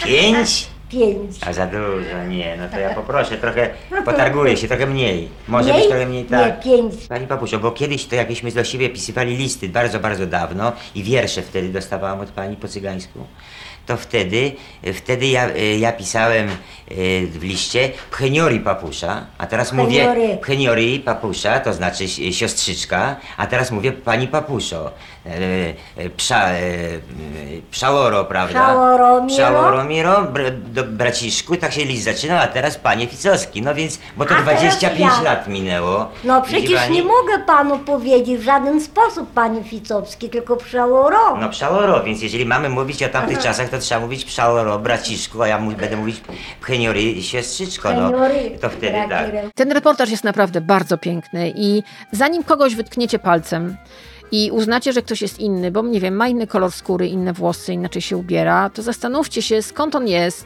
Pięć? 0.06 0.68
Pięć. 0.90 1.36
A 1.48 1.54
za 1.54 1.66
dużo, 1.66 2.24
nie, 2.30 2.58
no 2.58 2.70
to 2.70 2.80
ja 2.80 2.94
poproszę 2.94 3.38
trochę, 3.38 3.70
potarguję 4.06 4.58
się, 4.58 4.68
trochę 4.68 4.86
mniej. 4.86 5.30
Może 5.48 5.70
Mniej? 5.70 5.80
być 5.82 5.90
trochę 5.90 6.06
mniej, 6.06 6.24
Nie, 6.24 6.30
tak. 6.30 6.64
pięć. 6.64 6.94
Pani 7.10 7.28
Papusio, 7.28 7.60
bo 7.60 7.72
kiedyś 7.72 8.06
to 8.06 8.16
jakieśmy 8.16 8.52
do 8.52 8.64
siebie 8.64 8.90
pisywali 8.90 9.38
listy 9.38 9.70
bardzo, 9.70 10.00
bardzo 10.00 10.26
dawno 10.26 10.72
i 10.96 11.04
wiersze 11.04 11.42
wtedy 11.42 11.70
dostawałam 11.70 12.20
od 12.20 12.30
pani 12.30 12.56
po 12.56 12.68
cygańsku. 12.68 13.20
To 13.86 13.98
wtedy, 13.98 14.52
wtedy 14.94 15.28
ja, 15.28 15.50
ja 15.80 15.92
pisałem 15.92 16.48
e, 16.48 16.54
w 17.26 17.44
liście 17.44 17.90
Pcheniori 18.12 18.60
Papusza, 18.60 19.26
a 19.38 19.48
teraz 19.48 19.74
mówię 19.74 20.06
Pcheniori. 20.06 20.38
Pcheniori 20.38 21.00
Papusza, 21.00 21.60
to 21.60 21.74
znaczy 21.74 22.08
si- 22.08 22.34
siostrzyczka, 22.34 23.16
a 23.38 23.48
teraz 23.48 23.72
mówię 23.72 23.92
pani 23.92 24.28
Papuszo. 24.28 24.92
E, 25.26 25.74
e, 25.98 26.10
Psza, 26.10 26.50
e, 26.50 26.62
pszałoro, 27.72 28.26
prawda? 28.26 28.60
Pszałoromiro. 28.60 29.36
Pszałoromiro, 29.38 30.22
br, 30.22 30.52
do 30.52 30.84
braciszku, 30.84 31.58
tak 31.58 31.74
się 31.74 31.86
list 31.86 32.04
zaczynał, 32.04 32.38
a 32.38 32.48
teraz 32.48 32.78
panie 32.78 33.08
Ficowski. 33.08 33.62
No 33.62 33.76
więc, 33.76 34.00
bo 34.18 34.26
to 34.26 34.36
A 34.36 34.38
teraz 34.38 34.60
25 34.60 35.00
ja. 35.00 35.22
lat 35.22 35.48
minęło. 35.48 36.12
No 36.24 36.42
Widzi 36.42 36.54
przecież 36.58 36.82
pani? 36.82 36.96
nie 36.96 37.04
mogę 37.04 37.40
panu 37.48 37.80
powiedzieć 37.80 38.40
w 38.40 38.44
żaden 38.44 38.82
sposób, 38.82 39.34
panie 39.34 39.64
Ficowski, 39.64 40.30
tylko 40.30 40.58
przełoro. 40.58 41.38
No 41.38 41.50
pszałoro, 41.50 42.04
więc 42.04 42.22
jeżeli 42.22 42.46
mamy 42.46 42.70
mówić 42.70 43.04
o 43.04 43.10
tamtych 43.10 43.40
czasach, 43.40 43.70
to 43.70 43.80
trzeba 43.80 44.02
mówić 44.02 44.26
pszałoro, 44.26 44.80
braciszku, 44.80 45.42
a 45.42 45.48
ja 45.48 45.58
mu, 45.58 45.72
będę 45.72 45.98
mówić 45.98 46.22
pcheniory, 46.62 47.24
siostrzyczko, 47.24 47.94
no. 47.94 48.12
To 48.62 48.70
wtedy 48.70 48.98
tak. 49.10 49.32
Ten 49.56 49.72
reportaż 49.72 50.10
jest 50.10 50.24
naprawdę 50.24 50.62
bardzo 50.62 50.98
piękny 50.98 51.54
i 51.56 51.84
zanim 52.12 52.44
kogoś 52.44 52.76
wytkniecie 52.76 53.20
palcem 53.20 53.78
i 54.32 54.52
uznacie, 54.52 54.94
że 54.94 55.02
ktoś 55.02 55.22
jest 55.22 55.40
inny, 55.40 55.72
bo 55.72 55.82
nie 55.82 56.00
wiem, 56.00 56.16
ma 56.16 56.28
inny 56.28 56.48
kolor 56.48 56.72
skóry, 56.72 57.08
inne 57.08 57.34
włosy, 57.34 57.74
inaczej 57.74 58.02
się 58.02 58.18
ubiera, 58.18 58.70
to 58.70 58.82
zastanówcie 58.82 59.42
się, 59.42 59.62
skąd 59.62 59.96
on 59.96 60.08
jest. 60.08 60.46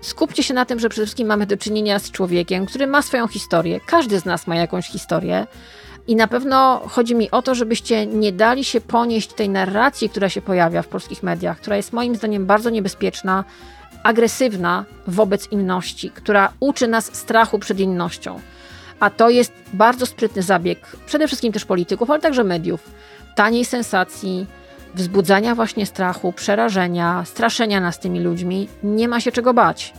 Skupcie 0.00 0.42
się 0.42 0.54
na 0.54 0.64
tym, 0.64 0.78
że 0.78 0.88
przede 0.88 1.06
wszystkim 1.06 1.28
mamy 1.28 1.46
do 1.46 1.56
czynienia 1.56 1.98
z 1.98 2.10
człowiekiem, 2.10 2.66
który 2.66 2.86
ma 2.86 3.02
swoją 3.02 3.28
historię. 3.28 3.80
Każdy 3.86 4.20
z 4.20 4.24
nas 4.24 4.46
ma 4.46 4.56
jakąś 4.56 4.86
historię. 4.86 5.46
I 6.06 6.16
na 6.16 6.26
pewno 6.26 6.82
chodzi 6.88 7.14
mi 7.14 7.30
o 7.30 7.42
to, 7.42 7.54
żebyście 7.54 8.06
nie 8.06 8.32
dali 8.32 8.64
się 8.64 8.80
ponieść 8.80 9.32
tej 9.32 9.48
narracji, 9.48 10.08
która 10.08 10.28
się 10.28 10.42
pojawia 10.42 10.82
w 10.82 10.88
polskich 10.88 11.22
mediach, 11.22 11.60
która 11.60 11.76
jest 11.76 11.92
moim 11.92 12.16
zdaniem 12.16 12.46
bardzo 12.46 12.70
niebezpieczna, 12.70 13.44
agresywna 14.02 14.84
wobec 15.06 15.52
inności, 15.52 16.10
która 16.10 16.52
uczy 16.60 16.88
nas 16.88 17.14
strachu 17.14 17.58
przed 17.58 17.80
innością. 17.80 18.40
A 19.00 19.10
to 19.10 19.30
jest 19.30 19.52
bardzo 19.72 20.06
sprytny 20.06 20.42
zabieg, 20.42 20.96
przede 21.06 21.26
wszystkim 21.26 21.52
też 21.52 21.64
polityków, 21.64 22.10
ale 22.10 22.20
także 22.20 22.44
mediów. 22.44 22.90
Taniej 23.34 23.64
sensacji, 23.64 24.46
wzbudzania 24.94 25.54
właśnie 25.54 25.86
strachu, 25.86 26.32
przerażenia, 26.32 27.24
straszenia 27.24 27.80
nas 27.80 27.98
tymi 28.00 28.20
ludźmi. 28.20 28.68
Nie 28.82 29.08
ma 29.08 29.20
się 29.20 29.32
czego 29.32 29.54
bać. 29.54 29.94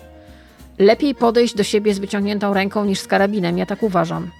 Lepiej 0.79 1.15
podejść 1.15 1.55
do 1.55 1.63
siebie 1.63 1.93
z 1.93 1.99
wyciągniętą 1.99 2.53
ręką 2.53 2.85
niż 2.85 2.99
z 2.99 3.07
karabinem, 3.07 3.57
ja 3.57 3.65
tak 3.65 3.83
uważam. 3.83 4.31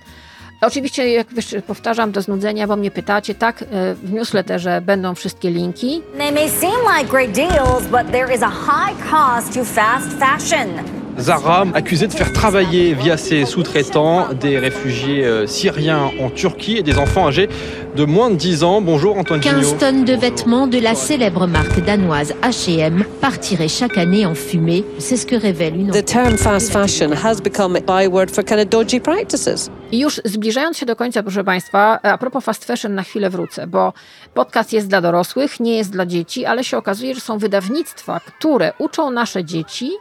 Oczywiście, 0.61 1.09
jak 1.13 1.27
powtarzam 1.67 2.11
do 2.11 2.21
znudzenia, 2.21 2.67
bo 2.67 2.75
mnie 2.75 2.91
pytacie, 2.91 3.35
tak, 3.35 3.61
y, 3.61 3.65
w 3.95 4.13
newsletterze 4.13 4.81
będą 4.81 5.15
wszystkie 5.15 5.51
linki. 5.51 6.01
They 6.17 6.31
may 6.31 6.49
seem 6.49 6.79
like 6.97 7.11
great 7.11 7.31
deals, 7.31 7.83
but 7.83 8.11
there 8.11 8.35
is 8.35 8.43
a 8.43 8.49
high 8.49 9.09
cost 9.09 9.53
to 9.53 9.65
fast 9.65 10.07
fashion. 10.19 11.02
Zara, 11.17 11.65
accusée 11.73 12.07
de 12.07 12.13
faire 12.13 12.33
travailler 12.33 12.93
via 12.93 13.17
ses 13.17 13.45
sous-traitants 13.45 14.27
des 14.33 14.57
réfugiés 14.57 15.23
euh, 15.25 15.47
syriens 15.47 16.11
en 16.19 16.29
Turquie 16.29 16.77
et 16.77 16.83
des 16.83 16.97
enfants 16.97 17.27
âgés 17.27 17.49
de 17.95 18.05
moins 18.05 18.31
de 18.31 18.35
10 18.35 18.63
ans. 18.63 18.81
Bonjour 18.81 19.17
Antoine 19.17 19.39
15 19.39 19.53
Gignot. 19.53 19.77
tonnes 19.79 20.05
de 20.05 20.13
vêtements 20.13 20.67
de 20.67 20.79
la 20.79 20.95
célèbre 20.95 21.45
marque 21.45 21.83
danoise 21.85 22.33
H&M 22.41 23.05
partiraient 23.21 23.67
chaque 23.67 23.97
année 23.97 24.25
en 24.25 24.33
fumée. 24.33 24.83
C'est 24.97 25.17
ce 25.17 25.25
que 25.25 25.35
révèle 25.35 25.75
une 25.75 25.91
The 25.91 26.03
term 26.03 26.35
fast 26.37 26.71
fashion 26.71 27.11
has 27.11 27.35
become 27.41 27.75
a 27.75 27.81
byword 27.81 28.29
for 28.29 28.43
kind 28.43 28.59
of 28.59 28.69
dodgy 28.69 28.99
practices. 28.99 29.69
I 29.91 29.99
już 29.99 30.21
zbliżając 30.25 30.77
się 30.77 30.85
do 30.85 30.95
końca, 30.95 31.23
proszę 31.23 31.43
Państwa, 31.43 31.99
a 32.01 32.17
propos 32.17 32.43
fast 32.43 32.65
fashion, 32.65 32.95
na 32.95 33.03
chwilę 33.03 33.29
wrócę, 33.29 33.67
bo 33.67 33.93
podcast 34.33 34.73
jest 34.73 34.87
dla 34.87 35.01
dorosłych, 35.01 35.59
nie 35.59 35.77
jest 35.77 35.91
dla 35.91 36.05
dzieci, 36.05 36.45
ale 36.45 36.63
się 36.63 36.77
okazuje, 36.77 37.15
że 37.15 37.21
są 37.21 37.37
wydawnictwa, 37.37 38.19
które 38.19 38.73
uczą 38.79 39.11
nasze 39.11 39.45
dzieci 39.45 39.91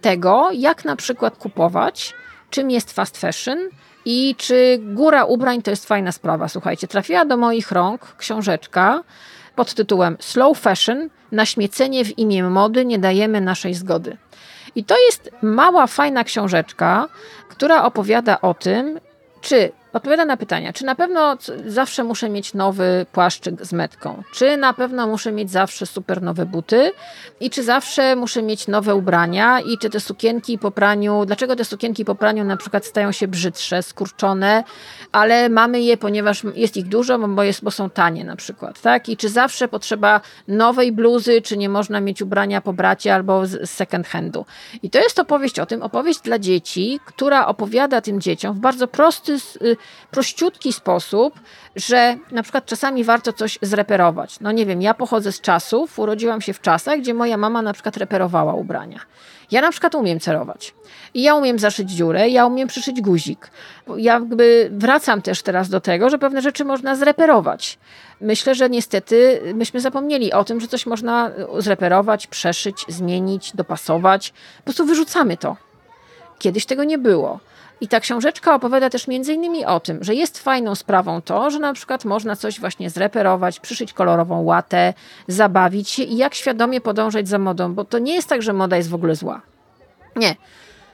tego, 0.00 0.48
jak 0.52 0.84
na 0.84 0.96
przykład 0.96 1.36
kupować, 1.36 2.14
czym 2.50 2.70
jest 2.70 2.92
fast 2.92 3.18
fashion 3.18 3.58
i 4.04 4.34
czy 4.38 4.78
góra 4.82 5.24
ubrań 5.24 5.62
to 5.62 5.70
jest 5.70 5.86
fajna 5.86 6.12
sprawa. 6.12 6.48
Słuchajcie, 6.48 6.88
trafiła 6.88 7.24
do 7.24 7.36
moich 7.36 7.72
rąk 7.72 8.16
książeczka 8.16 9.02
pod 9.56 9.74
tytułem 9.74 10.16
Slow 10.20 10.58
Fashion 10.58 11.08
na 11.32 11.46
śmiecenie 11.46 12.04
w 12.04 12.18
imię 12.18 12.44
mody 12.44 12.84
nie 12.84 12.98
dajemy 12.98 13.40
naszej 13.40 13.74
zgody. 13.74 14.16
I 14.74 14.84
to 14.84 14.94
jest 15.06 15.30
mała, 15.42 15.86
fajna 15.86 16.24
książeczka, 16.24 17.08
która 17.48 17.84
opowiada 17.84 18.40
o 18.40 18.54
tym, 18.54 19.00
czy 19.40 19.72
odpowiada 19.92 20.24
na 20.24 20.36
pytania, 20.36 20.72
czy 20.72 20.84
na 20.84 20.94
pewno 20.94 21.36
zawsze 21.66 22.04
muszę 22.04 22.28
mieć 22.28 22.54
nowy 22.54 23.06
płaszczyk 23.12 23.66
z 23.66 23.72
metką, 23.72 24.22
czy 24.34 24.56
na 24.56 24.72
pewno 24.72 25.06
muszę 25.06 25.32
mieć 25.32 25.50
zawsze 25.50 25.86
super 25.86 26.22
nowe 26.22 26.46
buty 26.46 26.92
i 27.40 27.50
czy 27.50 27.62
zawsze 27.62 28.16
muszę 28.16 28.42
mieć 28.42 28.68
nowe 28.68 28.94
ubrania 28.94 29.60
i 29.60 29.78
czy 29.78 29.90
te 29.90 30.00
sukienki 30.00 30.58
po 30.58 30.70
praniu, 30.70 31.22
dlaczego 31.26 31.56
te 31.56 31.64
sukienki 31.64 32.04
po 32.04 32.14
praniu 32.14 32.44
na 32.44 32.56
przykład 32.56 32.86
stają 32.86 33.12
się 33.12 33.28
brzydsze, 33.28 33.82
skurczone, 33.82 34.64
ale 35.12 35.48
mamy 35.48 35.80
je, 35.80 35.96
ponieważ 35.96 36.42
jest 36.54 36.76
ich 36.76 36.88
dużo, 36.88 37.18
bo, 37.18 37.42
jest, 37.42 37.64
bo 37.64 37.70
są 37.70 37.90
tanie 37.90 38.24
na 38.24 38.36
przykład, 38.36 38.80
tak? 38.80 39.08
I 39.08 39.16
czy 39.16 39.28
zawsze 39.28 39.68
potrzeba 39.68 40.20
nowej 40.48 40.92
bluzy, 40.92 41.42
czy 41.42 41.56
nie 41.56 41.68
można 41.68 42.00
mieć 42.00 42.22
ubrania 42.22 42.60
po 42.60 42.72
bracie 42.72 43.14
albo 43.14 43.46
z 43.46 43.70
second 43.70 44.06
handu. 44.06 44.46
I 44.82 44.90
to 44.90 44.98
jest 44.98 45.18
opowieść 45.18 45.58
o 45.58 45.66
tym, 45.66 45.82
opowieść 45.82 46.20
dla 46.20 46.38
dzieci, 46.38 47.00
która 47.04 47.46
opowiada 47.46 48.00
tym 48.00 48.20
dzieciom 48.20 48.54
w 48.54 48.58
bardzo 48.58 48.88
prosty, 48.88 49.36
y, 49.62 49.76
prościutki 50.10 50.72
sposób, 50.72 51.40
że 51.76 52.16
na 52.30 52.42
przykład 52.42 52.66
czasami 52.66 53.04
warto 53.04 53.32
coś 53.32 53.58
zreperować. 53.62 54.40
No 54.40 54.52
nie 54.52 54.66
wiem, 54.66 54.82
ja 54.82 54.94
pochodzę 54.94 55.32
z 55.32 55.40
czasów, 55.40 55.98
urodziłam 55.98 56.40
się 56.40 56.52
w 56.52 56.60
czasach, 56.60 56.98
gdzie 56.98 57.14
moja 57.14 57.36
mama 57.36 57.62
na 57.62 57.72
przykład 57.72 57.96
reperowała 57.96 58.54
ubrania. 58.54 59.00
Ja 59.50 59.60
na 59.60 59.70
przykład 59.70 59.94
umiem 59.94 60.20
cerować. 60.20 60.74
I 61.14 61.22
ja 61.22 61.34
umiem 61.34 61.58
zaszyć 61.58 61.90
dziurę, 61.90 62.28
ja 62.28 62.46
umiem 62.46 62.68
przyszyć 62.68 63.00
guzik. 63.00 63.50
Ja 63.96 64.20
jakby 64.20 64.70
wracam 64.72 65.22
też 65.22 65.42
teraz 65.42 65.68
do 65.68 65.80
tego, 65.80 66.10
że 66.10 66.18
pewne 66.18 66.42
rzeczy 66.42 66.64
można 66.64 66.96
zreperować. 66.96 67.78
Myślę, 68.20 68.54
że 68.54 68.70
niestety 68.70 69.40
myśmy 69.54 69.80
zapomnieli 69.80 70.32
o 70.32 70.44
tym, 70.44 70.60
że 70.60 70.68
coś 70.68 70.86
można 70.86 71.30
zreperować, 71.58 72.26
przeszyć, 72.26 72.84
zmienić, 72.88 73.56
dopasować. 73.56 74.32
Po 74.58 74.64
prostu 74.64 74.84
wyrzucamy 74.84 75.36
to. 75.36 75.56
Kiedyś 76.38 76.66
tego 76.66 76.84
nie 76.84 76.98
było. 76.98 77.40
I 77.80 77.88
ta 77.88 78.00
książeczka 78.00 78.54
opowiada 78.54 78.90
też 78.90 79.08
między 79.08 79.34
innymi 79.34 79.64
o 79.64 79.80
tym, 79.80 80.04
że 80.04 80.14
jest 80.14 80.38
fajną 80.38 80.74
sprawą 80.74 81.22
to, 81.22 81.50
że 81.50 81.58
na 81.58 81.72
przykład 81.72 82.04
można 82.04 82.36
coś 82.36 82.60
właśnie 82.60 82.90
zreperować, 82.90 83.60
przyszyć 83.60 83.92
kolorową 83.92 84.42
łatę, 84.42 84.94
zabawić 85.28 85.88
się 85.88 86.02
i 86.02 86.16
jak 86.16 86.34
świadomie 86.34 86.80
podążać 86.80 87.28
za 87.28 87.38
modą, 87.38 87.74
bo 87.74 87.84
to 87.84 87.98
nie 87.98 88.14
jest 88.14 88.28
tak, 88.28 88.42
że 88.42 88.52
moda 88.52 88.76
jest 88.76 88.90
w 88.90 88.94
ogóle 88.94 89.16
zła. 89.16 89.40
Nie. 90.16 90.36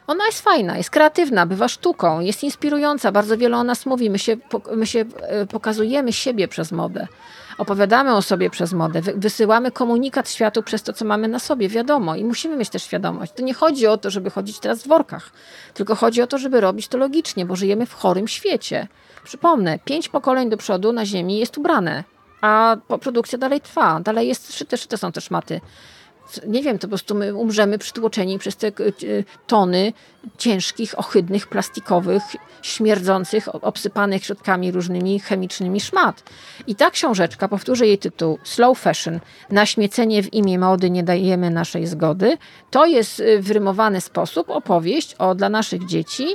Ona 0.07 0.26
jest 0.26 0.41
fajna, 0.41 0.76
jest 0.76 0.91
kreatywna, 0.91 1.47
bywa 1.47 1.68
sztuką, 1.68 2.20
jest 2.20 2.45
inspirująca, 2.45 3.12
bardzo 3.12 3.37
wiele 3.37 3.57
o 3.57 3.64
nas 3.64 3.87
mówi. 3.87 4.11
My 4.11 4.18
się, 4.18 4.37
my 4.76 4.87
się 4.87 5.05
e, 5.20 5.47
pokazujemy 5.47 6.12
siebie 6.12 6.49
przez 6.49 6.72
modę. 6.72 7.07
Opowiadamy 7.59 8.14
o 8.14 8.22
sobie 8.22 8.50
przez 8.50 8.72
modę, 8.72 9.00
wy- 9.02 9.14
wysyłamy 9.16 9.70
komunikat 9.70 10.30
światu 10.30 10.62
przez 10.62 10.82
to, 10.82 10.92
co 10.92 11.04
mamy 11.04 11.28
na 11.28 11.38
sobie, 11.38 11.68
wiadomo, 11.68 12.16
i 12.16 12.24
musimy 12.24 12.57
mieć 12.57 12.68
też 12.68 12.82
świadomość. 12.82 13.32
To 13.36 13.42
nie 13.42 13.54
chodzi 13.54 13.86
o 13.86 13.96
to, 13.96 14.11
żeby 14.11 14.30
chodzić 14.30 14.59
teraz 14.59 14.82
w 14.82 14.88
workach, 14.88 15.30
tylko 15.74 15.94
chodzi 15.94 16.22
o 16.22 16.26
to, 16.26 16.38
żeby 16.38 16.61
robić 16.61 16.88
to 16.88 16.98
logicznie, 16.98 17.46
bo 17.46 17.57
żyjemy 17.57 17.86
w 17.86 17.94
chorym 17.94 18.28
świecie. 18.28 18.88
Przypomnę, 19.24 19.78
pięć 19.84 20.09
pokoleń 20.09 20.50
do 20.50 20.57
przodu 20.57 20.92
na 20.92 21.07
Ziemi 21.07 21.38
jest 21.38 21.59
ubrane, 21.59 22.04
a 22.40 22.76
produkcja 23.00 23.38
dalej 23.38 23.61
trwa, 23.61 24.00
dalej 24.00 24.28
jest 24.28 24.52
szyte, 24.57 24.76
szyte 24.76 24.98
są 24.98 25.12
też 25.12 25.30
maty. 25.30 25.61
Nie 26.47 26.62
wiem, 26.62 26.79
to 26.79 26.87
po 26.87 26.89
prostu 26.89 27.14
my 27.14 27.35
umrzemy 27.35 27.79
przytłoczeni 27.79 28.39
przez 28.39 28.57
te 28.57 28.68
e, 28.68 28.72
tony 29.47 29.93
ciężkich, 30.39 30.99
ohydnych, 30.99 31.47
plastikowych, 31.47 32.22
śmierdzących, 32.62 33.64
obsypanych 33.64 34.24
środkami 34.24 34.72
różnymi 34.72 35.20
chemicznymi 35.20 35.81
szmat. 35.81 36.22
I 36.66 36.74
ta 36.74 36.91
książeczka, 36.91 37.49
powtórzę 37.49 37.87
jej 37.87 37.99
tytuł, 37.99 38.39
Slow 38.45 38.79
Fashion, 38.79 39.20
na 39.51 39.66
śmiecenie 39.66 40.22
w 40.22 40.33
imię 40.33 40.59
mody 40.59 40.91
nie 40.91 41.03
dajemy 41.03 41.51
naszej 41.51 41.87
zgody, 41.87 42.39
to 42.70 42.87
jest 42.87 43.20
y, 43.20 43.43
w 43.43 43.51
rymowany 43.51 44.01
sposób 44.01 44.51
opowieść 44.51 45.14
o 45.14 45.35
dla 45.35 45.49
naszych 45.49 45.87
dzieci, 45.87 46.27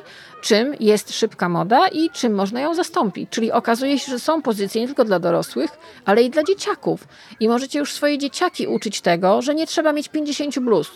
czym 0.41 0.75
jest 0.79 1.13
szybka 1.13 1.49
moda 1.49 1.87
i 1.87 2.09
czym 2.09 2.33
można 2.33 2.61
ją 2.61 2.73
zastąpić. 2.73 3.29
Czyli 3.29 3.51
okazuje 3.51 3.99
się, 3.99 4.11
że 4.11 4.19
są 4.19 4.41
pozycje 4.41 4.81
nie 4.81 4.87
tylko 4.87 5.05
dla 5.05 5.19
dorosłych, 5.19 5.71
ale 6.05 6.23
i 6.23 6.29
dla 6.29 6.43
dzieciaków. 6.43 7.07
I 7.39 7.47
możecie 7.47 7.79
już 7.79 7.93
swoje 7.93 8.17
dzieciaki 8.17 8.67
uczyć 8.67 9.01
tego, 9.01 9.41
że 9.41 9.55
nie 9.55 9.67
trzeba 9.67 9.93
mieć 9.93 10.09
50 10.09 10.59
bluz. 10.59 10.91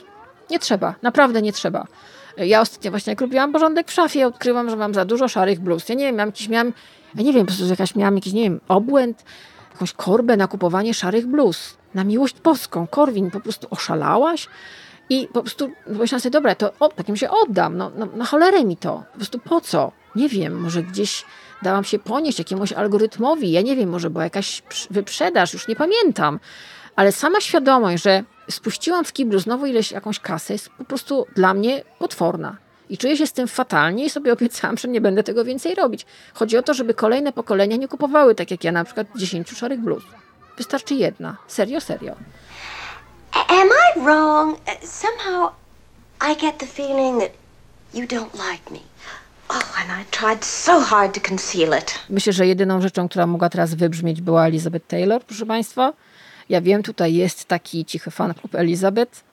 Nie 0.49 0.59
trzeba, 0.59 0.95
naprawdę 1.01 1.41
nie 1.41 1.53
trzeba. 1.53 1.87
Ja 2.37 2.61
ostatnio 2.61 2.91
właśnie 2.91 3.11
jak 3.11 3.21
robiłam 3.21 3.51
porządek 3.51 3.87
w 3.87 3.93
szafie, 3.93 4.27
odkryłam, 4.27 4.69
że 4.69 4.75
mam 4.75 4.93
za 4.93 5.05
dużo 5.05 5.27
szarych 5.27 5.59
bluz. 5.59 5.89
Ja 5.89 5.95
nie 5.95 6.05
wiem, 6.05 6.15
miałam 6.15 6.29
jakiś, 6.29 6.49
miałam, 6.49 6.73
ja 7.15 7.23
nie 7.23 7.33
wiem, 7.33 7.45
po 7.45 7.51
prostu 7.51 7.67
jakaś 7.67 7.95
miałam 7.95 8.15
jakiś, 8.15 8.33
nie 8.33 8.43
wiem, 8.43 8.59
obłęd, 8.67 9.23
jakąś 9.71 9.93
korbę 9.93 10.37
na 10.37 10.47
kupowanie 10.47 10.93
szarych 10.93 11.27
bluz. 11.27 11.77
Na 11.93 12.03
miłość 12.03 12.35
boską, 12.43 12.87
Korwin, 12.87 13.31
po 13.31 13.39
prostu 13.39 13.67
oszalałaś? 13.69 14.47
I 15.09 15.27
po 15.27 15.41
prostu 15.41 15.71
pomyślałam 15.85 16.21
sobie, 16.21 16.31
dobra, 16.31 16.55
to 16.55 16.73
o, 16.79 16.89
takim 16.89 17.17
się 17.17 17.29
oddam, 17.29 17.77
no, 17.77 17.91
no, 17.97 18.05
na 18.05 18.25
cholerę 18.25 18.65
mi 18.65 18.77
to. 18.77 19.03
Po 19.11 19.17
prostu 19.17 19.39
po 19.39 19.61
co? 19.61 19.91
Nie 20.15 20.29
wiem, 20.29 20.61
może 20.61 20.83
gdzieś 20.83 21.25
dałam 21.61 21.83
się 21.83 21.99
ponieść 21.99 22.39
jakiemuś 22.39 22.73
algorytmowi, 22.73 23.51
ja 23.51 23.61
nie 23.61 23.75
wiem, 23.75 23.89
może 23.89 24.09
była 24.09 24.23
jakaś 24.23 24.63
wyprzedaż, 24.89 25.53
już 25.53 25.67
nie 25.67 25.75
pamiętam. 25.75 26.39
Ale 26.95 27.11
sama 27.11 27.41
świadomość, 27.41 28.03
że 28.03 28.23
spuściłam 28.49 29.05
w 29.05 29.13
kiblu 29.13 29.39
znowu 29.39 29.65
ileś 29.65 29.91
jakąś 29.91 30.19
kasę, 30.19 30.53
jest 30.53 30.69
po 30.69 30.85
prostu 30.85 31.25
dla 31.35 31.53
mnie 31.53 31.83
potworna. 31.99 32.57
I 32.89 32.97
czuję 32.97 33.17
się 33.17 33.27
z 33.27 33.33
tym 33.33 33.47
fatalnie 33.47 34.05
i 34.05 34.09
sobie 34.09 34.33
obiecałam, 34.33 34.77
że 34.77 34.87
nie 34.87 35.01
będę 35.01 35.23
tego 35.23 35.45
więcej 35.45 35.75
robić. 35.75 36.05
Chodzi 36.33 36.57
o 36.57 36.63
to, 36.63 36.73
żeby 36.73 36.93
kolejne 36.93 37.33
pokolenia 37.33 37.77
nie 37.77 37.87
kupowały, 37.87 38.35
tak 38.35 38.51
jak 38.51 38.63
ja, 38.63 38.71
na 38.71 38.83
przykład 38.83 39.07
10 39.15 39.51
szarych 39.51 39.79
bluz. 39.79 40.03
Wystarczy 40.57 40.95
jedna. 40.95 41.37
Serio, 41.47 41.81
serio. 41.81 42.15
Am 43.35 43.69
I 43.69 43.99
wrong? 43.99 44.57
Somehow 44.83 45.51
I 46.21 46.35
get 46.35 46.59
the 46.59 46.65
feeling 46.65 47.19
that 47.19 47.31
you 47.93 48.07
don't 48.07 48.33
like 48.33 48.71
me. 48.71 48.79
Oh, 49.49 49.75
and 49.81 50.01
I 50.01 50.05
tried 50.11 50.43
so 50.45 50.79
hard 50.79 51.13
to 51.13 51.29
conceal 51.29 51.79
it. 51.79 51.99
Myślę, 52.09 52.33
że 52.33 52.47
jedyną 52.47 52.81
rzeczą, 52.81 53.09
która 53.09 53.27
mogła 53.27 53.49
teraz 53.49 53.73
wybrzmieć, 53.73 54.21
była 54.21 54.47
Elizabeth 54.47 54.87
Taylor, 54.87 55.23
proszę 55.23 55.45
Państwa. 55.45 55.93
Ja 56.49 56.61
wiem, 56.61 56.83
tutaj 56.83 57.13
jest 57.13 57.45
taki 57.45 57.85
cichy 57.85 58.11
fan 58.11 58.33
klub 58.33 58.55
Elizabeth. 58.55 59.23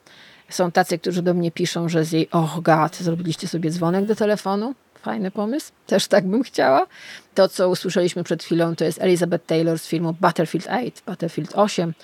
Są 0.49 0.73
tacy, 0.73 0.99
którzy 0.99 1.23
do 1.23 1.35
mnie 1.35 1.51
piszą, 1.51 1.89
że 1.89 2.05
z 2.05 2.13
jej, 2.13 2.29
oh 2.31 2.61
god, 2.63 2.97
zrobiliście 2.97 3.49
sobie 3.49 3.71
dzwonek 3.71 4.05
do 4.05 4.15
telefonu. 4.15 4.75
Fajny 5.03 5.31
pomysł, 5.31 5.73
też 5.87 6.09
tak 6.09 6.27
bym 6.27 6.43
chciała. 6.43 6.87
To, 7.35 7.49
co 7.49 7.69
usłyszeliśmy 7.69 8.25
przed 8.25 8.43
chwilą, 8.43 8.77
to 8.77 8.85
jest 8.85 9.03
Elizabeth 9.03 9.47
Taylor 9.47 9.79
z 9.79 9.87
filmu 9.87 10.15
Battlefield 10.21 10.67
8, 10.67 10.91
Battlefield 11.07 11.53
8. 11.55 11.95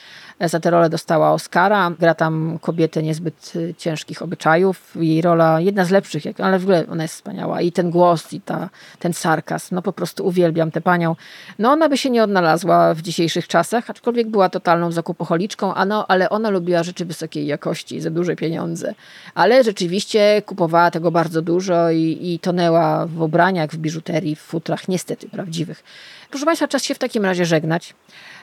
Za 0.40 0.60
tę 0.60 0.70
rolę 0.70 0.90
dostała 0.90 1.32
Oscara. 1.32 1.90
Gra 1.98 2.14
tam 2.14 2.58
kobietę 2.62 3.02
niezbyt 3.02 3.52
y, 3.56 3.74
ciężkich 3.78 4.22
obyczajów. 4.22 4.96
Jej 4.96 5.22
rola 5.22 5.60
jedna 5.60 5.84
z 5.84 5.90
lepszych, 5.90 6.22
ale 6.38 6.58
w 6.58 6.62
ogóle 6.62 6.84
ona 6.90 7.02
jest 7.02 7.14
wspaniała. 7.14 7.60
I 7.60 7.72
ten 7.72 7.90
głos, 7.90 8.32
i 8.32 8.40
ta, 8.40 8.68
ten 8.98 9.12
sarkazm. 9.12 9.74
No 9.74 9.82
po 9.82 9.92
prostu 9.92 10.26
uwielbiam 10.26 10.70
tę 10.70 10.80
panią. 10.80 11.16
No 11.58 11.70
ona 11.70 11.88
by 11.88 11.98
się 11.98 12.10
nie 12.10 12.22
odnalazła 12.22 12.94
w 12.94 13.02
dzisiejszych 13.02 13.48
czasach, 13.48 13.90
aczkolwiek 13.90 14.28
była 14.28 14.48
totalną 14.48 14.92
zakupocholiczką, 14.92 15.74
a 15.74 15.84
no, 15.84 16.06
ale 16.06 16.30
ona 16.30 16.50
lubiła 16.50 16.82
rzeczy 16.82 17.04
wysokiej 17.04 17.46
jakości 17.46 18.00
za 18.00 18.10
duże 18.10 18.36
pieniądze. 18.36 18.94
Ale 19.34 19.64
rzeczywiście 19.64 20.42
kupowała 20.46 20.90
tego 20.90 21.10
bardzo 21.10 21.42
dużo 21.42 21.90
i, 21.90 22.18
i 22.20 22.38
tonęła 22.38 23.06
w 23.06 23.22
ubraniach, 23.22 23.70
w 23.70 23.76
biżuterii, 23.76 24.36
w 24.36 24.40
futrach, 24.40 24.88
niestety 24.88 25.28
prawdziwych. 25.28 25.84
Proszę 26.30 26.44
Państwa, 26.44 26.68
czas 26.68 26.84
się 26.84 26.94
w 26.94 26.98
takim 26.98 27.24
razie 27.24 27.46
żegnać. 27.46 27.94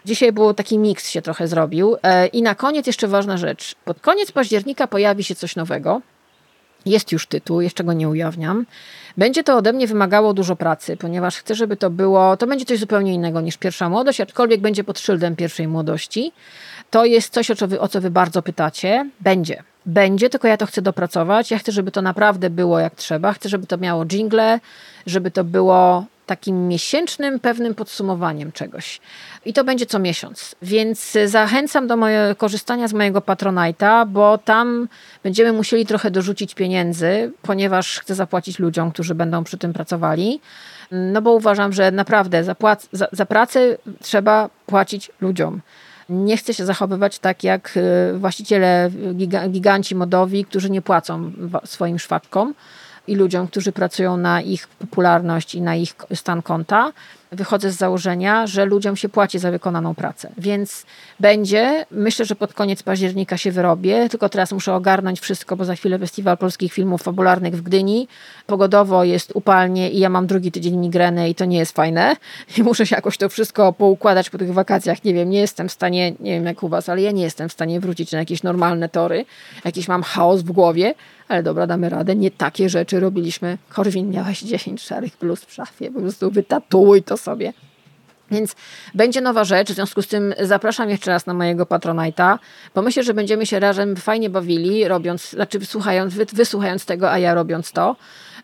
Dzisiaj 0.06 0.32
był 0.32 0.54
taki 0.54 0.78
miks 0.78 1.10
się 1.10 1.22
trochę 1.22 1.48
zrobił. 1.48 1.98
E, 2.04 2.28
I 2.28 2.42
na 2.42 2.56
koniec 2.56 2.88
jeszcze 2.88 3.08
ważna 3.08 3.38
rzecz. 3.38 3.76
Pod 3.86 4.00
koniec 4.00 4.32
października 4.32 4.88
pojawi 4.88 5.24
się 5.24 5.36
coś 5.36 5.56
nowego. 5.56 6.02
Jest 6.86 7.12
już 7.12 7.28
tytuł, 7.28 7.62
jeszcze 7.62 7.84
go 7.84 7.94
nie 7.94 8.10
ujawniam. 8.10 8.66
Będzie 9.18 9.44
to 9.44 9.58
ode 9.58 9.74
mnie 9.74 9.88
wymagało 9.88 10.34
dużo 10.34 10.56
pracy, 10.56 10.98
ponieważ 10.98 11.38
chcę, 11.38 11.56
żeby 11.56 11.78
to 11.78 11.90
było, 11.90 12.38
to 12.38 12.48
będzie 12.48 12.66
coś 12.66 12.80
zupełnie 12.80 13.14
innego 13.14 13.42
niż 13.42 13.58
pierwsza 13.58 13.90
młodość, 13.90 14.22
aczkolwiek 14.22 14.62
będzie 14.62 14.84
pod 14.84 15.00
szyldem 15.00 15.36
pierwszej 15.36 15.68
młodości. 15.68 16.32
To 16.92 17.06
jest 17.06 17.34
coś, 17.34 17.52
o 17.52 17.56
co 17.56 17.68
wy, 17.68 17.80
o 17.80 17.88
co 17.88 18.02
wy 18.02 18.12
bardzo 18.12 18.42
pytacie. 18.42 19.10
Będzie. 19.20 19.64
Będzie, 19.86 20.30
tylko 20.30 20.48
ja 20.48 20.58
to 20.58 20.66
chcę 20.66 20.82
dopracować. 20.82 21.52
Ja 21.52 21.60
chcę, 21.60 21.72
żeby 21.72 21.92
to 21.92 22.02
naprawdę 22.02 22.50
było 22.50 22.80
jak 22.80 22.96
trzeba. 22.96 23.34
Chcę, 23.34 23.50
żeby 23.50 23.68
to 23.68 23.78
miało 23.78 24.06
jingle, 24.06 24.60
żeby 25.06 25.32
to 25.32 25.44
było 25.44 26.06
takim 26.26 26.68
miesięcznym 26.68 27.40
pewnym 27.40 27.76
podsumowaniem 27.76 28.52
czegoś. 28.52 29.00
I 29.46 29.54
to 29.54 29.64
będzie 29.64 29.86
co 29.86 30.00
miesiąc. 30.00 30.56
Więc 30.62 31.18
zachęcam 31.26 31.88
do 31.88 31.98
moje, 31.98 32.36
korzystania 32.38 32.88
z 32.88 32.94
mojego 32.94 33.20
Patronite'a, 33.20 34.08
bo 34.08 34.38
tam 34.38 34.88
będziemy 35.24 35.54
musieli 35.54 35.86
trochę 35.86 36.12
dorzucić 36.12 36.56
pieniędzy, 36.56 37.32
ponieważ 37.42 38.00
chcę 38.00 38.16
zapłacić 38.16 38.60
ludziom, 38.60 38.92
którzy 38.92 39.16
będą 39.16 39.44
przy 39.44 39.58
tym 39.58 39.74
pracowali. 39.74 40.42
No 40.92 41.22
bo 41.22 41.32
uważam, 41.32 41.74
że 41.74 41.92
naprawdę 41.92 42.44
za, 42.44 42.56
płac, 42.56 42.88
za, 42.92 43.08
za 43.12 43.26
pracę 43.26 43.78
trzeba 44.02 44.50
płacić 44.66 45.12
ludziom. 45.22 45.62
Nie 46.10 46.38
chcę 46.38 46.54
się 46.54 46.66
zachowywać 46.66 47.20
tak 47.20 47.44
jak 47.44 47.78
y, 47.78 48.18
właściciele 48.18 48.92
giganci 49.50 49.96
modowi, 49.96 50.46
którzy 50.46 50.70
nie 50.70 50.82
płacą 50.82 51.32
swoim 51.66 52.00
szwaczkom 52.00 52.54
i 53.08 53.16
ludziom, 53.16 53.48
którzy 53.48 53.72
pracują 53.72 54.18
na 54.18 54.42
ich 54.42 54.68
popularność 54.68 55.56
i 55.56 55.62
na 55.62 55.76
ich 55.76 55.96
stan 56.14 56.42
konta, 56.42 56.92
wychodzę 57.32 57.72
z 57.72 57.76
założenia, 57.76 58.48
że 58.48 58.66
ludziom 58.66 58.96
się 58.96 59.10
płaci 59.10 59.40
za 59.40 59.52
wykonaną 59.52 59.96
pracę. 59.96 60.32
Więc 60.38 60.86
będzie, 61.20 61.86
myślę, 61.92 62.26
że 62.26 62.36
pod 62.36 62.54
koniec 62.54 62.84
października 62.84 63.38
się 63.38 63.52
wyrobię, 63.52 64.10
tylko 64.10 64.30
teraz 64.30 64.52
muszę 64.52 64.74
ogarnąć 64.74 65.20
wszystko, 65.20 65.56
bo 65.56 65.66
za 65.66 65.76
chwilę 65.76 66.00
Festiwal 66.00 66.38
Polskich 66.38 66.74
Filmów 66.74 67.04
Fabularnych 67.04 67.58
w 67.58 67.62
Gdyni. 67.62 68.08
Pogodowo 68.48 69.04
jest 69.04 69.32
upalnie 69.36 69.92
i 69.92 70.00
ja 70.00 70.10
mam 70.10 70.28
drugi 70.28 70.52
tydzień 70.52 70.78
migreny 70.78 71.30
i 71.30 71.36
to 71.36 71.46
nie 71.46 71.58
jest 71.58 71.72
fajne. 71.72 72.16
I 72.58 72.64
muszę 72.64 72.86
się 72.86 72.96
jakoś 72.96 73.18
to 73.18 73.30
wszystko 73.30 73.74
poukładać 73.74 74.30
po 74.30 74.38
tych 74.38 74.54
wakacjach. 74.54 75.04
Nie 75.04 75.14
wiem, 75.14 75.30
nie 75.30 75.40
jestem 75.40 75.70
w 75.70 75.72
stanie, 75.72 76.14
nie 76.20 76.32
wiem 76.32 76.46
jak 76.46 76.64
u 76.64 76.70
was, 76.70 76.90
ale 76.90 77.02
ja 77.02 77.12
nie 77.12 77.24
jestem 77.24 77.50
w 77.50 77.54
stanie 77.54 77.80
wrócić 77.80 78.12
na 78.12 78.20
jakieś 78.20 78.44
normalne 78.44 78.90
tory. 78.90 79.26
Jakiś 79.66 79.88
mam 79.88 80.04
chaos 80.04 80.42
w 80.42 80.52
głowie, 80.52 80.94
ale 81.28 81.44
dobra, 81.44 81.68
damy 81.68 81.90
radę. 81.90 82.16
Nie 82.16 82.32
takie 82.32 82.70
rzeczy 82.70 83.00
robiliśmy. 83.00 83.58
Korwin, 83.70 84.10
miałaś 84.10 84.42
10 84.42 84.82
szarych 84.82 85.18
plus 85.18 85.46
w 85.46 85.54
szafie, 85.54 85.92
po 85.92 86.00
prostu 86.00 86.32
wytatuuj 86.32 87.04
to 87.04 87.18
sobie. 87.26 87.54
Więc 88.32 88.56
będzie 88.94 89.22
nowa 89.22 89.44
rzecz, 89.44 89.72
w 89.72 89.76
związku 89.76 90.02
z 90.02 90.08
tym 90.08 90.34
zapraszam 90.40 90.90
jeszcze 90.90 91.12
raz 91.12 91.26
na 91.26 91.34
mojego 91.34 91.64
Patronite'a, 91.66 92.38
bo 92.76 92.82
myślę, 92.82 93.04
że 93.04 93.14
będziemy 93.14 93.46
się 93.46 93.60
razem 93.60 93.96
fajnie 93.96 94.30
bawili, 94.30 94.88
robiąc, 94.88 95.30
znaczy 95.30 95.60
wysłuchając, 95.60 96.14
wysłuchając 96.14 96.86
tego, 96.86 97.12
a 97.12 97.20
ja 97.20 97.34
robiąc 97.34 97.72
to 97.72 97.96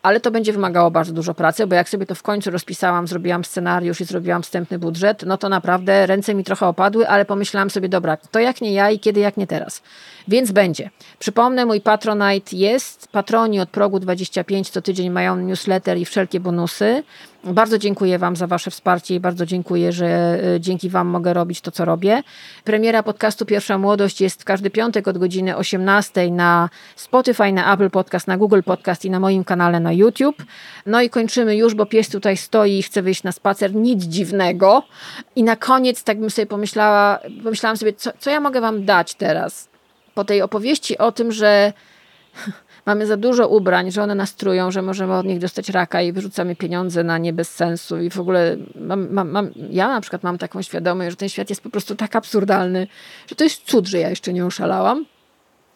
ale 0.01 0.19
to 0.19 0.31
będzie 0.31 0.53
wymagało 0.53 0.91
bardzo 0.91 1.13
dużo 1.13 1.33
pracy, 1.33 1.67
bo 1.67 1.75
jak 1.75 1.89
sobie 1.89 2.05
to 2.05 2.15
w 2.15 2.23
końcu 2.23 2.51
rozpisałam, 2.51 3.07
zrobiłam 3.07 3.45
scenariusz 3.45 4.01
i 4.01 4.05
zrobiłam 4.05 4.43
wstępny 4.43 4.79
budżet, 4.79 5.23
no 5.25 5.37
to 5.37 5.49
naprawdę 5.49 6.05
ręce 6.05 6.33
mi 6.33 6.43
trochę 6.43 6.67
opadły, 6.67 7.07
ale 7.07 7.25
pomyślałam 7.25 7.69
sobie, 7.69 7.89
dobra, 7.89 8.17
to 8.17 8.39
jak 8.39 8.61
nie 8.61 8.73
ja 8.73 8.91
i 8.91 8.99
kiedy, 8.99 9.19
jak 9.19 9.37
nie 9.37 9.47
teraz. 9.47 9.81
Więc 10.27 10.51
będzie. 10.51 10.89
Przypomnę, 11.19 11.65
mój 11.65 11.81
Patronite 11.81 12.55
jest. 12.55 13.07
Patroni 13.11 13.59
od 13.59 13.69
progu 13.69 13.99
25 13.99 14.69
co 14.69 14.81
tydzień 14.81 15.09
mają 15.09 15.35
newsletter 15.35 15.97
i 15.97 16.05
wszelkie 16.05 16.39
bonusy. 16.39 17.03
Bardzo 17.43 17.77
dziękuję 17.77 18.19
Wam 18.19 18.35
za 18.35 18.47
Wasze 18.47 18.72
wsparcie 18.72 19.15
i 19.15 19.19
bardzo 19.19 19.45
dziękuję, 19.45 19.91
że 19.91 20.39
e, 20.55 20.59
dzięki 20.59 20.89
Wam 20.89 21.07
mogę 21.07 21.34
robić 21.34 21.61
to, 21.61 21.72
co 21.72 21.85
robię. 21.85 22.23
Premiera 22.63 23.03
podcastu 23.03 23.45
Pierwsza 23.45 23.77
Młodość 23.77 24.22
jest 24.22 24.41
w 24.41 24.45
każdy 24.45 24.69
piątek 24.69 25.07
od 25.07 25.18
godziny 25.18 25.57
18 25.57 26.31
na 26.31 26.69
Spotify, 26.95 27.51
na 27.51 27.73
Apple 27.73 27.89
Podcast, 27.89 28.27
na 28.27 28.38
Google 28.38 28.61
Podcast 28.65 29.05
i 29.05 29.09
na 29.09 29.19
moim 29.19 29.43
kanale 29.43 29.80
na 29.80 29.93
YouTube. 29.93 30.43
No 30.85 31.01
i 31.01 31.09
kończymy 31.09 31.55
już, 31.55 31.76
bo 31.76 31.85
pies 31.85 32.09
tutaj 32.09 32.38
stoi 32.38 32.77
i 32.77 32.84
chce 32.84 33.01
wyjść 33.01 33.23
na 33.23 33.31
spacer. 33.31 33.76
Nic 33.76 34.03
dziwnego. 34.03 34.84
I 35.35 35.43
na 35.43 35.55
koniec 35.55 36.03
tak 36.03 36.19
bym 36.19 36.30
sobie 36.30 36.45
pomyślała, 36.45 37.19
pomyślałam 37.43 37.77
sobie, 37.77 37.93
co, 37.93 38.11
co 38.19 38.30
ja 38.30 38.39
mogę 38.39 38.61
Wam 38.61 38.85
dać 38.85 39.15
teraz? 39.15 39.69
Po 40.13 40.23
tej 40.23 40.41
opowieści 40.41 40.97
o 40.97 41.11
tym, 41.11 41.31
że 41.31 41.73
mamy 42.85 43.07
za 43.07 43.17
dużo 43.17 43.47
ubrań, 43.47 43.91
że 43.91 44.03
one 44.03 44.15
nas 44.15 44.35
trują, 44.35 44.71
że 44.71 44.81
możemy 44.81 45.13
od 45.13 45.25
nich 45.25 45.39
dostać 45.39 45.69
raka 45.69 46.01
i 46.01 46.11
wyrzucamy 46.11 46.55
pieniądze 46.55 47.03
na 47.03 47.17
nie 47.17 47.33
bez 47.33 47.49
sensu 47.55 48.01
i 48.01 48.09
w 48.09 48.19
ogóle 48.19 48.57
mam, 48.75 49.13
mam, 49.13 49.29
mam, 49.29 49.49
ja 49.69 49.87
na 49.87 50.01
przykład 50.01 50.23
mam 50.23 50.37
taką 50.37 50.61
świadomość, 50.61 51.09
że 51.09 51.15
ten 51.15 51.29
świat 51.29 51.49
jest 51.49 51.61
po 51.61 51.69
prostu 51.69 51.95
tak 51.95 52.15
absurdalny, 52.15 52.87
że 53.27 53.35
to 53.35 53.43
jest 53.43 53.61
cud, 53.63 53.87
że 53.87 53.99
ja 53.99 54.09
jeszcze 54.09 54.33
nie 54.33 54.45
oszalałam. 54.45 55.05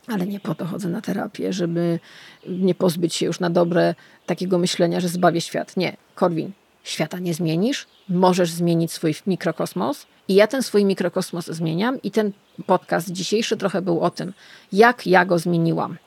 Ale 0.08 0.28
nie 0.28 0.40
po 0.40 0.56
to 0.56 0.66
chodzę 0.66 0.90
na 0.90 1.02
terapię, 1.02 1.54
żeby 1.54 2.00
nie 2.48 2.76
pozbyć 2.76 3.16
się 3.16 3.26
już 3.26 3.40
na 3.40 3.50
dobre 3.50 3.96
takiego 4.26 4.58
myślenia, 4.58 5.00
że 5.00 5.08
zbawię 5.08 5.42
świat. 5.42 5.78
Nie, 5.78 5.98
Korwin, 6.16 6.52
Świata 6.86 7.20
nie 7.20 7.34
zmienisz, 7.34 7.88
możesz 8.10 8.50
zmienić 8.50 8.92
swój 8.92 9.16
mikrokosmos. 9.28 10.06
I 10.28 10.36
ja 10.36 10.48
ten 10.48 10.64
swój 10.64 10.86
mikrokosmos 10.86 11.46
zmieniam, 11.46 12.02
i 12.02 12.12
ten 12.12 12.32
podcast 12.66 13.12
dzisiejszy 13.12 13.58
trochę 13.58 13.82
był 13.82 14.02
o 14.02 14.10
tym, 14.10 14.34
jak 14.74 15.08
ja 15.08 15.26
go 15.26 15.40
zmieniłam. 15.40 15.98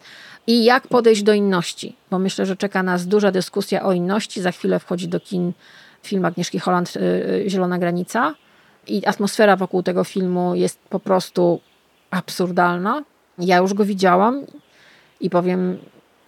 I 0.48 0.64
jak 0.64 0.88
podejść 0.88 1.22
do 1.22 1.32
inności, 1.32 1.96
bo 2.10 2.18
myślę, 2.18 2.46
że 2.46 2.56
czeka 2.56 2.82
nas 2.82 3.06
duża 3.06 3.30
dyskusja 3.30 3.82
o 3.82 3.92
inności. 3.92 4.40
Za 4.42 4.52
chwilę 4.52 4.78
wchodzi 4.78 5.08
do 5.08 5.20
kin 5.20 5.52
film 6.02 6.24
Agnieszki 6.24 6.58
Holland 6.58 6.96
y, 6.96 7.00
y, 7.00 7.50
Zielona 7.50 7.78
Granica. 7.78 8.34
I 8.86 9.06
atmosfera 9.06 9.56
wokół 9.56 9.82
tego 9.82 10.04
filmu 10.04 10.54
jest 10.54 10.78
po 10.78 11.00
prostu 11.00 11.60
absurdalna. 12.10 13.04
Ja 13.38 13.56
już 13.56 13.74
go 13.74 13.84
widziałam 13.84 14.46
i 15.20 15.30
powiem 15.30 15.78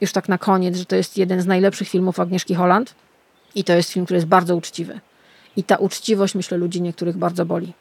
już 0.00 0.12
tak 0.12 0.28
na 0.28 0.38
koniec, 0.38 0.76
że 0.76 0.84
to 0.84 0.96
jest 0.96 1.16
jeden 1.18 1.40
z 1.40 1.46
najlepszych 1.46 1.88
filmów 1.88 2.20
Agnieszki 2.20 2.54
Holland. 2.54 2.94
I 3.54 3.64
to 3.64 3.72
jest 3.72 3.90
film, 3.90 4.04
który 4.04 4.16
jest 4.16 4.28
bardzo 4.28 4.56
uczciwy. 4.56 5.00
I 5.56 5.64
ta 5.64 5.76
uczciwość, 5.76 6.34
myślę, 6.34 6.58
ludzi 6.58 6.82
niektórych 6.82 7.16
bardzo 7.16 7.46
boli. 7.46 7.72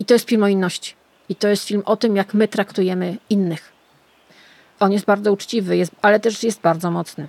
I 0.00 0.04
to 0.04 0.14
jest 0.14 0.28
film 0.28 0.42
o 0.42 0.48
inności. 0.48 0.94
I 1.28 1.34
to 1.34 1.48
jest 1.48 1.64
film 1.64 1.82
o 1.84 1.96
tym, 1.96 2.16
jak 2.16 2.34
my 2.34 2.48
traktujemy 2.48 3.16
innych. 3.30 3.71
On 4.82 4.92
jest 4.92 5.04
bardzo 5.04 5.32
uczciwy, 5.32 5.76
jest, 5.76 5.92
ale 6.02 6.20
też 6.20 6.42
jest 6.42 6.60
bardzo 6.60 6.90
mocny. 6.90 7.28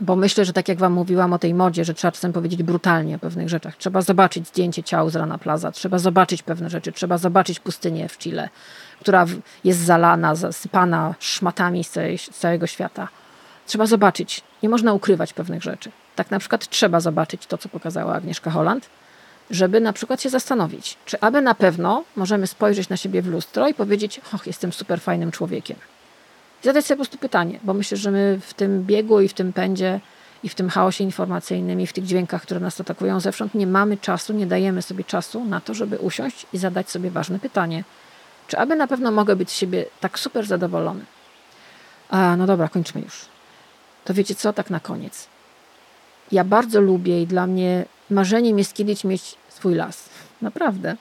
Bo 0.00 0.16
myślę, 0.16 0.44
że 0.44 0.52
tak 0.52 0.68
jak 0.68 0.78
wam 0.78 0.92
mówiłam 0.92 1.32
o 1.32 1.38
tej 1.38 1.54
modzie, 1.54 1.84
że 1.84 1.94
trzeba 1.94 2.12
czasem 2.12 2.32
powiedzieć 2.32 2.62
brutalnie 2.62 3.16
o 3.16 3.18
pewnych 3.18 3.48
rzeczach. 3.48 3.76
Trzeba 3.76 4.02
zobaczyć 4.02 4.48
zdjęcie 4.48 4.82
ciał 4.82 5.10
z 5.10 5.16
Rana 5.16 5.38
Plaza, 5.38 5.72
trzeba 5.72 5.98
zobaczyć 5.98 6.42
pewne 6.42 6.70
rzeczy, 6.70 6.92
trzeba 6.92 7.18
zobaczyć 7.18 7.60
pustynię 7.60 8.08
w 8.08 8.18
Chile, 8.18 8.48
która 9.00 9.26
jest 9.64 9.80
zalana, 9.80 10.34
zasypana 10.34 11.14
szmatami 11.18 11.84
z, 11.84 11.90
całej, 11.90 12.18
z 12.18 12.30
całego 12.30 12.66
świata. 12.66 13.08
Trzeba 13.66 13.86
zobaczyć. 13.86 14.42
Nie 14.62 14.68
można 14.68 14.92
ukrywać 14.92 15.32
pewnych 15.32 15.62
rzeczy. 15.62 15.90
Tak 16.16 16.30
na 16.30 16.38
przykład 16.38 16.68
trzeba 16.68 17.00
zobaczyć 17.00 17.46
to, 17.46 17.58
co 17.58 17.68
pokazała 17.68 18.14
Agnieszka 18.14 18.50
Holland, 18.50 18.88
żeby 19.50 19.80
na 19.80 19.92
przykład 19.92 20.22
się 20.22 20.30
zastanowić, 20.30 20.96
czy 21.04 21.20
aby 21.20 21.40
na 21.40 21.54
pewno 21.54 22.04
możemy 22.16 22.46
spojrzeć 22.46 22.88
na 22.88 22.96
siebie 22.96 23.22
w 23.22 23.26
lustro 23.26 23.68
i 23.68 23.74
powiedzieć, 23.74 24.20
och, 24.34 24.46
jestem 24.46 24.72
super 24.72 25.00
fajnym 25.00 25.30
człowiekiem. 25.30 25.76
Zadać 26.62 26.86
sobie 26.86 26.96
po 26.96 27.00
prostu 27.00 27.18
pytanie, 27.18 27.60
bo 27.64 27.74
myślę, 27.74 27.96
że 27.96 28.10
my 28.10 28.38
w 28.42 28.54
tym 28.54 28.84
biegu 28.84 29.20
i 29.20 29.28
w 29.28 29.34
tym 29.34 29.52
pędzie 29.52 30.00
i 30.42 30.48
w 30.48 30.54
tym 30.54 30.68
chaosie 30.68 31.04
informacyjnym 31.04 31.80
i 31.80 31.86
w 31.86 31.92
tych 31.92 32.04
dźwiękach, 32.04 32.42
które 32.42 32.60
nas 32.60 32.80
atakują 32.80 33.20
zewsząd, 33.20 33.54
nie 33.54 33.66
mamy 33.66 33.96
czasu, 33.96 34.32
nie 34.32 34.46
dajemy 34.46 34.82
sobie 34.82 35.04
czasu 35.04 35.44
na 35.44 35.60
to, 35.60 35.74
żeby 35.74 35.98
usiąść 35.98 36.46
i 36.52 36.58
zadać 36.58 36.90
sobie 36.90 37.10
ważne 37.10 37.38
pytanie. 37.38 37.84
Czy 38.48 38.58
aby 38.58 38.76
na 38.76 38.86
pewno 38.86 39.10
mogę 39.10 39.36
być 39.36 39.50
z 39.50 39.54
siebie 39.54 39.84
tak 40.00 40.18
super 40.18 40.46
zadowolony? 40.46 41.04
A, 42.10 42.36
no 42.36 42.46
dobra, 42.46 42.68
kończmy 42.68 43.00
już. 43.00 43.24
To 44.04 44.14
wiecie 44.14 44.34
co, 44.34 44.52
tak 44.52 44.70
na 44.70 44.80
koniec. 44.80 45.28
Ja 46.32 46.44
bardzo 46.44 46.80
lubię 46.80 47.22
i 47.22 47.26
dla 47.26 47.46
mnie 47.46 47.84
marzeniem 48.10 48.58
jest 48.58 48.74
kiedyś 48.74 49.04
mieć 49.04 49.34
swój 49.48 49.74
las. 49.74 50.08
Naprawdę. 50.42 50.96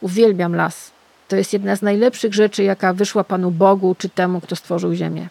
Uwielbiam 0.00 0.56
las. 0.56 0.90
To 1.32 1.36
jest 1.36 1.52
jedna 1.52 1.76
z 1.76 1.82
najlepszych 1.82 2.34
rzeczy, 2.34 2.62
jaka 2.62 2.94
wyszła 2.94 3.24
Panu 3.24 3.50
Bogu 3.50 3.94
czy 3.98 4.08
temu, 4.08 4.40
kto 4.40 4.56
stworzył 4.56 4.94
Ziemię. 4.94 5.28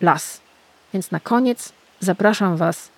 Las. 0.00 0.40
Więc 0.92 1.10
na 1.10 1.20
koniec 1.20 1.72
zapraszam 2.00 2.56
Was 2.56 2.88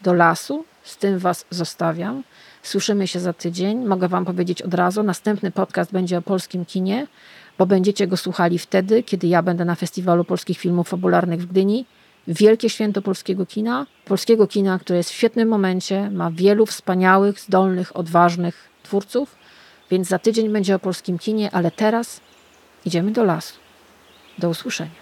do 0.00 0.12
lasu. 0.12 0.64
Z 0.84 0.96
tym 0.96 1.18
Was 1.18 1.44
zostawiam. 1.50 2.22
Słyszymy 2.62 3.08
się 3.08 3.20
za 3.20 3.32
tydzień. 3.32 3.84
Mogę 3.84 4.08
Wam 4.08 4.24
powiedzieć 4.24 4.62
od 4.62 4.74
razu, 4.74 5.02
następny 5.02 5.50
podcast 5.50 5.92
będzie 5.92 6.18
o 6.18 6.22
polskim 6.22 6.64
kinie, 6.64 7.06
bo 7.58 7.66
będziecie 7.66 8.06
go 8.06 8.16
słuchali 8.16 8.58
wtedy, 8.58 9.02
kiedy 9.02 9.26
ja 9.26 9.42
będę 9.42 9.64
na 9.64 9.74
Festiwalu 9.74 10.24
Polskich 10.24 10.58
Filmów 10.58 10.88
Fabularnych 10.88 11.42
w 11.42 11.46
Gdyni. 11.46 11.86
Wielkie 12.28 12.70
święto 12.70 13.02
polskiego 13.02 13.46
kina. 13.46 13.86
Polskiego 14.04 14.46
kina, 14.46 14.78
które 14.78 14.96
jest 14.96 15.10
w 15.10 15.14
świetnym 15.14 15.48
momencie, 15.48 16.10
ma 16.10 16.30
wielu 16.30 16.66
wspaniałych, 16.66 17.40
zdolnych, 17.40 17.96
odważnych 17.96 18.68
twórców. 18.82 19.41
Więc 19.92 20.08
za 20.08 20.18
tydzień 20.18 20.48
będzie 20.48 20.74
o 20.74 20.78
polskim 20.78 21.18
kinie, 21.18 21.50
ale 21.50 21.70
teraz 21.70 22.20
idziemy 22.84 23.10
do 23.10 23.24
lasu. 23.24 23.54
Do 24.38 24.48
usłyszenia. 24.48 25.01